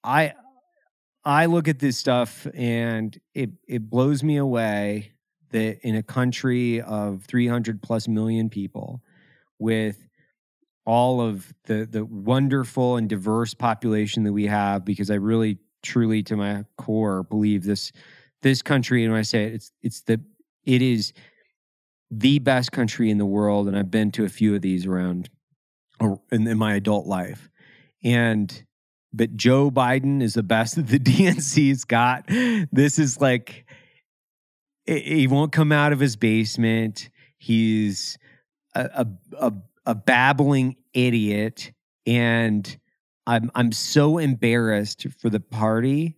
I 0.05 0.33
I 1.29 1.45
look 1.45 1.68
at 1.68 1.79
this 1.79 1.99
stuff 1.99 2.47
and 2.55 3.20
it 3.35 3.51
it 3.68 3.91
blows 3.91 4.22
me 4.22 4.39
away 4.39 5.12
that 5.51 5.79
in 5.87 5.95
a 5.95 6.03
country 6.03 6.81
of 6.81 7.24
300 7.24 7.83
plus 7.83 8.09
million 8.09 8.49
people 8.49 9.03
with 9.59 10.09
all 10.87 11.20
of 11.20 11.53
the 11.64 11.85
the 11.85 12.07
wonderful 12.07 12.97
and 12.97 13.11
diverse 13.11 13.53
population 13.53 14.22
that 14.24 14.33
we 14.33 14.47
have 14.47 14.87
because 14.87 15.11
I 15.11 15.16
really 15.16 15.59
truly 15.83 16.22
to 16.22 16.37
my 16.37 16.64
core 16.79 17.24
believe 17.24 17.62
this 17.62 17.93
this 18.41 18.62
country 18.62 19.05
and 19.05 19.12
when 19.12 19.18
I 19.18 19.22
say 19.22 19.45
it, 19.45 19.53
it's 19.53 19.72
it's 19.83 20.01
the 20.01 20.22
it 20.64 20.81
is 20.81 21.12
the 22.11 22.39
best 22.39 22.72
country 22.72 23.11
in 23.11 23.18
the 23.18 23.26
world 23.26 23.68
and 23.68 23.76
I've 23.76 23.91
been 23.91 24.11
to 24.12 24.24
a 24.24 24.31
few 24.31 24.55
of 24.55 24.62
these 24.62 24.87
around 24.87 25.29
in, 26.01 26.49
in 26.49 26.57
my 26.57 26.76
adult 26.76 27.07
life. 27.07 27.51
And 28.03 28.64
but 29.13 29.37
Joe 29.37 29.71
Biden 29.71 30.23
is 30.23 30.35
the 30.35 30.43
best 30.43 30.77
that 30.77 30.87
the 30.87 30.99
DNC's 30.99 31.85
got. 31.85 32.27
This 32.73 32.99
is 32.99 33.21
like 33.21 33.65
he 34.87 35.27
won't 35.27 35.53
come 35.53 35.73
out 35.73 35.93
of 35.93 36.01
his 36.01 36.17
basement. 36.17 37.11
He's 37.39 38.19
a 38.75 38.81
a, 38.81 39.07
a, 39.47 39.53
a 39.87 39.95
babbling 39.95 40.77
idiot, 40.93 41.73
and 42.07 42.79
I'm 43.27 43.51
I'm 43.55 43.73
so 43.73 44.19
embarrassed 44.19 45.07
for 45.19 45.31
the 45.31 45.41
party 45.41 46.17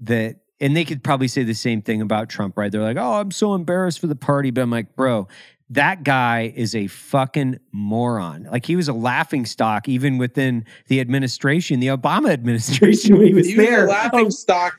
that. 0.00 0.36
And 0.58 0.74
they 0.74 0.86
could 0.86 1.04
probably 1.04 1.28
say 1.28 1.42
the 1.42 1.52
same 1.52 1.82
thing 1.82 2.00
about 2.00 2.30
Trump, 2.30 2.56
right? 2.56 2.72
They're 2.72 2.80
like, 2.80 2.96
"Oh, 2.96 3.20
I'm 3.20 3.30
so 3.30 3.52
embarrassed 3.52 4.00
for 4.00 4.06
the 4.06 4.16
party," 4.16 4.50
but 4.50 4.62
I'm 4.62 4.70
like, 4.70 4.96
"Bro, 4.96 5.28
that 5.70 6.04
guy 6.04 6.52
is 6.54 6.74
a 6.74 6.86
fucking 6.86 7.58
moron. 7.72 8.44
Like 8.44 8.66
he 8.66 8.76
was 8.76 8.88
a 8.88 8.92
laughing 8.92 9.46
stock 9.46 9.88
even 9.88 10.16
within 10.18 10.64
the 10.88 11.00
administration, 11.00 11.80
the 11.80 11.88
Obama 11.88 12.30
administration 12.32 13.16
when 13.18 13.26
he 13.26 13.34
was 13.34 13.46
He 13.46 13.56
was 13.56 13.66
there. 13.66 13.86
a 13.86 13.88
laughing 13.88 14.30
stock 14.30 14.78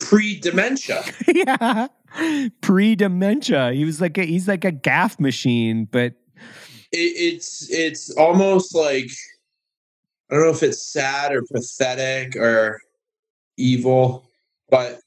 pre-dementia. 0.00 1.02
Oh, 1.06 1.12
yeah. 1.34 2.48
Pre-dementia. 2.60 3.72
He 3.72 3.84
was 3.84 4.00
like 4.00 4.16
a, 4.18 4.24
he's 4.24 4.48
like 4.48 4.64
a 4.64 4.72
gaffe 4.72 5.18
machine, 5.20 5.86
but 5.90 6.12
it, 6.92 6.96
it's 6.96 7.68
it's 7.70 8.10
almost 8.16 8.74
like 8.74 9.10
I 10.30 10.34
don't 10.34 10.44
know 10.44 10.50
if 10.50 10.62
it's 10.62 10.90
sad 10.92 11.32
or 11.34 11.42
pathetic 11.52 12.36
or 12.36 12.80
evil, 13.56 14.28
but 14.70 15.00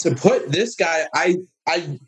to 0.00 0.14
put 0.14 0.50
this 0.50 0.74
guy, 0.74 1.06
I 1.14 1.36
I 1.66 1.98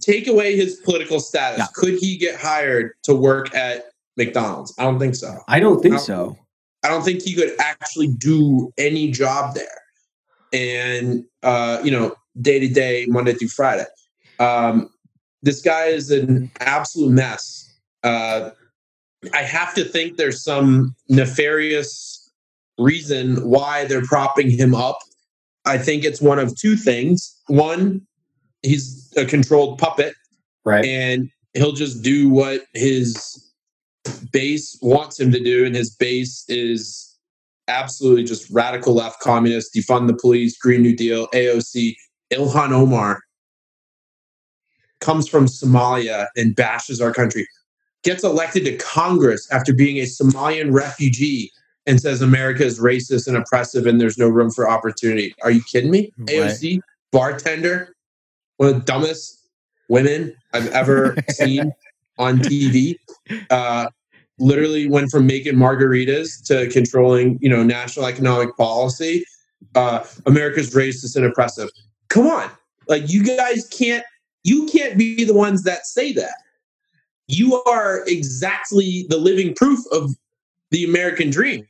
take 0.00 0.26
away 0.26 0.56
his 0.56 0.76
political 0.76 1.20
status. 1.20 1.58
Yeah. 1.58 1.66
Could 1.74 1.94
he 1.98 2.16
get 2.16 2.36
hired 2.40 2.92
to 3.04 3.14
work 3.14 3.54
at 3.54 3.86
McDonald's? 4.16 4.74
I 4.78 4.84
don't 4.84 4.98
think 4.98 5.14
so. 5.14 5.38
I 5.48 5.60
don't 5.60 5.80
think 5.80 5.94
How- 5.94 6.00
so. 6.00 6.38
I 6.84 6.88
don't 6.88 7.02
think 7.02 7.22
he 7.22 7.34
could 7.34 7.52
actually 7.58 8.06
do 8.06 8.72
any 8.78 9.10
job 9.10 9.54
there. 9.54 9.66
And 10.52 11.24
uh, 11.42 11.80
you 11.82 11.90
know, 11.90 12.14
day 12.40 12.60
to 12.60 12.68
day, 12.68 13.06
Monday 13.08 13.34
through 13.34 13.48
Friday. 13.48 13.86
Um, 14.38 14.88
this 15.42 15.60
guy 15.60 15.86
is 15.86 16.10
an 16.10 16.50
absolute 16.60 17.10
mess. 17.10 17.64
Uh, 18.04 18.50
I 19.34 19.42
have 19.42 19.74
to 19.74 19.84
think 19.84 20.16
there's 20.16 20.42
some 20.42 20.94
nefarious 21.08 22.32
reason 22.78 23.48
why 23.48 23.84
they're 23.84 24.04
propping 24.04 24.50
him 24.50 24.74
up. 24.74 24.98
I 25.64 25.78
think 25.78 26.04
it's 26.04 26.20
one 26.20 26.38
of 26.38 26.56
two 26.56 26.76
things. 26.76 27.36
One, 27.48 28.06
he's 28.62 29.12
a 29.16 29.24
controlled 29.24 29.78
puppet 29.78 30.14
Right. 30.64 30.84
and 30.84 31.30
he'll 31.54 31.72
just 31.72 32.02
do 32.02 32.28
what 32.28 32.62
his 32.74 33.52
base 34.32 34.78
wants 34.82 35.18
him 35.18 35.30
to 35.32 35.42
do 35.42 35.64
and 35.64 35.74
his 35.74 35.90
base 35.94 36.44
is 36.48 37.16
absolutely 37.68 38.24
just 38.24 38.50
radical 38.50 38.94
left 38.94 39.20
communist 39.20 39.74
defund 39.74 40.06
the 40.08 40.14
police 40.14 40.56
green 40.58 40.82
new 40.82 40.94
deal 40.96 41.26
aoc 41.28 41.94
ilhan 42.32 42.70
omar 42.72 43.20
comes 45.00 45.28
from 45.28 45.46
somalia 45.46 46.26
and 46.36 46.56
bashes 46.56 47.00
our 47.00 47.12
country 47.12 47.46
gets 48.04 48.24
elected 48.24 48.64
to 48.64 48.76
congress 48.78 49.50
after 49.52 49.72
being 49.74 49.98
a 49.98 50.02
somalian 50.02 50.72
refugee 50.72 51.50
and 51.86 52.00
says 52.00 52.20
america 52.22 52.64
is 52.64 52.80
racist 52.80 53.26
and 53.28 53.36
oppressive 53.36 53.86
and 53.86 54.00
there's 54.00 54.18
no 54.18 54.28
room 54.28 54.50
for 54.50 54.68
opportunity 54.68 55.34
are 55.42 55.50
you 55.50 55.62
kidding 55.70 55.90
me 55.90 56.10
Right. 56.18 56.28
aoc 56.28 56.80
bartender 57.12 57.94
one 58.58 58.68
of 58.68 58.74
the 58.74 58.80
dumbest 58.82 59.48
women 59.88 60.36
I've 60.52 60.68
ever 60.68 61.16
seen 61.30 61.72
on 62.18 62.38
TV. 62.38 62.96
Uh, 63.50 63.88
literally 64.38 64.88
went 64.88 65.10
from 65.10 65.26
making 65.26 65.54
margaritas 65.54 66.44
to 66.46 66.68
controlling, 66.70 67.38
you 67.40 67.48
know, 67.48 67.62
national 67.62 68.06
economic 68.06 68.56
policy. 68.56 69.24
Uh, 69.74 70.04
America's 70.26 70.74
racist 70.74 71.16
and 71.16 71.24
oppressive. 71.24 71.68
Come 72.08 72.26
on, 72.26 72.50
like 72.86 73.10
you 73.10 73.24
guys 73.24 73.66
can't, 73.68 74.04
you 74.44 74.66
can't 74.66 74.96
be 74.96 75.24
the 75.24 75.34
ones 75.34 75.64
that 75.64 75.86
say 75.86 76.12
that. 76.12 76.34
You 77.26 77.62
are 77.64 78.04
exactly 78.06 79.06
the 79.08 79.18
living 79.18 79.54
proof 79.54 79.80
of 79.92 80.12
the 80.70 80.84
American 80.84 81.30
dream. 81.30 81.66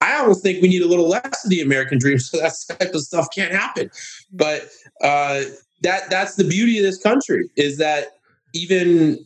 I 0.00 0.18
almost 0.18 0.42
think 0.42 0.60
we 0.60 0.68
need 0.68 0.82
a 0.82 0.86
little 0.86 1.08
less 1.08 1.44
of 1.44 1.50
the 1.50 1.60
American 1.60 1.98
dream 1.98 2.18
so 2.18 2.38
that 2.38 2.54
type 2.78 2.94
of 2.94 3.00
stuff 3.00 3.28
can't 3.34 3.52
happen. 3.52 3.90
But 4.32 4.68
uh, 5.02 5.42
that 5.82 6.10
that's 6.10 6.34
the 6.36 6.44
beauty 6.44 6.78
of 6.78 6.84
this 6.84 7.00
country 7.00 7.48
is 7.56 7.78
that 7.78 8.18
even 8.54 9.24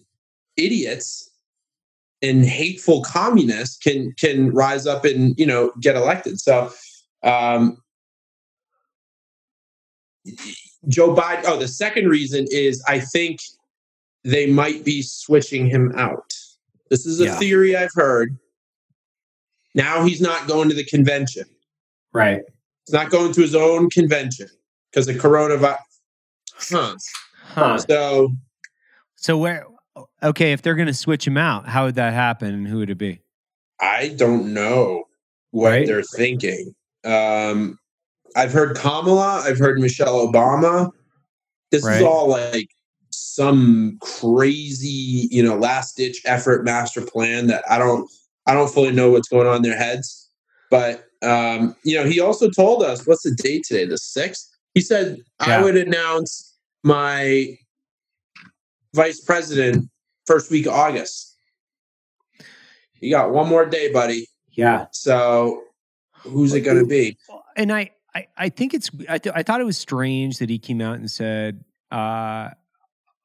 idiots 0.57 1.31
and 2.21 2.45
hateful 2.45 3.03
communists 3.03 3.77
can 3.79 4.13
can 4.19 4.51
rise 4.53 4.87
up 4.87 5.05
and 5.05 5.39
you 5.39 5.47
know 5.47 5.73
get 5.81 5.97
elected. 5.97 6.41
So 6.41 6.71
um, 7.23 7.79
Joe 10.89 11.15
Biden. 11.15 11.43
Oh, 11.47 11.59
the 11.59 11.69
second 11.69 12.09
reason 12.09 12.47
is 12.51 12.83
I 12.87 13.01
think 13.01 13.41
they 14.25 14.47
might 14.47 14.85
be 14.85 15.03
switching 15.03 15.67
him 15.67 15.93
out. 15.97 16.33
This 16.91 17.07
is 17.07 17.21
a 17.21 17.25
Yeah. 17.25 17.39
theory 17.39 17.77
I've 17.77 17.95
heard. 17.95 18.39
Now 19.75 20.05
he's 20.05 20.21
not 20.21 20.47
going 20.47 20.69
to 20.69 20.75
the 20.75 20.85
convention. 20.85 21.45
Right. 22.13 22.43
He's 22.87 22.93
not 22.93 23.11
going 23.11 23.33
to 23.33 23.41
his 23.41 23.55
own 23.55 23.89
convention 23.91 24.49
because 24.91 25.09
of 25.09 25.17
coronavirus. 25.17 25.79
Huh. 26.55 26.97
Huh. 27.43 27.79
So 27.79 28.33
So 29.17 29.37
where 29.39 29.67
okay, 30.23 30.53
if 30.53 30.63
they're 30.63 30.75
gonna 30.75 30.95
switch 30.95 31.27
him 31.27 31.37
out, 31.37 31.67
how 31.69 31.85
would 31.85 31.95
that 31.97 32.13
happen 32.13 32.55
and 32.55 32.67
who 32.69 32.79
would 32.79 32.91
it 32.91 32.99
be? 32.99 33.21
I 33.81 34.09
don't 34.09 34.55
know 34.55 35.05
what 35.51 35.71
Right. 35.71 35.87
they're 35.87 36.03
thinking. 36.03 36.75
Um, 37.05 37.79
I've 38.37 38.53
heard 38.53 38.77
Kamala. 38.77 39.43
I've 39.45 39.59
heard 39.59 39.79
Michelle 39.79 40.27
Obama. 40.27 40.91
This 41.71 41.85
Right. 41.85 41.97
is 41.97 42.03
all 42.03 42.29
like 42.29 42.69
some 43.11 43.99
crazy, 44.01 45.29
you 45.31 45.43
know, 45.43 45.57
last 45.57 45.97
ditch 45.97 46.23
effort 46.25 46.65
master 46.65 47.03
plan 47.03 47.47
that 47.49 47.65
I 47.71 47.79
don't, 47.79 48.11
I 48.47 48.55
don't 48.55 48.73
fully 48.73 48.93
know 48.93 49.11
what's 49.11 49.29
going 49.29 49.47
on 49.47 49.57
in 49.57 49.63
their 49.63 49.77
heads. 49.77 50.31
But 50.71 51.05
um, 51.23 51.77
you 51.85 51.97
know, 51.97 52.05
he 52.05 52.19
also 52.21 52.51
told 52.51 52.83
us 52.83 53.07
what's 53.07 53.23
the 53.23 53.35
date 53.35 53.65
today? 53.65 53.85
The 53.85 53.99
sixth. 53.99 54.49
He 54.75 54.81
said 54.81 55.18
Yeah. 55.47 55.59
I 55.59 55.62
would 55.62 55.77
announce 55.77 56.57
my 56.83 57.57
vice 58.95 59.20
president 59.20 59.89
first 60.27 60.51
week 60.51 60.66
of 60.66 60.73
August. 60.73 61.37
You 63.01 63.11
got 63.11 63.33
one 63.33 63.49
more 63.49 63.66
day, 63.66 63.93
buddy. 63.93 64.29
Yeah. 64.53 64.87
So 64.93 65.62
who's 66.18 66.55
it 66.55 66.61
going 66.61 66.79
to 66.79 66.87
be? 66.87 67.16
and 67.57 67.73
I, 67.73 67.91
I, 68.14 68.27
I 68.37 68.49
think 68.49 68.75
it's. 68.75 68.91
I, 69.09 69.18
th- 69.18 69.35
I 69.35 69.43
thought 69.43 69.61
it 69.61 69.64
was 69.64 69.79
strange 69.79 70.39
that 70.39 70.51
he 70.51 70.59
came 70.59 70.81
out 70.83 70.97
and 70.99 71.11
said, 71.11 71.64
uh, 71.91 72.51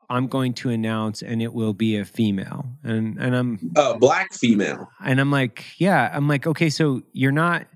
"I'm 0.10 0.28
going 0.28 0.54
to 0.56 0.70
announce, 0.70 1.22
and 1.22 1.42
it 1.42 1.54
will 1.54 1.74
be 1.74 1.98
a 1.98 2.06
female." 2.06 2.66
And 2.84 3.18
and 3.20 3.36
I'm 3.36 3.72
Oh, 3.76 4.00
black 4.00 4.34
female. 4.34 4.90
and 5.04 5.20
I'm 5.20 5.30
like, 5.32 5.66
yeah. 5.78 6.10
I'm 6.14 6.28
like, 6.30 6.48
okay, 6.48 6.70
so 6.70 7.04
you're 7.12 7.34
not. 7.34 7.68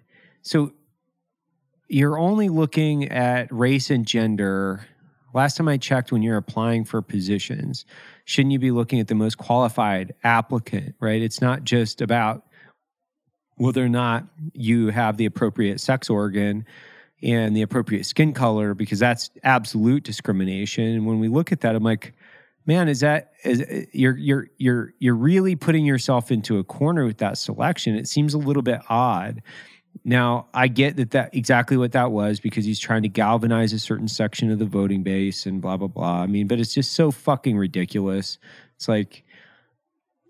So 0.42 0.72
you're 1.92 2.18
only 2.18 2.50
looking 2.50 3.10
at 3.10 3.52
race 3.52 3.90
and 3.90 4.06
gender. 4.06 4.86
Last 5.34 5.58
time 5.58 5.68
I 5.68 5.78
checked, 5.78 6.12
when 6.12 6.22
you're 6.22 6.38
applying 6.38 6.86
for 6.86 7.02
positions, 7.02 7.86
shouldn't 8.26 8.54
you 8.54 8.60
be 8.60 8.72
looking 8.72 9.00
at 9.00 9.08
the 9.08 9.16
most 9.16 9.38
qualified 9.38 10.14
applicant? 10.24 10.96
Right? 11.00 11.22
It's 11.22 11.42
not 11.42 11.64
just 11.64 12.02
about 12.02 12.46
whether 13.56 13.84
or 13.84 13.90
not 13.90 14.26
you 14.54 14.88
have 14.88 15.18
the 15.18 15.26
appropriate 15.26 15.80
sex 15.80 16.10
organ 16.10 16.66
and 17.22 17.56
the 17.56 17.62
appropriate 17.62 18.06
skin 18.06 18.34
color 18.34 18.74
because 18.74 19.00
that's 19.00 19.30
absolute 19.44 20.04
discrimination. 20.04 20.86
And 20.86 21.06
when 21.06 21.20
we 21.20 21.28
look 21.28 21.52
at 21.52 21.62
that, 21.62 21.76
I'm 21.76 21.84
like, 21.84 22.14
man, 22.66 22.88
is 22.88 23.02
that 23.02 23.34
is 23.44 23.88
you're 23.94 24.18
you're 24.18 24.48
you're 24.58 24.94
you're 25.00 25.16
really 25.16 25.56
putting 25.56 25.86
yourself 25.86 26.32
into 26.32 26.58
a 26.58 26.64
corner 26.64 27.06
with 27.06 27.18
that 27.18 27.38
selection? 27.38 27.96
It 27.96 28.08
seems 28.08 28.34
a 28.34 28.38
little 28.38 28.64
bit 28.64 28.80
odd. 28.90 29.42
Now, 30.04 30.48
I 30.54 30.68
get 30.68 30.96
that 30.98 31.12
that 31.12 31.36
exactly 31.36 31.78
what 31.78 31.92
that 31.92 32.12
was 32.12 32.40
because 32.40 32.66
he's 32.66 32.80
trying 32.80 33.04
to 33.04 33.10
galvanize 33.10 33.72
a 33.74 33.80
certain 33.80 34.08
section 34.08 34.50
of 34.52 34.58
the 34.60 34.66
voting 34.66 35.04
base 35.04 35.46
and 35.46 35.62
blah 35.62 35.78
blah 35.78 35.88
blah. 35.88 36.22
I 36.24 36.28
mean, 36.28 36.48
but 36.48 36.60
it's 36.60 36.74
just 36.74 36.94
so 36.94 37.12
fucking 37.12 37.58
ridiculous. 37.58 38.38
It's 38.78 38.88
like 38.88 39.24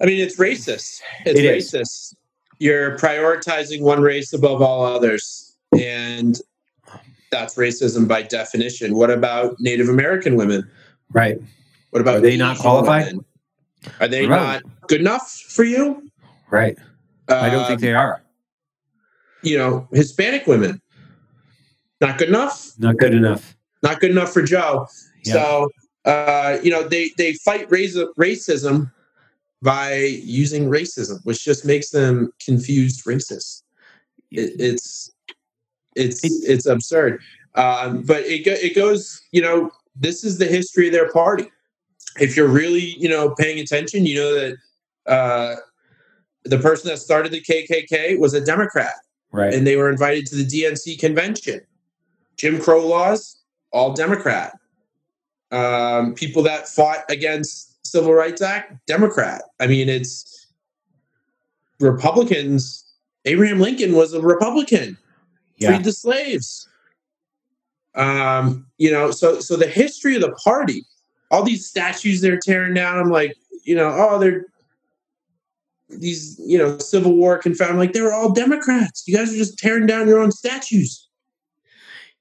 I 0.02 0.06
mean, 0.06 0.20
it's 0.20 0.38
racist. 0.38 1.02
It's 1.26 1.40
It 1.40 1.46
is. 1.46 1.72
racist. 1.72 2.16
You're 2.60 2.98
prioritizing 2.98 3.82
one 3.82 4.02
race 4.02 4.34
above 4.34 4.62
all 4.62 4.84
others, 4.84 5.56
and 5.80 6.38
that's 7.32 7.56
racism 7.56 8.08
by 8.08 8.24
definition. 8.24 8.96
What 8.96 9.10
about 9.10 9.56
Native 9.60 9.90
American 9.90 10.36
women? 10.36 10.70
right, 11.14 11.40
What 11.92 12.02
about 12.02 12.18
Are 12.18 12.22
they 12.22 12.36
not 12.38 12.58
qualified? 12.58 13.06
women? 13.08 13.26
Are 14.00 14.08
they 14.08 14.28
Right. 14.28 14.62
not 14.64 14.88
good 14.88 15.02
enough 15.02 15.30
for 15.50 15.64
you? 15.64 16.10
right. 16.50 16.78
I 17.30 17.50
don't 17.50 17.66
think 17.68 17.80
Um, 17.80 17.82
they 17.82 17.94
are 17.94 18.22
You 19.44 19.58
know, 19.58 19.88
Hispanic 19.92 20.48
women, 20.48 20.82
not 22.02 22.18
good 22.18 22.30
enough. 22.30 22.72
not 22.80 22.98
good 22.98 23.14
enough. 23.14 23.56
Not 23.84 24.00
good 24.00 24.12
enough 24.12 24.34
for 24.34 24.42
Joe. 24.42 24.88
Yeah. 25.24 25.34
So, 25.34 25.70
uh, 26.06 26.58
you 26.64 26.72
know, 26.72 26.88
they 26.88 27.12
they 27.18 27.34
fight 27.34 27.70
race, 27.72 27.96
racism 28.18 28.92
by 29.62 29.94
using 29.94 30.66
racism, 30.66 31.24
which 31.24 31.44
just 31.44 31.66
makes 31.66 31.92
them 31.92 32.34
confused 32.44 33.06
racists. 33.06 33.64
It, 34.32 34.54
it's 34.60 35.12
it's 35.96 36.24
it's 36.24 36.66
absurd. 36.66 37.22
Um, 37.56 38.02
but 38.02 38.22
it 38.26 38.46
go, 38.46 38.54
it 38.54 38.76
goes. 38.76 39.22
You 39.32 39.42
know, 39.44 39.72
this 39.96 40.24
is 40.24 40.38
the 40.38 40.48
history 40.48 40.88
of 40.88 40.94
their 40.94 41.12
party. 41.12 41.52
If 42.20 42.36
you're 42.36 42.48
really 42.48 42.96
you 42.98 43.10
know 43.10 43.36
paying 43.36 43.60
attention, 43.60 44.06
you 44.06 44.16
know 44.16 44.34
that 44.34 44.58
uh, 45.06 45.56
the 46.46 46.58
person 46.58 46.90
that 46.90 46.98
started 46.98 47.32
the 47.32 47.42
KKK 47.42 48.18
was 48.20 48.34
a 48.34 48.42
Democrat 48.42 48.94
right, 49.32 49.54
and 49.54 49.66
they 49.66 49.76
were 49.76 49.90
invited 49.90 50.26
to 50.28 50.36
the 50.36 50.46
DNC 50.46 51.00
convention. 51.00 51.62
Jim 52.38 52.60
Crow 52.60 52.86
laws, 52.86 53.42
all 53.72 53.94
Democrat. 53.94 54.58
Um, 55.52 56.14
people 56.14 56.42
that 56.44 56.68
fought 56.68 57.04
against 57.10 57.86
Civil 57.86 58.14
Rights 58.14 58.42
Act, 58.42 58.74
Democrat. 58.88 59.44
I 59.60 59.68
mean, 59.68 59.90
it's 59.90 60.48
Republicans. 61.80 62.86
Abraham 63.26 63.60
Lincoln 63.60 63.94
was 63.94 64.14
a 64.14 64.22
Republican, 64.22 64.98
yeah, 65.58 65.70
freed 65.70 65.84
the 65.84 65.92
slaves. 65.92 66.68
Um, 67.96 68.66
you 68.78 68.92
know, 68.92 69.12
so 69.12 69.40
so 69.40 69.56
the 69.58 69.68
history 69.68 70.16
of 70.16 70.22
the 70.22 70.32
party, 70.32 70.86
all 71.30 71.44
these 71.44 71.68
statues 71.68 72.22
they're 72.22 72.40
tearing 72.40 72.74
down. 72.74 72.98
I'm 72.98 73.10
like, 73.10 73.36
you 73.64 73.76
know, 73.76 73.90
oh, 73.90 74.18
they're 74.18 74.46
these, 76.00 76.40
you 76.46 76.58
know, 76.58 76.78
Civil 76.78 77.16
War 77.16 77.38
confound. 77.38 77.78
Like 77.78 77.94
they 77.94 78.02
were 78.02 78.14
all 78.14 78.32
Democrats. 78.32 79.04
You 79.08 79.16
guys 79.18 79.34
are 79.34 79.38
just 79.38 79.58
tearing 79.58 79.86
down 79.86 80.08
your 80.08 80.20
own 80.20 80.32
statues. 80.32 81.08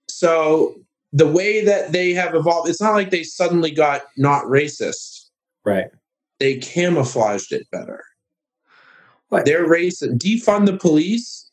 So 0.09 0.75
the 1.13 1.27
way 1.27 1.65
that 1.65 1.93
they 1.93 2.13
have 2.13 2.35
evolved, 2.35 2.69
it's 2.69 2.81
not 2.81 2.95
like 2.95 3.11
they 3.11 3.23
suddenly 3.23 3.71
got 3.71 4.03
not 4.17 4.45
racist. 4.45 5.27
right. 5.65 5.89
They 6.39 6.57
camouflaged 6.57 7.53
it 7.53 7.71
better. 7.71 8.03
What? 9.29 9.45
Their 9.45 9.69
race 9.69 10.01
defund 10.03 10.65
the 10.65 10.77
police 10.79 11.51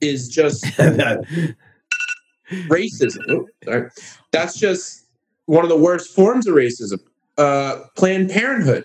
is 0.00 0.28
just 0.28 0.64
racism. 2.50 3.44
Sorry. 3.64 3.90
That's 4.32 4.58
just 4.58 5.04
one 5.44 5.64
of 5.64 5.68
the 5.68 5.76
worst 5.76 6.14
forms 6.14 6.46
of 6.46 6.54
racism. 6.54 7.00
Uh, 7.36 7.80
Planned 7.96 8.30
Parenthood. 8.30 8.84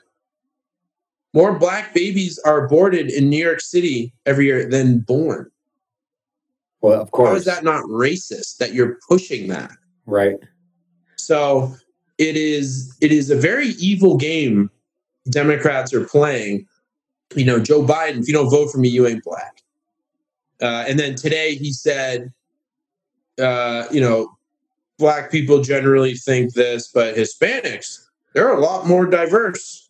More 1.35 1.59
black 1.59 1.93
babies 1.93 2.39
are 2.39 2.65
aborted 2.65 3.11
in 3.11 3.29
New 3.29 3.43
York 3.43 3.61
City 3.61 4.13
every 4.25 4.45
year 4.45 4.67
than 4.67 4.99
born. 4.99 5.51
well, 6.81 6.99
of 6.99 7.11
course. 7.11 7.29
How 7.29 7.35
is 7.35 7.45
that 7.45 7.63
not 7.63 7.83
racist 7.83 8.57
that 8.57 8.73
you're 8.73 8.97
pushing 9.07 9.49
that? 9.49 9.71
right? 10.05 10.37
So 11.17 11.75
it 12.17 12.35
is 12.35 12.95
it 13.01 13.11
is 13.11 13.29
a 13.29 13.35
very 13.35 13.69
evil 13.69 14.17
game 14.17 14.69
Democrats 15.29 15.93
are 15.93 16.05
playing. 16.05 16.67
You 17.35 17.45
know, 17.45 17.59
Joe 17.59 17.83
Biden, 17.83 18.19
if 18.19 18.27
you 18.27 18.33
don't 18.33 18.49
vote 18.49 18.71
for 18.71 18.77
me, 18.77 18.87
you 18.87 19.07
ain't 19.07 19.23
black. 19.23 19.61
Uh, 20.61 20.85
and 20.87 20.99
then 20.99 21.15
today 21.15 21.55
he 21.55 21.73
said, 21.73 22.31
uh, 23.39 23.85
you 23.91 23.99
know, 23.99 24.37
black 24.97 25.31
people 25.31 25.61
generally 25.61 26.13
think 26.13 26.53
this, 26.53 26.87
but 26.87 27.15
Hispanics, 27.15 28.05
they're 28.33 28.53
a 28.53 28.61
lot 28.61 28.87
more 28.87 29.05
diverse. 29.05 29.84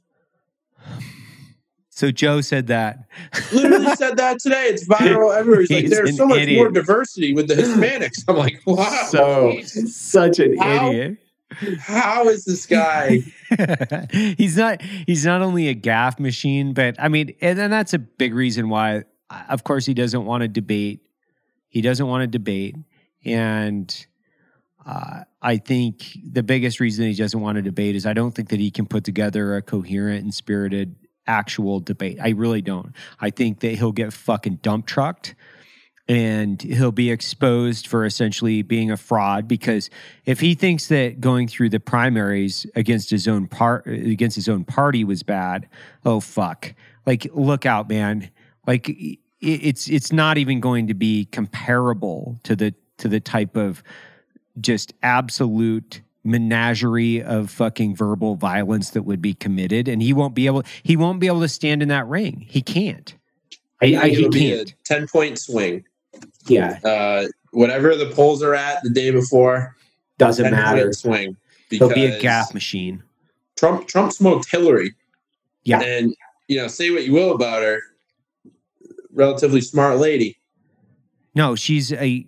So 1.95 2.11
Joe 2.11 2.41
said 2.41 2.67
that. 2.67 3.07
Literally 3.53 3.95
said 3.95 4.17
that 4.17 4.39
today. 4.39 4.65
It's 4.65 4.85
viral 4.85 5.33
everywhere. 5.33 5.61
He's 5.61 5.71
like, 5.71 5.87
there's 5.87 6.17
so 6.17 6.27
much 6.27 6.39
idiot. 6.39 6.57
more 6.57 6.69
diversity 6.69 7.33
with 7.33 7.47
the 7.47 7.53
Hispanics. 7.53 8.25
I'm 8.27 8.35
like, 8.35 8.61
wow. 8.65 9.07
So 9.09 9.61
such 9.61 10.39
an 10.39 10.57
How- 10.57 10.89
idiot. 10.89 11.17
How 11.79 12.27
is 12.27 12.43
this 12.43 12.65
guy? 12.65 13.19
he's 14.11 14.57
not 14.57 14.81
he's 14.81 15.25
not 15.25 15.41
only 15.41 15.69
a 15.69 15.75
gaffe 15.75 16.19
machine, 16.19 16.73
but 16.73 16.95
I 16.99 17.07
mean, 17.07 17.33
and, 17.39 17.57
and 17.59 17.71
that's 17.71 17.93
a 17.93 17.99
big 17.99 18.33
reason 18.33 18.67
why 18.67 19.03
of 19.47 19.63
course 19.63 19.85
he 19.85 19.93
doesn't 19.93 20.25
want 20.25 20.41
to 20.41 20.49
debate. 20.49 21.01
He 21.69 21.81
doesn't 21.81 22.07
want 22.07 22.23
to 22.23 22.27
debate. 22.27 22.75
And 23.23 24.05
uh, 24.85 25.21
I 25.41 25.57
think 25.57 26.17
the 26.29 26.43
biggest 26.43 26.81
reason 26.81 27.05
he 27.05 27.13
doesn't 27.13 27.39
want 27.39 27.55
to 27.55 27.61
debate 27.61 27.95
is 27.95 28.05
I 28.05 28.13
don't 28.13 28.33
think 28.33 28.49
that 28.49 28.59
he 28.59 28.69
can 28.69 28.85
put 28.85 29.05
together 29.05 29.55
a 29.55 29.61
coherent 29.61 30.23
and 30.23 30.33
spirited 30.33 30.95
actual 31.27 31.79
debate. 31.79 32.17
I 32.21 32.29
really 32.29 32.61
don't. 32.61 32.93
I 33.19 33.29
think 33.29 33.59
that 33.61 33.75
he'll 33.75 33.91
get 33.91 34.13
fucking 34.13 34.57
dump 34.57 34.85
trucked 34.85 35.35
and 36.07 36.61
he'll 36.61 36.91
be 36.91 37.09
exposed 37.09 37.87
for 37.87 38.05
essentially 38.05 38.61
being 38.61 38.91
a 38.91 38.97
fraud 38.97 39.47
because 39.47 39.89
if 40.25 40.39
he 40.39 40.53
thinks 40.53 40.87
that 40.87 41.19
going 41.19 41.47
through 41.47 41.69
the 41.69 41.79
primaries 41.79 42.65
against 42.75 43.09
his 43.09 43.27
own 43.27 43.47
part 43.47 43.87
against 43.87 44.35
his 44.35 44.47
own 44.47 44.63
party 44.63 45.03
was 45.03 45.23
bad, 45.23 45.67
oh 46.05 46.19
fuck. 46.19 46.73
Like 47.05 47.27
look 47.33 47.65
out, 47.65 47.89
man. 47.89 48.29
Like 48.67 48.95
it's 49.41 49.87
it's 49.87 50.11
not 50.11 50.37
even 50.37 50.59
going 50.59 50.87
to 50.87 50.93
be 50.93 51.25
comparable 51.25 52.39
to 52.43 52.55
the 52.55 52.73
to 52.97 53.07
the 53.07 53.19
type 53.19 53.55
of 53.55 53.83
just 54.59 54.93
absolute 55.01 56.01
menagerie 56.25 57.21
of 57.21 57.49
fucking 57.49 57.95
verbal 57.95 58.35
violence 58.35 58.89
that 58.91 59.03
would 59.03 59.21
be 59.21 59.33
committed 59.33 59.87
and 59.87 60.01
he 60.01 60.11
won't 60.11 60.33
be 60.33 60.47
able 60.47 60.63
he 60.83 60.97
won't 60.97 61.19
be 61.19 61.27
able 61.27 61.41
to 61.41 61.47
stand 61.47 61.81
in 61.81 61.87
that 61.89 62.07
ring. 62.07 62.45
He 62.47 62.61
can't. 62.61 63.15
I, 63.81 63.85
I, 63.85 64.09
he 64.09 64.15
It'll 64.17 64.29
be 64.31 64.53
a 64.53 64.65
10 64.85 65.07
point 65.07 65.37
swing. 65.39 65.85
Yeah, 66.47 66.79
uh, 66.83 67.27
whatever 67.51 67.95
the 67.95 68.11
polls 68.11 68.43
are 68.43 68.53
at 68.53 68.81
the 68.83 68.89
day 68.89 69.11
before, 69.11 69.75
doesn't 70.17 70.51
matter. 70.51 70.93
swing. 70.93 71.35
He'll 71.69 71.89
be 71.89 72.05
a 72.05 72.21
gaffe 72.21 72.53
machine. 72.53 73.03
Trump 73.55 73.87
Trump 73.87 74.13
smoked 74.13 74.49
Hillary. 74.49 74.93
Yeah. 75.63 75.81
and 75.81 76.15
you 76.47 76.57
know, 76.57 76.67
say 76.67 76.91
what 76.91 77.05
you 77.05 77.13
will 77.13 77.33
about 77.33 77.63
her, 77.63 77.81
relatively 79.11 79.61
smart 79.61 79.97
lady. 79.97 80.37
No, 81.33 81.55
she's 81.55 81.91
a 81.91 82.27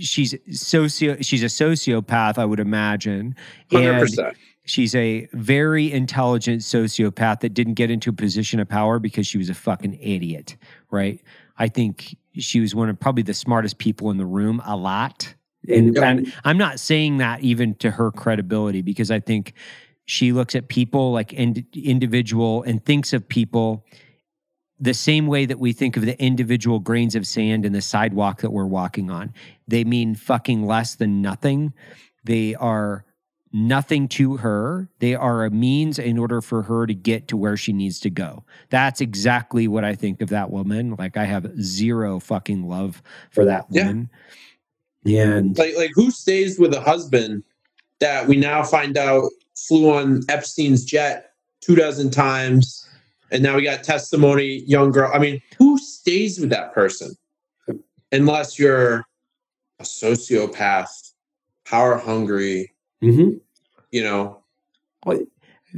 she's 0.00 0.34
socio 0.50 1.16
she's 1.20 1.42
a 1.42 1.46
sociopath, 1.46 2.38
I 2.38 2.44
would 2.44 2.60
imagine. 2.60 3.34
Hundred 3.70 3.90
And 3.90 4.00
percent. 4.00 4.36
she's 4.64 4.94
a 4.94 5.28
very 5.32 5.92
intelligent 5.92 6.62
sociopath 6.62 7.40
that 7.40 7.54
didn't 7.54 7.74
get 7.74 7.90
into 7.90 8.10
a 8.10 8.12
position 8.12 8.60
of 8.60 8.68
power 8.68 8.98
because 8.98 9.26
she 9.26 9.38
was 9.38 9.48
a 9.48 9.54
fucking 9.54 9.98
idiot, 10.00 10.56
right? 10.90 11.20
I 11.58 11.68
think 11.68 12.16
she 12.34 12.60
was 12.60 12.74
one 12.74 12.88
of 12.88 12.98
probably 12.98 13.22
the 13.22 13.34
smartest 13.34 13.78
people 13.78 14.10
in 14.10 14.16
the 14.16 14.26
room 14.26 14.62
a 14.64 14.76
lot. 14.76 15.34
And, 15.68 15.96
and 15.96 16.32
I'm 16.44 16.58
not 16.58 16.80
saying 16.80 17.18
that 17.18 17.40
even 17.42 17.74
to 17.76 17.90
her 17.92 18.10
credibility 18.10 18.82
because 18.82 19.10
I 19.10 19.20
think 19.20 19.52
she 20.06 20.32
looks 20.32 20.54
at 20.56 20.68
people 20.68 21.12
like 21.12 21.32
ind- 21.32 21.64
individual 21.74 22.62
and 22.64 22.84
thinks 22.84 23.12
of 23.12 23.28
people 23.28 23.84
the 24.82 24.92
same 24.92 25.28
way 25.28 25.46
that 25.46 25.60
we 25.60 25.72
think 25.72 25.96
of 25.96 26.04
the 26.04 26.20
individual 26.20 26.80
grains 26.80 27.14
of 27.14 27.24
sand 27.24 27.64
in 27.64 27.72
the 27.72 27.80
sidewalk 27.80 28.40
that 28.40 28.50
we're 28.50 28.66
walking 28.66 29.12
on. 29.12 29.32
They 29.68 29.84
mean 29.84 30.16
fucking 30.16 30.66
less 30.66 30.96
than 30.96 31.22
nothing. 31.22 31.72
They 32.24 32.56
are 32.56 33.04
nothing 33.52 34.08
to 34.08 34.38
her. 34.38 34.88
They 34.98 35.14
are 35.14 35.44
a 35.44 35.50
means 35.50 36.00
in 36.00 36.18
order 36.18 36.40
for 36.40 36.62
her 36.62 36.88
to 36.88 36.94
get 36.94 37.28
to 37.28 37.36
where 37.36 37.56
she 37.56 37.72
needs 37.72 38.00
to 38.00 38.10
go. 38.10 38.44
That's 38.70 39.00
exactly 39.00 39.68
what 39.68 39.84
I 39.84 39.94
think 39.94 40.20
of 40.20 40.30
that 40.30 40.50
woman. 40.50 40.96
Like 40.98 41.16
I 41.16 41.26
have 41.26 41.52
zero 41.62 42.18
fucking 42.18 42.68
love 42.68 43.02
for 43.30 43.44
that 43.44 43.70
woman. 43.70 44.10
Yeah. 45.04 45.26
woman. 45.26 45.38
And 45.38 45.58
Like 45.58 45.76
like 45.76 45.92
who 45.94 46.10
stays 46.10 46.58
with 46.58 46.74
a 46.74 46.80
husband 46.80 47.44
that 48.00 48.26
we 48.26 48.36
now 48.36 48.64
find 48.64 48.98
out 48.98 49.30
flew 49.54 49.92
on 49.92 50.22
Epstein's 50.28 50.84
jet 50.84 51.34
two 51.60 51.76
dozen 51.76 52.10
times, 52.10 52.81
and 53.32 53.42
now 53.42 53.56
we 53.56 53.62
got 53.62 53.82
testimony, 53.82 54.62
young 54.66 54.92
girl. 54.92 55.10
I 55.12 55.18
mean, 55.18 55.40
who 55.58 55.78
stays 55.78 56.38
with 56.38 56.50
that 56.50 56.72
person? 56.72 57.16
Unless 58.12 58.58
you're 58.58 59.04
a 59.80 59.82
sociopath, 59.82 61.12
power 61.64 61.96
hungry, 61.98 62.68
Mm-hmm. 63.02 63.38
you 63.90 64.02
know, 64.04 64.44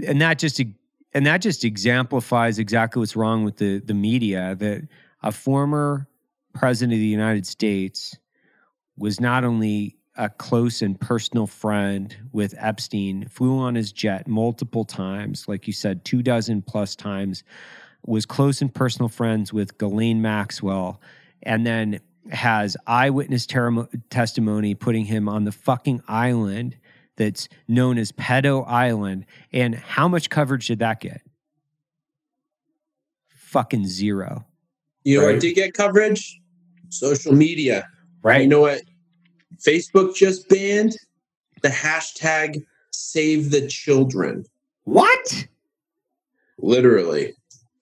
and 0.07 0.21
that 0.21 0.39
just 0.39 0.61
and 1.15 1.25
that 1.25 1.39
just 1.39 1.65
exemplifies 1.65 2.59
exactly 2.59 3.01
what's 3.01 3.17
wrong 3.17 3.45
with 3.45 3.57
the 3.57 3.79
the 3.79 3.95
media 3.95 4.55
that 4.57 4.87
a 5.23 5.33
former 5.33 6.07
president 6.53 6.93
of 6.93 6.99
the 6.99 7.07
United 7.07 7.47
States 7.47 8.15
was 8.99 9.21
not 9.21 9.43
only 9.43 9.97
a 10.17 10.29
close 10.31 10.81
and 10.83 10.99
personal 11.01 11.47
friend 11.47 12.15
with 12.33 12.55
Epstein, 12.59 13.27
flew 13.29 13.59
on 13.59 13.75
his 13.75 13.93
jet 13.93 14.29
multiple 14.29 14.85
times, 14.85 15.49
like 15.49 15.67
you 15.67 15.73
said, 15.73 16.05
two 16.05 16.23
dozen 16.23 16.63
plus 16.63 16.95
times, 16.95 17.43
was 18.07 18.25
close 18.27 18.61
and 18.61 18.73
personal 18.73 19.09
friends 19.09 19.53
with 19.53 19.77
Ghislaine 19.79 20.23
Maxwell, 20.23 21.01
and 21.43 21.67
then 21.67 22.01
has 22.31 22.77
eyewitness 22.87 23.45
ter- 23.47 23.89
testimony 24.11 24.75
putting 24.75 25.05
him 25.07 25.29
on 25.29 25.45
the 25.45 25.53
fucking 25.53 26.03
island 26.09 26.77
that's 27.17 27.49
known 27.69 27.99
as 27.99 28.13
Pedo 28.13 28.65
Island. 28.69 29.27
And 29.53 29.75
how 29.75 30.09
much 30.09 30.31
coverage 30.31 30.67
did 30.69 30.79
that 30.81 31.01
get? 31.01 31.23
Fucking 33.29 33.87
zero. 33.87 34.45
you 35.05 35.19
know 35.21 35.27
Right. 35.27 35.33
what 35.35 35.41
did 35.43 35.55
get 35.55 35.75
coverage? 35.75 36.41
Social 36.89 37.33
media. 37.33 37.87
Right. 38.23 38.43
You 38.43 38.49
know 38.49 38.61
what? 38.63 38.81
Facebook 39.61 40.15
just 40.15 40.49
banned 40.49 40.97
the 41.63 41.69
hashtag 41.69 42.65
save 42.91 43.51
the 43.51 43.67
children. 43.67 44.45
What? 44.85 45.47
Literally. 46.59 47.35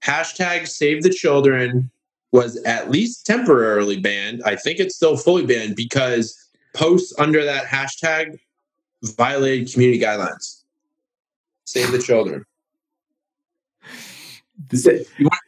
Hashtag 0.05 0.67
save 0.67 1.03
the 1.03 1.11
children 1.11 1.91
was 2.33 2.57
at 2.65 2.91
least 2.91 3.27
temporarily 3.27 4.01
banned. 4.01 4.43
I 4.45 4.57
think 4.57 4.81
it's 4.81 4.97
still 4.97 5.17
fully 5.17 5.45
banned 5.47 5.77
because 5.77 6.49
posts 6.75 7.13
under 7.19 7.45
that 7.45 7.67
hashtag 7.67 8.39
violated 9.03 9.73
community 9.73 10.01
guidelines. 10.01 10.63
Save 11.65 11.93
the 11.93 11.99
children. 11.99 12.45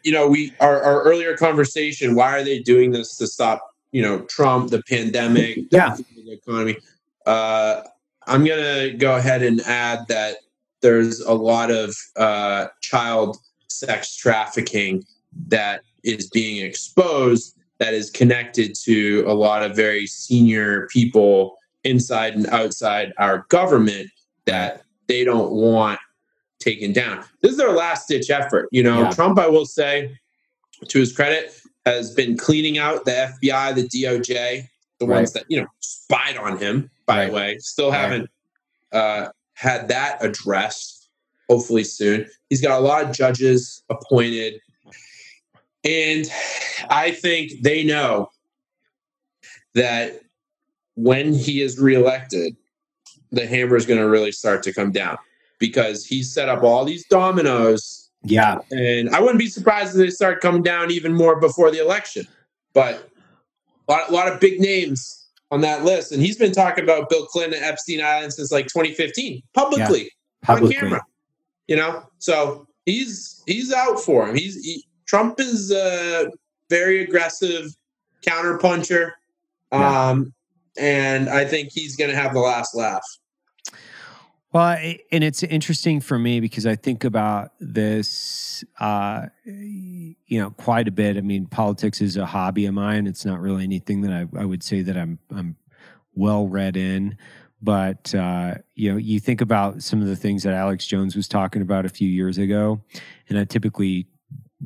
You, 0.02 0.12
know, 0.12 0.28
we 0.28 0.52
our, 0.60 0.82
our 0.82 1.02
earlier 1.02 1.36
conversation. 1.36 2.14
Why 2.14 2.36
are 2.36 2.44
they 2.44 2.60
doing 2.60 2.90
this 2.90 3.16
to 3.18 3.26
stop? 3.26 3.62
You 3.92 4.02
know, 4.02 4.20
Trump, 4.22 4.70
the 4.70 4.82
pandemic, 4.88 5.58
Yeah. 5.70 5.94
the 5.94 6.13
economy. 6.32 6.76
Uh, 7.26 7.82
I'm 8.26 8.44
gonna 8.44 8.90
go 8.94 9.16
ahead 9.16 9.42
and 9.42 9.60
add 9.62 10.06
that 10.08 10.38
there's 10.80 11.20
a 11.20 11.34
lot 11.34 11.70
of 11.70 11.94
uh, 12.16 12.66
child 12.80 13.38
sex 13.68 14.14
trafficking 14.16 15.04
that 15.48 15.82
is 16.04 16.28
being 16.30 16.64
exposed 16.64 17.56
that 17.78 17.94
is 17.94 18.10
connected 18.10 18.74
to 18.74 19.24
a 19.26 19.34
lot 19.34 19.62
of 19.62 19.74
very 19.74 20.06
senior 20.06 20.86
people 20.88 21.56
inside 21.82 22.34
and 22.34 22.46
outside 22.48 23.12
our 23.18 23.46
government 23.48 24.08
that 24.46 24.82
they 25.08 25.24
don't 25.24 25.52
want 25.52 25.98
taken 26.60 26.92
down. 26.92 27.24
This 27.42 27.52
is 27.52 27.58
their 27.58 27.72
last 27.72 28.08
ditch 28.08 28.30
effort. 28.30 28.68
You 28.70 28.82
know, 28.82 29.02
Yeah. 29.02 29.10
Trump, 29.10 29.38
I 29.38 29.48
will 29.48 29.66
say, 29.66 30.16
to 30.88 30.98
his 30.98 31.12
credit, 31.12 31.60
has 31.84 32.14
been 32.14 32.36
cleaning 32.36 32.78
out 32.78 33.04
the 33.04 33.10
FBI, 33.10 33.74
the 33.74 33.86
DOJ, 33.86 34.68
the 35.00 35.06
ones 35.06 35.32
that, 35.32 35.44
you 35.48 35.60
know, 35.60 35.66
spied 35.80 36.36
on 36.36 36.58
him, 36.58 36.90
by 37.06 37.18
Right. 37.18 37.26
the 37.26 37.32
way. 37.32 37.58
Still 37.58 37.90
Right. 37.90 38.00
haven't 38.00 38.30
uh, 38.92 39.28
had 39.54 39.88
that 39.88 40.18
addressed, 40.24 41.08
hopefully 41.48 41.84
soon. 41.84 42.28
He's 42.48 42.60
got 42.60 42.78
a 42.78 42.82
lot 42.82 43.02
of 43.04 43.12
judges 43.12 43.82
appointed. 43.90 44.60
And 45.84 46.30
I 46.88 47.10
think 47.10 47.62
they 47.62 47.82
know 47.82 48.30
that 49.74 50.20
when 50.94 51.34
he 51.34 51.60
is 51.60 51.78
reelected, 51.78 52.56
the 53.32 53.46
hammer 53.46 53.76
is 53.76 53.84
going 53.84 53.98
to 53.98 54.08
really 54.08 54.30
start 54.32 54.62
to 54.62 54.72
come 54.72 54.92
down 54.92 55.18
because 55.58 56.06
he's 56.06 56.32
set 56.32 56.48
up 56.48 56.62
all 56.62 56.84
these 56.84 57.04
dominoes. 57.08 58.08
Yeah. 58.22 58.58
And 58.70 59.10
I 59.10 59.20
wouldn't 59.20 59.40
be 59.40 59.48
surprised 59.48 59.90
if 59.90 59.96
they 59.96 60.10
start 60.10 60.40
coming 60.40 60.62
down 60.62 60.90
even 60.92 61.12
more 61.12 61.40
before 61.40 61.70
the 61.72 61.80
election. 61.80 62.26
But 62.72 63.10
a 63.88 63.92
lot, 63.92 64.08
a 64.10 64.12
lot 64.12 64.28
of 64.32 64.40
big 64.40 64.60
names 64.60 65.26
on 65.50 65.60
that 65.62 65.84
list. 65.84 66.12
And 66.12 66.22
he's 66.22 66.36
been 66.36 66.52
talking 66.52 66.84
about 66.84 67.08
Bill 67.08 67.26
Clinton 67.26 67.54
and 67.54 67.64
Epstein 67.64 68.00
Island 68.02 68.32
since 68.32 68.50
like 68.52 68.66
2015 68.66 69.42
publicly 69.54 70.10
on 70.48 70.56
Publicly. 70.56 70.74
camera. 70.76 71.02
You 71.68 71.76
know, 71.76 72.02
so 72.18 72.66
he's 72.86 73.42
he's 73.46 73.72
out 73.72 73.98
for 74.00 74.28
him. 74.28 74.34
He's 74.36 74.62
he, 74.64 74.84
Trump 75.06 75.40
is 75.40 75.70
a 75.70 76.30
very 76.70 77.02
aggressive 77.02 77.74
counterpuncher, 78.26 79.12
Yeah. 79.72 80.08
um, 80.10 80.32
and 80.78 81.28
I 81.28 81.44
think 81.44 81.70
he's 81.72 81.96
going 81.96 82.10
to 82.10 82.16
have 82.16 82.32
the 82.34 82.40
last 82.40 82.74
laugh. 82.74 83.04
Well, 84.54 84.78
and 85.10 85.24
it's 85.24 85.42
interesting 85.42 86.00
for 86.00 86.16
me 86.16 86.38
because 86.38 86.64
I 86.64 86.76
think 86.76 87.02
about 87.02 87.50
this, 87.58 88.62
uh, 88.78 89.26
you 89.44 90.14
know, 90.30 90.50
quite 90.50 90.86
a 90.86 90.92
bit. 90.92 91.16
I 91.16 91.22
mean, 91.22 91.46
politics 91.46 92.00
is 92.00 92.16
a 92.16 92.24
hobby 92.24 92.66
of 92.66 92.74
mine. 92.74 93.08
It's 93.08 93.24
not 93.24 93.40
really 93.40 93.64
anything 93.64 94.02
that 94.02 94.12
I, 94.12 94.40
I 94.40 94.44
would 94.44 94.62
say 94.62 94.82
that 94.82 94.96
I'm 94.96 95.18
I'm 95.34 95.56
well 96.14 96.46
read 96.46 96.76
in. 96.76 97.18
But 97.62 98.14
uh, 98.14 98.54
you 98.76 98.92
know, 98.92 98.96
you 98.96 99.18
think 99.18 99.40
about 99.40 99.82
some 99.82 100.00
of 100.00 100.06
the 100.06 100.14
things 100.14 100.44
that 100.44 100.54
Alex 100.54 100.86
Jones 100.86 101.16
was 101.16 101.26
talking 101.26 101.60
about 101.60 101.84
a 101.84 101.88
few 101.88 102.08
years 102.08 102.38
ago, 102.38 102.80
and 103.28 103.36
I 103.36 103.46
typically 103.46 104.06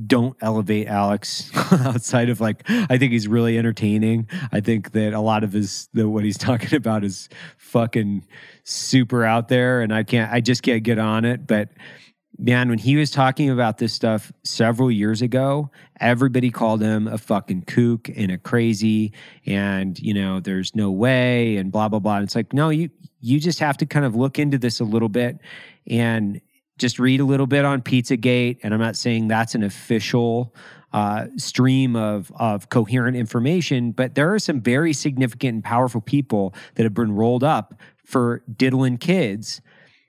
don't 0.06 0.36
elevate 0.40 0.86
Alex 0.86 1.50
outside 1.72 2.28
of 2.28 2.40
like 2.40 2.62
I 2.68 2.98
think 2.98 3.12
he's 3.12 3.26
really 3.26 3.58
entertaining. 3.58 4.28
I 4.52 4.60
think 4.60 4.92
that 4.92 5.12
a 5.12 5.20
lot 5.20 5.44
of 5.44 5.52
his 5.52 5.88
the 5.92 6.08
what 6.08 6.24
he's 6.24 6.38
talking 6.48 6.76
about 6.76 7.04
is 7.04 7.28
fucking 7.56 8.26
super 8.64 9.24
out 9.24 9.48
there 9.48 9.80
and 9.80 9.92
I 9.92 10.02
can't 10.02 10.32
I 10.32 10.40
just 10.40 10.62
can't 10.62 10.82
get 10.82 10.98
on 10.98 11.24
it. 11.24 11.46
But 11.46 11.70
man, 12.38 12.68
when 12.68 12.78
he 12.78 12.96
was 12.96 13.10
talking 13.10 13.50
about 13.50 13.78
this 13.78 13.92
stuff 13.92 14.30
several 14.44 14.90
years 14.90 15.22
ago, 15.22 15.70
everybody 16.00 16.50
called 16.50 16.80
him 16.80 17.08
a 17.08 17.18
fucking 17.18 17.62
kook 17.62 18.08
and 18.14 18.30
a 18.30 18.38
crazy 18.38 19.12
and 19.46 19.98
you 19.98 20.14
know, 20.14 20.38
there's 20.38 20.74
no 20.76 20.90
way 20.90 21.56
and 21.56 21.72
blah 21.72 21.88
blah 21.88 21.98
blah. 21.98 22.16
And 22.16 22.24
it's 22.24 22.36
like, 22.36 22.52
no, 22.52 22.68
you 22.68 22.90
you 23.20 23.40
just 23.40 23.58
have 23.58 23.76
to 23.78 23.86
kind 23.86 24.04
of 24.04 24.14
look 24.14 24.38
into 24.38 24.58
this 24.58 24.80
a 24.80 24.84
little 24.84 25.08
bit 25.08 25.38
and 25.88 26.40
just 26.78 26.98
read 26.98 27.20
a 27.20 27.24
little 27.24 27.46
bit 27.46 27.64
on 27.64 27.82
Pizzagate, 27.82 28.58
and 28.62 28.72
I'm 28.72 28.80
not 28.80 28.96
saying 28.96 29.28
that's 29.28 29.54
an 29.54 29.62
official 29.62 30.54
uh, 30.92 31.26
stream 31.36 31.96
of 31.96 32.32
of 32.36 32.70
coherent 32.70 33.16
information, 33.16 33.92
but 33.92 34.14
there 34.14 34.32
are 34.32 34.38
some 34.38 34.60
very 34.60 34.92
significant 34.92 35.54
and 35.54 35.64
powerful 35.64 36.00
people 36.00 36.54
that 36.76 36.84
have 36.84 36.94
been 36.94 37.12
rolled 37.12 37.44
up 37.44 37.74
for 38.04 38.42
diddling 38.56 38.96
kids. 38.96 39.60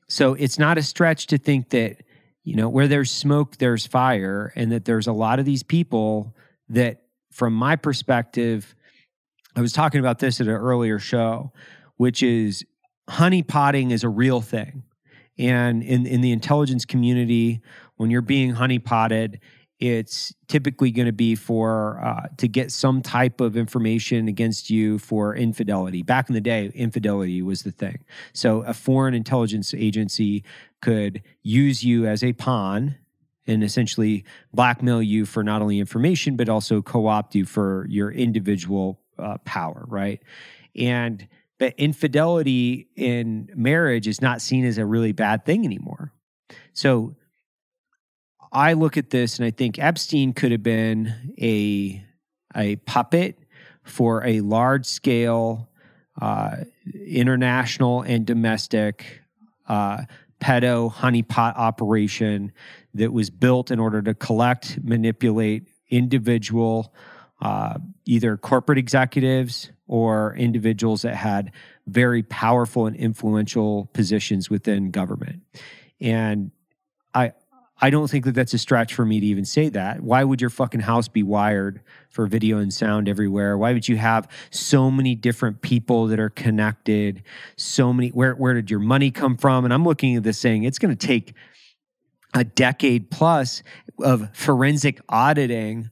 So 0.08 0.34
it's 0.36 0.58
not 0.58 0.78
a 0.78 0.84
stretch 0.84 1.28
to 1.28 1.38
think 1.38 1.70
that 1.70 2.04
you 2.44 2.56
know 2.56 2.70
where 2.70 2.88
there's 2.88 3.12
smoke, 3.12 3.58
there's 3.58 3.86
fire, 3.86 4.54
and 4.56 4.72
that 4.72 4.86
there's 4.86 5.08
a 5.08 5.14
lot 5.14 5.40
of 5.40 5.46
these 5.46 5.64
people 5.64 6.34
that, 6.70 7.02
from 7.32 7.54
my 7.54 7.76
perspective, 7.76 8.74
I 9.56 9.62
was 9.62 9.74
talking 9.74 10.00
about 10.00 10.20
this 10.20 10.40
at 10.40 10.48
an 10.48 10.54
earlier 10.54 11.00
show, 11.00 11.52
which 11.98 12.24
is 12.24 12.66
honey 13.10 13.44
potting 13.44 13.92
is 13.92 14.04
a 14.04 14.10
real 14.10 14.40
thing. 14.40 14.84
And 15.40 15.82
in, 15.82 16.06
in 16.06 16.22
the 16.22 16.32
intelligence 16.32 16.86
community, 16.86 17.62
when 17.96 18.12
you're 18.12 18.22
being 18.22 18.54
honeypotted, 18.54 19.40
it's 19.80 20.34
typically 20.50 20.92
going 20.92 21.06
to 21.06 21.14
be 21.14 21.36
for 21.36 22.02
uh, 22.04 22.28
to 22.38 22.50
get 22.50 22.70
some 22.70 23.02
type 23.02 23.40
of 23.40 23.56
information 23.56 24.28
against 24.28 24.70
you 24.70 25.00
for 25.00 25.34
infidelity. 25.34 26.04
Back 26.04 26.28
in 26.30 26.36
the 26.36 26.42
day, 26.42 26.70
infidelity 26.76 27.42
was 27.42 27.64
the 27.64 27.72
thing. 27.72 28.00
So 28.34 28.62
a 28.64 28.74
foreign 28.74 29.14
intelligence 29.14 29.74
agency 29.74 30.44
could 30.82 31.24
use 31.42 31.82
you 31.84 32.06
as 32.06 32.24
a 32.24 32.34
pawn 32.34 32.98
and 33.48 33.64
essentially 33.64 34.26
blackmail 34.54 35.02
you 35.02 35.26
for 35.26 35.44
not 35.44 35.62
only 35.62 35.80
information 35.80 36.36
but 36.36 36.50
also 36.50 36.82
co-opt 36.82 37.34
you 37.34 37.46
for 37.46 37.88
your 37.90 38.12
individual 38.12 39.00
uh, 39.18 39.38
power, 39.46 39.86
right? 39.88 40.22
And 40.76 41.26
but 41.60 41.76
infidelity 41.78 42.88
in 42.96 43.50
marriage 43.54 44.08
is 44.08 44.22
not 44.22 44.42
seen 44.42 44.66
as 44.66 44.78
a 44.78 44.86
really 44.86 45.12
bad 45.12 45.46
thing 45.46 45.66
anymore. 45.66 46.14
So 46.74 47.16
I 48.52 48.74
look 48.74 48.98
at 48.98 49.12
this 49.12 49.38
and 49.38 49.46
I 49.46 49.52
think 49.52 49.78
Epstein 49.78 50.34
could 50.34 50.52
have 50.52 50.64
been 50.64 51.36
a 51.40 52.04
a 52.56 52.78
puppet 52.78 53.38
for 53.84 54.26
a 54.26 54.42
large 54.42 54.86
scale 54.86 55.70
uh, 56.20 56.56
international 57.08 58.02
and 58.02 58.26
domestic 58.26 59.22
uh, 59.68 60.04
pedo 60.42 60.92
honeypot 60.92 61.56
operation 61.56 62.52
that 62.94 63.14
was 63.14 63.30
built 63.30 63.70
in 63.70 63.80
order 63.80 64.02
to 64.02 64.14
collect, 64.16 64.80
manipulate 64.84 65.68
individual, 65.90 66.94
uh, 67.42 67.78
either 68.06 68.36
corporate 68.36 68.78
executives 68.78 69.72
or 69.90 70.36
individuals 70.36 71.02
that 71.02 71.16
had 71.16 71.52
very 71.88 72.22
powerful 72.22 72.86
and 72.86 72.96
influential 72.96 73.90
positions 73.92 74.50
within 74.50 74.92
government. 74.92 75.42
And 76.00 76.52
I 77.14 77.34
I 77.82 77.90
don't 77.90 78.10
think 78.10 78.26
that 78.26 78.36
that's 78.36 78.54
a 78.54 78.58
stretch 78.58 78.94
for 78.94 79.06
me 79.06 79.20
to 79.20 79.26
even 79.26 79.46
say 79.46 79.70
that. 79.70 80.02
Why 80.02 80.24
would 80.24 80.42
your 80.42 80.50
fucking 80.50 80.82
house 80.82 81.08
be 81.08 81.24
wired 81.24 81.82
for 82.10 82.28
video 82.28 82.58
and 82.58 82.74
sound 82.74 83.08
everywhere? 83.08 83.58
Why 83.58 83.74
would 83.74 83.88
you 83.88 83.96
have 83.96 84.28
so 84.52 84.92
many 84.92 85.16
different 85.16 85.62
people 85.62 86.08
that 86.08 86.20
are 86.20 86.30
connected? 86.30 87.24
So 87.58 87.92
many 87.92 88.10
where 88.10 88.36
where 88.36 88.54
did 88.54 88.70
your 88.70 88.80
money 88.80 89.10
come 89.10 89.38
from? 89.38 89.66
And 89.66 89.74
I'm 89.74 89.84
looking 89.84 90.16
at 90.16 90.24
this 90.24 90.38
saying 90.38 90.64
it's 90.64 90.80
going 90.80 90.96
to 90.96 91.08
take 91.08 91.34
a 92.36 92.44
decade 92.44 93.10
plus 93.10 93.64
of 94.04 94.30
forensic 94.36 95.00
auditing 95.10 95.90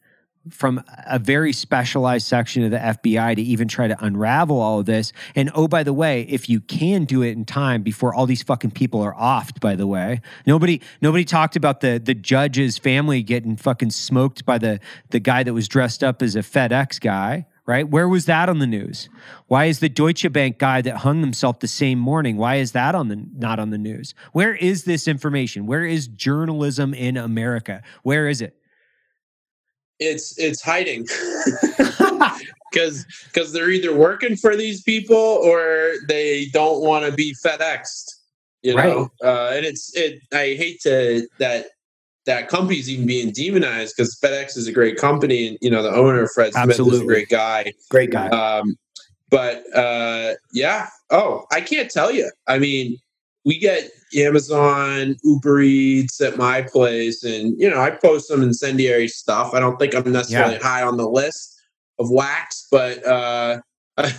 from 0.49 0.83
a 1.05 1.19
very 1.19 1.53
specialized 1.53 2.27
section 2.27 2.63
of 2.63 2.71
the 2.71 2.77
FBI 2.77 3.35
to 3.35 3.41
even 3.41 3.67
try 3.67 3.87
to 3.87 4.05
unravel 4.05 4.59
all 4.59 4.79
of 4.79 4.85
this. 4.85 5.13
And 5.35 5.51
oh, 5.53 5.67
by 5.67 5.83
the 5.83 5.93
way, 5.93 6.21
if 6.23 6.49
you 6.49 6.59
can 6.59 7.05
do 7.05 7.21
it 7.21 7.31
in 7.31 7.45
time 7.45 7.83
before 7.83 8.13
all 8.13 8.25
these 8.25 8.43
fucking 8.43 8.71
people 8.71 9.01
are 9.01 9.13
offed, 9.13 9.59
by 9.59 9.75
the 9.75 9.87
way, 9.87 10.21
nobody 10.45 10.81
nobody 11.01 11.25
talked 11.25 11.55
about 11.55 11.81
the 11.81 12.01
the 12.03 12.13
judge's 12.13 12.77
family 12.77 13.23
getting 13.23 13.55
fucking 13.57 13.91
smoked 13.91 14.45
by 14.45 14.57
the 14.57 14.79
the 15.09 15.19
guy 15.19 15.43
that 15.43 15.53
was 15.53 15.67
dressed 15.67 16.03
up 16.03 16.21
as 16.21 16.35
a 16.35 16.41
FedEx 16.41 16.99
guy. 16.99 17.47
Right? 17.65 17.89
Where 17.89 18.07
was 18.07 18.27
that 18.27 18.47
on 18.47 18.59
the 18.59 18.65
news? 18.65 19.09
Why 19.47 19.65
is 19.65 19.79
the 19.79 19.89
Deutsche 19.89 20.31
Bank 20.31 20.57
guy 20.57 20.81
that 20.81 20.99
hung 20.99 21.19
himself 21.19 21.59
the 21.59 21.67
same 21.67 21.99
morning? 21.99 22.37
Why 22.37 22.55
is 22.55 22.71
that 22.71 22.95
on 22.95 23.09
the 23.09 23.25
not 23.35 23.59
on 23.59 23.71
the 23.71 23.77
news? 23.77 24.13
Where 24.31 24.55
is 24.55 24.85
this 24.85 25.05
information? 25.05 25.65
Where 25.65 25.85
is 25.85 26.07
journalism 26.07 26.93
in 26.93 27.17
America? 27.17 27.81
Where 28.03 28.29
is 28.29 28.41
it? 28.41 28.56
It's 29.99 30.37
it's 30.37 30.61
hiding 30.61 31.03
because 32.71 33.05
because 33.31 33.53
they're 33.53 33.69
either 33.69 33.95
working 33.95 34.35
for 34.35 34.55
these 34.55 34.81
people 34.81 35.15
or 35.15 35.93
they 36.07 36.47
don't 36.53 36.81
want 36.81 37.05
to 37.05 37.11
be 37.11 37.35
FedExed. 37.45 38.13
You 38.63 38.75
know, 38.75 39.11
right. 39.21 39.29
uh, 39.29 39.55
and 39.55 39.65
it's 39.65 39.95
it. 39.95 40.21
I 40.33 40.55
hate 40.57 40.81
to 40.81 41.27
that 41.39 41.67
that 42.25 42.49
company's 42.49 42.89
even 42.89 43.07
being 43.07 43.31
demonized 43.31 43.95
because 43.95 44.19
FedEx 44.19 44.57
is 44.57 44.67
a 44.67 44.71
great 44.71 44.97
company, 44.97 45.47
and 45.47 45.57
you 45.61 45.69
know 45.69 45.81
the 45.81 45.93
owner 45.93 46.27
Fred 46.27 46.53
Smith 46.53 46.69
Absolutely. 46.69 46.97
is 46.97 47.03
a 47.03 47.05
great 47.05 47.29
guy, 47.29 47.71
great 47.89 48.11
guy. 48.11 48.27
Um, 48.27 48.75
but 49.29 49.63
uh, 49.75 50.33
yeah, 50.51 50.87
oh, 51.11 51.45
I 51.51 51.61
can't 51.61 51.89
tell 51.89 52.11
you. 52.11 52.29
I 52.47 52.59
mean, 52.59 52.97
we 53.47 53.57
get 53.57 53.89
Amazon, 54.13 55.15
Uber 55.23 55.61
Eats 55.61 56.19
at 56.19 56.35
my 56.35 56.61
place, 56.61 57.23
and 57.23 57.57
you 57.57 57.69
know, 57.69 57.79
I 57.79 57.91
post 57.91 58.27
some 58.27 58.43
incendiary 58.43 59.07
stuff. 59.07 59.53
I 59.53 59.61
don't 59.61 59.79
think 59.79 59.95
I'm 59.95 60.11
necessarily 60.11 60.55
yeah. 60.55 60.63
high 60.63 60.83
on 60.83 60.97
the 60.97 61.07
list 61.07 61.57
of 61.97 62.11
wax, 62.11 62.67
but 62.69 63.07
uh, 63.07 63.61
I 63.97 64.11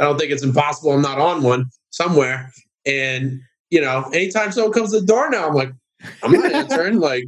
don't 0.00 0.18
think 0.18 0.32
it's 0.32 0.42
impossible 0.42 0.90
I'm 0.90 1.00
not 1.00 1.20
on 1.20 1.44
one 1.44 1.66
somewhere. 1.90 2.50
And 2.84 3.40
you 3.70 3.80
know, 3.80 4.10
anytime 4.12 4.50
someone 4.50 4.72
comes 4.72 4.90
to 4.90 4.98
the 4.98 5.06
door 5.06 5.30
now, 5.30 5.46
I'm 5.46 5.54
like, 5.54 5.72
I'm 6.24 6.32
not 6.32 6.52
answering. 6.52 6.98
like, 6.98 7.24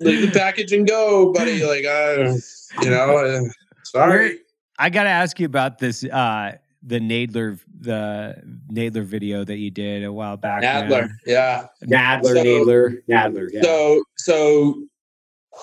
leave 0.00 0.30
the 0.30 0.38
package 0.38 0.72
and 0.72 0.86
go, 0.86 1.32
buddy. 1.32 1.62
Like, 1.66 1.86
uh, 1.86 2.34
you 2.82 2.90
know, 2.90 3.16
uh, 3.16 3.40
sorry. 3.84 4.40
I 4.78 4.90
got 4.90 5.04
to 5.04 5.08
ask 5.08 5.40
you 5.40 5.46
about 5.46 5.78
this. 5.78 6.04
Uh, 6.04 6.58
the 6.82 7.00
Nadler 7.00 7.58
the 7.86 8.34
Nadler 8.70 9.04
video 9.04 9.44
that 9.44 9.56
you 9.56 9.70
did 9.70 10.04
a 10.04 10.12
while 10.12 10.36
back. 10.36 10.62
Nadler, 10.62 11.08
yeah. 11.26 11.66
Nadler, 11.84 12.24
so, 12.24 12.34
Nadler, 12.34 12.98
Nadler. 13.08 13.48
Yeah. 13.52 13.62
So 13.62 14.04
so 14.16 14.82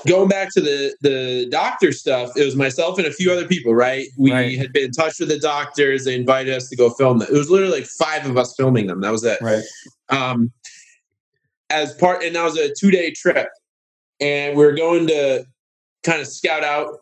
going 0.08 0.30
back 0.30 0.52
to 0.54 0.62
the 0.62 0.96
the 1.02 1.48
doctor 1.52 1.92
stuff, 1.92 2.32
it 2.36 2.44
was 2.44 2.56
myself 2.56 2.98
and 2.98 3.08
a 3.08 3.12
few 3.12 3.32
other 3.32 3.48
people, 3.48 3.74
right? 3.76 4.08
We 4.18 4.32
right. 4.32 4.58
had 4.58 4.74
been 4.74 4.86
in 4.86 4.92
touch 4.92 5.20
with 5.20 5.30
the 5.30 5.40
doctors. 5.40 6.06
They 6.06 6.16
invited 6.16 6.54
us 6.54 6.70
to 6.70 6.76
go 6.76 6.90
film 6.90 7.22
it. 7.22 7.30
It 7.30 7.34
was 7.34 7.50
literally 7.50 7.80
like 7.80 7.86
five 7.86 8.26
of 8.26 8.38
us 8.38 8.56
filming 8.56 8.88
them. 8.88 9.02
That 9.02 9.12
was 9.12 9.24
it. 9.24 9.40
Right. 9.42 9.64
Um, 10.10 10.52
as 11.70 11.94
part, 11.94 12.24
and 12.24 12.36
that 12.36 12.44
was 12.44 12.58
a 12.58 12.74
two 12.74 12.92
day 12.92 13.12
trip, 13.12 13.50
and 14.20 14.58
we 14.58 14.64
are 14.66 14.76
going 14.76 15.08
to 15.08 15.46
kind 16.04 16.22
of 16.22 16.28
scout 16.28 16.64
out 16.64 17.00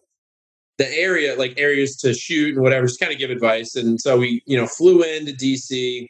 the 0.82 0.98
area, 0.98 1.38
like 1.38 1.54
areas 1.58 1.96
to 1.96 2.12
shoot 2.12 2.56
and 2.56 2.64
whatever, 2.64 2.88
just 2.88 3.00
kind 3.00 3.14
of 3.14 3.20
give 3.20 3.30
advice. 3.30 3.76
And 3.76 4.02
so 4.02 4.18
we, 4.18 4.42
you 4.48 4.58
know, 4.58 4.66
flew 4.66 5.04
into 5.04 5.32
DC 5.32 6.08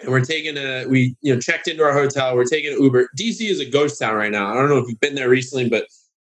and 0.00 0.08
we're 0.08 0.24
taking 0.24 0.56
a, 0.56 0.86
we, 0.86 1.14
you 1.20 1.34
know, 1.34 1.38
checked 1.38 1.68
into 1.68 1.82
our 1.82 1.92
hotel. 1.92 2.34
We're 2.34 2.44
taking 2.44 2.72
an 2.72 2.82
Uber. 2.82 3.10
DC 3.18 3.42
is 3.42 3.60
a 3.60 3.68
ghost 3.68 4.00
town 4.00 4.14
right 4.14 4.32
now. 4.32 4.50
I 4.50 4.54
don't 4.54 4.70
know 4.70 4.78
if 4.78 4.88
you've 4.88 5.00
been 5.00 5.16
there 5.16 5.28
recently, 5.28 5.68
but 5.68 5.84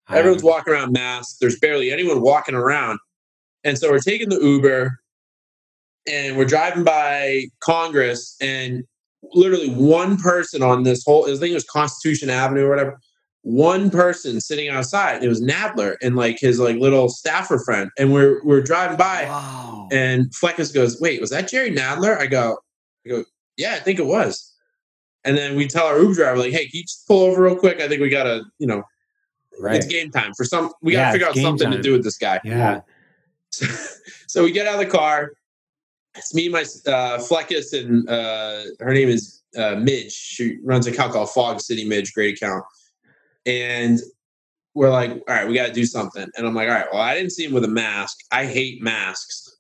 everyone's 0.10 0.44
walking 0.44 0.74
around 0.74 0.94
masked. 0.94 1.42
There's 1.42 1.60
barely 1.60 1.92
anyone 1.92 2.22
walking 2.22 2.56
around. 2.56 3.00
And 3.66 3.78
so 3.78 3.92
we're 3.92 4.00
taking 4.00 4.30
the 4.30 4.40
Uber 4.40 4.98
and 6.10 6.38
we're 6.38 6.46
driving 6.46 6.86
by 6.86 7.48
Congress 7.60 8.38
and 8.40 8.86
literally 9.34 9.72
one 9.72 10.16
person 10.16 10.64
on 10.64 10.84
this 10.84 11.04
whole, 11.04 11.26
I 11.26 11.36
think 11.36 11.52
it 11.52 11.56
was 11.56 11.66
Constitution 11.66 12.30
Avenue 12.30 12.68
or 12.68 12.70
whatever 12.70 12.98
one 13.48 13.90
person 13.90 14.42
sitting 14.42 14.68
outside. 14.68 15.24
It 15.24 15.30
was 15.30 15.42
Nadler 15.42 15.96
and 16.02 16.18
like 16.18 16.38
his 16.38 16.60
like 16.60 16.76
little 16.76 17.08
staffer 17.08 17.58
friend. 17.58 17.90
And 17.98 18.12
we're 18.12 18.44
we're 18.44 18.62
driving 18.62 18.98
by 18.98 19.24
wow. 19.24 19.88
and 19.90 20.26
Fleccas 20.32 20.74
goes, 20.74 21.00
Wait, 21.00 21.22
was 21.22 21.30
that 21.30 21.48
Jerry 21.48 21.72
Nadler? 21.72 22.20
I 22.20 22.28
go, 22.28 22.58
I 23.06 23.10
go, 23.10 23.24
Yeah, 23.56 23.76
I 23.76 23.80
think 23.80 24.00
it 24.00 24.06
was. 24.06 24.54
And 25.24 25.38
then 25.38 25.56
we 25.56 25.66
tell 25.66 25.86
our 25.86 25.98
Uber 25.98 26.14
driver, 26.14 26.38
like, 26.40 26.52
hey, 26.52 26.66
can 26.66 26.72
you 26.74 26.84
just 26.84 27.08
pull 27.08 27.22
over 27.22 27.42
real 27.42 27.56
quick? 27.56 27.80
I 27.80 27.88
think 27.88 28.02
we 28.02 28.10
gotta, 28.10 28.44
you 28.60 28.68
know, 28.68 28.84
right. 29.62 29.78
it's 29.78 29.86
game 29.86 30.12
time 30.12 30.34
for 30.36 30.44
some 30.44 30.74
we 30.82 30.92
gotta 30.92 31.14
figure 31.14 31.28
out 31.28 31.36
something 31.36 31.70
time. 31.70 31.78
to 31.78 31.82
do 31.82 31.94
with 31.94 32.04
this 32.04 32.18
guy. 32.18 32.42
Yeah. 32.44 32.82
So, 33.52 33.66
so, 34.28 34.44
we 34.44 34.52
get 34.52 34.68
out 34.68 34.74
of 34.74 34.80
the 34.82 34.98
car. 34.98 35.32
It's 36.16 36.36
me, 36.36 36.50
my 36.50 36.62
uh 36.62 37.18
Fleccas, 37.20 37.72
and 37.72 38.10
uh 38.10 38.64
her 38.82 38.94
name 38.94 39.08
is 39.08 39.42
uh 39.58 39.76
Midge. 39.76 40.12
She 40.12 40.58
runs 40.66 40.86
a 40.86 40.92
account 40.92 41.14
called 41.14 41.30
Fog 41.30 41.62
City 41.62 41.86
Midge, 41.86 42.14
great 42.14 42.36
account 42.36 42.66
and 43.48 44.00
we're 44.76 44.92
like, 44.92 45.10
all 45.12 45.24
right, 45.28 45.48
we 45.48 45.56
got 45.56 45.66
to 45.66 45.74
do 45.74 45.86
something. 45.86 46.28
And 46.38 46.46
I'm 46.46 46.54
like, 46.54 46.68
all 46.68 46.76
right, 46.76 46.86
well, 46.92 47.02
I 47.02 47.16
didn't 47.16 47.32
see 47.32 47.46
him 47.46 47.54
with 47.54 47.64
a 47.64 47.70
mask. 47.70 48.18
I 48.32 48.46
hate 48.46 48.82
masks. 48.84 49.58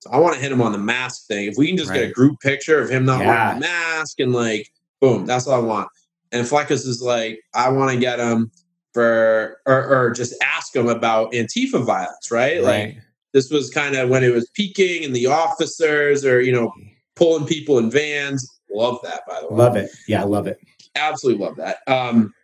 So 0.00 0.10
I 0.10 0.18
want 0.18 0.34
to 0.34 0.40
hit 0.40 0.52
him 0.52 0.60
on 0.60 0.72
the 0.72 0.78
mask 0.78 1.26
thing. 1.26 1.48
If 1.48 1.56
we 1.56 1.68
can 1.68 1.78
just 1.78 1.90
right. 1.90 2.00
get 2.00 2.10
a 2.10 2.12
group 2.12 2.38
picture 2.40 2.78
of 2.78 2.90
him 2.90 3.06
not 3.06 3.20
yeah. 3.20 3.28
wearing 3.28 3.56
a 3.56 3.60
mask 3.60 4.20
and 4.20 4.34
like, 4.34 4.68
boom, 5.00 5.24
that's 5.24 5.46
what 5.46 5.54
I 5.54 5.60
want. 5.60 5.88
And 6.32 6.46
Fleccas 6.46 6.86
is 6.86 7.00
like, 7.00 7.40
I 7.54 7.70
want 7.70 7.92
to 7.92 7.98
get 7.98 8.18
him 8.18 8.50
for, 8.92 9.58
or, 9.64 9.86
or 9.86 10.10
just 10.10 10.34
ask 10.42 10.76
him 10.76 10.88
about 10.88 11.32
Antifa 11.32 11.84
violence, 11.84 12.30
right? 12.30 12.62
right. 12.62 12.62
Like, 12.62 12.98
this 13.32 13.50
was 13.50 13.70
kind 13.70 13.96
of 13.96 14.10
when 14.10 14.22
it 14.22 14.34
was 14.34 14.50
peaking 14.50 15.04
and 15.04 15.16
the 15.16 15.26
officers 15.26 16.24
or, 16.24 16.40
you 16.40 16.52
know, 16.52 16.70
pulling 17.16 17.46
people 17.46 17.78
in 17.78 17.90
vans. 17.90 18.46
Love 18.70 18.98
that, 19.02 19.22
by 19.26 19.40
the 19.40 19.48
way. 19.48 19.56
Love 19.56 19.76
it. 19.76 19.90
Yeah, 20.06 20.22
I 20.22 20.24
love 20.24 20.46
it. 20.46 20.60
Absolutely 20.94 21.44
love 21.44 21.56
that. 21.56 21.78
Um, 21.86 22.34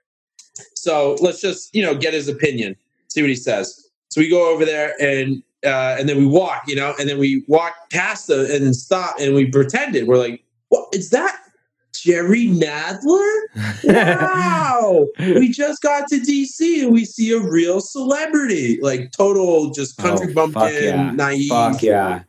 so 0.84 1.16
let's 1.20 1.40
just, 1.40 1.74
you 1.74 1.82
know, 1.82 1.94
get 1.94 2.12
his 2.12 2.28
opinion, 2.28 2.76
see 3.08 3.22
what 3.22 3.30
he 3.30 3.36
says. 3.36 3.88
So 4.10 4.20
we 4.20 4.28
go 4.28 4.52
over 4.52 4.66
there 4.66 4.92
and 5.00 5.42
uh, 5.64 5.96
and 5.98 6.06
then 6.06 6.18
we 6.18 6.26
walk, 6.26 6.64
you 6.66 6.76
know, 6.76 6.94
and 7.00 7.08
then 7.08 7.16
we 7.18 7.42
walk 7.48 7.72
past 7.90 8.26
them 8.26 8.40
and 8.40 8.66
then 8.66 8.74
stop 8.74 9.16
and 9.18 9.34
we 9.34 9.46
pretended. 9.46 10.06
We're 10.06 10.18
like, 10.18 10.44
what 10.68 10.94
is 10.94 11.08
that? 11.08 11.40
Jerry 11.94 12.48
Nadler? 12.48 13.40
Wow. 13.84 15.06
we 15.18 15.48
just 15.48 15.80
got 15.80 16.06
to 16.08 16.16
DC 16.16 16.82
and 16.82 16.92
we 16.92 17.06
see 17.06 17.32
a 17.32 17.40
real 17.40 17.80
celebrity, 17.80 18.78
like 18.82 19.10
total 19.12 19.70
just 19.70 19.96
country 19.96 20.34
oh, 20.36 20.48
bumpkin, 20.48 20.84
yeah. 20.84 21.10
naive. 21.12 21.48
Fuck 21.48 21.82
yeah. 21.82 22.24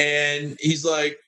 And 0.00 0.56
he's 0.58 0.84
like, 0.84 1.18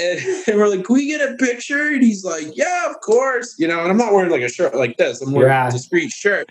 and, 0.00 0.20
and, 0.46 0.58
we're 0.58 0.68
like, 0.68 0.84
can 0.84 0.94
we 0.94 1.06
get 1.06 1.20
a 1.20 1.34
picture? 1.36 1.88
And 1.88 2.02
he's 2.02 2.24
like, 2.24 2.56
yeah, 2.56 2.90
of 2.90 3.00
course. 3.00 3.58
You 3.58 3.68
know, 3.68 3.80
and 3.80 3.90
I'm 3.90 3.96
not 3.96 4.12
wearing 4.12 4.30
like 4.30 4.42
a 4.42 4.48
shirt 4.48 4.74
like 4.74 4.96
this. 4.96 5.20
I'm 5.20 5.32
wearing 5.32 5.50
yeah. 5.50 5.68
a 5.68 5.72
discreet 5.72 6.10
shirt. 6.10 6.50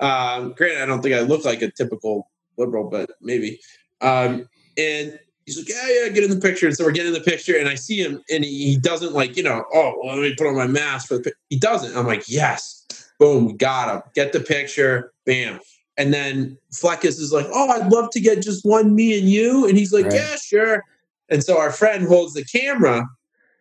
Um, 0.00 0.52
granted, 0.52 0.82
I 0.82 0.86
don't 0.86 1.02
think 1.02 1.14
I 1.14 1.20
look 1.20 1.44
like 1.44 1.62
a 1.62 1.70
typical 1.70 2.30
liberal, 2.56 2.88
but 2.88 3.10
maybe. 3.20 3.60
Um, 4.00 4.48
and 4.76 5.18
he's 5.46 5.56
like, 5.56 5.68
yeah, 5.68 6.02
yeah, 6.02 6.08
get 6.08 6.24
in 6.24 6.30
the 6.30 6.40
picture. 6.40 6.66
And 6.66 6.76
so 6.76 6.84
we're 6.84 6.92
getting 6.92 7.12
the 7.12 7.20
picture, 7.20 7.56
and 7.56 7.68
I 7.68 7.74
see 7.74 8.02
him, 8.02 8.22
and 8.30 8.44
he, 8.44 8.72
he 8.72 8.76
doesn't 8.76 9.12
like, 9.12 9.36
you 9.36 9.42
know, 9.42 9.64
oh, 9.72 9.94
well, 10.02 10.16
let 10.16 10.22
me 10.22 10.34
put 10.36 10.46
on 10.46 10.56
my 10.56 10.66
mask 10.66 11.08
for 11.08 11.18
the. 11.18 11.32
He 11.48 11.58
doesn't. 11.58 11.96
I'm 11.96 12.06
like, 12.06 12.24
yes, 12.28 12.84
boom, 13.18 13.56
got 13.56 13.94
him. 13.94 14.02
Get 14.14 14.32
the 14.32 14.40
picture, 14.40 15.12
bam. 15.26 15.60
And 15.96 16.12
then 16.12 16.58
Fleccas 16.72 17.20
is 17.20 17.32
like, 17.32 17.46
oh, 17.52 17.68
I'd 17.68 17.92
love 17.92 18.10
to 18.10 18.20
get 18.20 18.42
just 18.42 18.64
one 18.64 18.94
me 18.94 19.16
and 19.18 19.28
you. 19.28 19.68
And 19.68 19.78
he's 19.78 19.92
like, 19.92 20.06
right. 20.06 20.14
yeah, 20.14 20.36
sure. 20.36 20.84
And 21.30 21.42
so 21.42 21.58
our 21.58 21.70
friend 21.70 22.06
holds 22.06 22.34
the 22.34 22.44
camera 22.44 23.06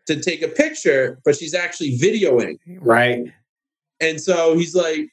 to 0.07 0.19
take 0.19 0.41
a 0.41 0.47
picture, 0.47 1.19
but 1.23 1.35
she's 1.35 1.53
actually 1.53 1.97
videoing. 1.97 2.57
Right. 2.79 3.31
And 3.99 4.19
so 4.19 4.57
he's 4.57 4.75
like, 4.75 5.09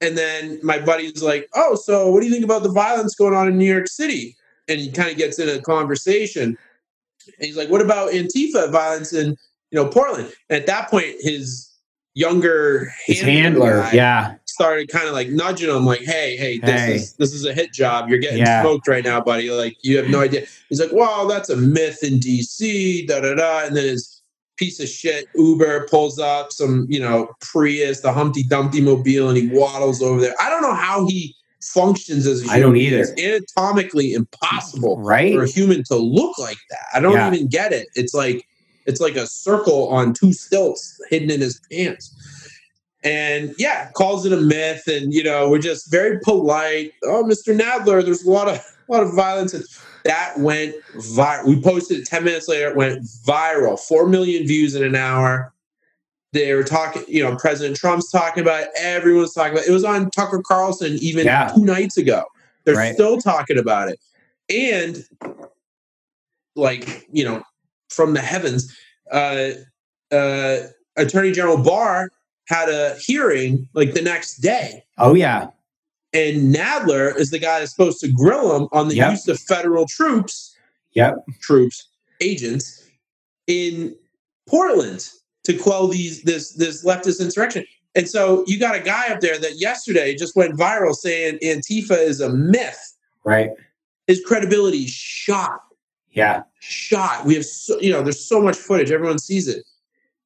and 0.00 0.16
then 0.16 0.58
my 0.62 0.78
buddy's 0.78 1.22
like, 1.22 1.48
oh, 1.54 1.74
so 1.74 2.10
what 2.10 2.20
do 2.20 2.26
you 2.26 2.32
think 2.32 2.44
about 2.44 2.62
the 2.62 2.72
violence 2.72 3.14
going 3.14 3.34
on 3.34 3.48
in 3.48 3.58
New 3.58 3.70
York 3.70 3.88
City? 3.88 4.34
And 4.68 4.80
he 4.80 4.90
kind 4.90 5.10
of 5.10 5.18
gets 5.18 5.38
in 5.38 5.48
a 5.48 5.60
conversation. 5.60 6.56
And 7.26 7.46
he's 7.46 7.56
like, 7.56 7.68
what 7.68 7.82
about 7.82 8.12
Antifa 8.12 8.72
violence 8.72 9.12
in, 9.12 9.36
you 9.70 9.76
know, 9.76 9.86
Portland? 9.86 10.32
And 10.48 10.58
at 10.58 10.66
that 10.66 10.88
point, 10.88 11.16
his 11.20 11.70
younger 12.14 12.92
his 13.06 13.20
handler, 13.20 13.82
handler 13.82 13.96
yeah, 13.96 14.34
started 14.60 14.88
kind 14.90 15.08
of 15.08 15.14
like 15.14 15.30
nudging 15.30 15.70
him, 15.74 15.86
like, 15.86 16.02
"Hey, 16.02 16.36
hey, 16.36 16.58
this 16.58 16.80
hey. 16.80 16.94
is 16.96 17.12
this 17.14 17.32
is 17.32 17.46
a 17.46 17.54
hit 17.54 17.72
job. 17.72 18.10
You're 18.10 18.18
getting 18.18 18.38
yeah. 18.40 18.60
smoked 18.60 18.86
right 18.88 19.02
now, 19.02 19.18
buddy. 19.20 19.50
Like, 19.50 19.76
you 19.82 19.96
have 19.96 20.08
no 20.08 20.20
idea." 20.20 20.44
He's 20.68 20.78
like, 20.80 20.92
"Well, 20.92 21.26
that's 21.26 21.48
a 21.48 21.56
myth 21.56 22.02
in 22.02 22.18
DC." 22.18 23.06
Da 23.06 23.20
da 23.20 23.34
da. 23.34 23.64
And 23.66 23.74
then 23.76 23.84
his 23.84 24.22
piece 24.56 24.78
of 24.78 24.88
shit 24.88 25.26
Uber 25.34 25.88
pulls 25.90 26.18
up 26.18 26.52
some, 26.52 26.86
you 26.90 27.00
know, 27.00 27.30
Prius, 27.40 28.00
the 28.00 28.12
Humpty 28.12 28.42
Dumpty 28.42 28.82
mobile, 28.82 29.28
and 29.30 29.38
he 29.38 29.48
waddles 29.48 30.02
over 30.02 30.20
there. 30.20 30.34
I 30.38 30.50
don't 30.50 30.60
know 30.60 30.74
how 30.74 31.06
he 31.08 31.34
functions 31.62 32.26
as 32.26 32.40
a 32.40 32.44
human. 32.44 32.56
I 32.56 32.60
don't 32.60 32.76
either. 32.76 32.98
It's 33.00 33.12
anatomically 33.56 34.12
impossible 34.12 34.98
Right? 35.00 35.34
for 35.34 35.44
a 35.44 35.48
human 35.48 35.82
to 35.84 35.96
look 35.96 36.38
like 36.38 36.58
that. 36.68 36.84
I 36.92 37.00
don't 37.00 37.14
Yeah. 37.14 37.32
even 37.32 37.48
get 37.48 37.72
it. 37.72 37.88
It's 37.94 38.12
like 38.12 38.44
it's 38.86 39.00
like 39.00 39.14
a 39.16 39.26
circle 39.26 39.88
on 39.88 40.12
two 40.14 40.32
stilts 40.32 40.98
hidden 41.10 41.30
in 41.30 41.40
his 41.40 41.60
pants. 41.70 42.12
And 43.02 43.54
yeah, 43.58 43.90
calls 43.92 44.26
it 44.26 44.32
a 44.32 44.36
myth, 44.36 44.82
and 44.86 45.12
you 45.14 45.22
know, 45.22 45.48
we're 45.48 45.58
just 45.58 45.90
very 45.90 46.18
polite. 46.20 46.92
Oh, 47.04 47.24
Mr. 47.24 47.58
Nadler, 47.58 48.04
there's 48.04 48.24
a 48.24 48.30
lot 48.30 48.48
of 48.48 48.56
a 48.56 48.62
lot 48.92 49.02
of 49.02 49.14
violence. 49.14 49.54
And 49.54 49.64
that 50.04 50.38
went 50.38 50.74
viral. 50.96 51.46
We 51.46 51.60
posted 51.62 51.98
it 52.00 52.06
10 52.06 52.24
minutes 52.24 52.48
later, 52.48 52.68
it 52.68 52.76
went 52.76 53.02
viral. 53.26 53.78
Four 53.78 54.06
million 54.06 54.46
views 54.46 54.74
in 54.74 54.82
an 54.84 54.94
hour. 54.94 55.52
They 56.32 56.52
were 56.54 56.62
talking, 56.62 57.02
you 57.08 57.22
know, 57.24 57.36
President 57.36 57.76
Trump's 57.76 58.10
talking 58.10 58.42
about 58.42 58.62
it, 58.64 58.68
everyone's 58.78 59.32
talking 59.34 59.52
about 59.54 59.64
it. 59.64 59.70
It 59.70 59.72
was 59.72 59.84
on 59.84 60.10
Tucker 60.10 60.42
Carlson 60.46 60.96
even 61.00 61.24
Yeah. 61.26 61.52
two 61.54 61.64
nights 61.64 61.96
ago. 61.96 62.24
They're 62.64 62.76
Right. 62.76 62.94
still 62.94 63.18
talking 63.18 63.58
about 63.58 63.88
it. 63.88 63.98
And 64.48 65.04
like, 66.56 67.06
you 67.12 67.24
know, 67.24 67.42
from 67.88 68.14
the 68.14 68.20
heavens, 68.20 68.74
uh, 69.10 69.50
uh, 70.12 70.58
Attorney 70.96 71.32
General 71.32 71.56
Barr 71.56 72.10
had 72.50 72.68
a 72.68 72.96
hearing 72.96 73.66
like 73.74 73.94
the 73.94 74.02
next 74.02 74.38
day. 74.38 74.84
Oh 74.98 75.14
yeah. 75.14 75.48
And 76.12 76.52
Nadler 76.54 77.16
is 77.16 77.30
the 77.30 77.38
guy 77.38 77.60
that's 77.60 77.70
supposed 77.70 78.00
to 78.00 78.08
grill 78.08 78.54
him 78.56 78.68
on 78.72 78.88
the 78.88 78.96
Yep. 78.96 79.10
use 79.12 79.28
of 79.28 79.38
federal 79.38 79.86
troops, 79.86 80.56
Yep. 80.94 81.14
troops, 81.40 81.86
agents 82.20 82.82
in 83.46 83.94
Portland 84.48 85.08
to 85.44 85.54
quell 85.56 85.86
these 85.86 86.22
this 86.24 86.50
this 86.54 86.84
leftist 86.84 87.20
insurrection. 87.20 87.64
And 87.94 88.08
so 88.08 88.44
you 88.48 88.58
got 88.58 88.74
a 88.74 88.80
guy 88.80 89.08
up 89.08 89.20
there 89.20 89.38
that 89.38 89.58
yesterday 89.60 90.14
just 90.16 90.34
went 90.36 90.54
viral 90.58 90.94
saying 90.94 91.38
Antifa 91.42 91.98
is 91.98 92.20
a 92.20 92.28
myth. 92.28 92.96
Right. 93.24 93.50
His 94.08 94.20
credibility 94.24 94.86
shot. 94.88 95.60
Yeah. 96.10 96.42
shot. 96.58 97.24
We 97.24 97.34
have 97.36 97.44
so 97.44 97.80
you 97.80 97.92
know, 97.92 98.02
there's 98.02 98.24
so 98.28 98.42
much 98.42 98.56
footage, 98.56 98.90
everyone 98.90 99.20
sees 99.20 99.46
it. 99.46 99.64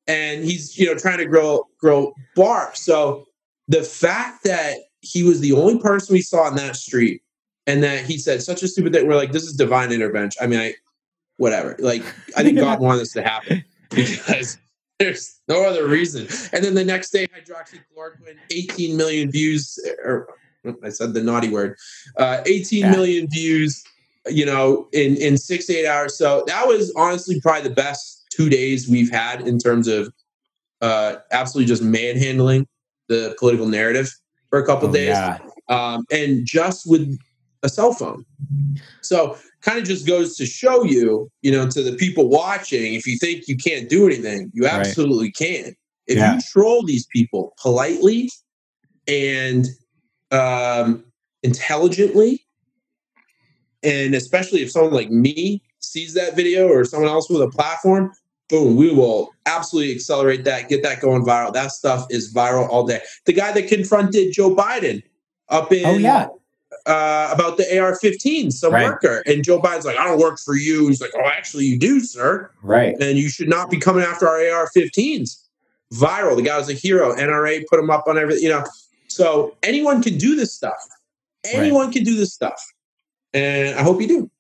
And 0.07 0.45
he's, 0.45 0.79
you 0.79 0.87
know, 0.87 0.95
trying 0.95 1.19
to 1.19 1.27
grow 1.27 1.67
grow 1.79 2.13
Barr. 2.37 2.75
So 2.75 3.27
the 3.69 3.83
fact 3.83 4.45
that 4.45 4.77
he 5.01 5.23
was 5.23 5.41
the 5.41 5.53
only 5.53 5.79
person 5.79 6.13
we 6.15 6.21
saw 6.23 6.43
on 6.43 6.57
that 6.57 6.77
street 6.77 7.23
and 7.67 7.83
that 7.83 8.05
he 8.05 8.19
said 8.19 8.43
such 8.43 8.63
a 8.63 8.69
stupid 8.69 8.93
thing, 8.93 9.07
we're 9.07 9.17
like, 9.17 9.33
this 9.33 9.45
is 9.45 9.55
divine 9.55 9.93
intervention. 9.93 10.43
I 10.43 10.47
mean, 10.47 10.61
I 10.61 10.75
whatever. 11.37 11.77
Like, 11.79 12.03
I 12.37 12.43
think 12.43 12.59
God 12.59 12.81
wanted 12.81 13.01
this 13.01 13.13
to 13.13 13.23
happen 13.23 13.65
because 13.91 14.59
there's 14.99 15.41
no 15.49 15.65
other 15.65 15.89
reason. 15.89 16.29
And 16.53 16.65
then 16.65 16.75
the 16.75 16.85
next 16.85 17.11
day, 17.11 17.27
hydroxychloroquine, 17.27 18.37
18 18.51 18.97
million 18.97 19.31
views, 19.31 19.79
or 20.05 20.29
I 20.83 20.91
said 20.91 21.15
the 21.15 21.23
naughty 21.23 21.49
word, 21.49 21.77
uh, 22.19 22.43
18 22.47 22.81
Yeah. 22.81 22.91
million 22.91 23.29
views 23.31 23.83
you 24.27 24.47
know, 24.47 24.89
in 24.93 25.17
in 25.17 25.37
six 25.37 25.67
to 25.67 25.75
eight 25.75 25.87
hours. 25.87 26.17
So 26.17 26.45
that 26.47 26.67
was 26.67 26.93
honestly 26.97 27.41
probably 27.41 27.69
the 27.69 27.75
best 27.75 28.14
two 28.35 28.49
days 28.49 28.89
we've 28.89 29.11
had 29.11 29.47
in 29.47 29.59
terms 29.59 29.89
of 29.89 30.13
uh, 30.81 31.17
absolutely 31.31 31.69
just 31.69 31.83
manhandling 31.83 32.67
the 33.09 33.35
political 33.39 33.67
narrative 33.67 34.11
for 34.51 34.59
a 34.59 34.67
couple 34.67 34.89
Oh, 34.89 34.93
days, 34.93 35.09
yeah. 35.09 35.39
um, 35.69 36.05
and 36.11 36.47
just 36.47 36.89
with 36.89 37.19
a 37.63 37.69
cell 37.69 37.93
phone. 37.93 38.25
So 39.01 39.37
kind 39.61 39.79
of 39.79 39.85
just 39.85 40.07
goes 40.07 40.37
to 40.37 40.47
show 40.47 40.85
you, 40.85 41.31
you 41.43 41.51
know, 41.51 41.69
to 41.69 41.83
the 41.83 41.93
people 41.97 42.29
watching, 42.29 42.95
if 42.95 43.07
you 43.07 43.19
think 43.19 43.49
you 43.49 43.57
can't 43.57 43.89
do 43.89 44.07
anything, 44.07 44.51
you 44.55 44.65
Right. 44.65 44.75
absolutely 44.75 45.31
can. 45.33 45.75
If 46.07 46.19
Yeah. 46.19 46.35
you 46.35 46.41
troll 46.41 46.85
these 46.85 47.07
people 47.07 47.55
politely 47.61 48.31
and 49.07 49.67
um, 50.31 51.05
intelligently, 51.43 52.45
and 53.83 54.15
especially 54.15 54.63
if 54.63 54.71
someone 54.71 54.93
like 54.93 55.11
me 55.11 55.63
sees 55.81 56.15
that 56.15 56.35
video 56.35 56.69
or 56.69 56.85
someone 56.85 57.11
else 57.11 57.29
with 57.29 57.43
a 57.43 57.51
platform, 57.51 58.13
boom, 58.49 58.77
we 58.77 58.93
will 58.93 59.31
absolutely 59.47 59.95
accelerate 59.95 60.45
that, 60.45 60.69
get 60.69 60.83
that 60.83 61.01
going 61.01 61.25
viral. 61.25 61.53
That 61.53 61.73
stuff 61.73 62.07
is 62.11 62.33
viral 62.33 62.69
all 62.69 62.87
day. 62.87 63.01
The 63.27 63.33
guy 63.33 63.53
that 63.53 63.69
confronted 63.69 64.33
Joe 64.33 64.55
Biden 64.55 65.03
up 65.49 65.73
in 65.73 65.85
Oh 65.85 65.97
yeah. 65.97 66.29
uh, 66.87 67.31
about 67.33 67.57
the 67.57 67.65
AR-15, 67.79 68.51
some 68.53 68.73
Right. 68.73 68.85
worker, 68.85 69.23
and 69.27 69.43
Joe 69.45 69.61
Biden's 69.61 69.87
like, 69.87 69.97
"I 69.99 70.05
don't 70.05 70.19
work 70.19 70.39
for 70.39 70.55
you." 70.57 70.89
He's 70.89 71.01
like, 71.01 71.13
"Oh, 71.17 71.25
actually, 71.27 71.65
you 71.65 71.79
do, 71.79 72.01
sir, 72.01 72.51
Right. 72.63 72.95
and 73.01 73.17
you 73.19 73.29
should 73.29 73.49
not 73.49 73.71
be 73.71 73.79
coming 73.79 74.05
after 74.05 74.29
our 74.29 74.39
AR-15s." 74.41 75.39
Viral. 75.93 76.37
The 76.37 76.43
guy 76.43 76.59
was 76.59 76.69
a 76.69 76.73
hero. 76.75 77.15
NRA 77.15 77.65
put 77.71 77.79
him 77.79 77.89
up 77.91 78.05
on 78.09 78.19
everything. 78.19 78.43
You 78.43 78.51
know, 78.51 78.65
so 79.09 79.55
anyone 79.63 80.03
can 80.03 80.19
do 80.19 80.35
this 80.37 80.53
stuff. 80.53 80.77
Right. 81.47 81.55
Anyone 81.57 81.93
can 81.93 82.05
do 82.05 82.17
this 82.17 82.33
stuff, 82.35 82.61
and 83.33 83.79
I 83.79 83.83
hope 83.83 84.01
you 84.01 84.09
do. 84.09 84.31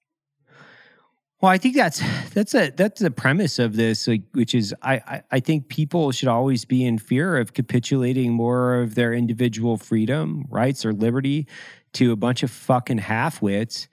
Well, 1.44 1.52
I 1.52 1.58
think 1.58 1.76
that's 1.76 2.00
that's 2.32 2.54
a 2.54 2.70
that's 2.70 3.02
the 3.02 3.10
premise 3.10 3.58
of 3.58 3.76
this, 3.76 4.08
like, 4.08 4.22
which 4.32 4.54
is 4.54 4.74
I, 4.80 4.94
I 4.94 5.22
I 5.32 5.40
think 5.40 5.68
people 5.68 6.10
should 6.10 6.30
always 6.30 6.64
be 6.64 6.86
in 6.86 6.96
fear 6.96 7.36
of 7.36 7.52
capitulating 7.52 8.32
more 8.32 8.80
of 8.80 8.94
their 8.94 9.12
individual 9.12 9.76
freedom, 9.76 10.46
rights, 10.48 10.86
or 10.86 10.94
liberty 10.94 11.46
to 11.92 12.12
a 12.12 12.16
bunch 12.16 12.42
of 12.44 12.50
fucking 12.50 12.96
half-wits 12.96 13.88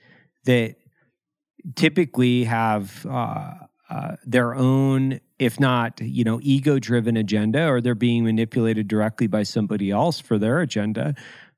that 0.45 0.77
typically 1.75 2.45
have 2.45 3.05
uh, 3.05 3.55
uh, 3.89 4.15
their 4.25 4.55
own, 4.55 5.19
if 5.37 5.59
not 5.59 5.99
you 5.99 6.23
know, 6.23 6.39
ego-driven 6.41 7.17
agenda, 7.17 7.67
or 7.67 7.81
they're 7.81 7.95
being 7.95 8.23
manipulated 8.23 8.87
directly 8.87 9.27
by 9.27 9.43
somebody 9.43 9.91
else 9.91 10.21
for 10.21 10.37
their 10.37 10.61
agenda, 10.61 11.15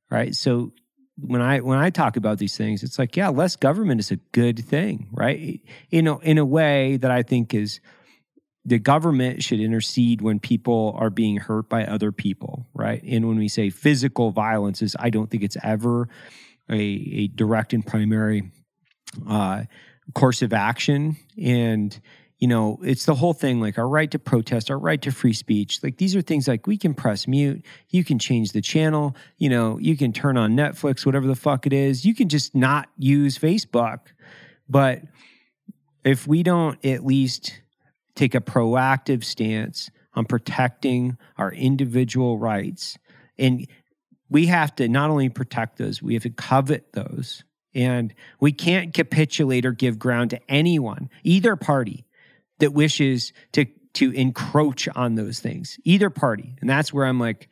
right? 0.10 0.34
So 0.34 0.74
when 1.18 1.42
I 1.42 1.60
when 1.60 1.78
I 1.78 1.90
talk 1.90 2.18
about 2.18 2.40
these 2.40 2.58
things, 2.58 2.84
it's 2.84 2.98
like, 2.98 3.16
yeah, 3.16 3.30
less 3.30 3.56
government 3.56 4.00
is 4.00 4.12
a 4.12 4.18
good 4.32 4.64
thing, 4.64 5.08
right? 5.12 5.62
You 5.90 6.02
know, 6.02 6.20
in 6.20 6.38
a 6.38 6.46
way 6.46 6.98
that 6.98 7.12
I 7.12 7.24
think 7.24 7.54
is 7.54 7.80
the 8.66 8.80
government 8.80 9.44
should 9.44 9.60
intercede 9.60 10.22
when 10.22 10.40
people 10.40 10.96
are 10.98 11.10
being 11.10 11.38
hurt 11.38 11.70
by 11.70 11.86
other 11.86 12.12
people, 12.12 12.66
right? 12.74 13.04
And 13.04 13.28
when 13.28 13.38
we 13.38 13.50
say 13.50 13.70
physical 13.70 14.32
violence 14.32 14.82
is, 14.82 14.96
I 15.00 15.10
don't 15.10 15.30
think 15.30 15.44
it's 15.44 15.58
ever 15.62 16.08
a, 16.70 16.80
a 16.80 17.28
direct 17.28 17.74
and 17.74 17.86
primary 17.86 18.52
uh, 19.28 19.64
course 20.16 20.42
of 20.42 20.54
action. 20.54 21.18
And 21.42 22.00
you 22.44 22.48
know, 22.48 22.78
it's 22.84 23.06
the 23.06 23.16
whole 23.16 23.32
thing 23.32 23.62
like 23.62 23.78
our 23.78 23.88
right 23.88 24.12
to 24.12 24.20
protest, 24.20 24.70
our 24.70 24.78
right 24.78 25.02
to 25.02 25.14
free 25.14 25.32
speech. 25.32 25.82
Like 25.82 25.96
these 25.96 26.14
are 26.14 26.22
things 26.22 26.46
like 26.46 26.68
we 26.68 26.76
can 26.78 26.94
press 26.94 27.26
mute, 27.26 27.64
you 27.88 28.04
can 28.04 28.20
change 28.20 28.52
the 28.52 28.60
channel, 28.60 29.16
you 29.38 29.48
know, 29.48 29.80
you 29.80 29.96
can 29.96 30.12
turn 30.12 30.36
on 30.36 30.52
Netflix, 30.52 31.06
whatever 31.06 31.26
the 31.26 31.38
fuck 31.38 31.66
it 31.66 31.72
is. 31.72 32.04
You 32.04 32.14
can 32.14 32.28
just 32.28 32.54
not 32.54 32.90
use 32.98 33.38
Facebook. 33.38 34.00
But 34.68 35.04
if 36.04 36.28
we 36.28 36.44
don't 36.44 36.84
at 36.86 37.06
least 37.06 37.62
take 38.14 38.36
a 38.36 38.42
proactive 38.42 39.24
stance 39.24 39.90
on 40.14 40.26
protecting 40.26 41.18
our 41.38 41.54
individual 41.54 42.38
rights, 42.38 42.98
and 43.38 43.66
we 44.30 44.48
have 44.48 44.76
to 44.76 44.90
not 44.90 45.10
only 45.10 45.30
protect 45.30 45.78
those, 45.78 46.04
we 46.04 46.14
have 46.16 46.24
to 46.24 46.30
covet 46.30 46.92
those. 46.92 47.46
And 47.74 48.14
we 48.42 48.52
can't 48.52 48.94
capitulate 48.94 49.66
or 49.66 49.72
give 49.72 49.98
ground 49.98 50.32
to 50.32 50.42
anyone, 50.52 51.10
either 51.24 51.56
party 51.56 52.06
that 52.60 52.74
wishes 52.74 53.34
to 53.54 53.66
to 53.94 54.12
encroach 54.12 54.88
on 54.96 55.16
those 55.16 55.40
things. 55.40 55.78
Either 55.84 56.10
party. 56.10 56.56
And 56.62 56.70
that's 56.70 56.94
where 56.94 57.06
i'm 57.06 57.20
like 57.20 57.50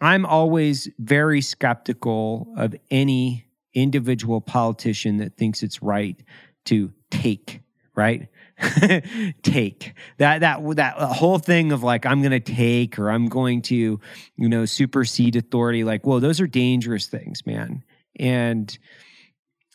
i'm 0.00 0.26
always 0.26 0.88
very 0.98 1.40
skeptical 1.40 2.52
of 2.56 2.74
any 2.90 3.46
individual 3.74 4.40
politician 4.40 5.18
that 5.18 5.36
thinks 5.36 5.62
it's 5.62 5.82
right 5.82 6.22
to 6.64 6.92
take 7.10 7.60
right? 7.96 8.28
Take. 9.42 9.94
That 10.18 10.40
that 10.40 10.76
that 10.76 10.94
whole 10.96 11.38
thing 11.38 11.72
of 11.72 11.82
like 11.82 12.06
i'm 12.06 12.20
going 12.22 12.30
to 12.30 12.40
take 12.40 12.98
or 12.98 13.10
i'm 13.10 13.28
going 13.28 13.62
to 13.62 14.00
you 14.36 14.48
know 14.48 14.64
supersede 14.64 15.36
authority 15.36 15.84
like 15.84 16.06
well 16.06 16.20
those 16.20 16.40
are 16.40 16.46
dangerous 16.46 17.06
things 17.06 17.44
man. 17.44 17.82
And 18.18 18.78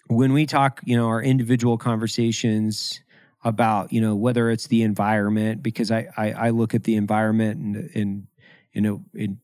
when 0.07 0.33
we 0.33 0.45
talk 0.45 0.81
you 0.83 0.95
know 0.95 1.07
our 1.07 1.21
individual 1.21 1.77
conversations 1.77 3.01
about 3.43 3.91
you 3.91 4.01
know 4.01 4.15
whether 4.15 4.49
it's 4.49 4.67
the 4.67 4.83
environment 4.83 5.63
because 5.63 5.91
I 5.91 6.07
I, 6.17 6.31
I 6.31 6.49
look 6.51 6.75
at 6.75 6.83
the 6.83 6.95
environment 6.95 7.59
and 7.59 7.89
and 7.95 8.27
you 8.73 8.81
know 8.81 9.03
and 9.13 9.37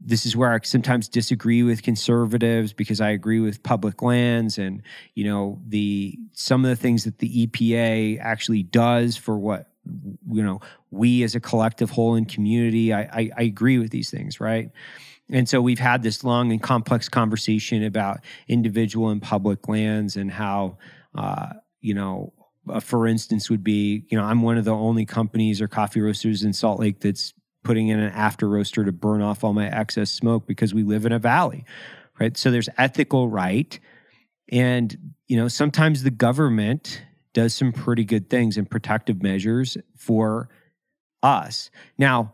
this 0.00 0.26
is 0.26 0.36
where 0.36 0.52
I 0.52 0.58
sometimes 0.62 1.08
disagree 1.08 1.62
with 1.62 1.82
conservatives 1.82 2.72
because 2.72 3.00
I 3.00 3.10
agree 3.10 3.40
with 3.40 3.62
public 3.62 4.02
lands 4.02 4.58
and 4.58 4.82
you 5.14 5.24
know 5.24 5.60
the 5.66 6.18
some 6.32 6.64
of 6.64 6.68
the 6.68 6.76
things 6.76 7.04
that 7.04 7.18
the 7.18 7.46
EPA 7.46 8.18
actually 8.20 8.62
does 8.62 9.16
for 9.16 9.38
what 9.38 9.70
you 10.30 10.42
know 10.42 10.60
we 10.90 11.22
as 11.22 11.34
a 11.34 11.40
collective 11.40 11.90
whole 11.90 12.14
in 12.14 12.24
community 12.24 12.92
I, 12.92 13.02
I, 13.02 13.30
I 13.36 13.42
agree 13.42 13.78
with 13.78 13.90
these 13.90 14.10
things 14.10 14.40
right? 14.40 14.70
And 15.30 15.48
so 15.48 15.62
we've 15.62 15.78
had 15.78 16.02
this 16.02 16.22
long 16.22 16.52
and 16.52 16.62
complex 16.62 17.08
conversation 17.08 17.82
about 17.82 18.20
individual 18.46 19.08
and 19.08 19.22
public 19.22 19.68
lands 19.68 20.16
and 20.16 20.30
how 20.30 20.76
uh, 21.14 21.54
you 21.80 21.94
know 21.94 22.32
uh, 22.68 22.80
for 22.80 23.06
instance, 23.06 23.50
would 23.50 23.64
be 23.64 24.04
you 24.08 24.18
know 24.18 24.24
I'm 24.24 24.42
one 24.42 24.58
of 24.58 24.64
the 24.64 24.74
only 24.74 25.04
companies 25.04 25.60
or 25.60 25.68
coffee 25.68 26.00
roasters 26.00 26.42
in 26.42 26.52
Salt 26.52 26.80
Lake 26.80 27.00
that's 27.00 27.34
putting 27.62 27.88
in 27.88 27.98
an 27.98 28.12
after 28.12 28.48
roaster 28.48 28.84
to 28.84 28.92
burn 28.92 29.22
off 29.22 29.42
all 29.42 29.52
my 29.52 29.66
excess 29.66 30.10
smoke 30.10 30.46
because 30.46 30.74
we 30.74 30.82
live 30.82 31.06
in 31.06 31.12
a 31.12 31.18
valley, 31.18 31.64
right? 32.20 32.36
So 32.36 32.50
there's 32.50 32.68
ethical 32.76 33.28
right, 33.28 33.78
and 34.50 35.14
you 35.26 35.36
know 35.36 35.48
sometimes 35.48 36.02
the 36.02 36.10
government 36.10 37.02
does 37.32 37.54
some 37.54 37.72
pretty 37.72 38.04
good 38.04 38.30
things 38.30 38.56
and 38.56 38.70
protective 38.70 39.22
measures 39.22 39.76
for 39.96 40.48
us. 41.22 41.70
Now, 41.98 42.32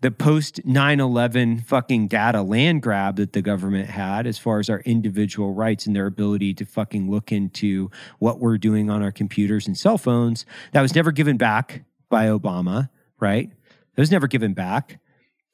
the 0.00 0.10
post 0.10 0.60
9-11 0.66 1.64
fucking 1.64 2.08
data 2.08 2.42
land 2.42 2.82
grab 2.82 3.16
that 3.16 3.32
the 3.32 3.42
government 3.42 3.88
had 3.88 4.26
as 4.26 4.38
far 4.38 4.58
as 4.58 4.68
our 4.68 4.80
individual 4.80 5.54
rights 5.54 5.86
and 5.86 5.96
their 5.96 6.06
ability 6.06 6.52
to 6.54 6.66
fucking 6.66 7.10
look 7.10 7.32
into 7.32 7.90
what 8.18 8.38
we're 8.38 8.58
doing 8.58 8.90
on 8.90 9.02
our 9.02 9.12
computers 9.12 9.66
and 9.66 9.76
cell 9.76 9.98
phones 9.98 10.44
that 10.72 10.82
was 10.82 10.94
never 10.94 11.12
given 11.12 11.36
back 11.36 11.84
by 12.08 12.26
obama 12.26 12.90
right? 13.18 13.50
It 13.96 14.00
was 14.00 14.10
never 14.10 14.26
given 14.26 14.52
back. 14.52 15.00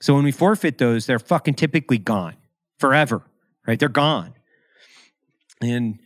So 0.00 0.14
when 0.14 0.24
we 0.24 0.32
forfeit 0.32 0.78
those 0.78 1.06
they're 1.06 1.20
fucking 1.20 1.54
typically 1.54 1.98
gone 1.98 2.36
forever 2.78 3.22
right? 3.66 3.78
They're 3.78 3.88
gone. 3.88 4.34
And 5.60 6.00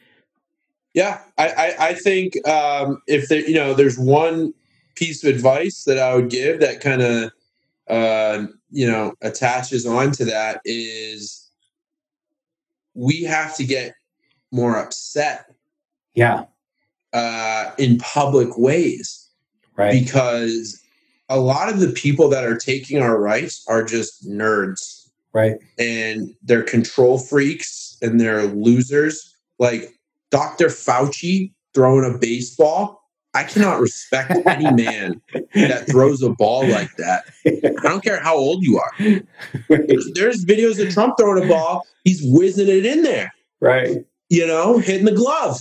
Yeah, 0.95 1.21
I, 1.39 1.49
I, 1.49 1.77
I 1.89 1.95
think 1.95 2.47
um, 2.47 3.03
if 3.07 3.29
there, 3.29 3.41
you 3.41 3.55
know, 3.55 3.75
there's 3.75 3.99
one 3.99 4.53
piece 4.95 5.25
of 5.25 5.35
advice 5.35 5.85
that 5.85 5.99
I 5.99 6.15
would 6.15 6.31
give 6.31 6.61
that 6.61 6.81
kind 6.81 7.03
of, 7.03 7.33
uh, 7.89 8.47
you 8.71 8.91
know, 8.91 9.15
attaches 9.23 9.87
on 9.87 10.13
to 10.13 10.25
that 10.25 10.61
is 10.65 11.49
we 12.95 13.23
have 13.23 13.55
to 13.57 13.65
get 13.65 13.95
more 14.53 14.77
upset 14.77 15.47
yeah 16.15 16.45
uh, 17.13 17.73
in 17.79 17.99
public 17.99 18.57
ways 18.57 19.29
right 19.77 19.93
because 19.93 20.81
a 21.29 21.39
lot 21.39 21.69
of 21.69 21.81
the 21.81 21.91
people 21.91 22.29
that 22.29 22.45
are 22.45 22.57
taking 22.57 23.03
our 23.03 23.21
rights 23.21 23.65
are 23.69 23.85
just 23.85 24.27
nerds 24.27 25.09
right 25.33 25.57
and 25.79 26.35
they're 26.43 26.63
control 26.63 27.19
freaks 27.19 27.87
and 28.03 28.21
they're 28.21 28.45
losers. 28.45 29.35
Like 29.59 29.95
Dr. 30.31 30.67
Fauci 30.67 31.53
throwing 31.75 32.11
a 32.11 32.19
baseball. 32.19 33.03
I 33.37 33.45
cannot 33.45 33.81
respect 33.81 34.33
any 34.47 34.71
man 34.73 35.21
that 35.55 35.87
throws 35.87 36.23
a 36.23 36.31
ball 36.31 36.67
like 36.67 36.95
that. 36.97 37.25
I 37.47 37.89
don't 37.89 38.03
care 38.03 38.21
how 38.21 38.37
old 38.37 38.63
you 38.63 38.79
are. 38.79 38.93
There's 39.69 40.45
videos 40.45 40.85
of 40.85 40.93
Trump 40.93 41.17
throwing 41.19 41.45
a 41.45 41.47
ball. 41.47 41.87
He's 42.05 42.21
whizzing 42.25 42.69
it 42.69 42.87
in 42.87 43.03
there, 43.03 43.33
right 43.61 43.99
you 44.29 44.47
know, 44.47 44.79
hitting 44.79 45.05
the 45.05 45.13
glove. 45.13 45.61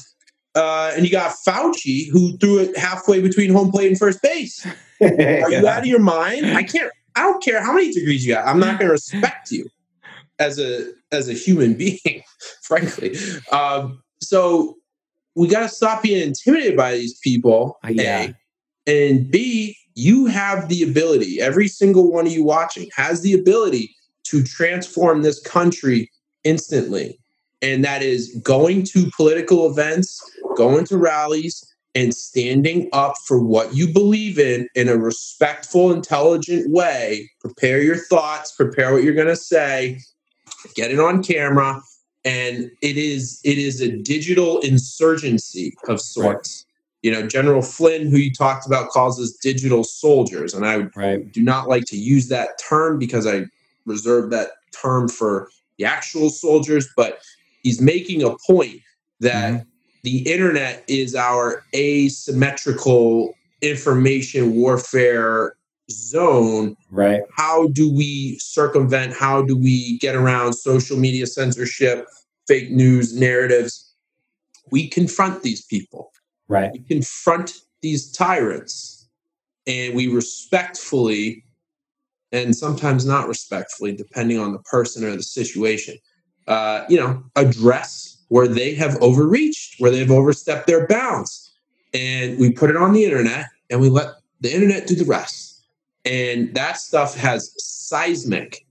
Uh, 0.56 0.94
and 0.96 1.06
you 1.06 1.12
got 1.12 1.36
Fauci 1.46 2.10
who 2.10 2.38
threw 2.38 2.60
it 2.60 2.78
halfway 2.78 3.22
between 3.22 3.52
home 3.52 3.72
plate 3.72 3.90
and 3.90 3.98
first 3.98 4.22
base. 4.22 4.66
Are 5.02 5.52
you 5.52 5.68
out 5.68 5.80
of 5.80 5.86
your 5.86 6.00
mind? 6.00 6.46
I 6.48 6.64
can't. 6.64 6.92
I 7.16 7.22
don't 7.22 7.44
care 7.44 7.64
how 7.64 7.74
many 7.74 7.92
degrees 7.92 8.26
you 8.26 8.34
got. 8.34 8.48
I'm 8.48 8.60
not 8.60 8.80
going 8.80 8.88
to 8.88 8.94
respect 8.94 9.52
you 9.52 9.68
as 10.40 10.60
a 10.60 10.92
as 11.12 11.30
a 11.30 11.34
human 11.34 11.74
being, 11.74 12.24
frankly. 12.62 13.18
Um, 13.52 14.02
so 14.22 14.78
we 15.36 15.48
got 15.48 15.62
to 15.62 15.70
stop 15.70 16.02
being 16.02 16.26
intimidated 16.26 16.78
by 16.78 16.94
these 16.94 17.18
people. 17.20 17.78
Uh, 17.84 17.90
yeah. 17.90 18.32
A, 18.88 19.10
and 19.10 19.30
B, 19.30 19.78
you 19.96 20.26
have 20.26 20.70
the 20.70 20.84
ability. 20.84 21.42
Every 21.42 21.68
single 21.68 22.12
one 22.12 22.28
of 22.28 22.34
you 22.34 22.44
watching 22.44 22.90
has 22.96 23.22
the 23.22 23.34
ability 23.34 23.96
to 24.26 24.44
transform 24.44 25.22
this 25.22 25.40
country 25.42 26.12
instantly, 26.44 27.20
and 27.62 27.84
that 27.84 28.02
is 28.02 28.40
going 28.44 28.84
to 28.84 29.10
political 29.16 29.70
events, 29.70 30.22
going 30.56 30.86
to 30.86 30.98
rallies, 30.98 31.64
and 31.96 32.14
standing 32.14 32.90
up 32.92 33.16
for 33.26 33.42
what 33.42 33.74
you 33.74 33.92
believe 33.92 34.38
in 34.38 34.68
in 34.76 34.90
a 34.90 34.98
respectful, 34.98 35.92
intelligent 35.92 36.70
way. 36.72 37.30
Prepare 37.40 37.82
your 37.82 37.96
thoughts, 37.96 38.52
prepare 38.52 38.94
what 38.94 39.04
you're 39.04 39.14
going 39.14 39.28
to 39.28 39.36
say, 39.36 40.00
get 40.76 40.92
it 40.92 41.00
on 41.00 41.24
camera, 41.24 41.82
and 42.26 42.72
it 42.82 42.98
is 42.98 43.40
it 43.44 43.58
is 43.58 43.80
a 43.82 43.90
digital 43.90 44.60
insurgency 44.60 45.74
of 45.88 46.02
sorts. 46.02 46.66
You 47.04 47.12
know, 47.12 47.28
General 47.28 47.62
Flynn, 47.62 48.08
who 48.10 48.18
you 48.18 48.34
talked 48.34 48.66
about, 48.66 48.90
calls 48.90 49.22
us 49.22 49.32
digital 49.42 49.84
soldiers, 49.84 50.56
and 50.56 50.66
I 50.66 50.88
right 50.96 51.32
do 51.32 51.44
not 51.44 51.70
like 51.70 51.86
to 51.86 51.98
use 51.98 52.28
that 52.30 52.60
term 52.68 52.98
because 52.98 53.28
I 53.28 53.46
reserve 53.86 54.32
that 54.32 54.50
term 54.82 55.08
for 55.08 55.50
the 55.78 55.86
actual 55.86 56.30
soldiers, 56.30 56.90
but 56.98 57.20
he's 57.62 57.80
making 57.80 58.24
a 58.24 58.36
point 58.48 58.82
that 59.20 59.54
Mhm. 59.54 59.66
the 60.04 60.18
internet 60.32 60.84
is 60.88 61.14
our 61.14 61.64
asymmetrical 61.76 63.36
information 63.62 64.56
warfare 64.56 65.56
zone. 65.92 66.76
right 66.90 67.22
How 67.36 67.68
do 67.68 67.92
we 67.92 68.38
circumvent? 68.40 69.14
How 69.14 69.42
do 69.42 69.58
we 69.58 69.98
get 70.00 70.16
around 70.16 70.54
social 70.54 70.98
media 70.98 71.28
censorship, 71.28 72.08
fake 72.48 72.72
news 72.72 73.18
narratives? 73.18 73.94
We 74.72 74.90
confront 74.90 75.44
these 75.44 75.64
people 75.64 76.12
right 76.48 76.72
we 76.74 76.80
confront 76.80 77.54
these 77.82 78.12
tyrants 78.12 79.08
and 79.68 79.96
we 79.96 80.08
respectfully 80.08 81.44
and 82.32 82.56
sometimes 82.56 83.06
not 83.06 83.28
respectfully 83.28 83.96
depending 83.96 84.40
on 84.40 84.52
the 84.52 84.60
person 84.60 85.04
or 85.04 85.16
the 85.16 85.24
situation 85.24 85.96
uh, 86.48 86.84
you 86.90 86.98
know 86.98 87.24
address 87.36 88.24
where 88.30 88.48
they 88.48 88.74
have 88.74 88.96
overreached 89.02 89.80
where 89.80 89.92
they've 89.92 90.12
overstepped 90.12 90.68
their 90.68 90.88
bounds 90.88 91.54
and 91.94 92.38
we 92.40 92.52
put 92.52 92.70
it 92.70 92.78
on 92.78 92.94
the 92.94 93.04
internet 93.04 93.46
and 93.70 93.80
we 93.80 93.90
let 93.90 94.08
the 94.42 94.54
internet 94.54 94.88
do 94.88 94.96
the 94.96 95.06
rest 95.06 95.55
and 96.06 96.54
that 96.56 96.78
stuff 96.78 97.16
has 97.16 97.54
seismic 97.58 98.66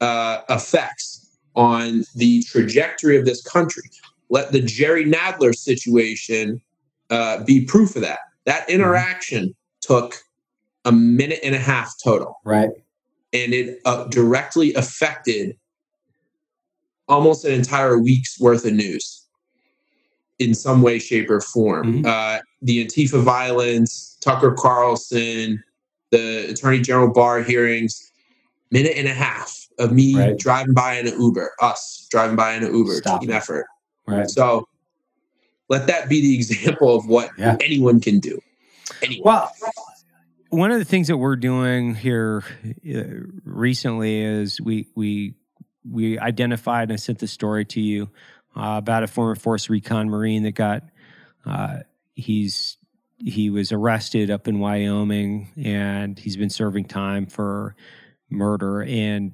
uh, 0.00 0.40
effects 0.48 1.38
on 1.54 2.04
the 2.14 2.42
trajectory 2.44 3.18
of 3.18 3.24
this 3.26 3.42
country 3.42 3.82
let 4.30 4.52
the 4.52 4.60
jerry 4.62 5.04
nadler 5.04 5.54
situation 5.54 6.60
uh, 7.10 7.42
be 7.44 7.64
proof 7.64 7.96
of 7.96 8.02
that. 8.02 8.20
That 8.46 8.68
interaction 8.70 9.54
took 9.80 10.14
a 10.84 10.92
minute 10.92 11.40
and 11.42 11.54
a 11.54 11.58
half 11.58 11.94
total, 12.02 12.40
right 12.44 12.70
and 13.32 13.52
it 13.52 13.80
uh, 13.84 14.04
directly 14.04 14.72
affected 14.74 15.56
almost 17.08 17.44
an 17.44 17.52
entire 17.52 17.98
week's 17.98 18.40
worth 18.40 18.64
of 18.64 18.72
news 18.72 19.26
in 20.38 20.54
some 20.54 20.80
way, 20.80 20.98
shape, 20.98 21.28
or 21.28 21.40
form. 21.40 22.02
Mhm. 22.02 22.06
Uh, 22.06 22.40
the 22.62 22.84
Antifa 22.84 23.22
violence, 23.22 24.16
Tucker 24.20 24.52
Carlson, 24.52 25.62
the 26.10 26.50
Attorney 26.50 26.80
General 26.80 27.12
Barr 27.12 27.42
hearings, 27.42 28.12
minute 28.70 28.92
and 28.96 29.08
a 29.08 29.14
half 29.14 29.66
of 29.78 29.92
me 29.92 30.16
Right. 30.16 30.38
driving 30.38 30.74
by 30.74 30.98
in 30.98 31.06
an 31.06 31.20
Uber, 31.20 31.52
us 31.60 32.06
driving 32.10 32.36
by 32.36 32.54
in 32.54 32.64
an 32.64 32.74
Uber, 32.74 32.96
Stop 32.96 33.20
team 33.20 33.30
it. 33.30 33.34
effort. 33.34 33.66
right 34.06 34.28
So 34.28 34.66
let 35.68 35.86
that 35.86 36.08
be 36.08 36.20
the 36.20 36.34
example 36.34 36.94
of 36.94 37.06
what 37.06 37.30
Yeah. 37.38 37.56
anyone 37.60 38.00
can 38.00 38.18
do. 38.18 38.40
Anyone. 39.02 39.24
Well, 39.24 39.52
one 40.50 40.72
of 40.72 40.78
the 40.78 40.84
things 40.84 41.06
that 41.08 41.16
we're 41.16 41.36
doing 41.36 41.94
here 41.94 42.42
uh, 42.92 43.02
recently 43.44 44.20
is 44.20 44.60
we 44.60 44.88
we 44.96 45.34
we 45.88 46.18
identified 46.18 46.84
and 46.90 46.92
I 46.92 46.96
sent 46.96 47.20
the 47.20 47.28
story 47.28 47.64
to 47.66 47.80
you 47.80 48.10
uh, 48.56 48.74
about 48.78 49.02
a 49.04 49.06
former 49.06 49.36
Force 49.36 49.70
Recon 49.70 50.10
Marine 50.10 50.42
that 50.42 50.52
got 50.56 50.82
uh, 51.46 51.78
he's 52.14 52.76
he 53.24 53.50
was 53.50 53.72
arrested 53.72 54.30
up 54.30 54.48
in 54.48 54.58
Wyoming 54.58 55.48
and 55.62 56.18
he's 56.18 56.36
been 56.36 56.50
serving 56.50 56.86
time 56.86 57.26
for 57.26 57.76
murder 58.30 58.82
and 58.82 59.32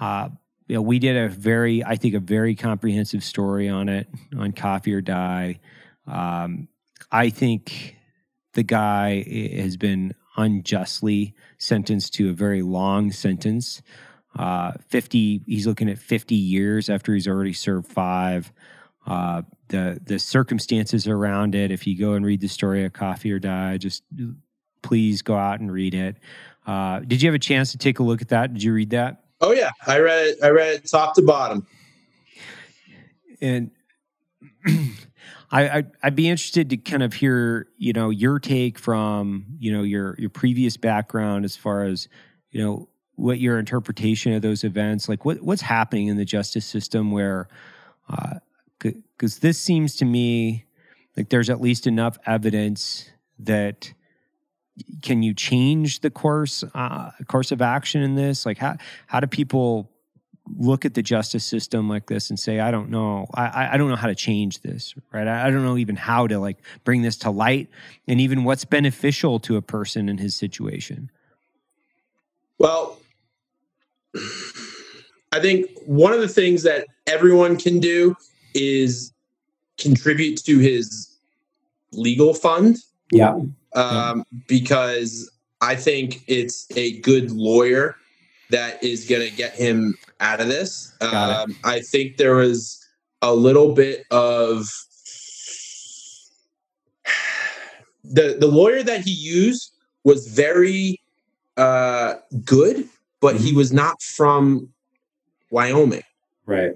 uh, 0.00 0.28
you 0.66 0.76
know, 0.76 0.82
we 0.82 0.98
did 0.98 1.16
a 1.16 1.28
very 1.28 1.84
I 1.84 1.96
think 1.96 2.14
a 2.14 2.20
very 2.20 2.54
comprehensive 2.54 3.24
story 3.24 3.68
on 3.68 3.88
it 3.88 4.08
on 4.38 4.52
Coffee 4.52 4.94
or 4.94 5.00
Die. 5.00 5.58
Um, 6.06 6.68
I 7.10 7.30
think 7.30 7.96
the 8.54 8.62
guy 8.62 9.22
has 9.56 9.76
been 9.76 10.14
unjustly 10.36 11.34
sentenced 11.58 12.14
to 12.14 12.30
a 12.30 12.32
very 12.32 12.62
long 12.62 13.10
sentence. 13.10 13.82
Uh, 14.38 14.72
50, 14.88 15.42
he's 15.46 15.66
looking 15.66 15.88
at 15.88 15.98
50 15.98 16.34
years 16.34 16.88
after 16.88 17.14
he's 17.14 17.26
already 17.26 17.52
served 17.52 17.88
five. 17.88 18.52
Uh, 19.06 19.42
the 19.68 20.00
the 20.04 20.18
circumstances 20.18 21.06
around 21.08 21.54
it, 21.54 21.70
if 21.70 21.86
you 21.86 21.98
go 21.98 22.12
and 22.14 22.24
read 22.24 22.40
the 22.40 22.48
story 22.48 22.84
of 22.84 22.92
Coffee 22.92 23.32
or 23.32 23.38
Die, 23.38 23.78
just 23.78 24.02
please 24.82 25.22
go 25.22 25.36
out 25.36 25.60
and 25.60 25.72
read 25.72 25.94
it. 25.94 26.16
Uh, 26.66 27.00
did 27.00 27.22
you 27.22 27.28
have 27.28 27.34
a 27.34 27.38
chance 27.38 27.72
to 27.72 27.78
take 27.78 27.98
a 27.98 28.02
look 28.02 28.20
at 28.20 28.28
that? 28.28 28.52
Did 28.52 28.62
you 28.62 28.72
read 28.72 28.90
that? 28.90 29.24
Oh 29.40 29.52
yeah, 29.52 29.70
I 29.86 30.00
read 30.00 30.26
it. 30.26 30.38
I 30.42 30.50
read 30.50 30.74
it 30.74 30.88
top 30.88 31.14
to 31.14 31.22
bottom. 31.22 31.66
and 33.40 33.70
I, 35.50 35.78
I 35.78 35.84
I'd 36.02 36.14
be 36.14 36.28
interested 36.28 36.70
to 36.70 36.76
kind 36.76 37.02
of 37.02 37.14
hear 37.14 37.68
you 37.78 37.92
know 37.92 38.10
your 38.10 38.38
take 38.38 38.78
from 38.78 39.46
you 39.58 39.72
know 39.72 39.82
your 39.82 40.14
your 40.18 40.30
previous 40.30 40.76
background 40.76 41.44
as 41.44 41.56
far 41.56 41.84
as 41.84 42.08
you 42.50 42.62
know 42.62 42.88
what 43.16 43.38
your 43.38 43.58
interpretation 43.58 44.32
of 44.32 44.42
those 44.42 44.64
events 44.64 45.08
like 45.08 45.24
what 45.24 45.42
what's 45.42 45.62
happening 45.62 46.08
in 46.08 46.16
the 46.16 46.24
justice 46.24 46.64
system 46.64 47.10
where 47.10 47.48
because 49.20 49.40
this 49.40 49.58
seems 49.58 49.96
to 49.96 50.06
me 50.06 50.64
Like 51.14 51.28
there's 51.28 51.50
at 51.50 51.60
least 51.60 51.86
enough 51.86 52.16
evidence 52.24 53.10
that 53.38 53.92
can 55.02 55.22
you 55.22 55.34
change 55.34 56.00
the 56.00 56.10
course 56.10 56.64
uh, 56.74 57.10
course 57.26 57.52
of 57.52 57.60
action 57.60 58.00
in 58.00 58.14
this? 58.14 58.46
Like 58.46 58.56
how 58.56 58.78
how 59.06 59.20
do 59.20 59.26
people 59.26 59.90
look 60.56 60.86
at 60.86 60.94
the 60.94 61.02
justice 61.02 61.44
system 61.44 61.88
like 61.88 62.06
this 62.06 62.30
and 62.30 62.38
say, 62.38 62.60
I 62.60 62.70
don't 62.70 62.88
know, 62.88 63.26
I 63.34 63.74
I 63.74 63.76
don't 63.76 63.90
know 63.90 63.96
how 63.96 64.06
to 64.06 64.14
change 64.14 64.62
this, 64.62 64.94
right? 65.12 65.28
I, 65.28 65.48
I 65.48 65.50
don't 65.50 65.62
know 65.62 65.76
even 65.76 65.96
how 65.96 66.26
to 66.26 66.38
like 66.38 66.56
bring 66.84 67.02
this 67.02 67.18
to 67.18 67.30
light, 67.30 67.68
and 68.08 68.18
even 68.20 68.44
what's 68.44 68.64
beneficial 68.64 69.38
to 69.40 69.56
a 69.56 69.62
person 69.62 70.08
in 70.08 70.16
his 70.16 70.34
situation. 70.34 71.10
Well, 72.56 72.98
I 75.32 75.40
think 75.40 75.68
one 75.84 76.14
of 76.14 76.20
the 76.20 76.28
things 76.28 76.62
that 76.62 76.86
everyone 77.06 77.58
can 77.58 77.80
do 77.80 78.16
is 78.54 79.12
contribute 79.78 80.42
to 80.44 80.58
his 80.58 81.16
legal 81.92 82.34
fund. 82.34 82.76
Yeah. 83.12 83.38
Um, 83.74 84.24
because 84.46 85.30
I 85.60 85.74
think 85.74 86.22
it's 86.26 86.66
a 86.76 86.98
good 87.00 87.30
lawyer 87.30 87.96
that 88.50 88.82
is 88.82 89.06
going 89.06 89.28
to 89.28 89.34
get 89.34 89.54
him 89.54 89.96
out 90.20 90.40
of 90.40 90.48
this. 90.48 90.92
Um, 91.00 91.56
I 91.64 91.80
think 91.80 92.16
there 92.16 92.34
was 92.34 92.84
a 93.22 93.34
little 93.34 93.74
bit 93.74 94.06
of 94.10 94.66
the 98.04 98.36
the 98.38 98.46
lawyer 98.46 98.82
that 98.82 99.02
he 99.02 99.12
used 99.12 99.72
was 100.04 100.26
very 100.28 101.00
uh, 101.56 102.14
good, 102.44 102.88
but 103.20 103.36
he 103.36 103.52
was 103.52 103.72
not 103.72 104.02
from 104.02 104.68
Wyoming. 105.50 106.02
Right. 106.46 106.72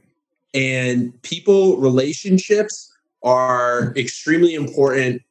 And 0.55 1.20
people 1.22 1.76
relationships 1.78 2.93
are 3.22 3.93
extremely 3.97 4.55
important. 4.55 5.22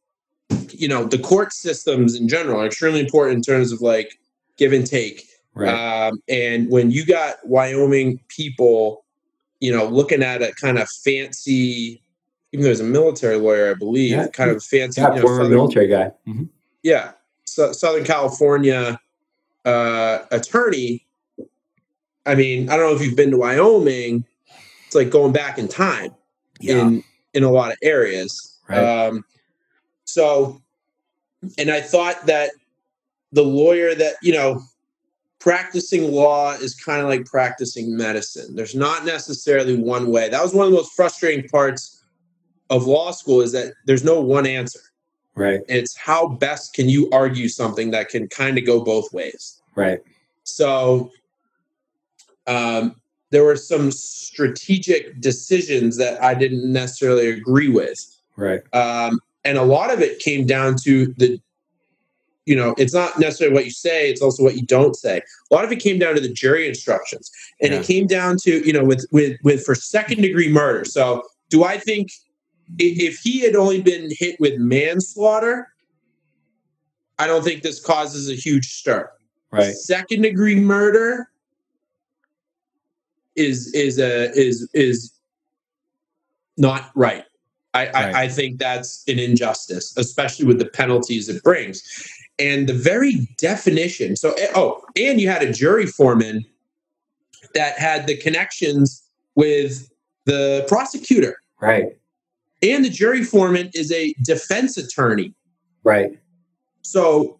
You 0.72 0.88
know, 0.88 1.06
the 1.06 1.18
court 1.20 1.54
systems 1.54 2.16
in 2.16 2.28
general 2.28 2.62
are 2.62 2.66
extremely 2.66 3.00
important 3.00 3.38
in 3.38 3.42
terms 3.42 3.72
of 3.72 3.82
like 3.82 4.20
give 4.58 4.74
and 4.74 4.86
take. 4.86 5.26
Right. 5.56 6.08
Um, 6.10 6.22
and 6.28 6.70
when 6.70 6.92
you 6.92 7.06
got 7.06 7.36
Wyoming 7.48 8.20
people, 8.28 9.06
you 9.60 9.72
know, 9.76 9.86
looking 9.86 10.22
at 10.24 10.42
a 10.42 10.52
kind 10.54 10.78
of 10.80 10.90
fancy, 10.90 12.02
even 12.52 12.64
though 12.64 12.70
he's 12.70 12.80
a 12.80 12.84
military 12.84 13.38
lawyer, 13.38 13.72
I 13.72 13.76
believe, 13.76 14.12
Yeah. 14.12 14.28
kind 14.28 14.52
of 14.52 14.64
fancy, 14.64 15.00
yeah, 15.00 15.10
you 15.12 15.16
know, 15.18 15.22
former 15.22 15.44
Southern- 15.44 15.56
military 15.58 15.88
guy. 15.88 16.12
yeah, 16.82 17.12
so, 17.46 17.72
Southern 17.72 18.04
California 18.04 19.00
uh, 19.66 20.20
attorney. 20.32 21.06
I 22.26 22.36
mean, 22.36 22.70
I 22.70 22.76
don't 22.76 22.90
know 22.90 22.96
if 22.96 23.02
you've 23.02 23.16
been 23.16 23.32
to 23.32 23.38
Wyoming. 23.38 24.26
It's 24.94 24.96
like 24.96 25.10
going 25.10 25.34
back 25.34 25.58
in 25.58 25.68
time 25.68 26.14
in 26.62 27.04
in 27.34 27.44
a 27.44 27.50
lot 27.50 27.72
of 27.72 27.78
areas. 27.82 28.60
Right. 28.70 28.78
Um, 28.78 29.26
so, 30.06 30.62
and 31.58 31.72
I 31.72 31.82
thought 31.82 32.28
that 32.28 32.52
the 33.32 33.42
lawyer 33.42 33.96
that 33.96 34.18
you 34.22 34.34
know 34.34 34.62
practicing 35.40 36.12
law 36.12 36.52
is 36.52 36.76
kind 36.76 37.02
of 37.02 37.10
like 37.10 37.26
practicing 37.26 37.98
medicine. 37.98 38.56
There's 38.56 38.76
not 38.76 39.04
necessarily 39.04 39.76
one 39.76 40.12
way. 40.12 40.30
That 40.30 40.44
was 40.44 40.54
one 40.54 40.68
of 40.68 40.72
the 40.72 40.78
most 40.78 40.94
frustrating 40.94 41.50
parts 41.50 42.06
of 42.70 42.86
law 42.86 43.10
school 43.10 43.42
is 43.42 43.52
that 43.54 43.74
there's 43.88 44.04
no 44.04 44.22
one 44.22 44.46
answer. 44.46 44.80
Right. 45.34 45.62
It's 45.68 45.98
how 45.98 46.28
best 46.28 46.76
can 46.76 46.88
you 46.88 47.10
argue 47.12 47.50
something 47.50 47.90
that 47.92 48.10
can 48.10 48.28
kind 48.28 48.60
of 48.60 48.66
go 48.68 48.84
both 48.84 49.12
ways. 49.12 49.60
Right. 49.76 50.02
So 50.44 51.12
um, 52.46 52.96
there 53.34 53.44
were 53.44 53.56
some 53.56 53.92
strategic 53.92 55.20
decisions 55.20 55.98
that 55.98 56.22
I 56.22 56.36
didn't 56.36 56.72
necessarily 56.72 57.30
agree 57.32 57.68
with. 57.68 58.00
Right. 58.38 58.62
Um, 58.74 59.20
and 59.44 59.58
a 59.58 59.64
lot 59.64 59.92
of 59.92 60.02
it 60.02 60.20
came 60.20 60.46
down 60.46 60.76
to 60.84 61.08
the, 61.18 61.42
you 62.46 62.56
know, 62.56 62.76
it's 62.78 62.94
not 62.94 63.18
necessarily 63.18 63.56
what 63.56 63.66
you 63.66 63.72
say, 63.72 64.12
it's 64.12 64.22
also 64.22 64.44
what 64.44 64.56
you 64.56 64.62
don't 64.62 64.96
say. 64.96 65.20
A 65.50 65.54
lot 65.56 65.66
of 65.66 65.72
it 65.72 65.78
came 65.78 65.98
down 65.98 66.14
to 66.14 66.22
the 66.22 66.32
jury 66.32 66.68
instructions. 66.70 67.32
And 67.60 67.74
Yeah. 67.74 67.80
it 67.80 67.88
came 67.88 68.06
down 68.06 68.38
to, 68.44 68.66
you 68.68 68.72
know, 68.72 68.86
with 68.86 69.08
with 69.12 69.40
with 69.44 69.66
for 69.66 69.74
second 69.74 70.22
degree 70.22 70.50
murder. 70.50 70.86
So 70.86 71.24
do 71.50 71.64
I 71.64 71.80
think 71.80 72.12
if 72.78 73.18
he 73.18 73.40
had 73.40 73.56
only 73.56 73.82
been 73.82 74.10
hit 74.12 74.40
with 74.40 74.60
manslaughter, 74.60 75.70
I 77.18 77.26
don't 77.26 77.44
think 77.44 77.64
this 77.64 77.80
causes 77.80 78.30
a 78.30 78.36
huge 78.36 78.68
stir. 78.68 79.10
Right. 79.52 79.74
Second 79.74 80.22
degree 80.22 80.56
murder 80.56 81.30
is 83.36 83.74
is 83.74 84.00
a 84.00 84.32
is 84.32 84.70
is 84.74 85.14
not 86.58 86.92
right. 86.96 87.26
I, 87.74 87.86
Right. 87.86 87.96
I, 87.96 88.24
I 88.24 88.28
think 88.28 88.60
that's 88.60 89.04
an 89.08 89.18
injustice, 89.18 89.98
especially 89.98 90.46
with 90.46 90.60
the 90.60 90.66
penalties 90.66 91.28
it 91.28 91.42
brings. 91.42 91.82
And 92.38 92.70
the 92.70 92.74
very 92.74 93.28
definition. 93.40 94.16
So 94.16 94.34
eh, 94.34 94.52
oh, 94.54 94.82
and 94.96 95.20
you 95.20 95.28
had 95.28 95.42
a 95.42 95.52
jury 95.52 95.88
foreman 95.88 96.46
that 97.56 97.80
had 97.80 98.06
the 98.06 98.16
connections 98.18 99.04
with 99.36 99.90
the 100.26 100.66
prosecutor. 100.68 101.38
Right. 101.62 101.98
And 102.62 102.86
the 102.86 102.90
jury 102.90 103.24
foreman 103.24 103.70
is 103.74 103.92
a 103.92 104.14
defense 104.24 104.78
attorney. 104.78 105.34
Right. 105.84 106.18
So, 106.82 107.40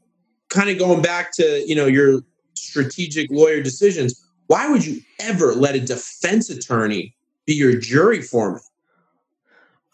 kind 0.50 0.70
of 0.70 0.78
going 0.78 1.02
back 1.02 1.32
to 1.34 1.64
you 1.68 1.76
know 1.76 1.86
your 1.86 2.22
strategic 2.56 3.30
lawyer 3.32 3.62
decisions, 3.62 4.23
why 4.48 4.70
would 4.70 4.86
you 4.86 5.02
ever 5.20 5.54
let 5.54 5.76
a 5.76 5.80
defense 5.80 6.50
attorney 6.50 7.16
be 7.46 7.54
your 7.54 7.78
jury 7.78 8.22
foreman? 8.22 8.62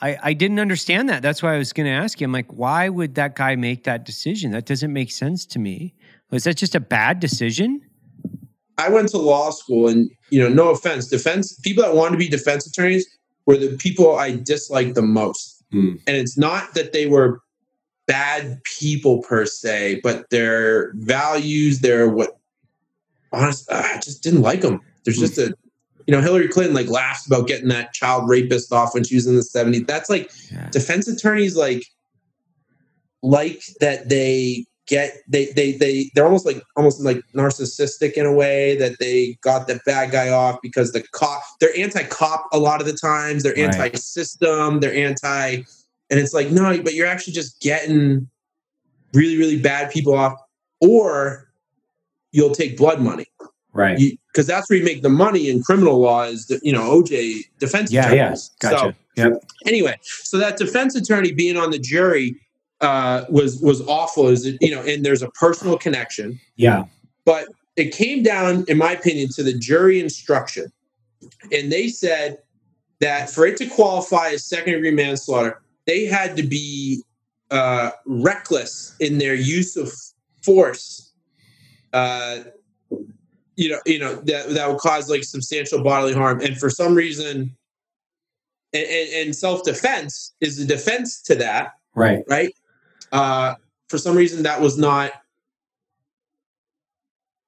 I, 0.01 0.17
I 0.23 0.34
didn't 0.34 0.59
understand 0.59 1.09
that. 1.09 1.21
That's 1.21 1.43
why 1.43 1.55
I 1.55 1.57
was 1.57 1.73
going 1.73 1.85
to 1.85 1.91
ask 1.91 2.21
you. 2.21 2.26
I'm 2.26 2.31
like, 2.31 2.51
why 2.51 2.88
would 2.89 3.15
that 3.15 3.35
guy 3.35 3.55
make 3.55 3.84
that 3.84 4.05
decision? 4.05 4.51
That 4.51 4.65
doesn't 4.65 4.93
make 4.93 5.11
sense 5.11 5.45
to 5.47 5.59
me. 5.59 5.93
Was 6.31 6.45
that 6.45 6.55
just 6.55 6.76
a 6.76 6.80
bad 6.80 7.19
decision? 7.19 7.81
I 8.77 8.88
went 8.88 9.09
to 9.09 9.17
law 9.17 9.49
school, 9.49 9.89
and 9.89 10.09
you 10.30 10.41
know, 10.41 10.47
no 10.47 10.69
offense, 10.69 11.07
defense 11.07 11.59
people 11.59 11.84
that 11.84 11.95
want 11.95 12.13
to 12.13 12.17
be 12.17 12.30
defense 12.30 12.65
attorneys 12.65 13.05
were 13.45 13.57
the 13.57 13.76
people 13.77 14.15
I 14.17 14.38
disliked 14.38 14.95
the 14.95 15.01
most. 15.01 15.63
Hmm. 15.71 15.95
And 16.07 16.15
it's 16.15 16.38
not 16.38 16.73
that 16.76 16.93
they 16.93 17.05
were 17.05 17.41
bad 18.07 18.61
people 18.80 19.21
per 19.21 19.45
se, 19.45 19.99
but 20.01 20.30
their 20.30 20.93
values, 20.95 21.80
their 21.80 22.09
what, 22.09 22.39
honest, 23.31 23.72
I 23.72 23.99
just 24.03 24.23
didn't 24.23 24.41
like 24.41 24.61
them. 24.61 24.81
There's 25.06 25.18
Hmm. 25.18 25.26
just 25.26 25.38
a, 25.38 25.53
you 26.07 26.11
know, 26.15 26.22
Hillary 26.22 26.47
Clinton 26.47 26.76
like 26.76 26.88
laughs 26.88 27.26
about 27.27 27.47
getting 27.47 27.68
that 27.69 27.93
child 27.93 28.27
rapist 28.30 28.72
off 28.73 28.93
when 28.93 29.03
she 29.03 29.15
was 29.15 29.27
in 29.27 29.35
the 29.35 29.43
70s. 29.43 29.85
That's 29.88 30.10
like 30.10 30.31
Yeah. 30.51 30.69
defense 30.72 31.07
attorneys 31.07 31.56
like 31.56 31.84
like 33.22 33.61
that 33.81 34.10
they 34.10 34.65
get 34.88 35.18
they 35.27 35.47
they 35.56 35.73
they 35.73 36.10
they're 36.15 36.26
almost 36.26 36.45
like 36.45 36.64
almost 36.76 36.99
like 37.01 37.22
narcissistic 37.35 38.14
in 38.14 38.26
a 38.26 38.34
way 38.34 38.76
that 38.77 38.97
they 38.99 39.38
got 39.41 39.68
the 39.68 39.80
bad 39.85 40.10
guy 40.10 40.30
off 40.30 40.57
because 40.64 40.93
the 40.93 41.03
cop 41.11 41.43
they're 41.60 41.77
anti-cop 41.77 42.47
a 42.51 42.57
lot 42.57 42.81
of 42.81 42.88
the 42.88 42.93
times 42.93 43.43
they're 43.43 43.53
Right. 43.53 43.65
anti-system 43.65 44.80
they're 44.80 44.95
anti 44.95 45.57
and 46.10 46.19
it's 46.19 46.34
like 46.34 46.49
no 46.49 46.81
but 46.81 46.95
you're 46.95 47.06
actually 47.06 47.34
just 47.34 47.61
getting 47.61 48.27
really 49.14 49.38
really 49.38 49.61
bad 49.61 49.91
people 49.91 50.15
off 50.15 50.34
or 50.81 51.48
you'll 52.31 52.53
take 52.56 52.77
blood 52.77 53.01
money 53.01 53.26
Right. 53.73 53.99
because 54.31 54.47
that's 54.47 54.69
where 54.69 54.80
you 54.80 54.85
make 54.85 55.01
the 55.01 55.10
money 55.10 55.49
in 55.49 55.61
criminal 55.64 55.99
law 55.99 56.23
is 56.23 56.47
the, 56.47 56.60
you 56.64 56.73
know 56.73 56.81
OJ 57.01 57.43
defense 57.60 57.91
Yeah, 57.91 58.07
yeah. 58.11 58.22
attorneys. 58.23 58.51
Gotcha. 58.60 58.77
So 58.77 58.93
Yep. 59.23 59.43
anyway, 59.65 59.99
so 60.03 60.38
that 60.38 60.57
defense 60.57 60.95
attorney 60.95 61.31
being 61.34 61.57
on 61.57 61.72
the 61.72 61.80
jury 61.80 62.35
uh, 62.81 63.26
was 63.30 63.60
was 63.60 63.81
awful. 63.88 64.27
Is 64.30 64.45
it, 64.45 64.57
you 64.61 64.72
know, 64.72 64.81
and 64.81 65.06
there's 65.06 65.22
a 65.22 65.30
personal 65.31 65.77
connection, 65.77 66.39
Yeah. 66.56 66.85
but 67.26 67.47
it 67.76 67.93
came 67.93 68.23
down, 68.23 68.64
in 68.69 68.77
my 68.77 68.93
opinion, 68.93 69.30
to 69.35 69.43
the 69.43 69.53
jury 69.53 69.99
instruction, 69.99 70.72
and 71.51 71.72
they 71.72 71.89
said 71.89 72.38
that 73.01 73.30
for 73.30 73.45
it 73.45 73.57
to 73.57 73.65
qualify 73.68 74.30
as 74.30 74.45
second 74.45 74.73
degree 74.73 74.91
manslaughter, 74.91 75.61
they 75.85 76.06
had 76.06 76.35
to 76.38 76.43
be 76.43 77.03
uh, 77.51 77.91
reckless 78.06 78.95
in 78.99 79.18
their 79.18 79.34
use 79.35 79.76
of 79.76 79.91
force. 80.43 81.09
Uh, 81.94 82.40
you 83.56 83.70
know, 83.70 83.80
you 83.86 83.99
know 83.99 84.16
that 84.22 84.49
that 84.49 84.70
would 84.70 84.78
cause 84.78 85.10
like 85.10 85.24
substantial 85.24 85.84
bodily 85.84 86.14
harm, 86.14 86.40
and 86.41 86.57
for 86.57 86.70
some 86.70 86.95
reason, 86.95 87.56
and, 88.74 88.88
and, 89.14 89.36
self 89.36 89.64
defense 89.64 90.34
is 90.40 90.57
the 90.57 90.66
defense 90.66 91.22
to 91.24 91.36
that, 91.36 91.74
Right. 91.95 92.24
right? 92.30 92.56
Uh, 93.11 93.56
for 93.90 93.98
some 93.98 94.16
reason, 94.16 94.44
that 94.44 94.61
was 94.61 94.78
not 94.78 95.11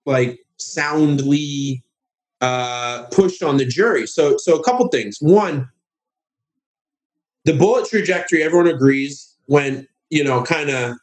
like 0.06 0.40
soundly 0.58 1.84
uh, 2.42 3.04
pushed 3.12 3.44
on 3.44 3.58
the 3.58 3.66
jury. 3.66 4.08
So, 4.08 4.36
so 4.38 4.60
a 4.60 4.64
couple 4.64 4.88
things. 4.88 5.18
One, 5.22 5.70
the 7.46 7.54
bullet 7.54 7.88
trajectory. 7.88 8.44
Everyone 8.44 8.68
agrees 8.68 9.38
when 9.46 9.88
you 10.12 10.24
know, 10.24 10.44
kind 10.44 10.70
of 10.70 10.98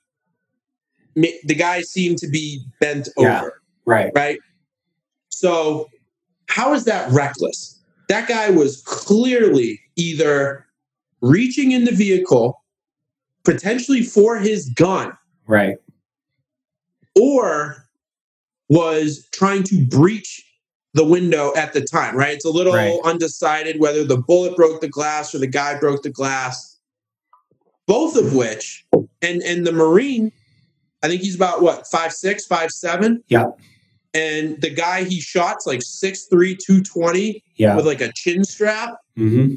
the 1.44 1.54
guy 1.54 1.82
seemed 1.82 2.18
to 2.18 2.28
be 2.28 2.64
bent 2.80 3.08
Yeah. 3.18 3.40
over 3.40 3.62
Right. 3.84 4.12
right? 4.14 4.38
So, 5.28 5.88
how 6.46 6.74
is 6.74 6.84
that 6.84 7.10
reckless? 7.12 7.80
That 8.08 8.28
guy 8.28 8.50
was 8.50 8.82
clearly 8.82 9.80
either 9.96 10.66
reaching 11.20 11.72
in 11.72 11.84
the 11.84 11.92
vehicle 11.92 12.62
potentially 13.44 14.02
for 14.02 14.38
his 14.38 14.68
gun 14.70 15.12
Right. 15.46 15.76
or 17.18 17.84
was 18.68 19.26
trying 19.32 19.62
to 19.64 19.84
breach 19.86 20.44
the 20.94 21.04
window 21.04 21.54
at 21.54 21.72
the 21.72 21.80
time, 21.82 22.16
right? 22.16 22.34
It's 22.34 22.44
a 22.44 22.50
little 22.50 22.72
Right. 22.74 22.98
undecided 23.04 23.78
whether 23.80 24.04
the 24.04 24.16
bullet 24.18 24.56
broke 24.56 24.80
the 24.80 24.88
glass 24.88 25.34
or 25.34 25.38
the 25.38 25.46
guy 25.46 25.78
broke 25.78 26.02
the 26.02 26.10
glass. 26.10 26.76
Both 27.86 28.16
of 28.16 28.34
which, 28.34 28.84
and 29.22 29.42
and 29.42 29.66
the 29.66 29.72
Marine, 29.72 30.32
I 31.02 31.08
think 31.08 31.22
he's 31.22 31.36
about 31.36 31.62
what, 31.62 31.86
five 31.86 32.12
six, 32.12 32.46
five 32.46 32.70
seven? 32.70 33.22
Yeah. 33.28 33.46
And 34.14 34.60
the 34.60 34.70
guy 34.70 35.04
he 35.04 35.20
shot's 35.20 35.66
like 35.66 35.80
6'3, 35.80 36.56
220 36.58 37.42
Yeah. 37.56 37.76
with 37.76 37.86
like 37.86 38.00
a 38.00 38.10
chin 38.14 38.42
strap. 38.42 38.94
hmm 39.16 39.54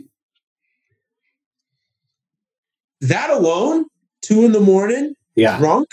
That 3.02 3.30
alone, 3.30 3.86
two 4.22 4.44
in 4.46 4.52
the 4.52 4.60
morning, 4.60 5.16
Yeah. 5.36 5.58
drunk. 5.58 5.88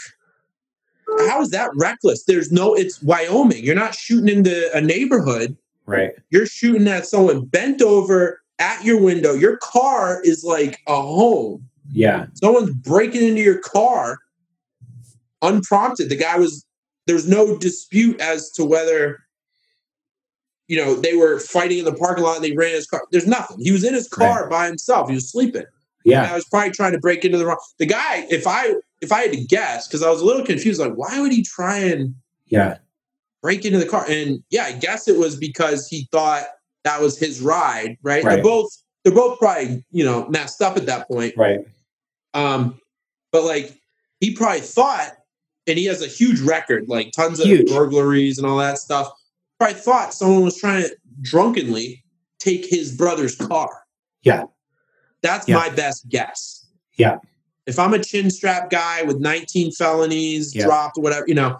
How 1.20 1.40
is 1.40 1.50
that 1.50 1.70
reckless? 1.76 2.24
There's 2.24 2.52
no, 2.52 2.74
it's 2.74 3.02
Wyoming. 3.02 3.64
You're 3.64 3.74
not 3.74 3.94
shooting 3.94 4.28
into 4.38 4.70
a 4.76 4.80
neighborhood. 4.80 5.56
Right. 5.86 6.10
You're 6.30 6.44
shooting 6.46 6.86
at 6.86 7.06
someone 7.06 7.46
bent 7.46 7.80
over 7.80 8.42
at 8.58 8.84
your 8.84 9.00
window. 9.00 9.32
Your 9.32 9.56
car 9.58 10.20
is 10.22 10.44
like 10.44 10.80
a 10.86 11.00
home. 11.00 11.66
Yeah. 11.90 12.26
Someone's 12.34 12.70
breaking 12.74 13.22
into 13.26 13.40
your 13.40 13.58
car 13.60 14.18
unprompted. 15.42 16.08
The 16.08 16.16
guy 16.16 16.36
was, 16.38 16.64
there's 17.06 17.28
no 17.28 17.56
dispute 17.58 18.20
as 18.20 18.50
to 18.52 18.64
whether, 18.64 19.18
you 20.66 20.76
know, 20.76 20.94
they 20.94 21.16
were 21.16 21.38
fighting 21.38 21.78
in 21.78 21.84
the 21.84 21.94
parking 21.94 22.24
lot 22.24 22.36
and 22.36 22.44
they 22.44 22.52
ran 22.52 22.72
his 22.74 22.86
car. 22.86 23.02
There's 23.10 23.26
nothing. 23.26 23.58
He 23.60 23.72
was 23.72 23.84
in 23.84 23.94
his 23.94 24.08
car 24.08 24.48
by 24.50 24.66
himself. 24.66 25.08
He 25.08 25.14
was 25.14 25.30
sleeping. 25.30 25.64
Yeah. 26.04 26.30
I 26.30 26.34
was 26.34 26.44
probably 26.44 26.70
trying 26.70 26.92
to 26.92 26.98
break 26.98 27.24
into 27.24 27.38
the 27.38 27.46
wrong. 27.46 27.58
The 27.78 27.86
guy, 27.86 28.26
if 28.30 28.46
I 28.46 28.74
if 29.00 29.12
I 29.12 29.22
had 29.22 29.32
to 29.32 29.44
guess, 29.44 29.86
because 29.86 30.02
I 30.02 30.10
was 30.10 30.20
a 30.20 30.24
little 30.24 30.44
confused, 30.44 30.80
like 30.80 30.94
why 30.94 31.20
would 31.20 31.32
he 31.32 31.42
try 31.42 31.78
and 31.78 32.14
Yeah. 32.46 32.78
break 33.42 33.64
into 33.64 33.78
the 33.78 33.86
car? 33.86 34.04
And 34.08 34.42
yeah, 34.50 34.64
I 34.64 34.72
guess 34.72 35.08
it 35.08 35.18
was 35.18 35.36
because 35.36 35.86
he 35.88 36.08
thought 36.12 36.44
that 36.84 37.00
was 37.00 37.18
his 37.18 37.40
ride, 37.40 37.96
right? 38.02 38.22
Right. 38.24 38.34
They're 38.34 38.42
both 38.42 38.70
they're 39.04 39.14
both 39.14 39.38
probably 39.38 39.84
you 39.90 40.04
know 40.04 40.26
messed 40.28 40.60
up 40.62 40.76
at 40.76 40.86
that 40.86 41.08
point. 41.08 41.34
Right. 41.36 41.60
Um, 42.34 42.78
but 43.32 43.44
like 43.44 43.78
he 44.20 44.34
probably 44.34 44.60
thought, 44.60 45.12
and 45.68 45.78
he 45.78 45.84
has 45.84 46.02
a 46.02 46.06
huge 46.06 46.40
record, 46.40 46.88
like 46.88 47.12
tons 47.12 47.38
of 47.40 47.46
Huge. 47.46 47.68
burglaries 47.68 48.38
and 48.38 48.46
all 48.46 48.56
that 48.58 48.78
stuff. 48.78 49.10
I 49.60 49.72
thought 49.72 50.14
someone 50.14 50.42
was 50.42 50.56
trying 50.56 50.82
to 50.82 50.96
drunkenly 51.22 52.04
take 52.38 52.64
his 52.66 52.92
brother's 52.96 53.34
car. 53.36 53.70
Yeah. 54.22 54.44
That's 55.22 55.48
Yeah. 55.48 55.56
my 55.56 55.68
best 55.70 56.08
guess. 56.08 56.64
Yeah. 56.96 57.18
If 57.66 57.78
I'm 57.78 57.92
a 57.92 57.98
chin 58.02 58.30
strap 58.30 58.70
guy 58.70 59.02
with 59.02 59.18
19 59.18 59.72
felonies 59.72 60.54
Yeah. 60.54 60.64
dropped, 60.64 60.96
whatever, 60.96 61.24
you 61.28 61.34
know, 61.34 61.58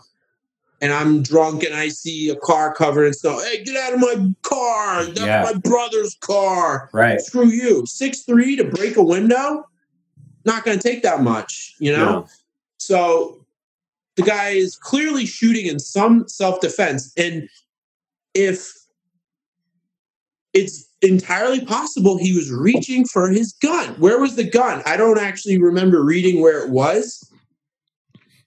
and 0.81 0.93
I'm 0.93 1.23
drunk 1.23 1.65
and 1.65 1.75
I 1.75 1.89
see 1.89 2.29
a 2.31 2.37
car 2.37 2.73
covered 2.73 3.07
in 3.07 3.13
snow, 3.13 3.41
hey, 3.41 3.65
get 3.65 3.77
out 3.77 3.95
of 3.95 4.01
my 4.01 4.33
car. 4.43 5.05
That's 5.07 5.21
Yeah. 5.21 5.43
my 5.43 5.55
brother's 5.55 6.17
car. 6.21 6.89
Right. 6.93 7.21
Screw 7.21 7.49
you. 7.49 7.85
Six 7.87 8.21
three 8.23 8.55
to 8.57 8.65
break 8.65 8.97
a 8.97 9.03
window, 9.03 9.65
not 10.45 10.65
going 10.65 10.79
to 10.79 10.83
take 10.89 11.03
that 11.03 11.21
much, 11.23 11.75
you 11.81 11.93
know? 11.93 12.05
No. 12.11 12.27
So 12.79 13.38
the 14.19 14.25
guy 14.25 14.49
is 14.49 14.75
clearly 14.75 15.25
shooting 15.25 15.67
in 15.67 15.79
some 15.79 16.27
self 16.29 16.61
defense. 16.61 17.13
And 17.17 17.49
if 18.35 18.69
it's 20.53 20.89
entirely 21.03 21.65
possible 21.65 22.19
he 22.19 22.35
was 22.35 22.51
reaching 22.51 23.05
for 23.05 23.31
his 23.31 23.53
gun, 23.63 23.95
where 24.01 24.19
was 24.19 24.35
the 24.35 24.43
gun? 24.43 24.83
I 24.87 24.97
don't 24.97 25.19
actually 25.21 25.57
remember 25.63 26.03
reading 26.05 26.41
where 26.43 26.61
it 26.65 26.71
was, 26.71 27.31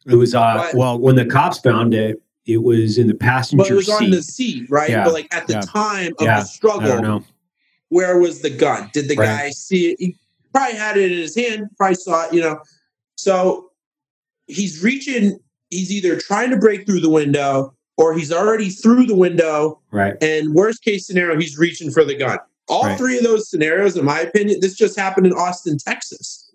It 0.07 0.15
was 0.15 0.35
uh 0.35 0.55
But- 0.57 0.75
well 0.75 0.99
when 0.99 1.15
the 1.15 1.25
cops 1.25 1.59
found 1.59 1.93
it, 1.93 2.21
it 2.45 2.57
was 2.63 2.97
in 2.97 3.07
the 3.07 3.13
passenger 3.13 3.63
seat. 3.63 3.69
but 3.69 3.73
it 3.73 3.75
was 3.77 3.85
seat. 3.85 3.93
on 4.05 4.09
the 4.11 4.21
seat, 4.23 4.69
right? 4.69 4.89
Yeah, 4.89 5.05
But 5.05 5.13
like 5.13 5.33
at 5.33 5.47
the 5.47 5.53
yeah, 5.53 5.61
time 5.61 6.11
of 6.19 6.25
yeah, 6.25 6.39
the 6.41 6.45
struggle, 6.47 7.23
where 7.87 8.17
was 8.19 8.41
the 8.41 8.49
gun? 8.49 8.89
Did 8.93 9.07
the 9.07 9.15
Right. 9.15 9.25
guy 9.27 9.49
see 9.51 9.91
it? 9.91 9.99
He 10.01 10.17
probably 10.51 10.77
had 10.77 10.97
it 10.97 11.13
in 11.13 11.17
his 11.17 11.33
hand, 11.35 11.69
probably 11.77 11.95
saw 11.95 12.25
it, 12.25 12.33
you 12.33 12.41
know. 12.41 12.59
So 13.15 13.69
he's 14.47 14.83
reaching, 14.83 15.39
he's 15.71 15.91
either 15.91 16.19
trying 16.19 16.51
to 16.51 16.57
break 16.57 16.85
through 16.85 16.99
the 16.99 17.09
window 17.09 17.73
or 17.97 18.13
he's 18.13 18.31
already 18.31 18.69
through 18.69 19.05
the 19.05 19.15
window. 19.15 19.79
Right. 19.91 20.13
And 20.21 20.53
worst 20.53 20.83
case 20.83 21.07
scenario, 21.07 21.39
he's 21.39 21.57
reaching 21.57 21.89
for 21.91 22.03
the 22.03 22.15
gun. 22.15 22.37
All 22.67 22.83
Right. 22.85 22.97
three 22.97 23.17
of 23.17 23.23
those 23.23 23.49
scenarios, 23.49 23.97
in 23.97 24.05
my 24.05 24.19
opinion, 24.21 24.59
this 24.61 24.75
just 24.75 24.97
happened 24.97 25.25
in 25.27 25.33
Austin, 25.33 25.77
Texas. 25.77 26.51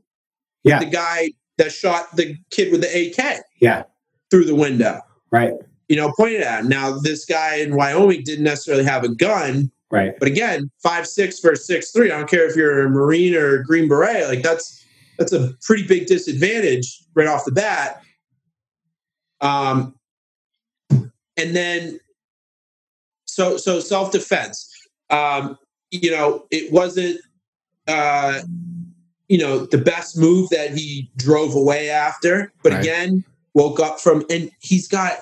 Yeah. 0.63 0.79
The 0.79 0.87
guy 0.87 1.31
that 1.59 1.73
shot 1.73 2.15
the 2.17 2.37
kid 2.51 2.71
with 2.73 2.83
the 2.83 2.89
AK 2.89 3.43
Yeah. 3.61 3.83
through 4.31 4.45
the 4.45 4.55
window, 4.55 5.01
Right. 5.31 5.53
you 5.89 5.97
know, 5.97 6.13
pointed 6.17 6.43
at 6.43 6.61
him. 6.61 6.69
Now, 6.69 6.99
this 6.99 7.25
guy 7.25 7.57
in 7.57 7.75
Wyoming 7.77 8.23
didn't 8.25 8.45
necessarily 8.45 8.85
have 8.85 9.05
a 9.05 9.09
gun, 9.09 9.71
Right. 9.91 10.15
but 10.19 10.29
again, 10.29 10.71
five 10.83 11.07
six 11.07 11.39
versus 11.41 11.67
six 11.67 11.91
three. 11.93 12.11
I 12.11 12.19
don't 12.19 12.29
care 12.31 12.47
if 12.49 12.57
you're 12.57 12.87
a 12.87 12.91
Marine 12.91 13.35
or 13.35 13.57
a 13.57 13.65
Green 13.65 13.89
Beret. 13.89 14.29
Like 14.29 14.43
that's 14.43 14.83
that's 15.19 15.33
a 15.33 15.55
pretty 15.63 15.87
big 15.87 16.07
disadvantage 16.07 17.03
right 17.15 17.27
off 17.27 17.45
the 17.47 17.53
bat. 17.53 18.03
Um, 19.41 19.95
and 20.91 21.55
then 21.55 22.01
so 23.27 23.57
so 23.57 23.81
self 23.81 24.13
defense. 24.13 24.71
Um, 25.11 25.59
you 25.91 26.11
know, 26.11 26.47
it 26.51 26.73
wasn't 26.73 27.21
uh, 27.89 28.41
you 29.29 29.39
know 29.39 29.67
the 29.67 29.79
best 29.79 30.17
move 30.17 30.49
that 30.51 30.71
he 30.77 31.11
drove 31.17 31.55
away 31.55 31.91
after, 31.91 32.53
but 32.63 32.73
Right. 32.73 32.81
again, 32.83 33.25
woke 33.55 33.79
up 33.81 34.01
from 34.01 34.25
and 34.31 34.51
he's 34.61 34.89
got 34.89 35.19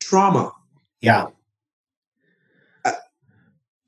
trauma. 0.00 0.52
Yeah. 1.00 1.26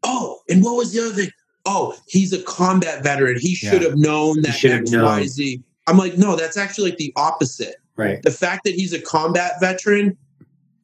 Oh, 0.07 0.41
and 0.51 0.63
what 0.63 0.77
was 0.77 0.93
the 0.93 1.01
other 1.01 1.15
thing? 1.15 1.31
Oh, 1.65 1.97
he's 2.07 2.33
a 2.35 2.43
combat 2.43 3.03
veteran. 3.03 3.39
He 3.41 3.55
should 3.55 3.81
Yeah. 3.83 3.89
have 3.89 3.99
known 3.99 4.43
that 4.43 4.53
should 4.53 4.71
have 4.73 4.83
X, 4.83 4.91
known. 4.91 5.05
Y, 5.05 5.27
Z. 5.27 5.63
I'm 5.87 5.97
like, 5.97 6.19
no, 6.19 6.37
that's 6.37 6.57
actually 6.59 6.91
like 6.91 6.99
the 6.99 7.13
opposite. 7.17 7.77
Right. 7.97 8.23
The 8.23 8.31
fact 8.31 8.65
that 8.65 8.75
he's 8.75 8.93
a 8.93 9.01
combat 9.01 9.61
veteran 9.61 10.17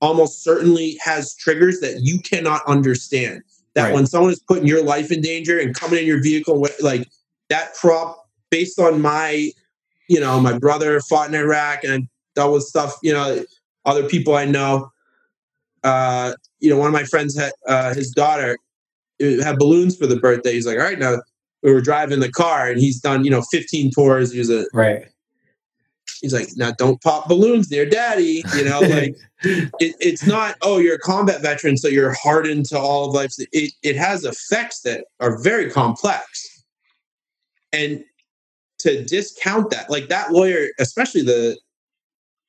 almost 0.01 0.43
certainly 0.43 0.99
has 1.03 1.35
triggers 1.35 1.81
that 1.81 2.01
you 2.01 2.21
cannot 2.21 2.63
understand. 2.67 3.43
That 3.75 3.85
Right. 3.85 3.95
when 3.95 4.07
someone 4.07 4.33
is 4.33 4.41
putting 4.41 4.67
your 4.67 4.83
life 4.83 5.13
in 5.13 5.21
danger 5.21 5.59
and 5.59 5.75
coming 5.75 6.01
in 6.01 6.07
your 6.07 6.23
vehicle, 6.23 6.67
like 6.81 7.09
that 7.51 7.75
prop, 7.75 8.29
based 8.51 8.79
on 8.81 9.01
my, 9.01 9.51
you 10.09 10.21
know, 10.21 10.41
my 10.41 10.59
brother 10.59 11.01
fought 11.01 11.29
in 11.29 11.35
Iraq 11.35 11.85
and 11.85 12.09
dealt 12.35 12.53
with 12.53 12.65
stuff, 12.65 12.97
you 13.03 13.13
know, 13.13 13.45
other 13.85 14.09
people 14.09 14.35
I 14.35 14.45
know. 14.45 14.91
Uh, 15.85 16.33
you 16.59 16.69
know, 16.69 16.77
one 16.77 16.89
of 16.89 16.93
my 16.93 17.05
friends 17.05 17.39
had 17.39 17.53
uh, 17.67 17.95
his 17.95 18.11
daughter 18.11 18.59
uh, 19.23 19.43
had 19.43 19.57
balloons 19.59 19.97
for 19.97 20.07
the 20.07 20.17
birthday. 20.17 20.53
He's 20.53 20.67
like, 20.67 20.79
all 20.79 20.85
right, 20.85 20.99
now 20.99 21.19
we 21.63 21.73
were 21.73 21.81
driving 21.81 22.21
the 22.21 22.31
car 22.31 22.69
and 22.69 22.81
he's 22.81 23.01
done, 23.01 23.25
you 23.25 23.31
know, 23.31 23.43
15 23.43 23.91
tours. 23.93 24.33
He 24.33 24.39
was 24.39 24.51
a, 24.51 24.67
Right. 24.73 25.05
He's 26.21 26.33
like, 26.33 26.49
now 26.57 26.73
don't 26.73 27.01
pop 27.03 27.29
balloons 27.29 27.71
near 27.71 27.89
daddy. 27.89 28.43
You 28.57 28.65
know, 28.65 28.81
like 28.81 29.17
it, 29.43 29.97
it's 30.01 30.27
not, 30.27 30.57
oh, 30.63 30.79
you're 30.79 30.97
a 30.97 31.01
combat 31.01 31.43
veteran, 31.43 31.77
so 31.77 31.89
you're 31.89 32.15
hardened 32.15 32.67
to 32.67 32.79
all 32.79 33.09
of 33.09 33.15
life. 33.15 33.33
It, 33.53 33.73
it 33.83 33.97
has 33.97 34.25
effects 34.25 34.83
that 34.83 35.05
are 35.21 35.43
very 35.43 35.71
complex. 35.71 36.65
And 37.73 38.05
to 38.81 39.05
discount 39.05 39.71
that, 39.71 39.91
like 39.91 40.09
that 40.09 40.33
lawyer, 40.33 40.69
especially 40.79 41.23
the 41.23 41.59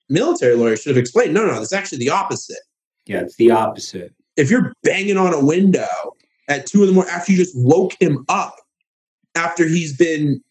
military 0.10 0.56
lawyer, 0.56 0.76
should 0.76 0.96
have 0.96 1.02
explained, 1.02 1.34
no, 1.34 1.46
no, 1.46 1.62
it's 1.62 1.74
actually 1.74 2.00
the 2.00 2.10
opposite. 2.10 2.62
Yeah, 3.06 3.22
it's 3.22 3.36
the 3.36 3.52
opposite. 3.52 4.14
If 4.38 4.50
you're 4.50 4.74
banging 4.84 5.18
on 5.18 5.34
a 5.34 5.44
window 5.44 5.88
at 6.48 6.66
two 6.66 6.82
in 6.82 6.88
the 6.88 6.94
morning 6.94 7.14
after 7.14 7.32
you 7.32 7.38
just 7.38 7.58
woke 7.58 7.94
him 8.00 8.26
up, 8.30 8.56
after 9.36 9.68
he's 9.68 9.96
been, 9.96 10.42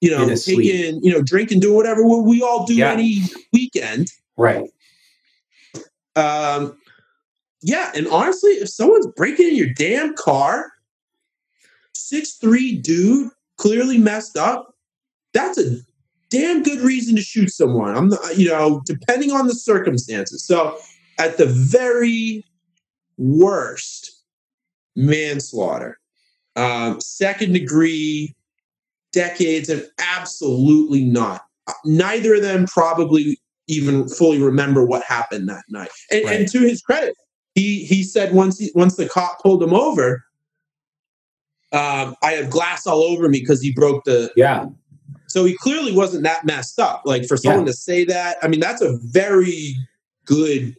you 0.00 0.10
know, 0.10 0.22
In 0.22 0.28
his 0.28 0.44
sleep. 0.44 0.58
taking, 0.58 1.02
you 1.02 1.10
know, 1.12 1.22
drinking, 1.22 1.60
doing 1.60 1.74
whatever 1.74 2.02
we 2.06 2.42
all 2.42 2.66
do 2.66 2.74
Yeah. 2.74 2.92
any 2.92 3.22
weekend. 3.52 4.12
Right. 4.36 4.68
Um, 6.14 6.76
yeah, 7.62 7.90
and 7.94 8.06
honestly, 8.08 8.52
if 8.52 8.68
someone's 8.68 9.06
breaking 9.16 9.48
in 9.48 9.56
your 9.56 9.70
damn 9.74 10.14
car, 10.14 10.70
six 11.94 12.34
three 12.34 12.76
dude, 12.76 13.30
clearly 13.58 13.98
messed 13.98 14.36
up, 14.36 14.74
that's 15.32 15.58
a 15.58 15.78
damn 16.30 16.62
good 16.62 16.80
reason 16.80 17.16
to 17.16 17.22
shoot 17.22 17.50
someone. 17.50 17.96
I'm 17.96 18.08
not, 18.08 18.36
you 18.38 18.48
know, 18.48 18.82
depending 18.84 19.30
on 19.32 19.46
the 19.46 19.54
circumstances. 19.54 20.44
So, 20.44 20.78
at 21.18 21.38
the 21.38 21.46
very 21.46 22.44
worst, 23.16 24.22
manslaughter, 24.94 25.98
um, 26.56 27.00
second 27.00 27.52
degree, 27.52 28.34
decades, 29.16 29.68
and 29.68 29.84
absolutely 29.98 31.02
not. 31.02 31.40
Neither 31.84 32.34
of 32.34 32.42
them 32.42 32.66
probably 32.66 33.40
even 33.66 34.08
fully 34.08 34.40
remember 34.40 34.84
what 34.84 35.02
happened 35.02 35.48
that 35.48 35.64
night. 35.68 35.88
And, 36.12 36.24
and 36.26 36.48
to 36.48 36.60
his 36.60 36.80
credit, 36.82 37.16
he 37.54 37.84
he 37.84 38.04
said 38.04 38.32
once 38.32 38.58
he, 38.58 38.70
once 38.74 38.94
the 38.96 39.08
cop 39.08 39.42
pulled 39.42 39.62
him 39.62 39.74
over, 39.74 40.24
um, 41.72 42.14
I 42.22 42.32
have 42.32 42.50
glass 42.50 42.86
all 42.86 43.02
over 43.02 43.28
me 43.28 43.40
because 43.40 43.60
he 43.60 43.72
broke 43.72 44.04
the. 44.04 44.30
Yeah. 44.36 44.66
So 45.28 45.44
he 45.44 45.56
clearly 45.56 45.92
wasn't 45.92 46.22
that 46.22 46.44
messed 46.44 46.78
up. 46.78 47.02
Like 47.04 47.26
for 47.26 47.36
someone 47.36 47.66
to 47.66 47.72
say 47.72 48.04
that, 48.04 48.36
I 48.42 48.48
mean, 48.48 48.60
that's 48.60 48.82
a 48.82 48.96
very 49.02 49.74
good 50.24 50.76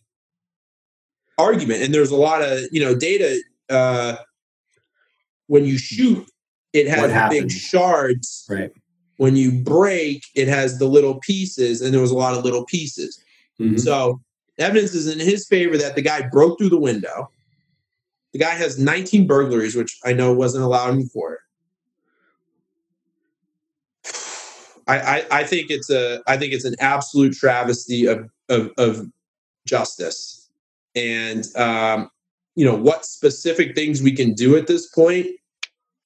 argument. 1.37 1.81
And 1.81 1.93
there's 1.93 2.11
a 2.11 2.15
lot 2.15 2.41
of 2.41 2.61
you 2.71 2.79
know 2.79 2.95
data. 2.95 3.41
Uh, 3.69 4.15
when 5.47 5.65
you 5.65 5.77
shoot, 5.77 6.29
it 6.73 6.87
has 6.87 7.29
big 7.29 7.51
shards. 7.51 8.45
Right. 8.49 8.71
When 9.17 9.35
you 9.35 9.51
break, 9.51 10.23
it 10.35 10.47
has 10.47 10.77
the 10.77 10.85
little 10.85 11.15
pieces, 11.15 11.81
and 11.81 11.93
there 11.93 12.01
was 12.01 12.11
a 12.11 12.15
lot 12.15 12.37
of 12.37 12.43
little 12.43 12.65
pieces. 12.65 13.19
Mhm. 13.59 13.79
So 13.79 14.21
evidence 14.59 14.93
is 14.93 15.07
in 15.07 15.19
his 15.19 15.47
favor 15.47 15.77
that 15.77 15.95
the 15.95 16.01
guy 16.01 16.27
broke 16.27 16.59
through 16.59 16.69
the 16.69 16.79
window. 16.79 17.29
The 18.33 18.39
guy 18.39 18.51
has 18.51 18.77
19 18.77 19.25
burglaries, 19.25 19.75
which 19.75 19.97
I 20.05 20.13
know 20.13 20.33
wasn't 20.33 20.63
allowed 20.63 21.01
court. 21.11 21.39
I, 24.87 24.99
I, 24.99 25.25
I 25.31 25.43
think 25.43 25.69
it's 25.69 25.89
a 25.89 26.21
I 26.27 26.37
think 26.37 26.53
it's 26.53 26.65
an 26.65 26.75
absolute 26.79 27.33
travesty 27.33 28.05
of 28.05 28.29
of, 28.49 28.71
of 28.77 29.07
justice, 29.65 30.49
and 30.95 31.45
um, 31.55 32.09
you 32.55 32.65
know 32.65 32.75
what 32.75 33.05
specific 33.05 33.75
things 33.75 34.01
we 34.01 34.13
can 34.13 34.33
do 34.33 34.55
at 34.55 34.67
this 34.67 34.87
point. 34.87 35.27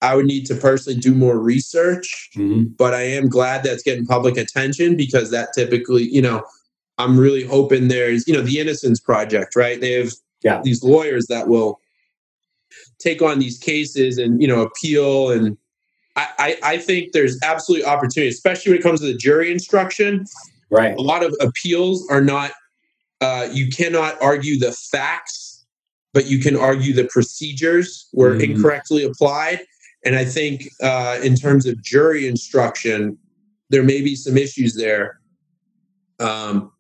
I 0.02 0.16
would 0.16 0.26
need 0.26 0.46
to 0.48 0.56
personally 0.56 1.00
do 1.00 1.14
more 1.14 1.38
research 1.40 2.30
Mhm. 2.36 2.76
but 2.78 2.94
I 2.94 3.04
am 3.04 3.30
glad 3.30 3.64
that's 3.64 3.84
getting 3.84 4.06
public 4.06 4.38
attention 4.38 4.96
because 4.96 5.30
that 5.32 5.50
typically, 5.54 6.04
you 6.10 6.22
know, 6.22 6.44
I'm 6.98 7.20
really 7.20 7.44
hoping 7.44 7.88
there's, 7.88 8.28
you 8.28 8.34
know, 8.34 8.42
the 8.42 8.60
Innocence 8.60 9.00
Project, 9.00 9.56
right? 9.56 9.80
They 9.80 9.94
have 9.94 10.14
Yeah. 10.44 10.62
these 10.64 10.84
lawyers 10.84 11.28
that 11.28 11.48
will 11.48 11.80
take 13.00 13.22
on 13.22 13.40
these 13.40 13.58
cases 13.58 14.18
and, 14.18 14.42
you 14.42 14.48
know, 14.48 14.62
appeal. 14.62 15.30
And 15.32 15.58
I, 16.16 16.28
I, 16.40 16.58
I 16.74 16.78
think 16.78 17.12
there's 17.12 17.38
absolutely 17.44 17.86
opportunity, 17.86 18.30
especially 18.30 18.72
when 18.72 18.80
it 18.80 18.84
comes 18.84 19.02
to 19.02 19.08
the 19.08 19.18
jury 19.18 19.52
instruction. 19.52 20.26
Right. 20.70 20.96
A 20.98 21.02
lot 21.02 21.24
of 21.24 21.36
appeals 21.42 22.08
are 22.10 22.22
not, 22.22 22.52
uh, 23.20 23.48
you 23.52 23.70
cannot 23.70 24.22
argue 24.22 24.58
the 24.60 24.72
facts, 24.72 25.64
but 26.14 26.28
you 26.28 26.40
can 26.40 26.56
argue 26.56 26.94
the 26.94 27.06
procedures 27.06 28.08
were 28.14 28.36
Mhm. 28.36 28.44
incorrectly 28.56 29.04
applied. 29.04 29.62
And 30.04 30.16
I 30.16 30.26
think 30.26 30.70
uh, 30.82 31.20
in 31.24 31.36
terms 31.36 31.66
of 31.66 31.82
jury 31.82 32.28
instruction, 32.28 33.18
there 33.70 33.84
may 33.84 34.02
be 34.02 34.16
some 34.16 34.38
issues 34.38 34.76
there 34.76 35.20
um, 36.20 36.72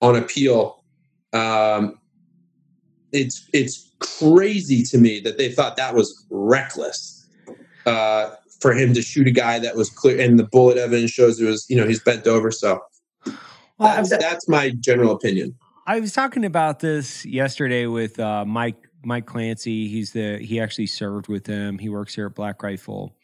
on 0.00 0.16
appeal. 0.16 0.84
Um, 1.32 1.98
it's 3.12 3.48
it's 3.52 3.92
crazy 3.98 4.82
to 4.84 4.98
me 4.98 5.20
that 5.20 5.38
they 5.38 5.50
thought 5.50 5.76
that 5.76 5.94
was 5.94 6.26
reckless 6.30 7.26
uh, 7.86 8.30
for 8.60 8.74
him 8.74 8.92
to 8.94 9.02
shoot 9.02 9.26
a 9.26 9.30
guy 9.30 9.58
that 9.58 9.74
was 9.74 9.90
clear, 9.90 10.20
and 10.20 10.38
the 10.38 10.44
bullet 10.44 10.76
evidence 10.76 11.10
shows 11.10 11.40
it 11.40 11.46
was 11.46 11.66
you 11.70 11.76
know 11.76 11.86
he's 11.86 12.02
bent 12.02 12.26
over. 12.26 12.50
So 12.50 12.80
Well, 13.24 13.36
that's, 13.78 14.10
that's 14.10 14.48
my 14.48 14.70
general 14.80 15.12
opinion. 15.12 15.54
I 15.86 16.00
was 16.00 16.12
talking 16.12 16.44
about 16.44 16.80
this 16.80 17.24
yesterday 17.24 17.86
with 17.86 18.18
uh, 18.18 18.44
Mike 18.44 18.85
Mike 19.06 19.24
Clancy. 19.26 19.88
He's 19.88 20.12
the 20.12 20.38
he 20.38 20.60
actually 20.60 20.88
served 20.88 21.28
with 21.28 21.46
him. 21.46 21.78
He 21.78 21.88
works 21.88 22.14
here 22.14 22.26
at 22.26 22.34
Black 22.34 22.62
Rifle, 22.62 23.14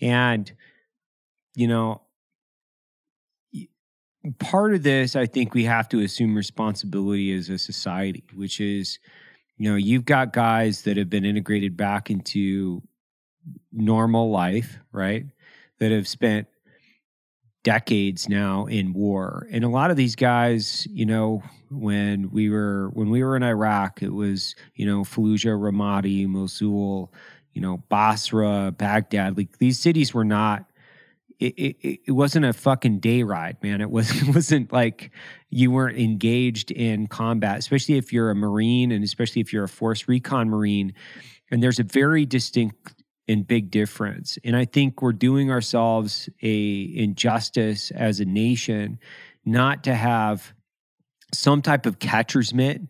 and 0.00 0.50
you 1.54 1.68
know, 1.68 2.00
part 4.38 4.74
of 4.74 4.82
this, 4.82 5.16
I 5.16 5.26
think 5.26 5.52
we 5.52 5.64
have 5.64 5.88
to 5.90 6.00
assume 6.00 6.34
responsibility 6.34 7.34
as 7.34 7.48
a 7.48 7.58
society, 7.58 8.24
which 8.34 8.60
is, 8.60 8.98
you 9.56 9.68
know, 9.68 9.76
you've 9.76 10.04
got 10.04 10.32
guys 10.32 10.82
that 10.82 10.96
have 10.96 11.10
been 11.10 11.24
integrated 11.24 11.76
back 11.76 12.10
into 12.10 12.82
normal 13.72 14.30
life, 14.30 14.78
right? 14.92 15.26
That 15.78 15.90
have 15.90 16.06
spent 16.06 16.46
decades 17.62 18.28
now 18.28 18.66
in 18.66 18.92
war. 18.92 19.46
And 19.50 19.64
a 19.64 19.68
lot 19.68 19.90
of 19.90 19.96
these 19.96 20.16
guys, 20.16 20.86
you 20.90 21.06
know, 21.06 21.42
when 21.70 22.30
we 22.30 22.50
were 22.50 22.90
when 22.92 23.10
we 23.10 23.22
were 23.22 23.36
in 23.36 23.42
Iraq, 23.42 24.02
it 24.02 24.12
was, 24.12 24.54
you 24.74 24.84
know, 24.84 25.02
Fallujah, 25.02 25.58
Ramadi, 25.58 26.26
Mosul, 26.26 27.12
you 27.52 27.62
know, 27.62 27.78
Basra, 27.88 28.74
Baghdad. 28.76 29.36
Like 29.36 29.58
these 29.58 29.78
cities 29.78 30.12
were 30.12 30.24
not 30.24 30.66
it, 31.42 31.54
it, 31.58 32.00
it 32.06 32.12
wasn't 32.12 32.44
a 32.44 32.52
fucking 32.52 33.00
day 33.00 33.24
ride, 33.24 33.56
man. 33.62 33.80
It 33.80 33.90
was 33.90 34.10
it 34.22 34.34
wasn't 34.34 34.72
like 34.72 35.10
you 35.50 35.70
weren't 35.70 35.98
engaged 35.98 36.70
in 36.70 37.06
combat, 37.06 37.58
especially 37.58 37.96
if 37.96 38.12
you're 38.12 38.30
a 38.30 38.34
Marine 38.34 38.92
and 38.92 39.04
especially 39.04 39.40
if 39.40 39.52
you're 39.52 39.64
a 39.64 39.68
force 39.68 40.08
recon 40.08 40.48
Marine. 40.48 40.94
And 41.50 41.62
there's 41.62 41.78
a 41.78 41.84
very 41.84 42.24
distinct 42.24 43.01
and 43.32 43.46
big 43.46 43.70
difference. 43.70 44.38
And 44.44 44.56
I 44.56 44.64
think 44.64 45.02
we're 45.02 45.12
doing 45.12 45.50
ourselves 45.50 46.28
a 46.42 46.92
injustice 46.94 47.90
as 47.90 48.20
a 48.20 48.24
nation 48.24 48.98
not 49.44 49.84
to 49.84 49.94
have 49.94 50.54
some 51.32 51.62
type 51.62 51.86
of 51.86 51.98
catcher's 51.98 52.52
mitt 52.54 52.82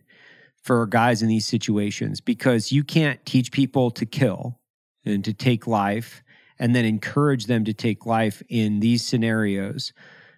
for 0.61 0.85
guys 0.85 1.21
in 1.21 1.29
these 1.29 1.47
situations 1.47 2.21
because 2.21 2.71
you 2.71 2.83
can't 2.83 3.25
teach 3.25 3.51
people 3.51 3.89
to 3.91 4.05
kill 4.05 4.59
and 5.05 5.23
to 5.25 5.33
take 5.33 5.67
life 5.67 6.23
and 6.59 6.75
then 6.75 6.85
encourage 6.85 7.45
them 7.45 7.65
to 7.65 7.73
take 7.73 8.05
life 8.05 8.41
in 8.49 8.79
these 8.79 9.03
scenarios 9.03 9.93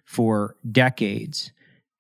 for 0.06 0.56
decades 0.72 1.52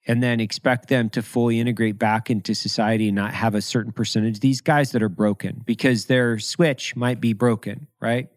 and 0.07 0.21
then 0.21 0.39
expect 0.39 0.87
them 0.87 1.09
to 1.09 1.21
fully 1.21 1.59
integrate 1.59 1.97
back 1.97 2.29
into 2.29 2.53
society 2.53 3.07
and 3.07 3.15
not 3.15 3.33
have 3.33 3.55
a 3.55 3.61
certain 3.61 3.91
percentage. 3.91 4.39
These 4.39 4.61
guys 4.61 4.91
that 4.91 5.01
are 5.01 5.09
broken 5.09 5.63
because 5.65 6.05
their 6.05 6.37
switch 6.37 6.95
might 6.95 7.19
be 7.19 7.33
broken 7.33 7.87
right? 8.05 8.29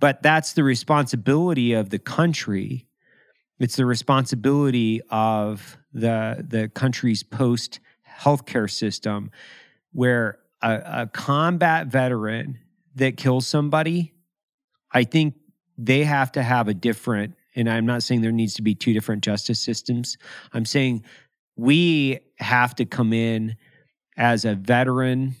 But 0.00 0.22
that's 0.22 0.52
the 0.52 0.62
responsibility 0.62 1.72
of 1.72 1.90
the 1.90 1.98
country. 1.98 2.86
It's 3.58 3.76
the 3.76 3.86
responsibility 3.86 5.00
of 5.10 5.78
the 5.92 6.44
the 6.46 6.68
country's 6.68 7.22
post 7.22 7.80
healthcare 8.20 8.70
system 8.70 9.30
where 9.92 10.38
a, 10.60 11.02
a 11.02 11.06
combat 11.06 11.86
veteran 11.86 12.58
that 12.94 13.16
kills 13.16 13.46
somebody 13.46 14.12
i 14.92 15.04
think 15.04 15.34
they 15.78 16.04
have 16.04 16.30
to 16.32 16.42
have 16.42 16.68
a 16.68 16.74
different 16.74 17.34
and 17.58 17.68
i'm 17.68 17.84
not 17.84 18.02
saying 18.02 18.22
there 18.22 18.32
needs 18.32 18.54
to 18.54 18.62
be 18.62 18.74
two 18.74 18.92
different 18.92 19.22
justice 19.22 19.60
systems. 19.60 20.16
I'm 20.52 20.64
saying 20.64 21.04
we 21.56 22.20
have 22.38 22.74
to 22.76 22.84
come 22.84 23.12
in 23.12 23.56
as 24.16 24.44
a 24.44 24.54
veteran 24.54 25.34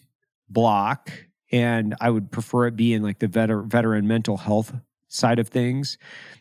block 0.50 1.10
and 1.52 1.94
i 2.00 2.10
would 2.10 2.30
prefer 2.30 2.66
it 2.66 2.76
be 2.76 2.92
in 2.92 3.02
like 3.02 3.20
the 3.20 3.28
veter- 3.28 3.66
veteran 3.66 4.06
mental 4.06 4.36
health 4.36 4.74
side 5.08 5.38
of 5.38 5.48
things 5.48 5.96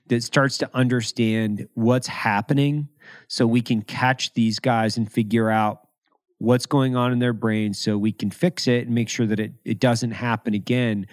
that 0.07 0.23
starts 0.23 0.57
to 0.57 0.69
understand 0.73 1.67
what's 1.73 2.07
happening 2.07 2.89
so 3.27 3.47
we 3.47 3.61
can 3.61 3.81
catch 3.81 4.33
these 4.33 4.59
guys 4.59 4.97
and 4.97 5.11
figure 5.11 5.49
out 5.49 5.87
what's 6.39 6.65
going 6.65 6.95
on 6.95 7.11
in 7.11 7.19
their 7.19 7.33
brains 7.33 7.79
so 7.79 7.97
we 7.97 8.11
can 8.11 8.29
fix 8.29 8.67
it 8.67 8.85
and 8.85 8.93
make 8.93 9.09
sure 9.09 9.25
that 9.25 9.39
it, 9.39 9.53
it 9.63 9.79
doesn't 9.79 10.11
happen 10.11 10.53
again 10.53 11.07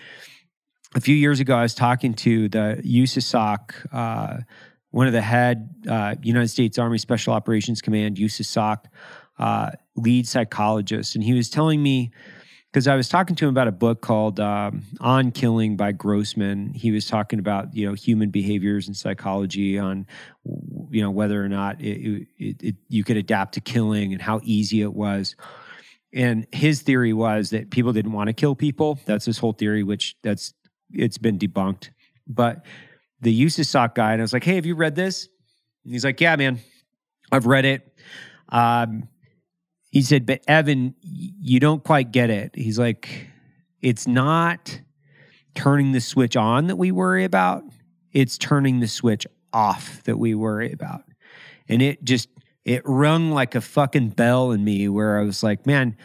a 0.94 1.00
few 1.00 1.14
years 1.14 1.40
ago 1.40 1.56
i 1.56 1.62
was 1.62 1.74
talking 1.74 2.14
to 2.14 2.48
the 2.48 2.80
usasoc 2.84 3.74
uh, 3.92 4.38
one 4.90 5.06
of 5.06 5.12
the 5.12 5.20
head 5.20 5.68
uh, 5.88 6.14
united 6.22 6.48
states 6.48 6.78
army 6.78 6.98
special 6.98 7.32
operations 7.32 7.80
command 7.80 8.16
usasoc 8.16 8.84
uh, 9.38 9.70
lead 9.96 10.26
psychologist 10.26 11.14
and 11.14 11.24
he 11.24 11.32
was 11.32 11.50
telling 11.50 11.82
me 11.82 12.12
because 12.74 12.88
I 12.88 12.96
was 12.96 13.08
talking 13.08 13.36
to 13.36 13.44
him 13.44 13.50
about 13.50 13.68
a 13.68 13.72
book 13.72 14.00
called 14.00 14.40
um, 14.40 14.82
On 15.00 15.30
Killing 15.30 15.76
by 15.76 15.92
Grossman. 15.92 16.74
He 16.74 16.90
was 16.90 17.06
talking 17.06 17.38
about 17.38 17.72
you 17.72 17.86
know 17.86 17.94
human 17.94 18.30
behaviors 18.30 18.88
and 18.88 18.96
psychology 18.96 19.78
on 19.78 20.08
you 20.90 21.00
know 21.00 21.12
whether 21.12 21.42
or 21.42 21.48
not 21.48 21.80
it, 21.80 22.26
it, 22.36 22.56
it, 22.60 22.74
you 22.88 23.04
could 23.04 23.16
adapt 23.16 23.54
to 23.54 23.60
killing 23.60 24.12
and 24.12 24.20
how 24.20 24.40
easy 24.42 24.82
it 24.82 24.92
was. 24.92 25.36
And 26.12 26.48
his 26.52 26.82
theory 26.82 27.12
was 27.12 27.50
that 27.50 27.70
people 27.70 27.92
didn't 27.92 28.12
want 28.12 28.26
to 28.26 28.32
kill 28.32 28.56
people. 28.56 28.98
That's 29.06 29.24
his 29.24 29.38
whole 29.38 29.52
theory, 29.52 29.84
which 29.84 30.16
that's 30.22 30.52
it's 30.94 31.18
been 31.18 31.38
debunked. 31.38 31.90
But 32.26 32.64
the 33.20 33.44
USASOC 33.44 33.94
guy, 33.94 34.12
and 34.12 34.20
I 34.20 34.24
was 34.24 34.32
like, 34.32 34.44
"Hey, 34.44 34.54
have 34.56 34.66
you 34.66 34.74
read 34.74 34.94
this?" 34.94 35.28
And 35.84 35.92
he's 35.92 36.04
like, 36.04 36.20
"Yeah, 36.20 36.36
man, 36.36 36.60
I've 37.30 37.46
read 37.46 37.64
it." 37.64 37.96
Um, 38.48 39.08
he 39.94 40.02
said, 40.02 40.26
but 40.26 40.40
Evan, 40.48 40.96
you 41.02 41.60
don't 41.60 41.84
quite 41.84 42.10
get 42.10 42.28
it. 42.28 42.50
He's 42.56 42.80
like, 42.80 43.28
it's 43.80 44.08
not 44.08 44.80
turning 45.54 45.92
the 45.92 46.00
switch 46.00 46.36
on 46.36 46.66
that 46.66 46.74
we 46.74 46.90
worry 46.90 47.22
about, 47.22 47.62
it's 48.12 48.36
turning 48.36 48.80
the 48.80 48.88
switch 48.88 49.24
off 49.52 50.02
that 50.02 50.18
we 50.18 50.34
worry 50.34 50.72
about. 50.72 51.04
And 51.68 51.80
it 51.80 52.02
just, 52.02 52.28
it 52.64 52.82
rung 52.84 53.30
like 53.30 53.54
a 53.54 53.60
fucking 53.60 54.10
bell 54.10 54.50
in 54.50 54.64
me 54.64 54.88
where 54.88 55.20
I 55.20 55.22
was 55.22 55.44
like, 55.44 55.64
man, 55.64 55.96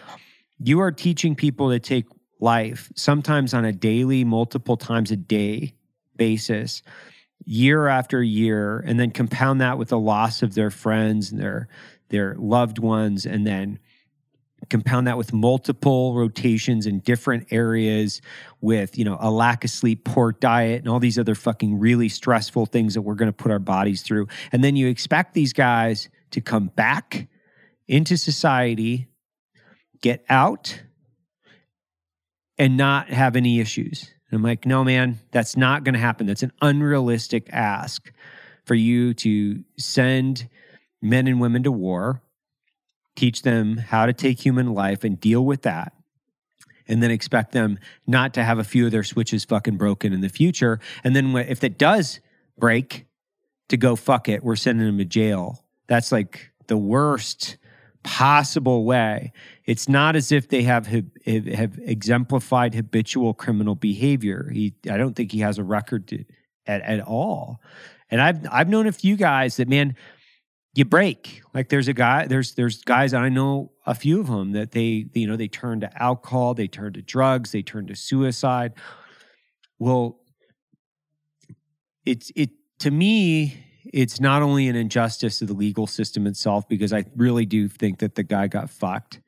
you 0.59 0.81
are 0.81 0.91
teaching 0.91 1.35
people 1.35 1.71
to 1.71 1.79
take 1.79 2.05
life 2.39 2.91
sometimes 2.95 3.53
on 3.53 3.65
a 3.65 3.71
daily, 3.73 4.23
multiple 4.23 4.77
times 4.77 5.11
a 5.11 5.17
day 5.17 5.75
basis, 6.15 6.81
year 7.45 7.87
after 7.87 8.21
year, 8.21 8.79
and 8.79 8.99
then 8.99 9.11
compound 9.11 9.61
that 9.61 9.77
with 9.77 9.89
the 9.89 9.99
loss 9.99 10.41
of 10.41 10.53
their 10.55 10.69
friends 10.69 11.31
and 11.31 11.39
their 11.39 11.67
their 12.09 12.35
loved 12.39 12.79
ones 12.79 13.25
and 13.25 13.45
then 13.45 13.79
compound 14.69 15.07
that 15.07 15.17
with 15.17 15.31
multiple 15.31 16.15
rotations 16.15 16.85
in 16.85 16.99
different 16.99 17.47
areas 17.51 18.21
with 18.61 18.97
you 18.97 19.05
know 19.05 19.17
a 19.19 19.31
lack 19.31 19.63
of 19.63 19.69
sleep 19.69 20.03
poor 20.03 20.31
diet 20.33 20.79
and 20.79 20.89
all 20.89 20.99
these 20.99 21.17
other 21.17 21.35
fucking 21.35 21.79
really 21.79 22.09
stressful 22.09 22.65
things 22.65 22.93
that 22.93 23.01
we're 23.01 23.15
going 23.15 23.31
to 23.31 23.33
put 23.33 23.51
our 23.51 23.59
bodies 23.59 24.01
through. 24.01 24.27
And 24.51 24.63
then 24.63 24.75
you 24.75 24.87
expect 24.87 25.33
these 25.33 25.53
guys 25.53 26.09
to 26.31 26.41
come 26.41 26.67
back 26.67 27.27
into 27.87 28.17
society 28.17 29.07
get 30.01 30.23
out 30.29 30.81
and 32.59 32.77
not 32.77 33.09
have 33.09 33.35
any 33.35 33.59
issues. 33.59 34.11
And 34.29 34.37
i'm 34.37 34.43
like 34.43 34.65
no 34.65 34.83
man 34.83 35.19
that's 35.31 35.57
not 35.57 35.83
going 35.83 35.93
to 35.93 35.99
happen. 35.99 36.27
That's 36.27 36.43
an 36.43 36.51
unrealistic 36.61 37.49
ask 37.51 38.11
for 38.65 38.75
you 38.75 39.15
to 39.15 39.63
send 39.77 40.47
men 41.01 41.27
and 41.27 41.41
women 41.41 41.63
to 41.63 41.71
war 41.71 42.21
teach 43.15 43.41
them 43.41 43.77
how 43.77 44.05
to 44.05 44.13
take 44.13 44.39
human 44.39 44.73
life 44.73 45.03
and 45.03 45.19
deal 45.19 45.43
with 45.43 45.63
that 45.63 45.93
and 46.87 47.03
then 47.03 47.11
expect 47.11 47.51
them 47.51 47.77
not 48.07 48.33
to 48.33 48.43
have 48.43 48.59
a 48.59 48.63
few 48.63 48.85
of 48.85 48.91
their 48.91 49.03
switches 49.03 49.43
fucking 49.43 49.75
broken 49.75 50.13
in 50.13 50.21
the 50.21 50.29
future. 50.29 50.79
And 51.03 51.15
then 51.15 51.35
if 51.35 51.63
it 51.63 51.77
does 51.77 52.19
break 52.57 53.07
to 53.69 53.77
go 53.77 53.95
fuck 53.95 54.29
it 54.29 54.43
we're 54.43 54.55
sending 54.55 54.85
them 54.85 54.97
to 54.97 55.05
jail. 55.05 55.63
That's 55.87 56.11
like 56.11 56.51
the 56.67 56.77
worst 56.77 57.57
possible 58.09 58.85
way 58.85 59.31
it's 59.65 59.87
not 59.87 60.15
as 60.15 60.31
if 60.31 60.47
they 60.47 60.63
have 60.63 60.87
have 60.87 61.77
exemplified 61.83 62.73
habitual 62.73 63.35
criminal 63.35 63.75
behavior 63.75 64.49
he 64.51 64.73
i 64.89 64.97
don't 64.97 65.15
think 65.15 65.31
he 65.31 65.39
has 65.39 65.59
a 65.59 65.63
record 65.63 66.07
to, 66.07 66.25
at, 66.65 66.81
at 66.81 67.01
all 67.01 67.61
and 68.09 68.19
i've 68.19 68.39
i've 68.51 68.67
known 68.67 68.87
a 68.87 68.91
few 68.91 69.15
guys 69.15 69.57
that 69.57 69.67
man 69.67 69.95
you 70.75 70.85
break. 70.85 71.41
Like 71.53 71.69
there's 71.69 71.87
a 71.87 71.93
guy, 71.93 72.27
there's 72.27 72.53
there's 72.53 72.83
guys 72.83 73.13
I 73.13 73.29
know 73.29 73.71
a 73.85 73.95
few 73.95 74.19
of 74.19 74.27
them 74.27 74.51
that 74.53 74.71
they 74.71 75.07
you 75.13 75.27
know 75.27 75.35
they 75.35 75.47
turn 75.47 75.81
to 75.81 76.01
alcohol, 76.01 76.53
they 76.53 76.67
turn 76.67 76.93
to 76.93 77.01
drugs, 77.01 77.51
they 77.51 77.61
turn 77.61 77.87
to 77.87 77.95
suicide. 77.95 78.73
Well, 79.77 80.19
it's 82.05 82.31
it 82.35 82.51
to 82.79 82.91
me 82.91 83.63
it's 83.85 84.19
not 84.19 84.41
only 84.41 84.67
an 84.67 84.75
injustice 84.75 85.39
to 85.39 85.45
the 85.45 85.53
legal 85.53 85.87
system 85.87 86.27
itself 86.27 86.67
because 86.67 86.93
I 86.93 87.05
really 87.15 87.45
do 87.45 87.67
think 87.67 87.99
that 87.99 88.15
the 88.15 88.23
guy 88.23 88.47
got 88.47 88.69
fucked. 88.69 89.21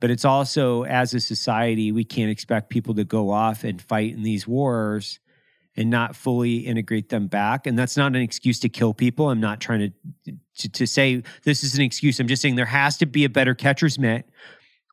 But 0.00 0.10
it's 0.10 0.24
also 0.24 0.84
as 0.84 1.14
a 1.14 1.20
society 1.20 1.92
we 1.92 2.04
can't 2.04 2.30
expect 2.30 2.68
people 2.68 2.94
to 2.94 3.04
go 3.04 3.30
off 3.30 3.64
and 3.64 3.80
fight 3.80 4.12
in 4.12 4.22
these 4.22 4.46
wars 4.46 5.20
and 5.76 5.90
not 5.90 6.14
fully 6.14 6.58
integrate 6.58 7.08
them 7.08 7.26
back. 7.26 7.66
And 7.66 7.78
that's 7.78 7.96
not 7.96 8.14
an 8.14 8.22
excuse 8.22 8.60
to 8.60 8.68
kill 8.68 8.94
people. 8.94 9.30
I'm 9.30 9.40
not 9.40 9.60
trying 9.60 9.92
to, 10.26 10.32
to, 10.58 10.68
to 10.68 10.86
say 10.86 11.22
this 11.44 11.64
is 11.64 11.74
an 11.74 11.82
excuse. 11.82 12.20
I'm 12.20 12.28
just 12.28 12.42
saying 12.42 12.54
there 12.54 12.66
has 12.66 12.96
to 12.98 13.06
be 13.06 13.24
a 13.24 13.28
better 13.28 13.54
catcher's 13.54 13.98
mitt 13.98 14.28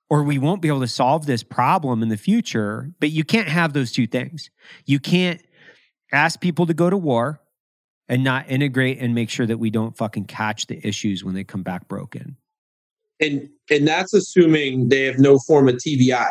or 0.10 0.24
we 0.24 0.38
won't 0.38 0.62
be 0.62 0.68
able 0.68 0.82
to 0.82 0.88
solve 0.88 1.26
this 1.26 1.44
problem 1.44 2.02
in 2.04 2.10
the 2.10 2.18
future. 2.18 2.92
But 3.00 3.12
you 3.12 3.24
can't 3.24 3.48
have 3.48 3.74
those 3.74 3.92
two 3.92 4.08
things. 4.08 4.50
You 4.86 5.00
can't 5.00 5.42
ask 6.12 6.40
people 6.42 6.66
to 6.66 6.74
go 6.74 6.90
to 6.90 6.98
war 6.98 7.42
and 8.12 8.26
not 8.26 8.46
integrate 8.52 9.00
and 9.00 9.16
make 9.16 9.30
sure 9.30 9.48
that 9.48 9.58
we 9.58 9.70
don't 9.70 9.96
fucking 9.96 10.26
catch 10.26 10.68
the 10.68 10.86
issues 10.86 11.24
when 11.24 11.34
they 11.34 11.46
come 11.46 11.64
back 11.64 11.88
broken. 11.88 12.36
And 13.22 13.50
and 13.70 13.88
that's 13.88 14.14
assuming 14.14 14.90
they 14.90 15.04
have 15.04 15.18
no 15.18 15.40
form 15.40 15.70
of 15.70 15.76
TBI 15.76 16.28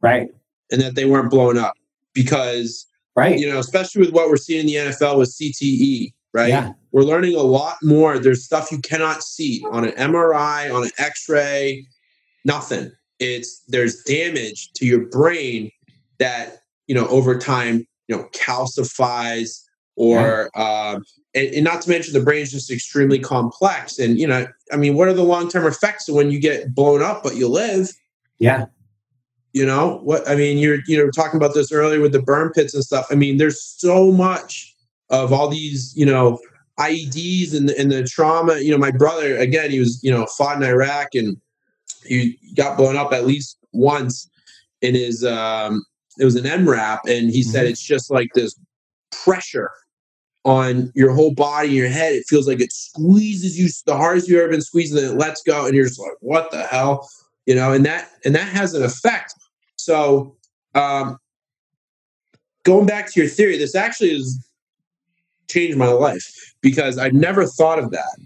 Right. 0.00 0.28
and 0.70 0.80
that 0.80 0.94
they 0.94 1.04
weren't 1.06 1.30
blown 1.30 1.58
up 1.58 1.74
because 2.14 2.86
Right. 3.16 3.38
you 3.38 3.48
know, 3.48 3.58
especially 3.58 4.00
with 4.02 4.12
what 4.12 4.28
we're 4.28 4.36
seeing 4.36 4.60
in 4.60 4.66
the 4.66 4.74
NFL 4.76 5.18
with 5.18 5.30
CTE, 5.30 6.12
right? 6.32 6.48
Yeah. 6.48 6.72
We're 6.92 7.02
learning 7.02 7.34
a 7.34 7.42
lot 7.42 7.76
more. 7.82 8.18
There's 8.18 8.44
stuff 8.44 8.70
you 8.70 8.78
cannot 8.78 9.22
see 9.24 9.64
on 9.72 9.84
an 9.84 9.92
MRI, 9.92 10.72
on 10.72 10.84
an 10.84 10.90
X-ray, 10.98 11.84
nothing. 12.44 12.92
It's 13.18 13.60
there's 13.66 14.02
damage 14.04 14.72
to 14.74 14.86
your 14.86 15.06
brain 15.06 15.70
that 16.18 16.62
you 16.86 16.94
know 16.94 17.08
over 17.08 17.36
time 17.36 17.86
you 18.06 18.16
know 18.16 18.28
calcifies 18.32 19.63
or 19.96 20.50
um, 20.58 21.04
and, 21.34 21.48
and 21.54 21.64
not 21.64 21.82
to 21.82 21.90
mention 21.90 22.12
the 22.12 22.20
brain 22.20 22.42
is 22.42 22.52
just 22.52 22.70
extremely 22.70 23.18
complex. 23.18 23.98
And 23.98 24.18
you 24.18 24.26
know 24.26 24.46
i 24.72 24.76
mean 24.76 24.94
what 24.94 25.08
are 25.08 25.12
the 25.14 25.22
long-term 25.24 25.66
effects 25.66 26.08
of 26.08 26.14
when 26.14 26.30
you 26.30 26.40
get 26.40 26.74
blown 26.74 27.02
up 27.02 27.22
but 27.22 27.36
you 27.36 27.48
live? 27.48 27.90
Yeah. 28.38 28.66
you 29.52 29.64
know 29.64 30.00
what 30.02 30.28
i 30.28 30.34
mean 30.34 30.58
you're 30.58 30.80
you 30.88 30.98
know 30.98 31.08
talking 31.10 31.36
about 31.36 31.54
this 31.54 31.70
earlier 31.70 32.00
with 32.00 32.12
the 32.12 32.20
burn 32.22 32.50
pits 32.52 32.74
and 32.74 32.82
stuff. 32.84 33.06
I 33.10 33.14
mean 33.14 33.36
there's 33.36 33.62
so 33.62 34.10
much 34.10 34.74
of 35.10 35.32
all 35.32 35.48
these 35.48 35.92
you 35.96 36.06
know 36.06 36.38
ieds 36.80 37.54
and 37.56 37.68
the, 37.68 37.78
and 37.78 37.92
the 37.92 38.02
trauma. 38.04 38.58
You 38.58 38.72
know 38.72 38.78
my 38.78 38.90
brother 38.90 39.36
again 39.38 39.70
he 39.70 39.78
was 39.78 40.02
you 40.02 40.10
know 40.10 40.26
fought 40.26 40.56
in 40.56 40.62
iraq 40.64 41.14
and 41.14 41.36
he 42.04 42.36
got 42.56 42.76
blown 42.76 42.96
up 42.96 43.12
at 43.12 43.26
least 43.26 43.58
once 43.72 44.28
in 44.82 44.94
his 44.94 45.24
um 45.24 45.84
it 46.18 46.24
was 46.24 46.34
an 46.36 46.44
mrap 46.44 47.00
and 47.06 47.30
he 47.30 47.42
said 47.42 47.66
Mhm. 47.66 47.70
it's 47.70 47.80
just 47.82 48.10
like 48.10 48.28
this 48.34 48.58
pressure 49.12 49.70
on 50.44 50.92
your 50.94 51.12
whole 51.12 51.32
body 51.32 51.68
your 51.68 51.88
head 51.88 52.12
it 52.12 52.24
feels 52.28 52.46
like 52.46 52.60
it 52.60 52.72
squeezes 52.72 53.58
you 53.58 53.68
the 53.86 53.96
hardest 53.96 54.28
you've 54.28 54.40
ever 54.40 54.50
been 54.50 54.60
squeezed 54.60 54.94
and 54.94 55.02
then 55.02 55.12
it 55.12 55.18
lets 55.18 55.42
go 55.42 55.66
and 55.66 55.74
you're 55.74 55.86
just 55.86 56.00
like 56.00 56.12
what 56.20 56.50
the 56.50 56.62
hell? 56.64 57.08
You 57.46 57.54
know 57.54 57.72
and 57.72 57.84
that 57.86 58.10
and 58.24 58.34
that 58.34 58.48
has 58.48 58.74
an 58.74 58.82
effect. 58.82 59.34
So 59.76 60.36
um 60.74 61.18
going 62.64 62.86
back 62.86 63.10
to 63.12 63.20
your 63.20 63.28
theory 63.28 63.56
this 63.56 63.74
actually 63.74 64.14
has 64.14 64.46
changed 65.48 65.76
my 65.76 65.86
life 65.88 66.54
because 66.62 66.96
i've 66.96 67.12
never 67.12 67.44
thought 67.44 67.78
of 67.78 67.90
that 67.90 68.18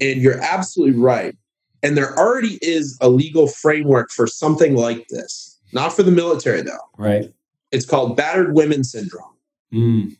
and 0.00 0.22
you're 0.22 0.40
absolutely 0.40 0.98
right 0.98 1.36
and 1.84 1.98
there 1.98 2.18
already 2.18 2.58
is 2.62 2.96
a 3.02 3.10
legal 3.10 3.46
framework 3.46 4.10
for 4.10 4.26
something 4.26 4.74
like 4.74 5.06
this. 5.08 5.60
Not 5.74 5.92
for 5.92 6.02
the 6.02 6.10
military 6.10 6.62
though. 6.62 6.78
Right. 6.96 7.32
it's 7.72 7.84
called 7.84 8.16
battered 8.16 8.54
women 8.54 8.82
syndrome. 8.82 9.30
Mm. 9.72 10.16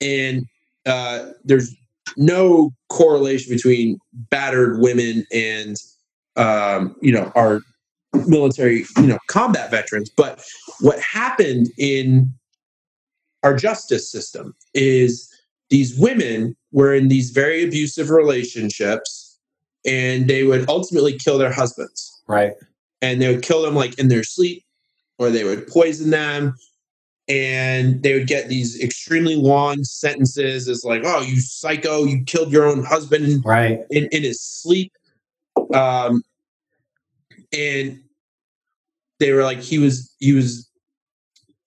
and 0.00 0.46
uh, 0.86 1.30
there's 1.44 1.74
no 2.16 2.70
correlation 2.88 3.52
between 3.52 3.98
battered 4.30 4.80
women 4.80 5.26
and 5.32 5.76
um, 6.36 6.94
you 7.02 7.12
know 7.12 7.32
our 7.34 7.60
military 8.26 8.84
you 8.96 9.06
know 9.06 9.18
combat 9.28 9.70
veterans 9.70 10.10
but 10.16 10.42
what 10.80 10.98
happened 11.00 11.68
in 11.76 12.32
our 13.42 13.54
justice 13.54 14.10
system 14.10 14.54
is 14.72 15.28
these 15.68 15.98
women 15.98 16.56
were 16.72 16.94
in 16.94 17.08
these 17.08 17.30
very 17.30 17.62
abusive 17.64 18.08
relationships 18.08 19.38
and 19.84 20.28
they 20.28 20.44
would 20.44 20.68
ultimately 20.68 21.18
kill 21.18 21.38
their 21.38 21.52
husbands 21.52 22.12
Right. 22.28 22.54
and 23.02 23.20
they 23.20 23.32
would 23.34 23.42
kill 23.44 23.62
them 23.62 23.74
like 23.74 23.98
in 23.98 24.08
their 24.08 24.24
sleep 24.24 24.62
or 25.18 25.30
they 25.30 25.44
would 25.44 25.66
poison 25.66 26.10
them 26.10 26.54
and 27.28 28.02
they 28.02 28.14
would 28.14 28.26
get 28.28 28.48
these 28.48 28.80
extremely 28.80 29.34
long 29.36 29.82
sentences. 29.84 30.68
As 30.68 30.84
like 30.84 31.02
oh 31.04 31.22
you 31.22 31.40
psycho 31.40 32.04
you 32.04 32.22
killed 32.24 32.52
your 32.52 32.66
own 32.66 32.84
husband 32.84 33.42
Right. 33.44 33.80
in, 33.90 34.08
in 34.12 34.22
his 34.22 34.40
sleep. 34.40 34.92
Um 35.74 36.22
and 37.52 38.00
they 39.18 39.32
were 39.32 39.42
like 39.42 39.60
he 39.60 39.78
was 39.78 40.14
he 40.18 40.32
was 40.32 40.70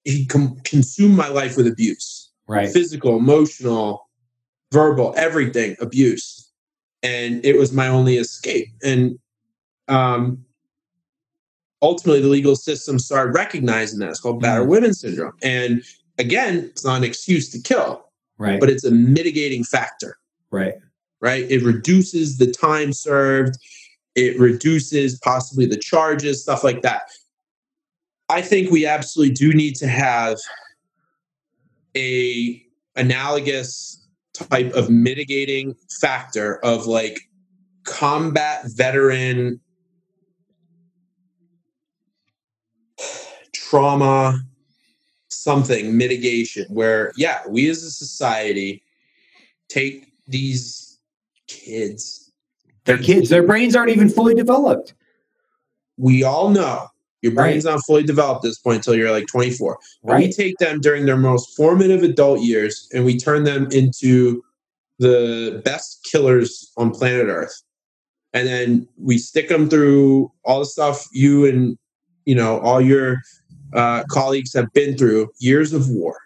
he 0.04 0.26
com- 0.26 0.58
consumed 0.64 1.16
my 1.18 1.28
life 1.30 1.58
with 1.58 1.68
abuse. 1.68 2.32
Right. 2.48 2.70
physical 2.70 3.18
emotional 3.18 4.10
verbal 4.72 5.14
everything 5.18 5.76
abuse. 5.82 6.52
And 7.04 7.44
it 7.46 7.58
was 7.58 7.72
my 7.74 7.88
only 7.88 8.18
escape. 8.18 8.70
And 8.84 9.20
um 9.88 10.46
ultimately 11.82 12.22
the 12.22 12.28
legal 12.28 12.56
system 12.56 13.00
started 13.00 13.34
recognizing 13.34 14.00
that. 14.00 14.10
It's 14.10 14.20
called 14.20 14.36
mm-hmm. 14.36 14.44
battered 14.44 14.68
women 14.68 14.94
syndrome. 14.94 15.34
And 15.42 15.84
again 16.18 16.70
it's 16.72 16.86
not 16.86 16.98
an 16.98 17.04
excuse 17.04 17.50
to 17.52 17.62
kill 17.62 18.06
Right. 18.38 18.60
but 18.60 18.70
it's 18.70 18.86
a 18.86 18.92
mitigating 18.92 19.66
factor. 19.66 20.18
Right. 20.50 20.76
right? 21.20 21.46
It 21.52 21.62
reduces 21.62 22.38
the 22.38 22.50
time 22.50 22.94
served. 22.94 23.56
It 24.16 24.40
reduces 24.40 25.20
possibly 25.20 25.66
the 25.66 25.78
charges 25.78 26.42
stuff 26.42 26.64
like 26.64 26.82
that. 26.82 27.02
I 28.30 28.42
think 28.42 28.72
we 28.72 28.86
absolutely 28.86 29.34
do 29.34 29.54
need 29.54 29.76
to 29.76 29.88
have 29.88 30.38
a 31.98 32.64
analogous 32.96 34.08
type 34.34 34.72
of 34.74 34.90
mitigating 34.90 35.76
factor 36.00 36.64
of 36.64 36.86
like 36.86 37.20
combat 37.84 38.64
veteran 38.68 39.60
trauma 43.70 44.42
something 45.30 45.96
mitigation 45.96 46.66
where 46.70 47.12
yeah 47.16 47.42
we 47.48 47.70
as 47.70 47.84
a 47.84 47.92
society 47.92 48.82
take 49.68 50.12
these 50.28 51.00
kids. 51.48 52.32
They're 52.86 52.98
kids. 52.98 53.30
Their 53.30 53.44
brains 53.44 53.76
aren't 53.76 53.92
even 53.92 54.10
fully 54.10 54.34
developed. 54.34 54.94
we 55.98 56.24
all 56.24 56.50
know 56.50 56.88
your 57.22 57.34
brain's 57.34 57.66
not 57.66 57.82
fully 57.86 58.04
developed 58.04 58.46
at 58.46 58.50
this 58.50 58.60
point 58.60 58.78
until 58.78 58.96
you're 58.96 59.12
like 59.12 59.28
24 59.28 59.78
But 60.04 60.18
we 60.20 60.32
take 60.32 60.58
them 60.58 60.80
during 60.80 61.06
their 61.06 61.18
most 61.18 61.56
formative 61.56 62.02
adult 62.02 62.40
years 62.40 62.88
and 62.94 63.04
we 63.04 63.18
turn 63.18 63.44
them 63.44 63.68
into 63.72 64.42
the 65.00 65.62
best 65.66 66.08
killers 66.10 66.72
on 66.78 66.92
planet 66.92 67.28
earth. 67.28 67.62
And 68.34 68.48
then 68.48 68.88
we 68.98 69.18
stick 69.18 69.50
them 69.50 69.70
through 69.70 70.32
all 70.46 70.60
the 70.60 70.66
stuff 70.66 71.08
you 71.12 71.46
and 71.46 71.78
you 72.26 72.36
know 72.36 72.60
all 72.60 72.80
your 72.80 73.18
uh, 73.74 74.04
colleagues 74.10 74.54
have 74.54 74.72
been 74.74 74.98
through 74.98 75.30
years 75.40 75.74
of 75.74 75.90
war 75.90 76.18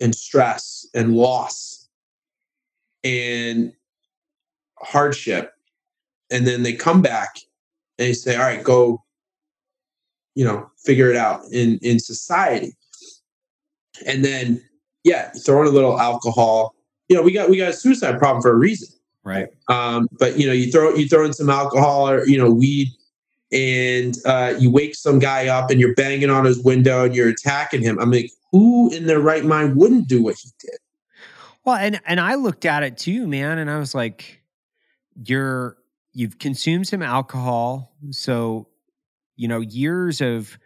and 0.00 0.14
stress 0.14 0.86
and 0.94 1.14
loss 1.14 1.88
and 3.04 3.72
hardship. 4.78 5.52
And 6.30 6.46
then 6.46 6.62
they 6.62 6.72
come 6.72 7.02
back 7.02 7.36
and 7.98 8.08
they 8.08 8.12
say 8.12 8.36
all 8.36 8.42
right 8.42 8.62
go 8.62 9.02
you 10.34 10.44
know 10.44 10.70
figure 10.84 11.10
it 11.10 11.16
out 11.16 11.42
in 11.52 11.78
in 11.82 11.98
society. 11.98 12.76
And 14.06 14.24
then 14.24 14.62
yeah 15.04 15.30
throw 15.30 15.62
in 15.62 15.68
a 15.68 15.70
little 15.70 15.98
alcohol 15.98 16.74
you 17.08 17.16
know 17.16 17.22
we 17.22 17.32
got 17.32 17.48
we 17.48 17.56
got 17.56 17.70
a 17.70 17.72
suicide 17.72 18.18
problem 18.18 18.42
for 18.42 18.50
a 18.50 18.56
reason. 18.56 18.88
Right. 19.24 19.48
um, 19.68 20.06
but 20.20 20.38
you 20.38 20.46
know 20.46 20.52
you 20.52 20.70
throw 20.70 20.94
you 20.94 21.08
throw 21.08 21.24
in 21.24 21.32
some 21.32 21.50
alcohol 21.50 22.08
or 22.08 22.24
you 22.26 22.38
know 22.38 22.48
weed 22.50 22.88
and 23.52 24.16
uh, 24.24 24.54
you 24.58 24.70
wake 24.70 24.94
some 24.94 25.18
guy 25.18 25.46
up 25.46 25.70
and 25.70 25.80
you're 25.80 25.94
banging 25.94 26.30
on 26.30 26.44
his 26.44 26.62
window 26.62 27.04
and 27.04 27.14
you're 27.14 27.28
attacking 27.28 27.82
him 27.82 27.98
i'm 28.00 28.10
like 28.10 28.30
who 28.52 28.92
in 28.92 29.06
their 29.06 29.20
right 29.20 29.44
mind 29.44 29.76
wouldn't 29.76 30.08
do 30.08 30.22
what 30.22 30.36
he 30.42 30.50
did 30.58 30.78
Well, 31.66 31.74
and 31.76 32.00
and 32.06 32.20
I 32.20 32.36
looked 32.36 32.64
at 32.64 32.84
it 32.84 32.96
too, 32.96 33.26
man, 33.26 33.58
and 33.58 33.68
I 33.68 33.78
was 33.78 33.92
like, 33.92 34.40
you're 35.24 35.76
you've 36.12 36.38
consumed 36.38 36.86
some 36.86 37.02
alcohol, 37.02 37.92
so 38.10 38.68
you 39.34 39.48
know 39.48 39.60
years 39.60 40.20
of 40.20 40.58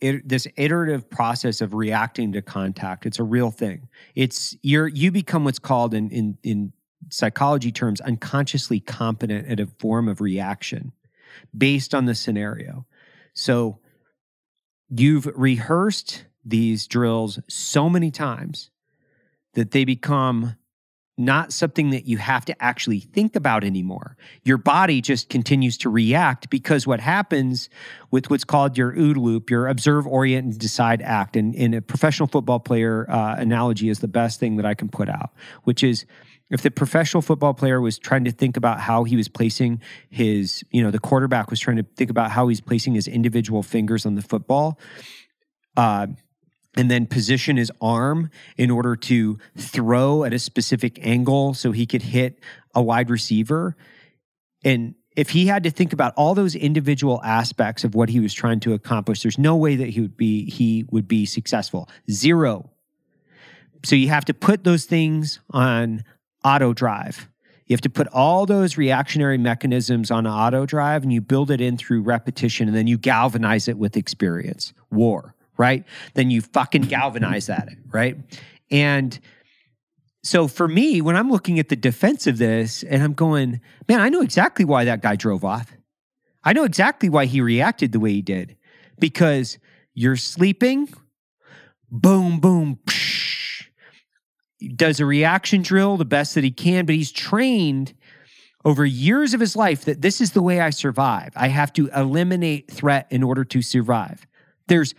it, 0.00 0.28
this 0.28 0.48
iterative 0.56 1.08
process 1.08 1.60
of 1.60 1.72
reacting 1.72 2.32
to 2.32 2.42
contact. 2.42 3.06
It's 3.06 3.20
a 3.20 3.22
real 3.22 3.52
thing. 3.52 3.88
It's 4.16 4.56
you're 4.62 4.88
you 4.88 5.12
become 5.12 5.44
what's 5.44 5.60
called 5.60 5.94
in 5.94 6.10
in 6.10 6.36
in 6.42 6.72
psychology 7.08 7.70
terms 7.70 8.00
unconsciously 8.00 8.80
competent 8.80 9.46
at 9.48 9.60
a 9.60 9.68
form 9.78 10.08
of 10.08 10.20
reaction 10.20 10.92
based 11.56 11.94
on 11.94 12.06
the 12.06 12.14
scenario. 12.14 12.86
So 13.34 13.78
you've 14.88 15.26
rehearsed 15.34 16.24
these 16.44 16.86
drills 16.86 17.38
so 17.48 17.88
many 17.88 18.10
times 18.10 18.70
that 19.54 19.70
they 19.70 19.84
become 19.84 20.56
not 21.18 21.52
something 21.52 21.90
that 21.90 22.06
you 22.06 22.16
have 22.16 22.44
to 22.46 22.62
actually 22.62 23.00
think 23.00 23.36
about 23.36 23.64
anymore. 23.64 24.16
Your 24.44 24.56
body 24.56 25.00
just 25.00 25.28
continues 25.28 25.76
to 25.78 25.90
react 25.90 26.48
because 26.48 26.86
what 26.86 27.00
happens 27.00 27.68
with 28.10 28.30
what's 28.30 28.44
called 28.44 28.78
your 28.78 28.92
OODA 28.92 29.16
loop, 29.16 29.50
your 29.50 29.68
observe, 29.68 30.06
orient, 30.06 30.44
and 30.44 30.58
decide 30.58 31.02
act, 31.02 31.36
and 31.36 31.54
in 31.54 31.74
a 31.74 31.82
professional 31.82 32.26
football 32.26 32.60
player 32.60 33.08
uh, 33.10 33.36
analogy 33.36 33.90
is 33.90 33.98
the 34.00 34.08
best 34.08 34.40
thing 34.40 34.56
that 34.56 34.64
I 34.64 34.74
can 34.74 34.88
put 34.88 35.08
out, 35.08 35.30
which 35.64 35.84
is 35.84 36.06
if 36.52 36.60
the 36.60 36.70
professional 36.70 37.22
football 37.22 37.54
player 37.54 37.80
was 37.80 37.98
trying 37.98 38.24
to 38.24 38.30
think 38.30 38.58
about 38.58 38.78
how 38.78 39.04
he 39.04 39.16
was 39.16 39.26
placing 39.26 39.80
his, 40.10 40.62
you 40.70 40.82
know, 40.82 40.90
the 40.90 40.98
quarterback 40.98 41.50
was 41.50 41.58
trying 41.58 41.78
to 41.78 41.86
think 41.96 42.10
about 42.10 42.30
how 42.30 42.46
he's 42.48 42.60
placing 42.60 42.94
his 42.94 43.08
individual 43.08 43.62
fingers 43.62 44.04
on 44.04 44.16
the 44.16 44.22
football, 44.22 44.78
uh, 45.78 46.06
and 46.76 46.90
then 46.90 47.06
position 47.06 47.56
his 47.56 47.72
arm 47.80 48.28
in 48.58 48.70
order 48.70 48.94
to 48.94 49.38
throw 49.56 50.24
at 50.24 50.34
a 50.34 50.38
specific 50.38 50.98
angle 51.02 51.54
so 51.54 51.72
he 51.72 51.86
could 51.86 52.02
hit 52.02 52.38
a 52.74 52.82
wide 52.82 53.08
receiver. 53.08 53.74
And 54.62 54.94
if 55.16 55.30
he 55.30 55.46
had 55.46 55.62
to 55.62 55.70
think 55.70 55.94
about 55.94 56.12
all 56.18 56.34
those 56.34 56.54
individual 56.54 57.22
aspects 57.24 57.82
of 57.82 57.94
what 57.94 58.10
he 58.10 58.20
was 58.20 58.34
trying 58.34 58.60
to 58.60 58.74
accomplish, 58.74 59.22
there's 59.22 59.38
no 59.38 59.56
way 59.56 59.76
that 59.76 59.88
he 59.88 60.02
would 60.02 60.18
be 60.18 60.50
he 60.50 60.84
would 60.90 61.08
be 61.08 61.24
successful. 61.24 61.88
Zero. 62.10 62.70
So 63.84 63.96
you 63.96 64.10
have 64.10 64.26
to 64.26 64.34
put 64.34 64.64
those 64.64 64.84
things 64.84 65.40
on 65.50 66.04
auto 66.44 66.72
drive. 66.72 67.28
You 67.66 67.74
have 67.74 67.80
to 67.82 67.90
put 67.90 68.08
all 68.08 68.44
those 68.44 68.76
reactionary 68.76 69.38
mechanisms 69.38 70.10
on 70.10 70.26
auto 70.26 70.66
drive 70.66 71.02
and 71.02 71.12
you 71.12 71.20
build 71.20 71.50
it 71.50 71.60
in 71.60 71.76
through 71.76 72.02
repetition 72.02 72.68
and 72.68 72.76
then 72.76 72.86
you 72.86 72.98
galvanize 72.98 73.68
it 73.68 73.78
with 73.78 73.96
experience. 73.96 74.72
War 74.90 75.34
right? 75.56 75.84
Then 76.14 76.30
you 76.30 76.40
fucking 76.40 76.82
galvanize 76.82 77.46
that, 77.46 77.68
right? 77.90 78.16
And 78.70 79.18
so 80.22 80.48
for 80.48 80.68
me, 80.68 81.00
when 81.00 81.16
I'm 81.16 81.30
looking 81.30 81.58
at 81.58 81.68
the 81.68 81.76
defense 81.76 82.26
of 82.26 82.38
this 82.38 82.82
and 82.82 83.02
I'm 83.02 83.12
going, 83.12 83.60
man, 83.88 84.00
I 84.00 84.08
know 84.08 84.22
exactly 84.22 84.64
why 84.64 84.84
that 84.84 85.02
guy 85.02 85.16
drove 85.16 85.44
off. 85.44 85.72
I 86.44 86.52
know 86.52 86.64
exactly 86.64 87.08
why 87.08 87.26
he 87.26 87.40
reacted 87.40 87.92
the 87.92 88.00
way 88.00 88.12
he 88.12 88.22
did 88.22 88.56
because 88.98 89.58
you're 89.94 90.16
sleeping, 90.16 90.88
boom, 91.90 92.40
boom, 92.40 92.78
psh, 92.86 93.31
does 94.68 95.00
a 95.00 95.06
reaction 95.06 95.62
drill 95.62 95.96
the 95.96 96.04
best 96.04 96.34
that 96.34 96.44
he 96.44 96.50
can, 96.50 96.86
but 96.86 96.94
he's 96.94 97.12
trained 97.12 97.94
over 98.64 98.84
years 98.84 99.34
of 99.34 99.40
his 99.40 99.56
life 99.56 99.84
that 99.84 100.02
this 100.02 100.20
is 100.20 100.32
the 100.32 100.42
way 100.42 100.60
I 100.60 100.70
survive. 100.70 101.32
I 101.34 101.48
have 101.48 101.72
to 101.74 101.88
eliminate 101.88 102.70
threat 102.70 103.06
in 103.10 103.22
order 103.22 103.44
to 103.44 103.62
survive. 103.62 104.26
There's 104.68 104.94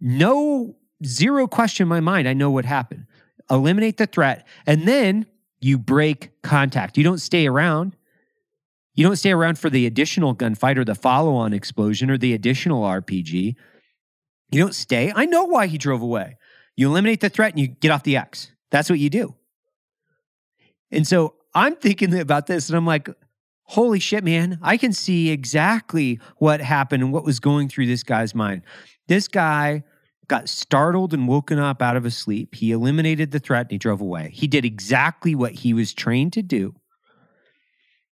no 0.00 0.76
zero 1.04 1.46
question 1.46 1.84
in 1.84 1.88
my 1.88 2.00
mind. 2.00 2.28
I 2.28 2.34
know 2.34 2.50
what 2.50 2.64
happened. 2.64 3.06
Eliminate 3.50 3.96
the 3.96 4.06
threat, 4.06 4.46
and 4.66 4.86
then 4.86 5.26
you 5.60 5.78
break 5.78 6.30
contact. 6.42 6.96
You 6.96 7.04
don't 7.04 7.18
stay 7.18 7.46
around. 7.46 7.96
You 8.94 9.04
don't 9.04 9.16
stay 9.16 9.32
around 9.32 9.58
for 9.58 9.70
the 9.70 9.86
additional 9.86 10.34
gunfight 10.34 10.76
or 10.76 10.84
the 10.84 10.94
follow 10.94 11.34
on 11.34 11.52
explosion 11.52 12.10
or 12.10 12.16
the 12.16 12.32
additional 12.32 12.82
RPG. 12.82 13.56
You 14.50 14.60
don't 14.60 14.74
stay. 14.74 15.12
I 15.14 15.26
know 15.26 15.44
why 15.44 15.66
he 15.66 15.78
drove 15.78 16.00
away. 16.00 16.38
You 16.76 16.88
eliminate 16.88 17.20
the 17.20 17.28
threat 17.28 17.52
and 17.52 17.60
you 17.60 17.68
get 17.68 17.90
off 17.90 18.04
the 18.04 18.16
X. 18.16 18.52
That's 18.74 18.90
what 18.90 18.98
you 18.98 19.08
do. 19.08 19.36
And 20.90 21.06
so 21.06 21.36
I'm 21.54 21.76
thinking 21.76 22.18
about 22.18 22.48
this 22.48 22.68
and 22.68 22.76
I'm 22.76 22.84
like, 22.84 23.08
holy 23.62 24.00
shit, 24.00 24.24
man, 24.24 24.58
I 24.62 24.78
can 24.78 24.92
see 24.92 25.30
exactly 25.30 26.18
what 26.38 26.60
happened 26.60 27.04
and 27.04 27.12
what 27.12 27.24
was 27.24 27.38
going 27.38 27.68
through 27.68 27.86
this 27.86 28.02
guy's 28.02 28.34
mind. 28.34 28.62
This 29.06 29.28
guy 29.28 29.84
got 30.26 30.48
startled 30.48 31.14
and 31.14 31.28
woken 31.28 31.60
up 31.60 31.82
out 31.82 31.96
of 31.96 32.02
his 32.02 32.16
sleep. 32.16 32.56
He 32.56 32.72
eliminated 32.72 33.30
the 33.30 33.38
threat 33.38 33.66
and 33.66 33.70
he 33.70 33.78
drove 33.78 34.00
away. 34.00 34.30
He 34.34 34.48
did 34.48 34.64
exactly 34.64 35.36
what 35.36 35.52
he 35.52 35.72
was 35.72 35.94
trained 35.94 36.32
to 36.32 36.42
do. 36.42 36.74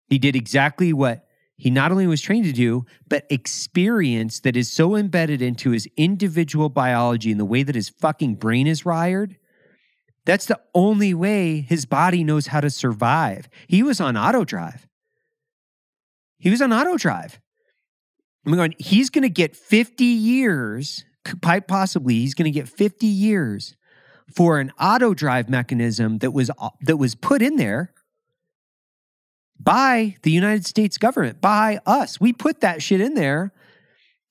He 0.06 0.18
did 0.20 0.36
exactly 0.36 0.92
what 0.92 1.26
he 1.56 1.70
not 1.70 1.90
only 1.90 2.06
was 2.06 2.20
trained 2.20 2.44
to 2.44 2.52
do, 2.52 2.86
but 3.08 3.26
experience 3.30 4.38
that 4.38 4.56
is 4.56 4.70
so 4.70 4.94
embedded 4.94 5.42
into 5.42 5.72
his 5.72 5.88
individual 5.96 6.68
biology 6.68 7.32
and 7.32 7.40
the 7.40 7.44
way 7.44 7.64
that 7.64 7.74
his 7.74 7.88
fucking 7.88 8.36
brain 8.36 8.68
is 8.68 8.84
wired. 8.84 9.38
That's 10.24 10.46
the 10.46 10.60
only 10.74 11.14
way 11.14 11.60
his 11.60 11.84
body 11.84 12.22
knows 12.22 12.48
how 12.48 12.60
to 12.60 12.70
survive. 12.70 13.48
He 13.66 13.82
was 13.82 14.00
on 14.00 14.16
auto 14.16 14.44
drive. 14.44 14.86
He 16.38 16.50
was 16.50 16.62
on 16.62 16.72
auto 16.72 16.96
drive. 16.96 17.40
I'm 18.46 18.54
going, 18.54 18.74
he's 18.78 19.10
going 19.10 19.22
to 19.22 19.30
get 19.30 19.54
50 19.54 20.04
years, 20.04 21.04
possibly, 21.68 22.14
he's 22.14 22.34
going 22.34 22.52
to 22.52 22.58
get 22.58 22.68
50 22.68 23.06
years 23.06 23.76
for 24.34 24.58
an 24.58 24.72
auto 24.80 25.14
drive 25.14 25.48
mechanism 25.48 26.18
that 26.18 26.32
was 26.32 26.50
uh, 26.58 26.70
that 26.80 26.96
was 26.96 27.14
put 27.14 27.42
in 27.42 27.56
there 27.56 27.92
by 29.60 30.16
the 30.22 30.30
United 30.30 30.66
States 30.66 30.98
government, 30.98 31.40
by 31.40 31.78
us. 31.86 32.20
We 32.20 32.32
put 32.32 32.60
that 32.60 32.82
shit 32.82 33.00
in 33.00 33.14
there 33.14 33.52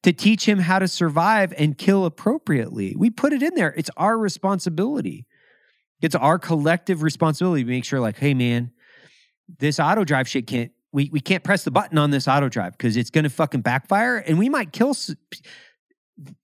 to 0.03 0.11
teach 0.11 0.47
him 0.47 0.59
how 0.59 0.79
to 0.79 0.87
survive 0.87 1.53
and 1.57 1.77
kill 1.77 2.05
appropriately. 2.05 2.95
We 2.97 3.09
put 3.09 3.31
it 3.33 3.43
in 3.43 3.55
there. 3.55 3.73
It's 3.77 3.91
our 3.95 4.17
responsibility. 4.17 5.25
It's 6.01 6.15
our 6.15 6.39
collective 6.39 7.03
responsibility 7.03 7.63
to 7.63 7.69
make 7.69 7.85
sure, 7.85 7.99
like, 7.99 8.17
hey, 8.17 8.33
man, 8.33 8.71
this 9.59 9.79
auto 9.79 10.03
drive 10.03 10.27
shit 10.27 10.47
can't. 10.47 10.71
We, 10.93 11.09
we 11.09 11.21
can't 11.21 11.43
press 11.43 11.63
the 11.63 11.71
button 11.71 11.97
on 11.97 12.11
this 12.11 12.27
auto 12.27 12.49
drive 12.49 12.73
because 12.73 12.97
it's 12.97 13.09
going 13.09 13.23
to 13.23 13.29
fucking 13.29 13.61
backfire 13.61 14.17
and 14.17 14.37
we 14.37 14.49
might 14.49 14.73
kill. 14.73 14.93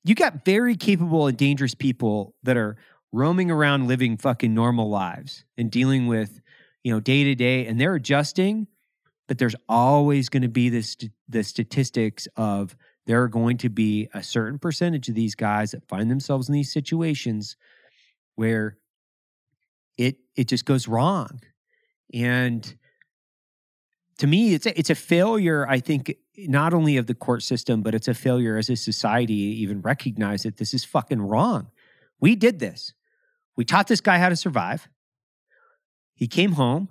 You 0.06 0.16
got 0.16 0.46
very 0.46 0.78
capable 0.78 1.28
and 1.28 1.38
dangerous 1.38 1.76
people 1.76 2.34
that 2.44 2.56
are 2.56 2.78
roaming 3.12 3.52
around 3.52 3.90
living 3.90 4.16
fucking 4.16 4.54
normal 4.54 4.90
lives 4.90 5.44
and 5.58 5.70
dealing 5.70 6.08
with, 6.08 6.40
you 6.84 6.94
know, 6.94 7.02
day 7.02 7.26
to 7.26 7.36
day 7.36 7.66
and 7.66 7.80
they're 7.80 7.96
adjusting, 7.96 8.68
but 9.28 9.38
there's 9.38 9.56
always 9.68 10.30
going 10.30 10.44
to 10.44 10.48
be 10.48 10.70
this 10.70 10.96
the 11.28 11.44
statistics 11.44 12.26
of 12.38 12.74
there 13.06 13.24
are 13.24 13.28
going 13.28 13.58
to 13.58 13.70
be 13.70 14.08
a 14.14 14.24
certain 14.24 14.60
percentage 14.60 15.10
of 15.10 15.16
these 15.16 15.36
guys 15.36 15.72
that 15.72 15.88
find 15.88 16.10
themselves 16.10 16.48
in 16.48 16.54
these 16.54 16.72
situations 16.72 17.58
where 18.36 18.78
it 19.98 20.18
it 20.36 20.48
just 20.48 20.66
goes 20.66 20.88
wrong. 20.88 21.42
And 22.14 22.78
to 24.18 24.28
me 24.28 24.54
it's 24.54 24.66
a, 24.66 24.78
it's 24.78 24.90
a 24.90 24.96
failure 24.96 25.68
i 25.70 25.80
think 25.80 26.16
not 26.38 26.74
only 26.74 26.98
of 26.98 27.08
the 27.08 27.14
court 27.14 27.44
system 27.44 27.82
but 27.82 27.96
it's 27.96 28.08
a 28.08 28.14
failure 28.14 28.58
as 28.58 28.70
a 28.70 28.76
society 28.76 29.54
to 29.54 29.62
even 29.62 29.82
recognize 29.82 30.44
that 30.44 30.58
this 30.58 30.74
is 30.74 30.84
fucking 30.84 31.22
wrong. 31.22 31.72
We 32.20 32.36
did 32.36 32.60
this. 32.60 32.94
We 33.56 33.66
taught 33.66 33.88
this 33.88 34.02
guy 34.02 34.18
how 34.20 34.30
to 34.30 34.36
survive. 34.36 34.88
He 36.14 36.28
came 36.28 36.54
home. 36.54 36.90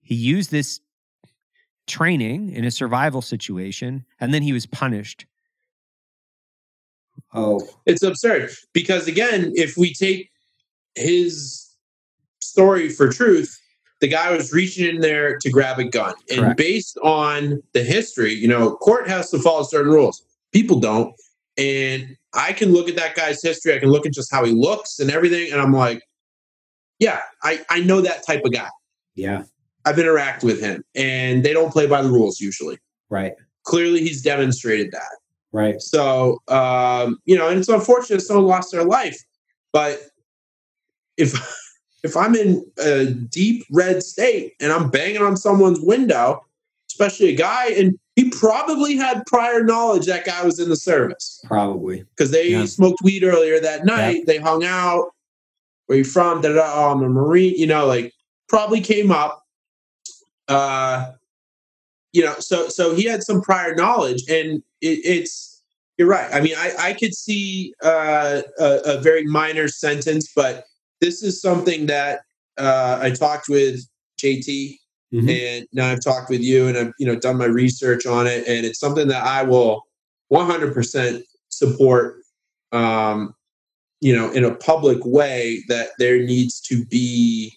He 0.00 0.14
used 0.14 0.50
this 0.50 0.80
training 1.86 2.50
in 2.50 2.64
a 2.64 2.70
survival 2.70 3.22
situation 3.22 4.04
and 4.20 4.32
then 4.32 4.42
he 4.42 4.52
was 4.52 4.66
punished. 4.66 5.26
Oh 7.32 7.68
it's 7.86 8.02
absurd. 8.02 8.50
Because 8.72 9.08
again 9.08 9.52
if 9.54 9.76
we 9.76 9.92
take 9.92 10.30
his 10.94 11.63
story 12.44 12.88
for 12.88 13.08
truth 13.08 13.58
the 14.04 14.08
guy 14.08 14.30
was 14.30 14.52
reaching 14.52 14.86
in 14.86 15.00
there 15.00 15.38
to 15.38 15.50
grab 15.50 15.78
a 15.78 15.84
gun. 15.84 16.14
And 16.28 16.40
Correct. 16.40 16.58
based 16.58 16.98
on 17.02 17.62
the 17.72 17.82
history, 17.82 18.34
you 18.34 18.46
know, 18.46 18.76
court 18.76 19.08
has 19.08 19.30
to 19.30 19.38
follow 19.38 19.62
certain 19.62 19.90
rules. 19.90 20.22
People 20.52 20.78
don't. 20.78 21.14
And 21.56 22.14
I 22.34 22.52
can 22.52 22.72
look 22.72 22.88
at 22.88 22.96
that 22.96 23.14
guy's 23.14 23.42
history. 23.42 23.74
I 23.74 23.78
can 23.78 23.88
look 23.88 24.04
at 24.04 24.12
just 24.12 24.30
how 24.30 24.44
he 24.44 24.52
looks 24.52 24.98
and 24.98 25.10
everything. 25.10 25.50
And 25.50 25.58
I'm 25.58 25.72
like, 25.72 26.02
yeah, 26.98 27.20
I, 27.42 27.64
I 27.70 27.80
know 27.80 28.02
that 28.02 28.26
type 28.26 28.44
of 28.44 28.52
guy. 28.52 28.68
Yeah. 29.14 29.44
I've 29.86 29.96
interacted 29.96 30.44
with 30.44 30.60
him. 30.60 30.84
And 30.94 31.42
they 31.42 31.54
don't 31.54 31.72
play 31.72 31.86
by 31.86 32.02
the 32.02 32.10
rules 32.10 32.40
usually. 32.40 32.76
Right. 33.08 33.32
Clearly, 33.62 34.00
he's 34.00 34.20
demonstrated 34.20 34.92
that. 34.92 35.16
Right. 35.50 35.80
So, 35.80 36.42
um, 36.48 37.20
you 37.24 37.38
know, 37.38 37.48
and 37.48 37.58
it's 37.58 37.70
unfortunate 37.70 38.20
someone 38.20 38.44
lost 38.44 38.70
their 38.70 38.84
life. 38.84 39.16
But 39.72 40.02
if 41.16 41.34
if 42.04 42.16
I'm 42.16 42.36
in 42.36 42.64
a 42.78 43.06
deep 43.06 43.64
red 43.72 44.02
state 44.02 44.52
and 44.60 44.70
I'm 44.70 44.90
banging 44.90 45.22
on 45.22 45.36
someone's 45.36 45.80
window, 45.80 46.44
especially 46.90 47.30
a 47.30 47.34
guy, 47.34 47.70
and 47.70 47.98
he 48.14 48.28
probably 48.30 48.94
had 48.94 49.24
prior 49.26 49.64
knowledge 49.64 50.06
that 50.06 50.24
guy 50.26 50.44
was 50.44 50.60
in 50.60 50.68
the 50.68 50.76
service 50.76 51.40
Probably. 51.46 52.04
because 52.10 52.30
they 52.30 52.48
Yeah. 52.50 52.66
smoked 52.66 53.02
weed 53.02 53.24
earlier 53.24 53.58
that 53.58 53.84
night. 53.86 54.26
They 54.26 54.36
hung 54.36 54.64
out. 54.64 55.10
Where 55.86 55.98
you 55.98 56.04
from? 56.04 56.40
Da, 56.42 56.48
da, 56.50 56.54
da, 56.54 56.72
oh, 56.74 56.92
I'm 56.92 57.02
a 57.02 57.08
Marine. 57.08 57.54
You 57.56 57.66
know, 57.66 57.86
like 57.86 58.12
probably 58.48 58.80
came 58.80 59.10
up. 59.10 59.42
Uh, 60.46 61.12
you 62.12 62.22
know, 62.22 62.34
so 62.38 62.68
so 62.68 62.94
he 62.94 63.04
had 63.04 63.22
some 63.22 63.40
prior 63.42 63.74
knowledge, 63.74 64.22
and 64.28 64.62
it, 64.80 65.00
it's 65.04 65.62
you're 65.98 66.08
right. 66.08 66.32
I 66.32 66.40
mean, 66.40 66.54
I 66.56 66.72
I 66.78 66.92
could 66.92 67.14
see 67.14 67.74
uh, 67.82 68.42
a, 68.58 68.78
a 68.84 69.00
very 69.00 69.24
minor 69.24 69.68
sentence, 69.68 70.30
but 70.34 70.64
this 71.04 71.22
is 71.22 71.40
something 71.42 71.84
that 71.86 72.20
uh, 72.56 72.98
I 73.02 73.10
talked 73.10 73.48
with 73.48 73.86
JT 74.20 74.78
Mhm. 75.12 75.28
and 75.30 75.68
now 75.72 75.86
I've 75.92 76.02
talked 76.02 76.28
with 76.30 76.40
you 76.40 76.66
and 76.66 76.76
I've 76.76 76.92
you 76.98 77.06
know 77.06 77.14
done 77.14 77.36
my 77.36 77.44
research 77.44 78.04
on 78.06 78.26
it 78.26 78.48
and 78.48 78.64
it's 78.66 78.80
something 78.80 79.06
that 79.08 79.22
I 79.22 79.42
will 79.44 79.82
100% 80.32 81.22
support 81.50 82.16
um 82.72 83.34
you 84.00 84.12
know 84.16 84.30
in 84.32 84.44
a 84.44 84.54
public 84.56 84.98
way 85.04 85.62
that 85.68 85.90
there 85.98 86.18
needs 86.20 86.60
to 86.62 86.84
be 86.86 87.52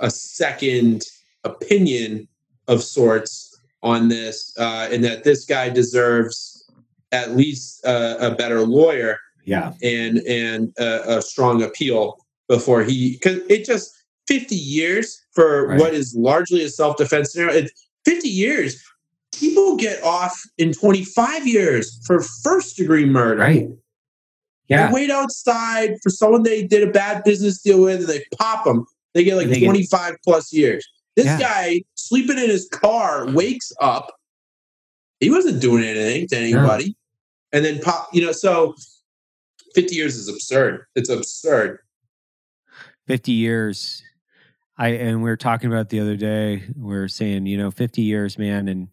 a 0.00 0.08
second 0.10 1.02
opinion 1.42 2.26
of 2.68 2.82
sorts 2.82 3.54
on 3.82 4.08
this 4.08 4.54
uh 4.58 4.88
and 4.90 5.04
that 5.04 5.24
this 5.24 5.44
guy 5.44 5.68
deserves 5.68 6.64
at 7.12 7.36
least 7.36 7.84
a, 7.84 8.28
a 8.28 8.34
better 8.34 8.60
lawyer 8.62 9.18
Yeah. 9.44 9.72
and 9.82 10.18
and 10.20 10.72
a, 10.78 11.18
a 11.18 11.22
strong 11.22 11.62
appeal 11.62 12.23
before 12.48 12.82
he 12.82 13.12
because 13.14 13.38
it 13.48 13.64
just 13.64 13.92
50 14.28 14.54
years 14.54 15.20
for 15.32 15.68
Right. 15.68 15.80
what 15.80 15.94
is 15.94 16.14
largely 16.16 16.62
a 16.62 16.68
self-defense 16.68 17.32
scenario 17.32 17.54
it's 17.56 17.72
50 18.04 18.28
years 18.28 18.82
people 19.34 19.76
get 19.76 20.02
off 20.04 20.40
in 20.58 20.72
25 20.72 21.46
years 21.46 21.98
for 22.06 22.20
first 22.42 22.76
degree 22.76 23.06
murder 23.06 23.40
Right. 23.40 23.68
they 24.68 24.76
Yeah. 24.76 24.92
wait 24.92 25.10
outside 25.10 25.98
for 26.02 26.10
someone 26.10 26.42
they 26.42 26.62
did 26.66 26.86
a 26.86 26.92
bad 26.92 27.24
business 27.24 27.60
deal 27.62 27.80
with 27.82 28.00
and 28.00 28.08
they 28.08 28.24
pop 28.38 28.64
them 28.64 28.84
they 29.14 29.24
get 29.24 29.36
like 29.36 29.48
They 29.48 29.60
get- 29.60 29.66
25 29.66 30.16
plus 30.24 30.52
years 30.52 30.86
this 31.16 31.26
Yeah. 31.26 31.38
guy 31.38 31.82
sleeping 31.94 32.38
in 32.38 32.50
his 32.50 32.68
car 32.68 33.26
wakes 33.30 33.72
up 33.80 34.12
he 35.20 35.30
wasn't 35.30 35.60
doing 35.60 35.84
anything 35.84 36.26
to 36.28 36.36
anybody 36.36 36.94
and 37.52 37.64
then 37.64 37.78
pop 37.80 38.08
you 38.12 38.20
know 38.22 38.32
so 38.32 38.74
50 39.74 39.94
years 39.94 40.16
is 40.16 40.28
absurd 40.28 40.84
it's 40.94 41.08
absurd 41.08 41.78
50 43.06 43.32
years. 43.32 44.02
I 44.76 44.88
and 44.88 45.22
we 45.22 45.30
were 45.30 45.36
talking 45.36 45.70
about 45.70 45.88
the 45.88 46.00
other 46.00 46.16
day 46.16 46.64
we 46.76 46.96
are 46.96 47.08
saying 47.08 47.46
you 47.46 47.56
know 47.56 47.70
50 47.70 48.02
years 48.02 48.36
man 48.36 48.66
and 48.66 48.88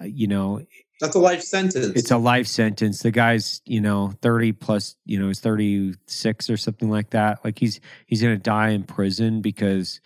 uh, 0.00 0.04
you 0.04 0.28
know 0.28 0.64
that's 1.00 1.16
a 1.16 1.18
life 1.18 1.42
sentence. 1.42 1.92
it's 1.96 2.12
a 2.12 2.16
life 2.16 2.46
sentence. 2.46 3.02
The 3.02 3.10
guy's 3.10 3.60
you 3.66 3.80
know 3.80 4.12
30 4.22 4.52
plus 4.52 4.96
you 5.04 5.18
know 5.18 5.28
he's 5.28 5.40
36 5.40 6.50
or 6.50 6.56
something 6.56 6.88
like 6.90 7.10
that. 7.10 7.44
Like 7.44 7.58
he's 7.58 7.80
he's 8.06 8.22
gonna 8.22 8.38
die 8.38 8.70
in 8.70 8.84
prison 8.84 9.40
because 9.40 10.00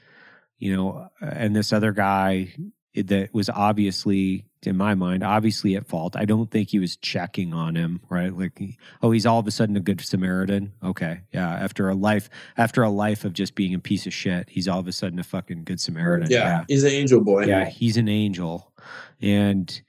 you 0.59 0.75
know 0.75 1.09
and 1.21 1.55
this 1.55 1.73
other 1.73 1.93
guy 1.93 2.55
that 2.95 3.33
was 3.35 3.51
obviously 3.51 4.48
in 4.67 4.77
my 4.77 4.95
mind 4.95 5.23
obviously 5.23 5.77
at 5.77 5.87
fault. 5.87 6.17
I 6.17 6.25
don't 6.25 6.51
think 6.51 6.71
he 6.71 6.79
was 6.79 6.97
checking 6.97 7.53
on 7.55 7.75
him 7.77 8.01
right? 8.09 8.37
Like 8.37 8.59
he- 8.59 8.77
oh 9.03 9.11
he's 9.11 9.27
all 9.27 9.39
of 9.39 9.47
a 9.47 9.51
sudden 9.51 9.77
a 9.77 9.81
good 9.81 10.01
samaritan? 10.01 10.73
Okay 10.83 11.21
yeah 11.33 11.49
after 11.51 11.89
a 11.89 11.95
life 11.95 12.29
after 12.57 12.83
a 12.83 12.91
life 12.91 13.25
of 13.25 13.33
just 13.33 13.55
being 13.55 13.75
a 13.75 13.79
piece 13.79 14.07
of 14.07 14.13
shit 14.13 14.49
he's 14.49 14.69
all 14.69 14.79
of 14.81 14.89
a 14.89 14.93
sudden 14.93 15.19
a 15.19 15.25
fucking 15.25 15.65
good 15.65 15.81
samaritan. 15.81 16.31
Yeah, 16.31 16.65
he's 16.69 16.85
an 16.85 16.91
angel 16.93 17.21
boy. 17.23 17.45
Yeah, 17.47 17.65
he's 17.67 17.97
an 17.97 18.09
angel. 18.09 18.73
And 19.21 19.81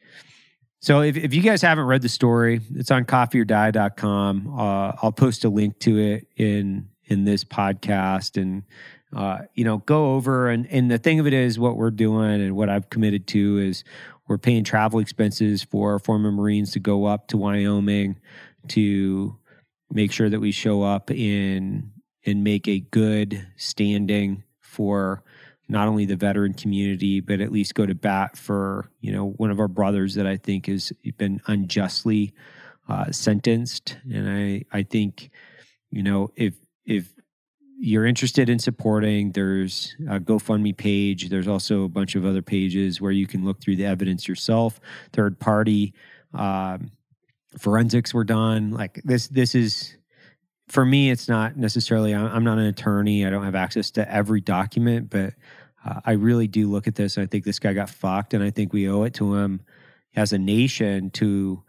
so 0.80 1.02
if, 1.02 1.18
if 1.18 1.34
you 1.34 1.42
guys 1.42 1.62
haven't 1.62 1.86
read 1.86 2.02
the 2.02 2.10
story, 2.10 2.62
it's 2.76 2.90
on 2.92 3.06
coffeeordie.com. 3.06 4.54
Uh, 4.58 4.92
I'll 5.02 5.12
post 5.12 5.44
a 5.46 5.50
link 5.50 5.80
to 5.80 5.98
it 5.98 6.28
in 6.38 6.90
in 7.06 7.26
this 7.26 7.44
podcast. 7.44 8.40
And 8.42 8.64
uh, 9.16 9.40
you 9.56 9.64
know, 9.66 9.80
go 9.80 10.14
over 10.16 10.50
and 10.50 10.68
and 10.68 10.90
the 10.90 10.98
thing 10.98 11.20
of 11.20 11.28
it 11.28 11.34
is 11.34 11.60
what 11.60 11.76
we're 11.78 11.92
doing 11.92 12.42
and 12.42 12.56
what 12.56 12.70
I've 12.70 12.90
committed 12.90 13.28
to 13.28 13.58
is 13.58 13.84
we're 14.30 14.38
paying 14.38 14.64
travel 14.64 15.00
expenses 15.00 15.64
for 15.64 15.98
former 15.98 16.32
Marines 16.32 16.72
to 16.74 16.80
go 16.80 17.06
up 17.06 17.28
to 17.28 17.38
Wyoming 17.38 18.20
to 18.70 19.36
make 19.92 20.12
sure 20.12 20.30
that 20.30 20.40
we 20.40 20.52
show 20.52 20.84
up 20.84 21.10
in 21.10 21.92
and 22.26 22.44
make 22.44 22.68
a 22.68 22.80
good 22.80 23.48
standing 23.58 24.44
for 24.62 25.24
not 25.68 25.88
only 25.88 26.06
the 26.06 26.16
veteran 26.16 26.54
community, 26.54 27.20
but 27.20 27.42
at 27.42 27.52
least 27.52 27.74
go 27.74 27.88
to 27.88 27.96
bat 27.96 28.38
for 28.38 28.90
you 29.02 29.12
know 29.12 29.32
one 29.32 29.50
of 29.50 29.60
our 29.60 29.68
brothers 29.68 30.14
that 30.16 30.28
I 30.28 30.38
think 30.38 30.68
has 30.68 30.94
been 31.18 31.42
unjustly 31.48 32.34
uh, 32.88 33.12
sentenced, 33.12 33.98
and 34.12 34.30
I 34.30 34.64
I 34.72 34.84
think 34.84 35.32
you 35.90 36.04
know 36.04 36.32
if 36.36 36.54
if 36.86 37.14
you're 37.82 38.06
interested 38.06 38.50
in 38.50 38.60
supporting, 38.60 39.32
there's 39.32 39.96
a 40.10 40.20
GoFundMe 40.20 40.76
page. 40.76 41.30
There's 41.30 41.48
also 41.48 41.84
a 41.84 41.90
bunch 41.90 42.16
of 42.16 42.26
other 42.26 42.42
pages 42.42 43.00
where 43.00 43.12
you 43.12 43.26
can 43.26 43.46
look 43.46 43.62
through 43.62 43.78
the 43.78 43.86
evidence 43.86 44.28
yourself. 44.28 44.82
Third 45.14 45.40
party 45.40 45.94
um, 46.34 46.92
forensics 47.58 48.14
were 48.14 48.26
done. 48.26 48.72
Like 48.72 49.02
this, 49.06 49.30
this 49.30 49.56
is 49.56 49.96
for 50.68 50.86
me. 50.86 51.10
It's 51.10 51.30
not 51.30 51.56
necessarily. 51.56 52.14
I'm 52.14 52.44
not 52.44 52.58
an 52.58 52.66
attorney. 52.66 53.26
I 53.26 53.30
don't 53.30 53.46
have 53.46 53.56
access 53.56 53.92
to 53.92 54.14
every 54.14 54.42
document, 54.42 55.10
but 55.10 55.34
uh, 55.86 56.02
I 56.04 56.12
really 56.12 56.48
do 56.48 56.70
look 56.70 56.86
at 56.86 56.96
this. 56.96 57.18
I 57.18 57.26
think 57.28 57.46
this 57.46 57.60
guy 57.60 57.74
got 57.74 57.90
fucked, 57.90 58.34
and 58.34 58.44
I 58.44 58.52
think 58.52 58.74
we 58.74 58.90
owe 58.90 59.04
it 59.04 59.14
to 59.16 59.36
him 59.36 59.62
as 60.16 60.34
a 60.34 60.38
nation 60.38 61.12
to 61.12 61.64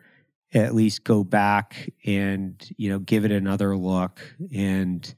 at 0.52 0.74
least 0.74 1.04
go 1.04 1.22
back 1.22 1.88
and 2.04 2.68
you 2.76 2.90
know 2.90 2.98
give 2.98 3.24
it 3.24 3.30
another 3.30 3.76
look. 3.76 4.20
And 4.52 5.14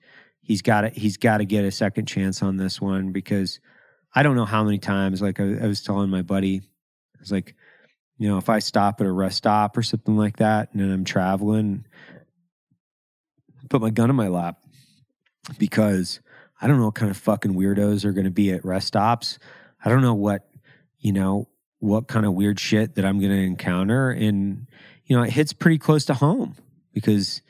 he's 0.52 0.60
got 0.60 0.82
to 0.82 0.90
he's 0.90 1.16
got 1.16 1.38
to 1.38 1.46
get 1.46 1.64
a 1.64 1.70
second 1.70 2.04
chance 2.04 2.42
on 2.42 2.58
this 2.58 2.78
one 2.78 3.10
because 3.10 3.58
I 4.14 4.22
don't 4.22 4.36
know 4.36 4.44
how 4.44 4.62
many 4.62 4.76
times. 4.76 5.22
Like 5.22 5.40
I, 5.40 5.44
I 5.62 5.66
was 5.66 5.82
telling 5.82 6.10
my 6.10 6.20
buddy, 6.20 6.58
I 6.58 7.20
was 7.20 7.32
like, 7.32 7.54
you 8.18 8.28
know, 8.28 8.36
if 8.36 8.50
I 8.50 8.58
stop 8.58 9.00
at 9.00 9.06
a 9.06 9.10
rest 9.10 9.38
stop 9.38 9.78
or 9.78 9.82
something 9.82 10.14
like 10.14 10.36
that, 10.36 10.68
and 10.72 10.82
then 10.82 10.90
I'm 10.90 11.04
traveling, 11.04 11.86
put 13.70 13.80
my 13.80 13.88
gun 13.88 14.10
in 14.10 14.16
my 14.16 14.28
lap 14.28 14.58
because 15.58 16.20
I 16.60 16.66
don't 16.66 16.78
know 16.78 16.84
what 16.84 16.96
kind 16.96 17.10
of 17.10 17.16
fucking 17.16 17.54
weirdos 17.54 18.04
are 18.04 18.12
going 18.12 18.26
to 18.26 18.30
be 18.30 18.52
at 18.52 18.62
rest 18.62 18.88
stops. 18.88 19.38
I 19.82 19.88
don't 19.88 20.02
know 20.02 20.12
what, 20.12 20.50
you 20.98 21.14
know, 21.14 21.48
what 21.78 22.08
kind 22.08 22.26
of 22.26 22.34
weird 22.34 22.60
shit 22.60 22.96
that 22.96 23.06
I'm 23.06 23.20
going 23.20 23.32
to 23.32 23.42
encounter. 23.42 24.10
And, 24.10 24.66
you 25.06 25.16
know, 25.16 25.22
it 25.22 25.30
hits 25.30 25.54
pretty 25.54 25.78
close 25.78 26.04
to 26.04 26.14
home 26.14 26.56
because 26.92 27.40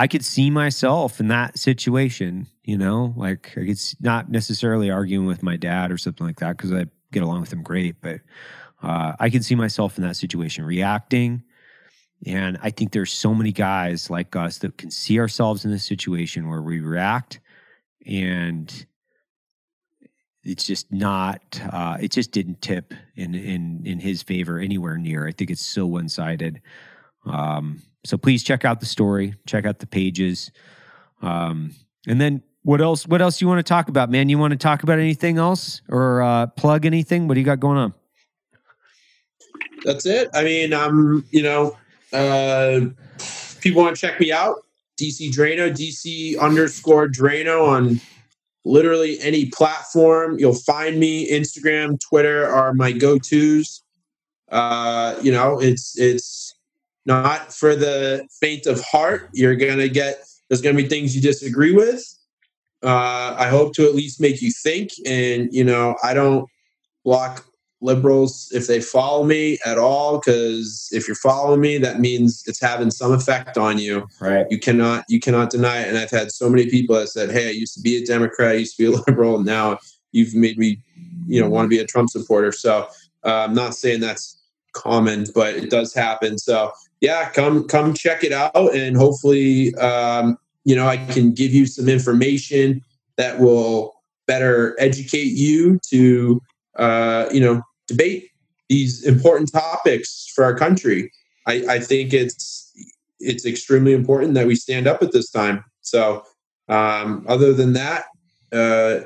I 0.00 0.06
could 0.06 0.24
see 0.24 0.48
myself 0.48 1.20
in 1.20 1.28
that 1.28 1.58
situation, 1.58 2.46
you 2.64 2.78
know, 2.78 3.12
like 3.18 3.50
I 3.50 3.66
could 3.66 3.78
not 4.00 4.30
necessarily 4.30 4.90
arguing 4.90 5.26
with 5.26 5.42
my 5.42 5.58
dad 5.58 5.92
or 5.92 5.98
something 5.98 6.26
like 6.26 6.38
that 6.38 6.56
because 6.56 6.72
I 6.72 6.86
get 7.12 7.22
along 7.22 7.42
with 7.42 7.52
him 7.52 7.62
great, 7.62 8.00
but 8.00 8.20
uh, 8.82 9.12
I 9.20 9.28
can 9.28 9.42
see 9.42 9.54
myself 9.54 9.98
in 9.98 10.04
that 10.04 10.16
situation 10.16 10.64
reacting. 10.64 11.42
And 12.24 12.58
I 12.62 12.70
think 12.70 12.92
there's 12.92 13.12
so 13.12 13.34
many 13.34 13.52
guys 13.52 14.08
like 14.08 14.34
us 14.34 14.56
that 14.60 14.78
can 14.78 14.90
see 14.90 15.20
ourselves 15.20 15.66
in 15.66 15.70
this 15.70 15.84
situation 15.84 16.48
where 16.48 16.62
we 16.62 16.80
react 16.80 17.40
and 18.06 18.86
it's 20.42 20.64
just 20.64 20.90
not 20.90 21.60
uh, 21.70 21.98
it 22.00 22.10
just 22.10 22.32
didn't 22.32 22.62
tip 22.62 22.94
in 23.16 23.34
in 23.34 23.82
in 23.84 24.00
his 24.00 24.22
favor 24.22 24.58
anywhere 24.58 24.96
near. 24.96 25.28
I 25.28 25.32
think 25.32 25.50
it's 25.50 25.66
so 25.66 25.84
one-sided. 25.84 26.62
Um, 27.26 27.82
so 28.04 28.16
please 28.16 28.42
check 28.42 28.64
out 28.64 28.80
the 28.80 28.86
story 28.86 29.34
check 29.46 29.64
out 29.64 29.78
the 29.78 29.86
pages 29.86 30.50
um, 31.22 31.74
and 32.06 32.20
then 32.20 32.42
what 32.62 32.80
else 32.80 33.06
what 33.06 33.22
else 33.22 33.38
do 33.38 33.44
you 33.44 33.48
want 33.48 33.58
to 33.58 33.68
talk 33.68 33.88
about 33.88 34.10
man 34.10 34.28
you 34.28 34.38
want 34.38 34.52
to 34.52 34.58
talk 34.58 34.82
about 34.82 34.98
anything 34.98 35.38
else 35.38 35.82
or 35.88 36.22
uh, 36.22 36.46
plug 36.46 36.86
anything 36.86 37.28
what 37.28 37.34
do 37.34 37.40
you 37.40 37.46
got 37.46 37.60
going 37.60 37.78
on 37.78 37.94
that's 39.84 40.06
it. 40.06 40.28
I 40.34 40.44
mean, 40.44 40.72
I'm, 40.72 41.24
you 41.30 41.42
know, 41.42 41.76
uh, 42.12 42.80
people 43.60 43.82
want 43.82 43.96
to 43.96 44.00
check 44.00 44.20
me 44.20 44.32
out. 44.32 44.56
DC 45.00 45.30
Draino, 45.30 45.70
DC 45.70 46.38
underscore 46.38 47.08
Draino 47.08 47.66
on 47.66 48.00
literally 48.64 49.18
any 49.20 49.46
platform. 49.46 50.38
You'll 50.38 50.54
find 50.54 51.00
me. 51.00 51.30
Instagram, 51.30 51.98
Twitter 52.00 52.46
are 52.46 52.74
my 52.74 52.92
go-tos. 52.92 53.82
Uh, 54.50 55.16
you 55.22 55.32
know, 55.32 55.60
it's 55.60 55.96
it's 55.98 56.49
not 57.06 57.52
for 57.52 57.74
the 57.74 58.26
faint 58.40 58.66
of 58.66 58.80
heart. 58.80 59.30
You're 59.32 59.56
gonna 59.56 59.88
get 59.88 60.22
there's 60.48 60.60
gonna 60.60 60.76
be 60.76 60.88
things 60.88 61.14
you 61.14 61.22
disagree 61.22 61.72
with. 61.72 62.02
Uh, 62.82 63.36
I 63.38 63.48
hope 63.48 63.74
to 63.74 63.84
at 63.84 63.94
least 63.94 64.20
make 64.20 64.40
you 64.40 64.50
think. 64.50 64.90
And 65.06 65.52
you 65.52 65.64
know, 65.64 65.96
I 66.02 66.14
don't 66.14 66.48
block 67.04 67.44
liberals 67.82 68.50
if 68.52 68.66
they 68.66 68.80
follow 68.80 69.24
me 69.24 69.58
at 69.64 69.78
all 69.78 70.18
because 70.18 70.88
if 70.92 71.08
you're 71.08 71.14
following 71.14 71.60
me 71.60 71.78
that 71.78 71.98
means 71.98 72.44
it's 72.46 72.60
having 72.60 72.90
some 72.90 73.12
effect 73.12 73.56
on 73.56 73.78
you 73.78 74.06
right 74.20 74.46
you 74.50 74.58
cannot 74.58 75.02
you 75.08 75.18
cannot 75.18 75.48
deny 75.48 75.80
it 75.80 75.88
and 75.88 75.96
i've 75.96 76.10
had 76.10 76.30
so 76.30 76.50
many 76.50 76.68
people 76.68 76.94
that 76.94 77.08
said 77.08 77.30
hey 77.30 77.48
i 77.48 77.50
used 77.50 77.72
to 77.72 77.80
be 77.80 77.96
a 77.96 78.04
democrat 78.04 78.50
i 78.50 78.54
used 78.54 78.76
to 78.76 78.82
be 78.82 78.94
a 78.94 79.02
liberal 79.08 79.36
and 79.36 79.46
now 79.46 79.78
you've 80.12 80.34
made 80.34 80.58
me 80.58 80.78
you 81.26 81.40
know 81.40 81.48
want 81.48 81.64
to 81.64 81.70
be 81.70 81.78
a 81.78 81.86
trump 81.86 82.10
supporter 82.10 82.52
so 82.52 82.86
uh, 83.24 83.46
i'm 83.48 83.54
not 83.54 83.74
saying 83.74 83.98
that's 83.98 84.42
common 84.72 85.24
but 85.34 85.54
it 85.54 85.70
does 85.70 85.94
happen 85.94 86.36
so 86.36 86.70
yeah 87.00 87.30
come 87.30 87.66
come 87.66 87.94
check 87.94 88.24
it 88.24 88.32
out 88.32 88.74
and 88.74 88.96
hopefully 88.96 89.74
um, 89.76 90.36
you 90.64 90.74
know 90.76 90.86
i 90.86 90.96
can 90.96 91.32
give 91.32 91.52
you 91.52 91.66
some 91.66 91.88
information 91.88 92.80
that 93.16 93.38
will 93.38 93.94
better 94.26 94.76
educate 94.78 95.32
you 95.32 95.78
to 95.88 96.40
uh, 96.76 97.28
you 97.32 97.40
know 97.40 97.62
debate 97.88 98.30
these 98.70 99.04
important 99.04 99.52
topics 99.52 100.30
for 100.34 100.44
our 100.44 100.56
country. 100.56 101.10
I, 101.46 101.64
I 101.68 101.80
think 101.80 102.14
it's 102.14 102.72
it's 103.18 103.44
extremely 103.44 103.92
important 103.92 104.34
that 104.34 104.46
we 104.46 104.54
stand 104.54 104.86
up 104.86 105.02
at 105.02 105.12
this 105.12 105.30
time. 105.30 105.64
So, 105.82 106.22
um, 106.68 107.26
other 107.28 107.52
than 107.52 107.74
that, 107.74 108.04
uh, 108.52 109.00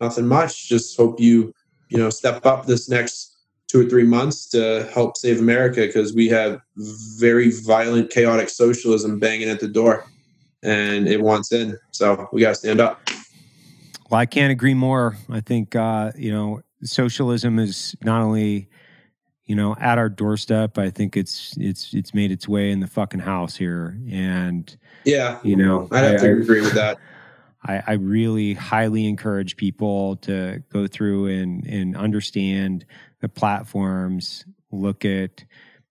nothing 0.00 0.26
much. 0.26 0.68
Just 0.68 0.96
hope 0.96 1.20
you 1.20 1.52
you 1.90 1.98
know 1.98 2.10
step 2.10 2.46
up 2.46 2.66
this 2.66 2.88
next 2.88 3.29
two 3.70 3.80
or 3.80 3.88
three 3.88 4.04
months 4.04 4.46
to 4.46 4.88
help 4.92 5.16
save 5.16 5.38
America 5.38 5.82
because 5.82 6.12
we 6.12 6.28
have 6.28 6.60
very 7.18 7.52
violent, 7.52 8.10
chaotic 8.10 8.48
socialism 8.48 9.20
banging 9.20 9.48
at 9.48 9.60
the 9.60 9.68
door, 9.68 10.06
and 10.62 11.06
it 11.06 11.20
wants 11.20 11.52
in. 11.52 11.78
So 11.92 12.28
we 12.32 12.40
got 12.40 12.50
to 12.50 12.54
stand 12.56 12.80
up. 12.80 13.00
Well, 14.10 14.20
I 14.20 14.26
can't 14.26 14.50
agree 14.50 14.74
more. 14.74 15.16
I 15.28 15.40
think 15.40 15.76
uh, 15.76 16.10
you 16.16 16.32
know 16.32 16.62
socialism 16.82 17.60
is 17.60 17.94
not 18.02 18.22
only 18.22 18.68
you 19.44 19.54
know 19.54 19.76
at 19.80 19.98
our 19.98 20.08
doorstep 20.08 20.78
i 20.78 20.88
think 20.88 21.14
it's 21.14 21.54
it's 21.58 21.92
it's 21.92 22.14
made 22.14 22.30
its 22.30 22.48
way 22.48 22.70
in 22.70 22.80
the 22.80 22.86
fucking 22.86 23.20
house 23.20 23.54
here 23.54 23.98
and 24.10 24.78
yeah 25.04 25.38
you 25.42 25.56
know 25.56 25.88
I'd 25.90 26.04
have 26.04 26.14
I, 26.14 26.24
to 26.24 26.32
agree 26.40 26.62
with 26.62 26.72
that 26.72 26.98
I, 27.64 27.82
I 27.86 27.92
really 27.94 28.54
highly 28.54 29.06
encourage 29.06 29.56
people 29.56 30.16
to 30.18 30.62
go 30.72 30.86
through 30.86 31.26
and 31.26 31.66
and 31.66 31.96
understand 31.96 32.86
the 33.20 33.28
platforms 33.28 34.44
look 34.70 35.04
at 35.04 35.44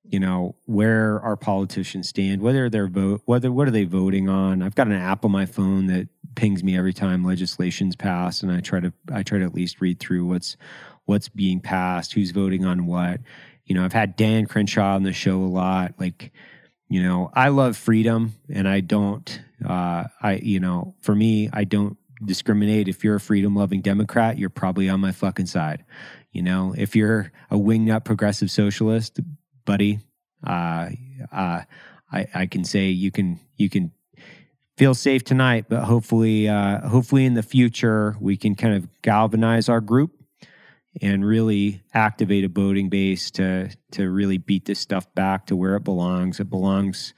you 0.04 0.20
know 0.20 0.56
where 0.66 1.20
our 1.22 1.38
politicians 1.38 2.10
stand 2.10 2.42
whether 2.42 2.70
they're 2.70 2.88
vote 2.88 3.22
whether 3.26 3.52
what 3.52 3.68
are 3.68 3.72
they 3.72 3.84
voting 3.84 4.28
on? 4.28 4.62
I've 4.62 4.76
got 4.76 4.88
an 4.88 4.94
app 4.94 5.24
on 5.24 5.32
my 5.32 5.46
phone 5.46 5.88
that 5.88 6.08
pings 6.36 6.64
me 6.64 6.78
every 6.78 6.94
time 6.94 7.24
legislation's 7.24 7.96
passed 7.96 8.44
and 8.44 8.52
i 8.52 8.60
try 8.60 8.80
to 8.80 8.94
i 9.12 9.24
try 9.24 9.40
to 9.40 9.46
at 9.46 9.54
least 9.54 9.82
read 9.82 10.00
through 10.00 10.26
what's 10.26 10.58
what's 11.06 11.30
being 11.30 11.60
passed 11.60 12.14
who's 12.14 12.32
voting 12.32 12.66
on 12.66 12.86
what. 12.86 13.20
You 13.66 13.76
know 13.76 13.86
i've 13.86 13.94
had 13.94 14.16
dan 14.16 14.48
crenshaw 14.48 14.96
on 14.96 15.04
the 15.04 15.14
show 15.14 15.38
a 15.38 15.46
lot 15.46 15.94
like 16.00 16.32
you 16.88 17.04
know 17.04 17.30
i 17.36 17.50
love 17.50 17.78
freedom 17.78 18.34
and 18.52 18.68
i 18.68 18.80
don't 18.80 19.42
uh 19.68 20.06
i 20.24 20.40
you 20.42 20.60
know 20.60 20.96
for 21.02 21.14
me 21.14 21.50
i 21.54 21.64
don't 21.66 21.98
discriminate. 22.26 22.90
If 22.90 23.04
you're 23.04 23.16
a 23.16 23.20
freedom 23.20 23.56
loving 23.56 23.82
democrat 23.82 24.40
you're 24.40 24.50
probably 24.50 24.90
on 24.90 25.00
my 25.00 25.12
fucking 25.12 25.46
side 25.46 25.86
you 26.32 26.42
know 26.42 26.74
if 26.78 26.96
you're 26.96 27.32
a 27.50 27.56
wingnut 27.56 28.04
progressive 28.04 28.52
socialist 28.52 29.20
buddy. 29.70 30.00
Uh, 30.46 30.90
uh, 31.32 31.62
I, 32.12 32.28
I 32.34 32.46
can 32.48 32.64
say 32.64 32.90
you 32.90 33.12
can 33.12 33.40
you 33.56 33.70
can 33.70 33.92
feel 34.78 34.96
safe 34.96 35.24
tonight, 35.24 35.66
but 35.70 35.84
hopefully, 35.84 36.48
uh, 36.48 36.88
hopefully 36.88 37.26
in 37.26 37.36
the 37.36 37.44
future 37.44 38.16
we 38.20 38.36
can 38.36 38.56
kind 38.56 38.74
of 38.74 38.90
galvanize 39.04 39.70
our 39.70 39.80
group 39.80 40.12
and 41.04 41.24
really 41.24 41.84
activate 41.94 42.46
a 42.46 42.48
voting 42.48 42.90
base 42.90 43.30
to 43.32 43.70
to 43.92 44.10
really 44.10 44.40
beat 44.40 44.66
this 44.66 44.80
stuff 44.80 45.14
back 45.14 45.46
to 45.48 45.56
where 45.56 45.76
it 45.76 45.84
belongs. 45.84 46.40
It 46.40 46.50
belongs 46.50 47.14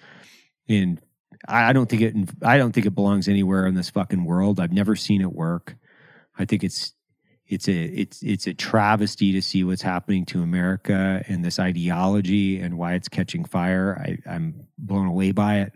in. 0.67 0.99
I 1.47 1.71
don't 1.71 1.89
think 1.89 2.01
it. 2.01 2.15
I 2.43 2.57
don't 2.57 2.73
think 2.73 2.85
it 2.85 2.95
belongs 2.95 3.29
anywhere 3.29 3.65
in 3.65 3.75
this 3.75 3.89
fucking 3.89 4.25
world. 4.25 4.59
I've 4.59 4.73
never 4.73 4.97
seen 4.97 5.21
it 5.21 5.31
work. 5.31 5.77
I 6.37 6.43
think 6.43 6.65
it's 6.65 6.93
it's 7.51 7.67
a 7.67 7.73
it's 7.73 8.23
it's 8.23 8.47
a 8.47 8.53
travesty 8.53 9.33
to 9.33 9.41
see 9.41 9.65
what's 9.65 9.81
happening 9.81 10.25
to 10.27 10.41
America 10.41 11.21
and 11.27 11.43
this 11.43 11.59
ideology 11.59 12.61
and 12.61 12.77
why 12.77 12.93
it's 12.93 13.09
catching 13.09 13.43
fire. 13.43 14.01
I, 14.01 14.17
I'm 14.31 14.67
blown 14.77 15.07
away 15.07 15.33
by 15.33 15.59
it. 15.59 15.73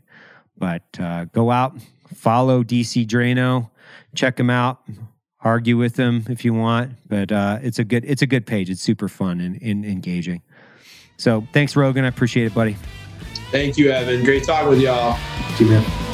But 0.57 0.83
uh, 0.99 1.25
go 1.25 1.51
out, 1.51 1.77
follow 2.13 2.63
DC 2.63 3.05
Draino, 3.05 3.69
check 4.15 4.39
him 4.39 4.49
out, 4.49 4.83
argue 5.41 5.75
with 5.75 5.97
him 5.97 6.23
if 6.29 6.45
you 6.45 6.53
want. 6.53 6.93
But 7.09 7.33
uh, 7.33 7.59
it's 7.61 7.77
a 7.77 7.83
good 7.83 8.05
it's 8.05 8.21
a 8.21 8.27
good 8.27 8.45
page. 8.45 8.69
It's 8.69 8.81
super 8.81 9.09
fun 9.09 9.41
and, 9.41 9.61
and 9.61 9.85
engaging. 9.85 10.43
So 11.17 11.45
thanks, 11.51 11.75
Rogan. 11.75 12.05
I 12.05 12.07
appreciate 12.07 12.45
it, 12.45 12.53
buddy. 12.53 12.77
Thank 13.51 13.77
you, 13.77 13.91
Evan. 13.91 14.23
Great 14.23 14.45
talking 14.45 14.69
with 14.69 14.79
y'all. 14.79 15.17
Thank 15.17 15.59
you, 15.59 15.67
man. 15.67 16.04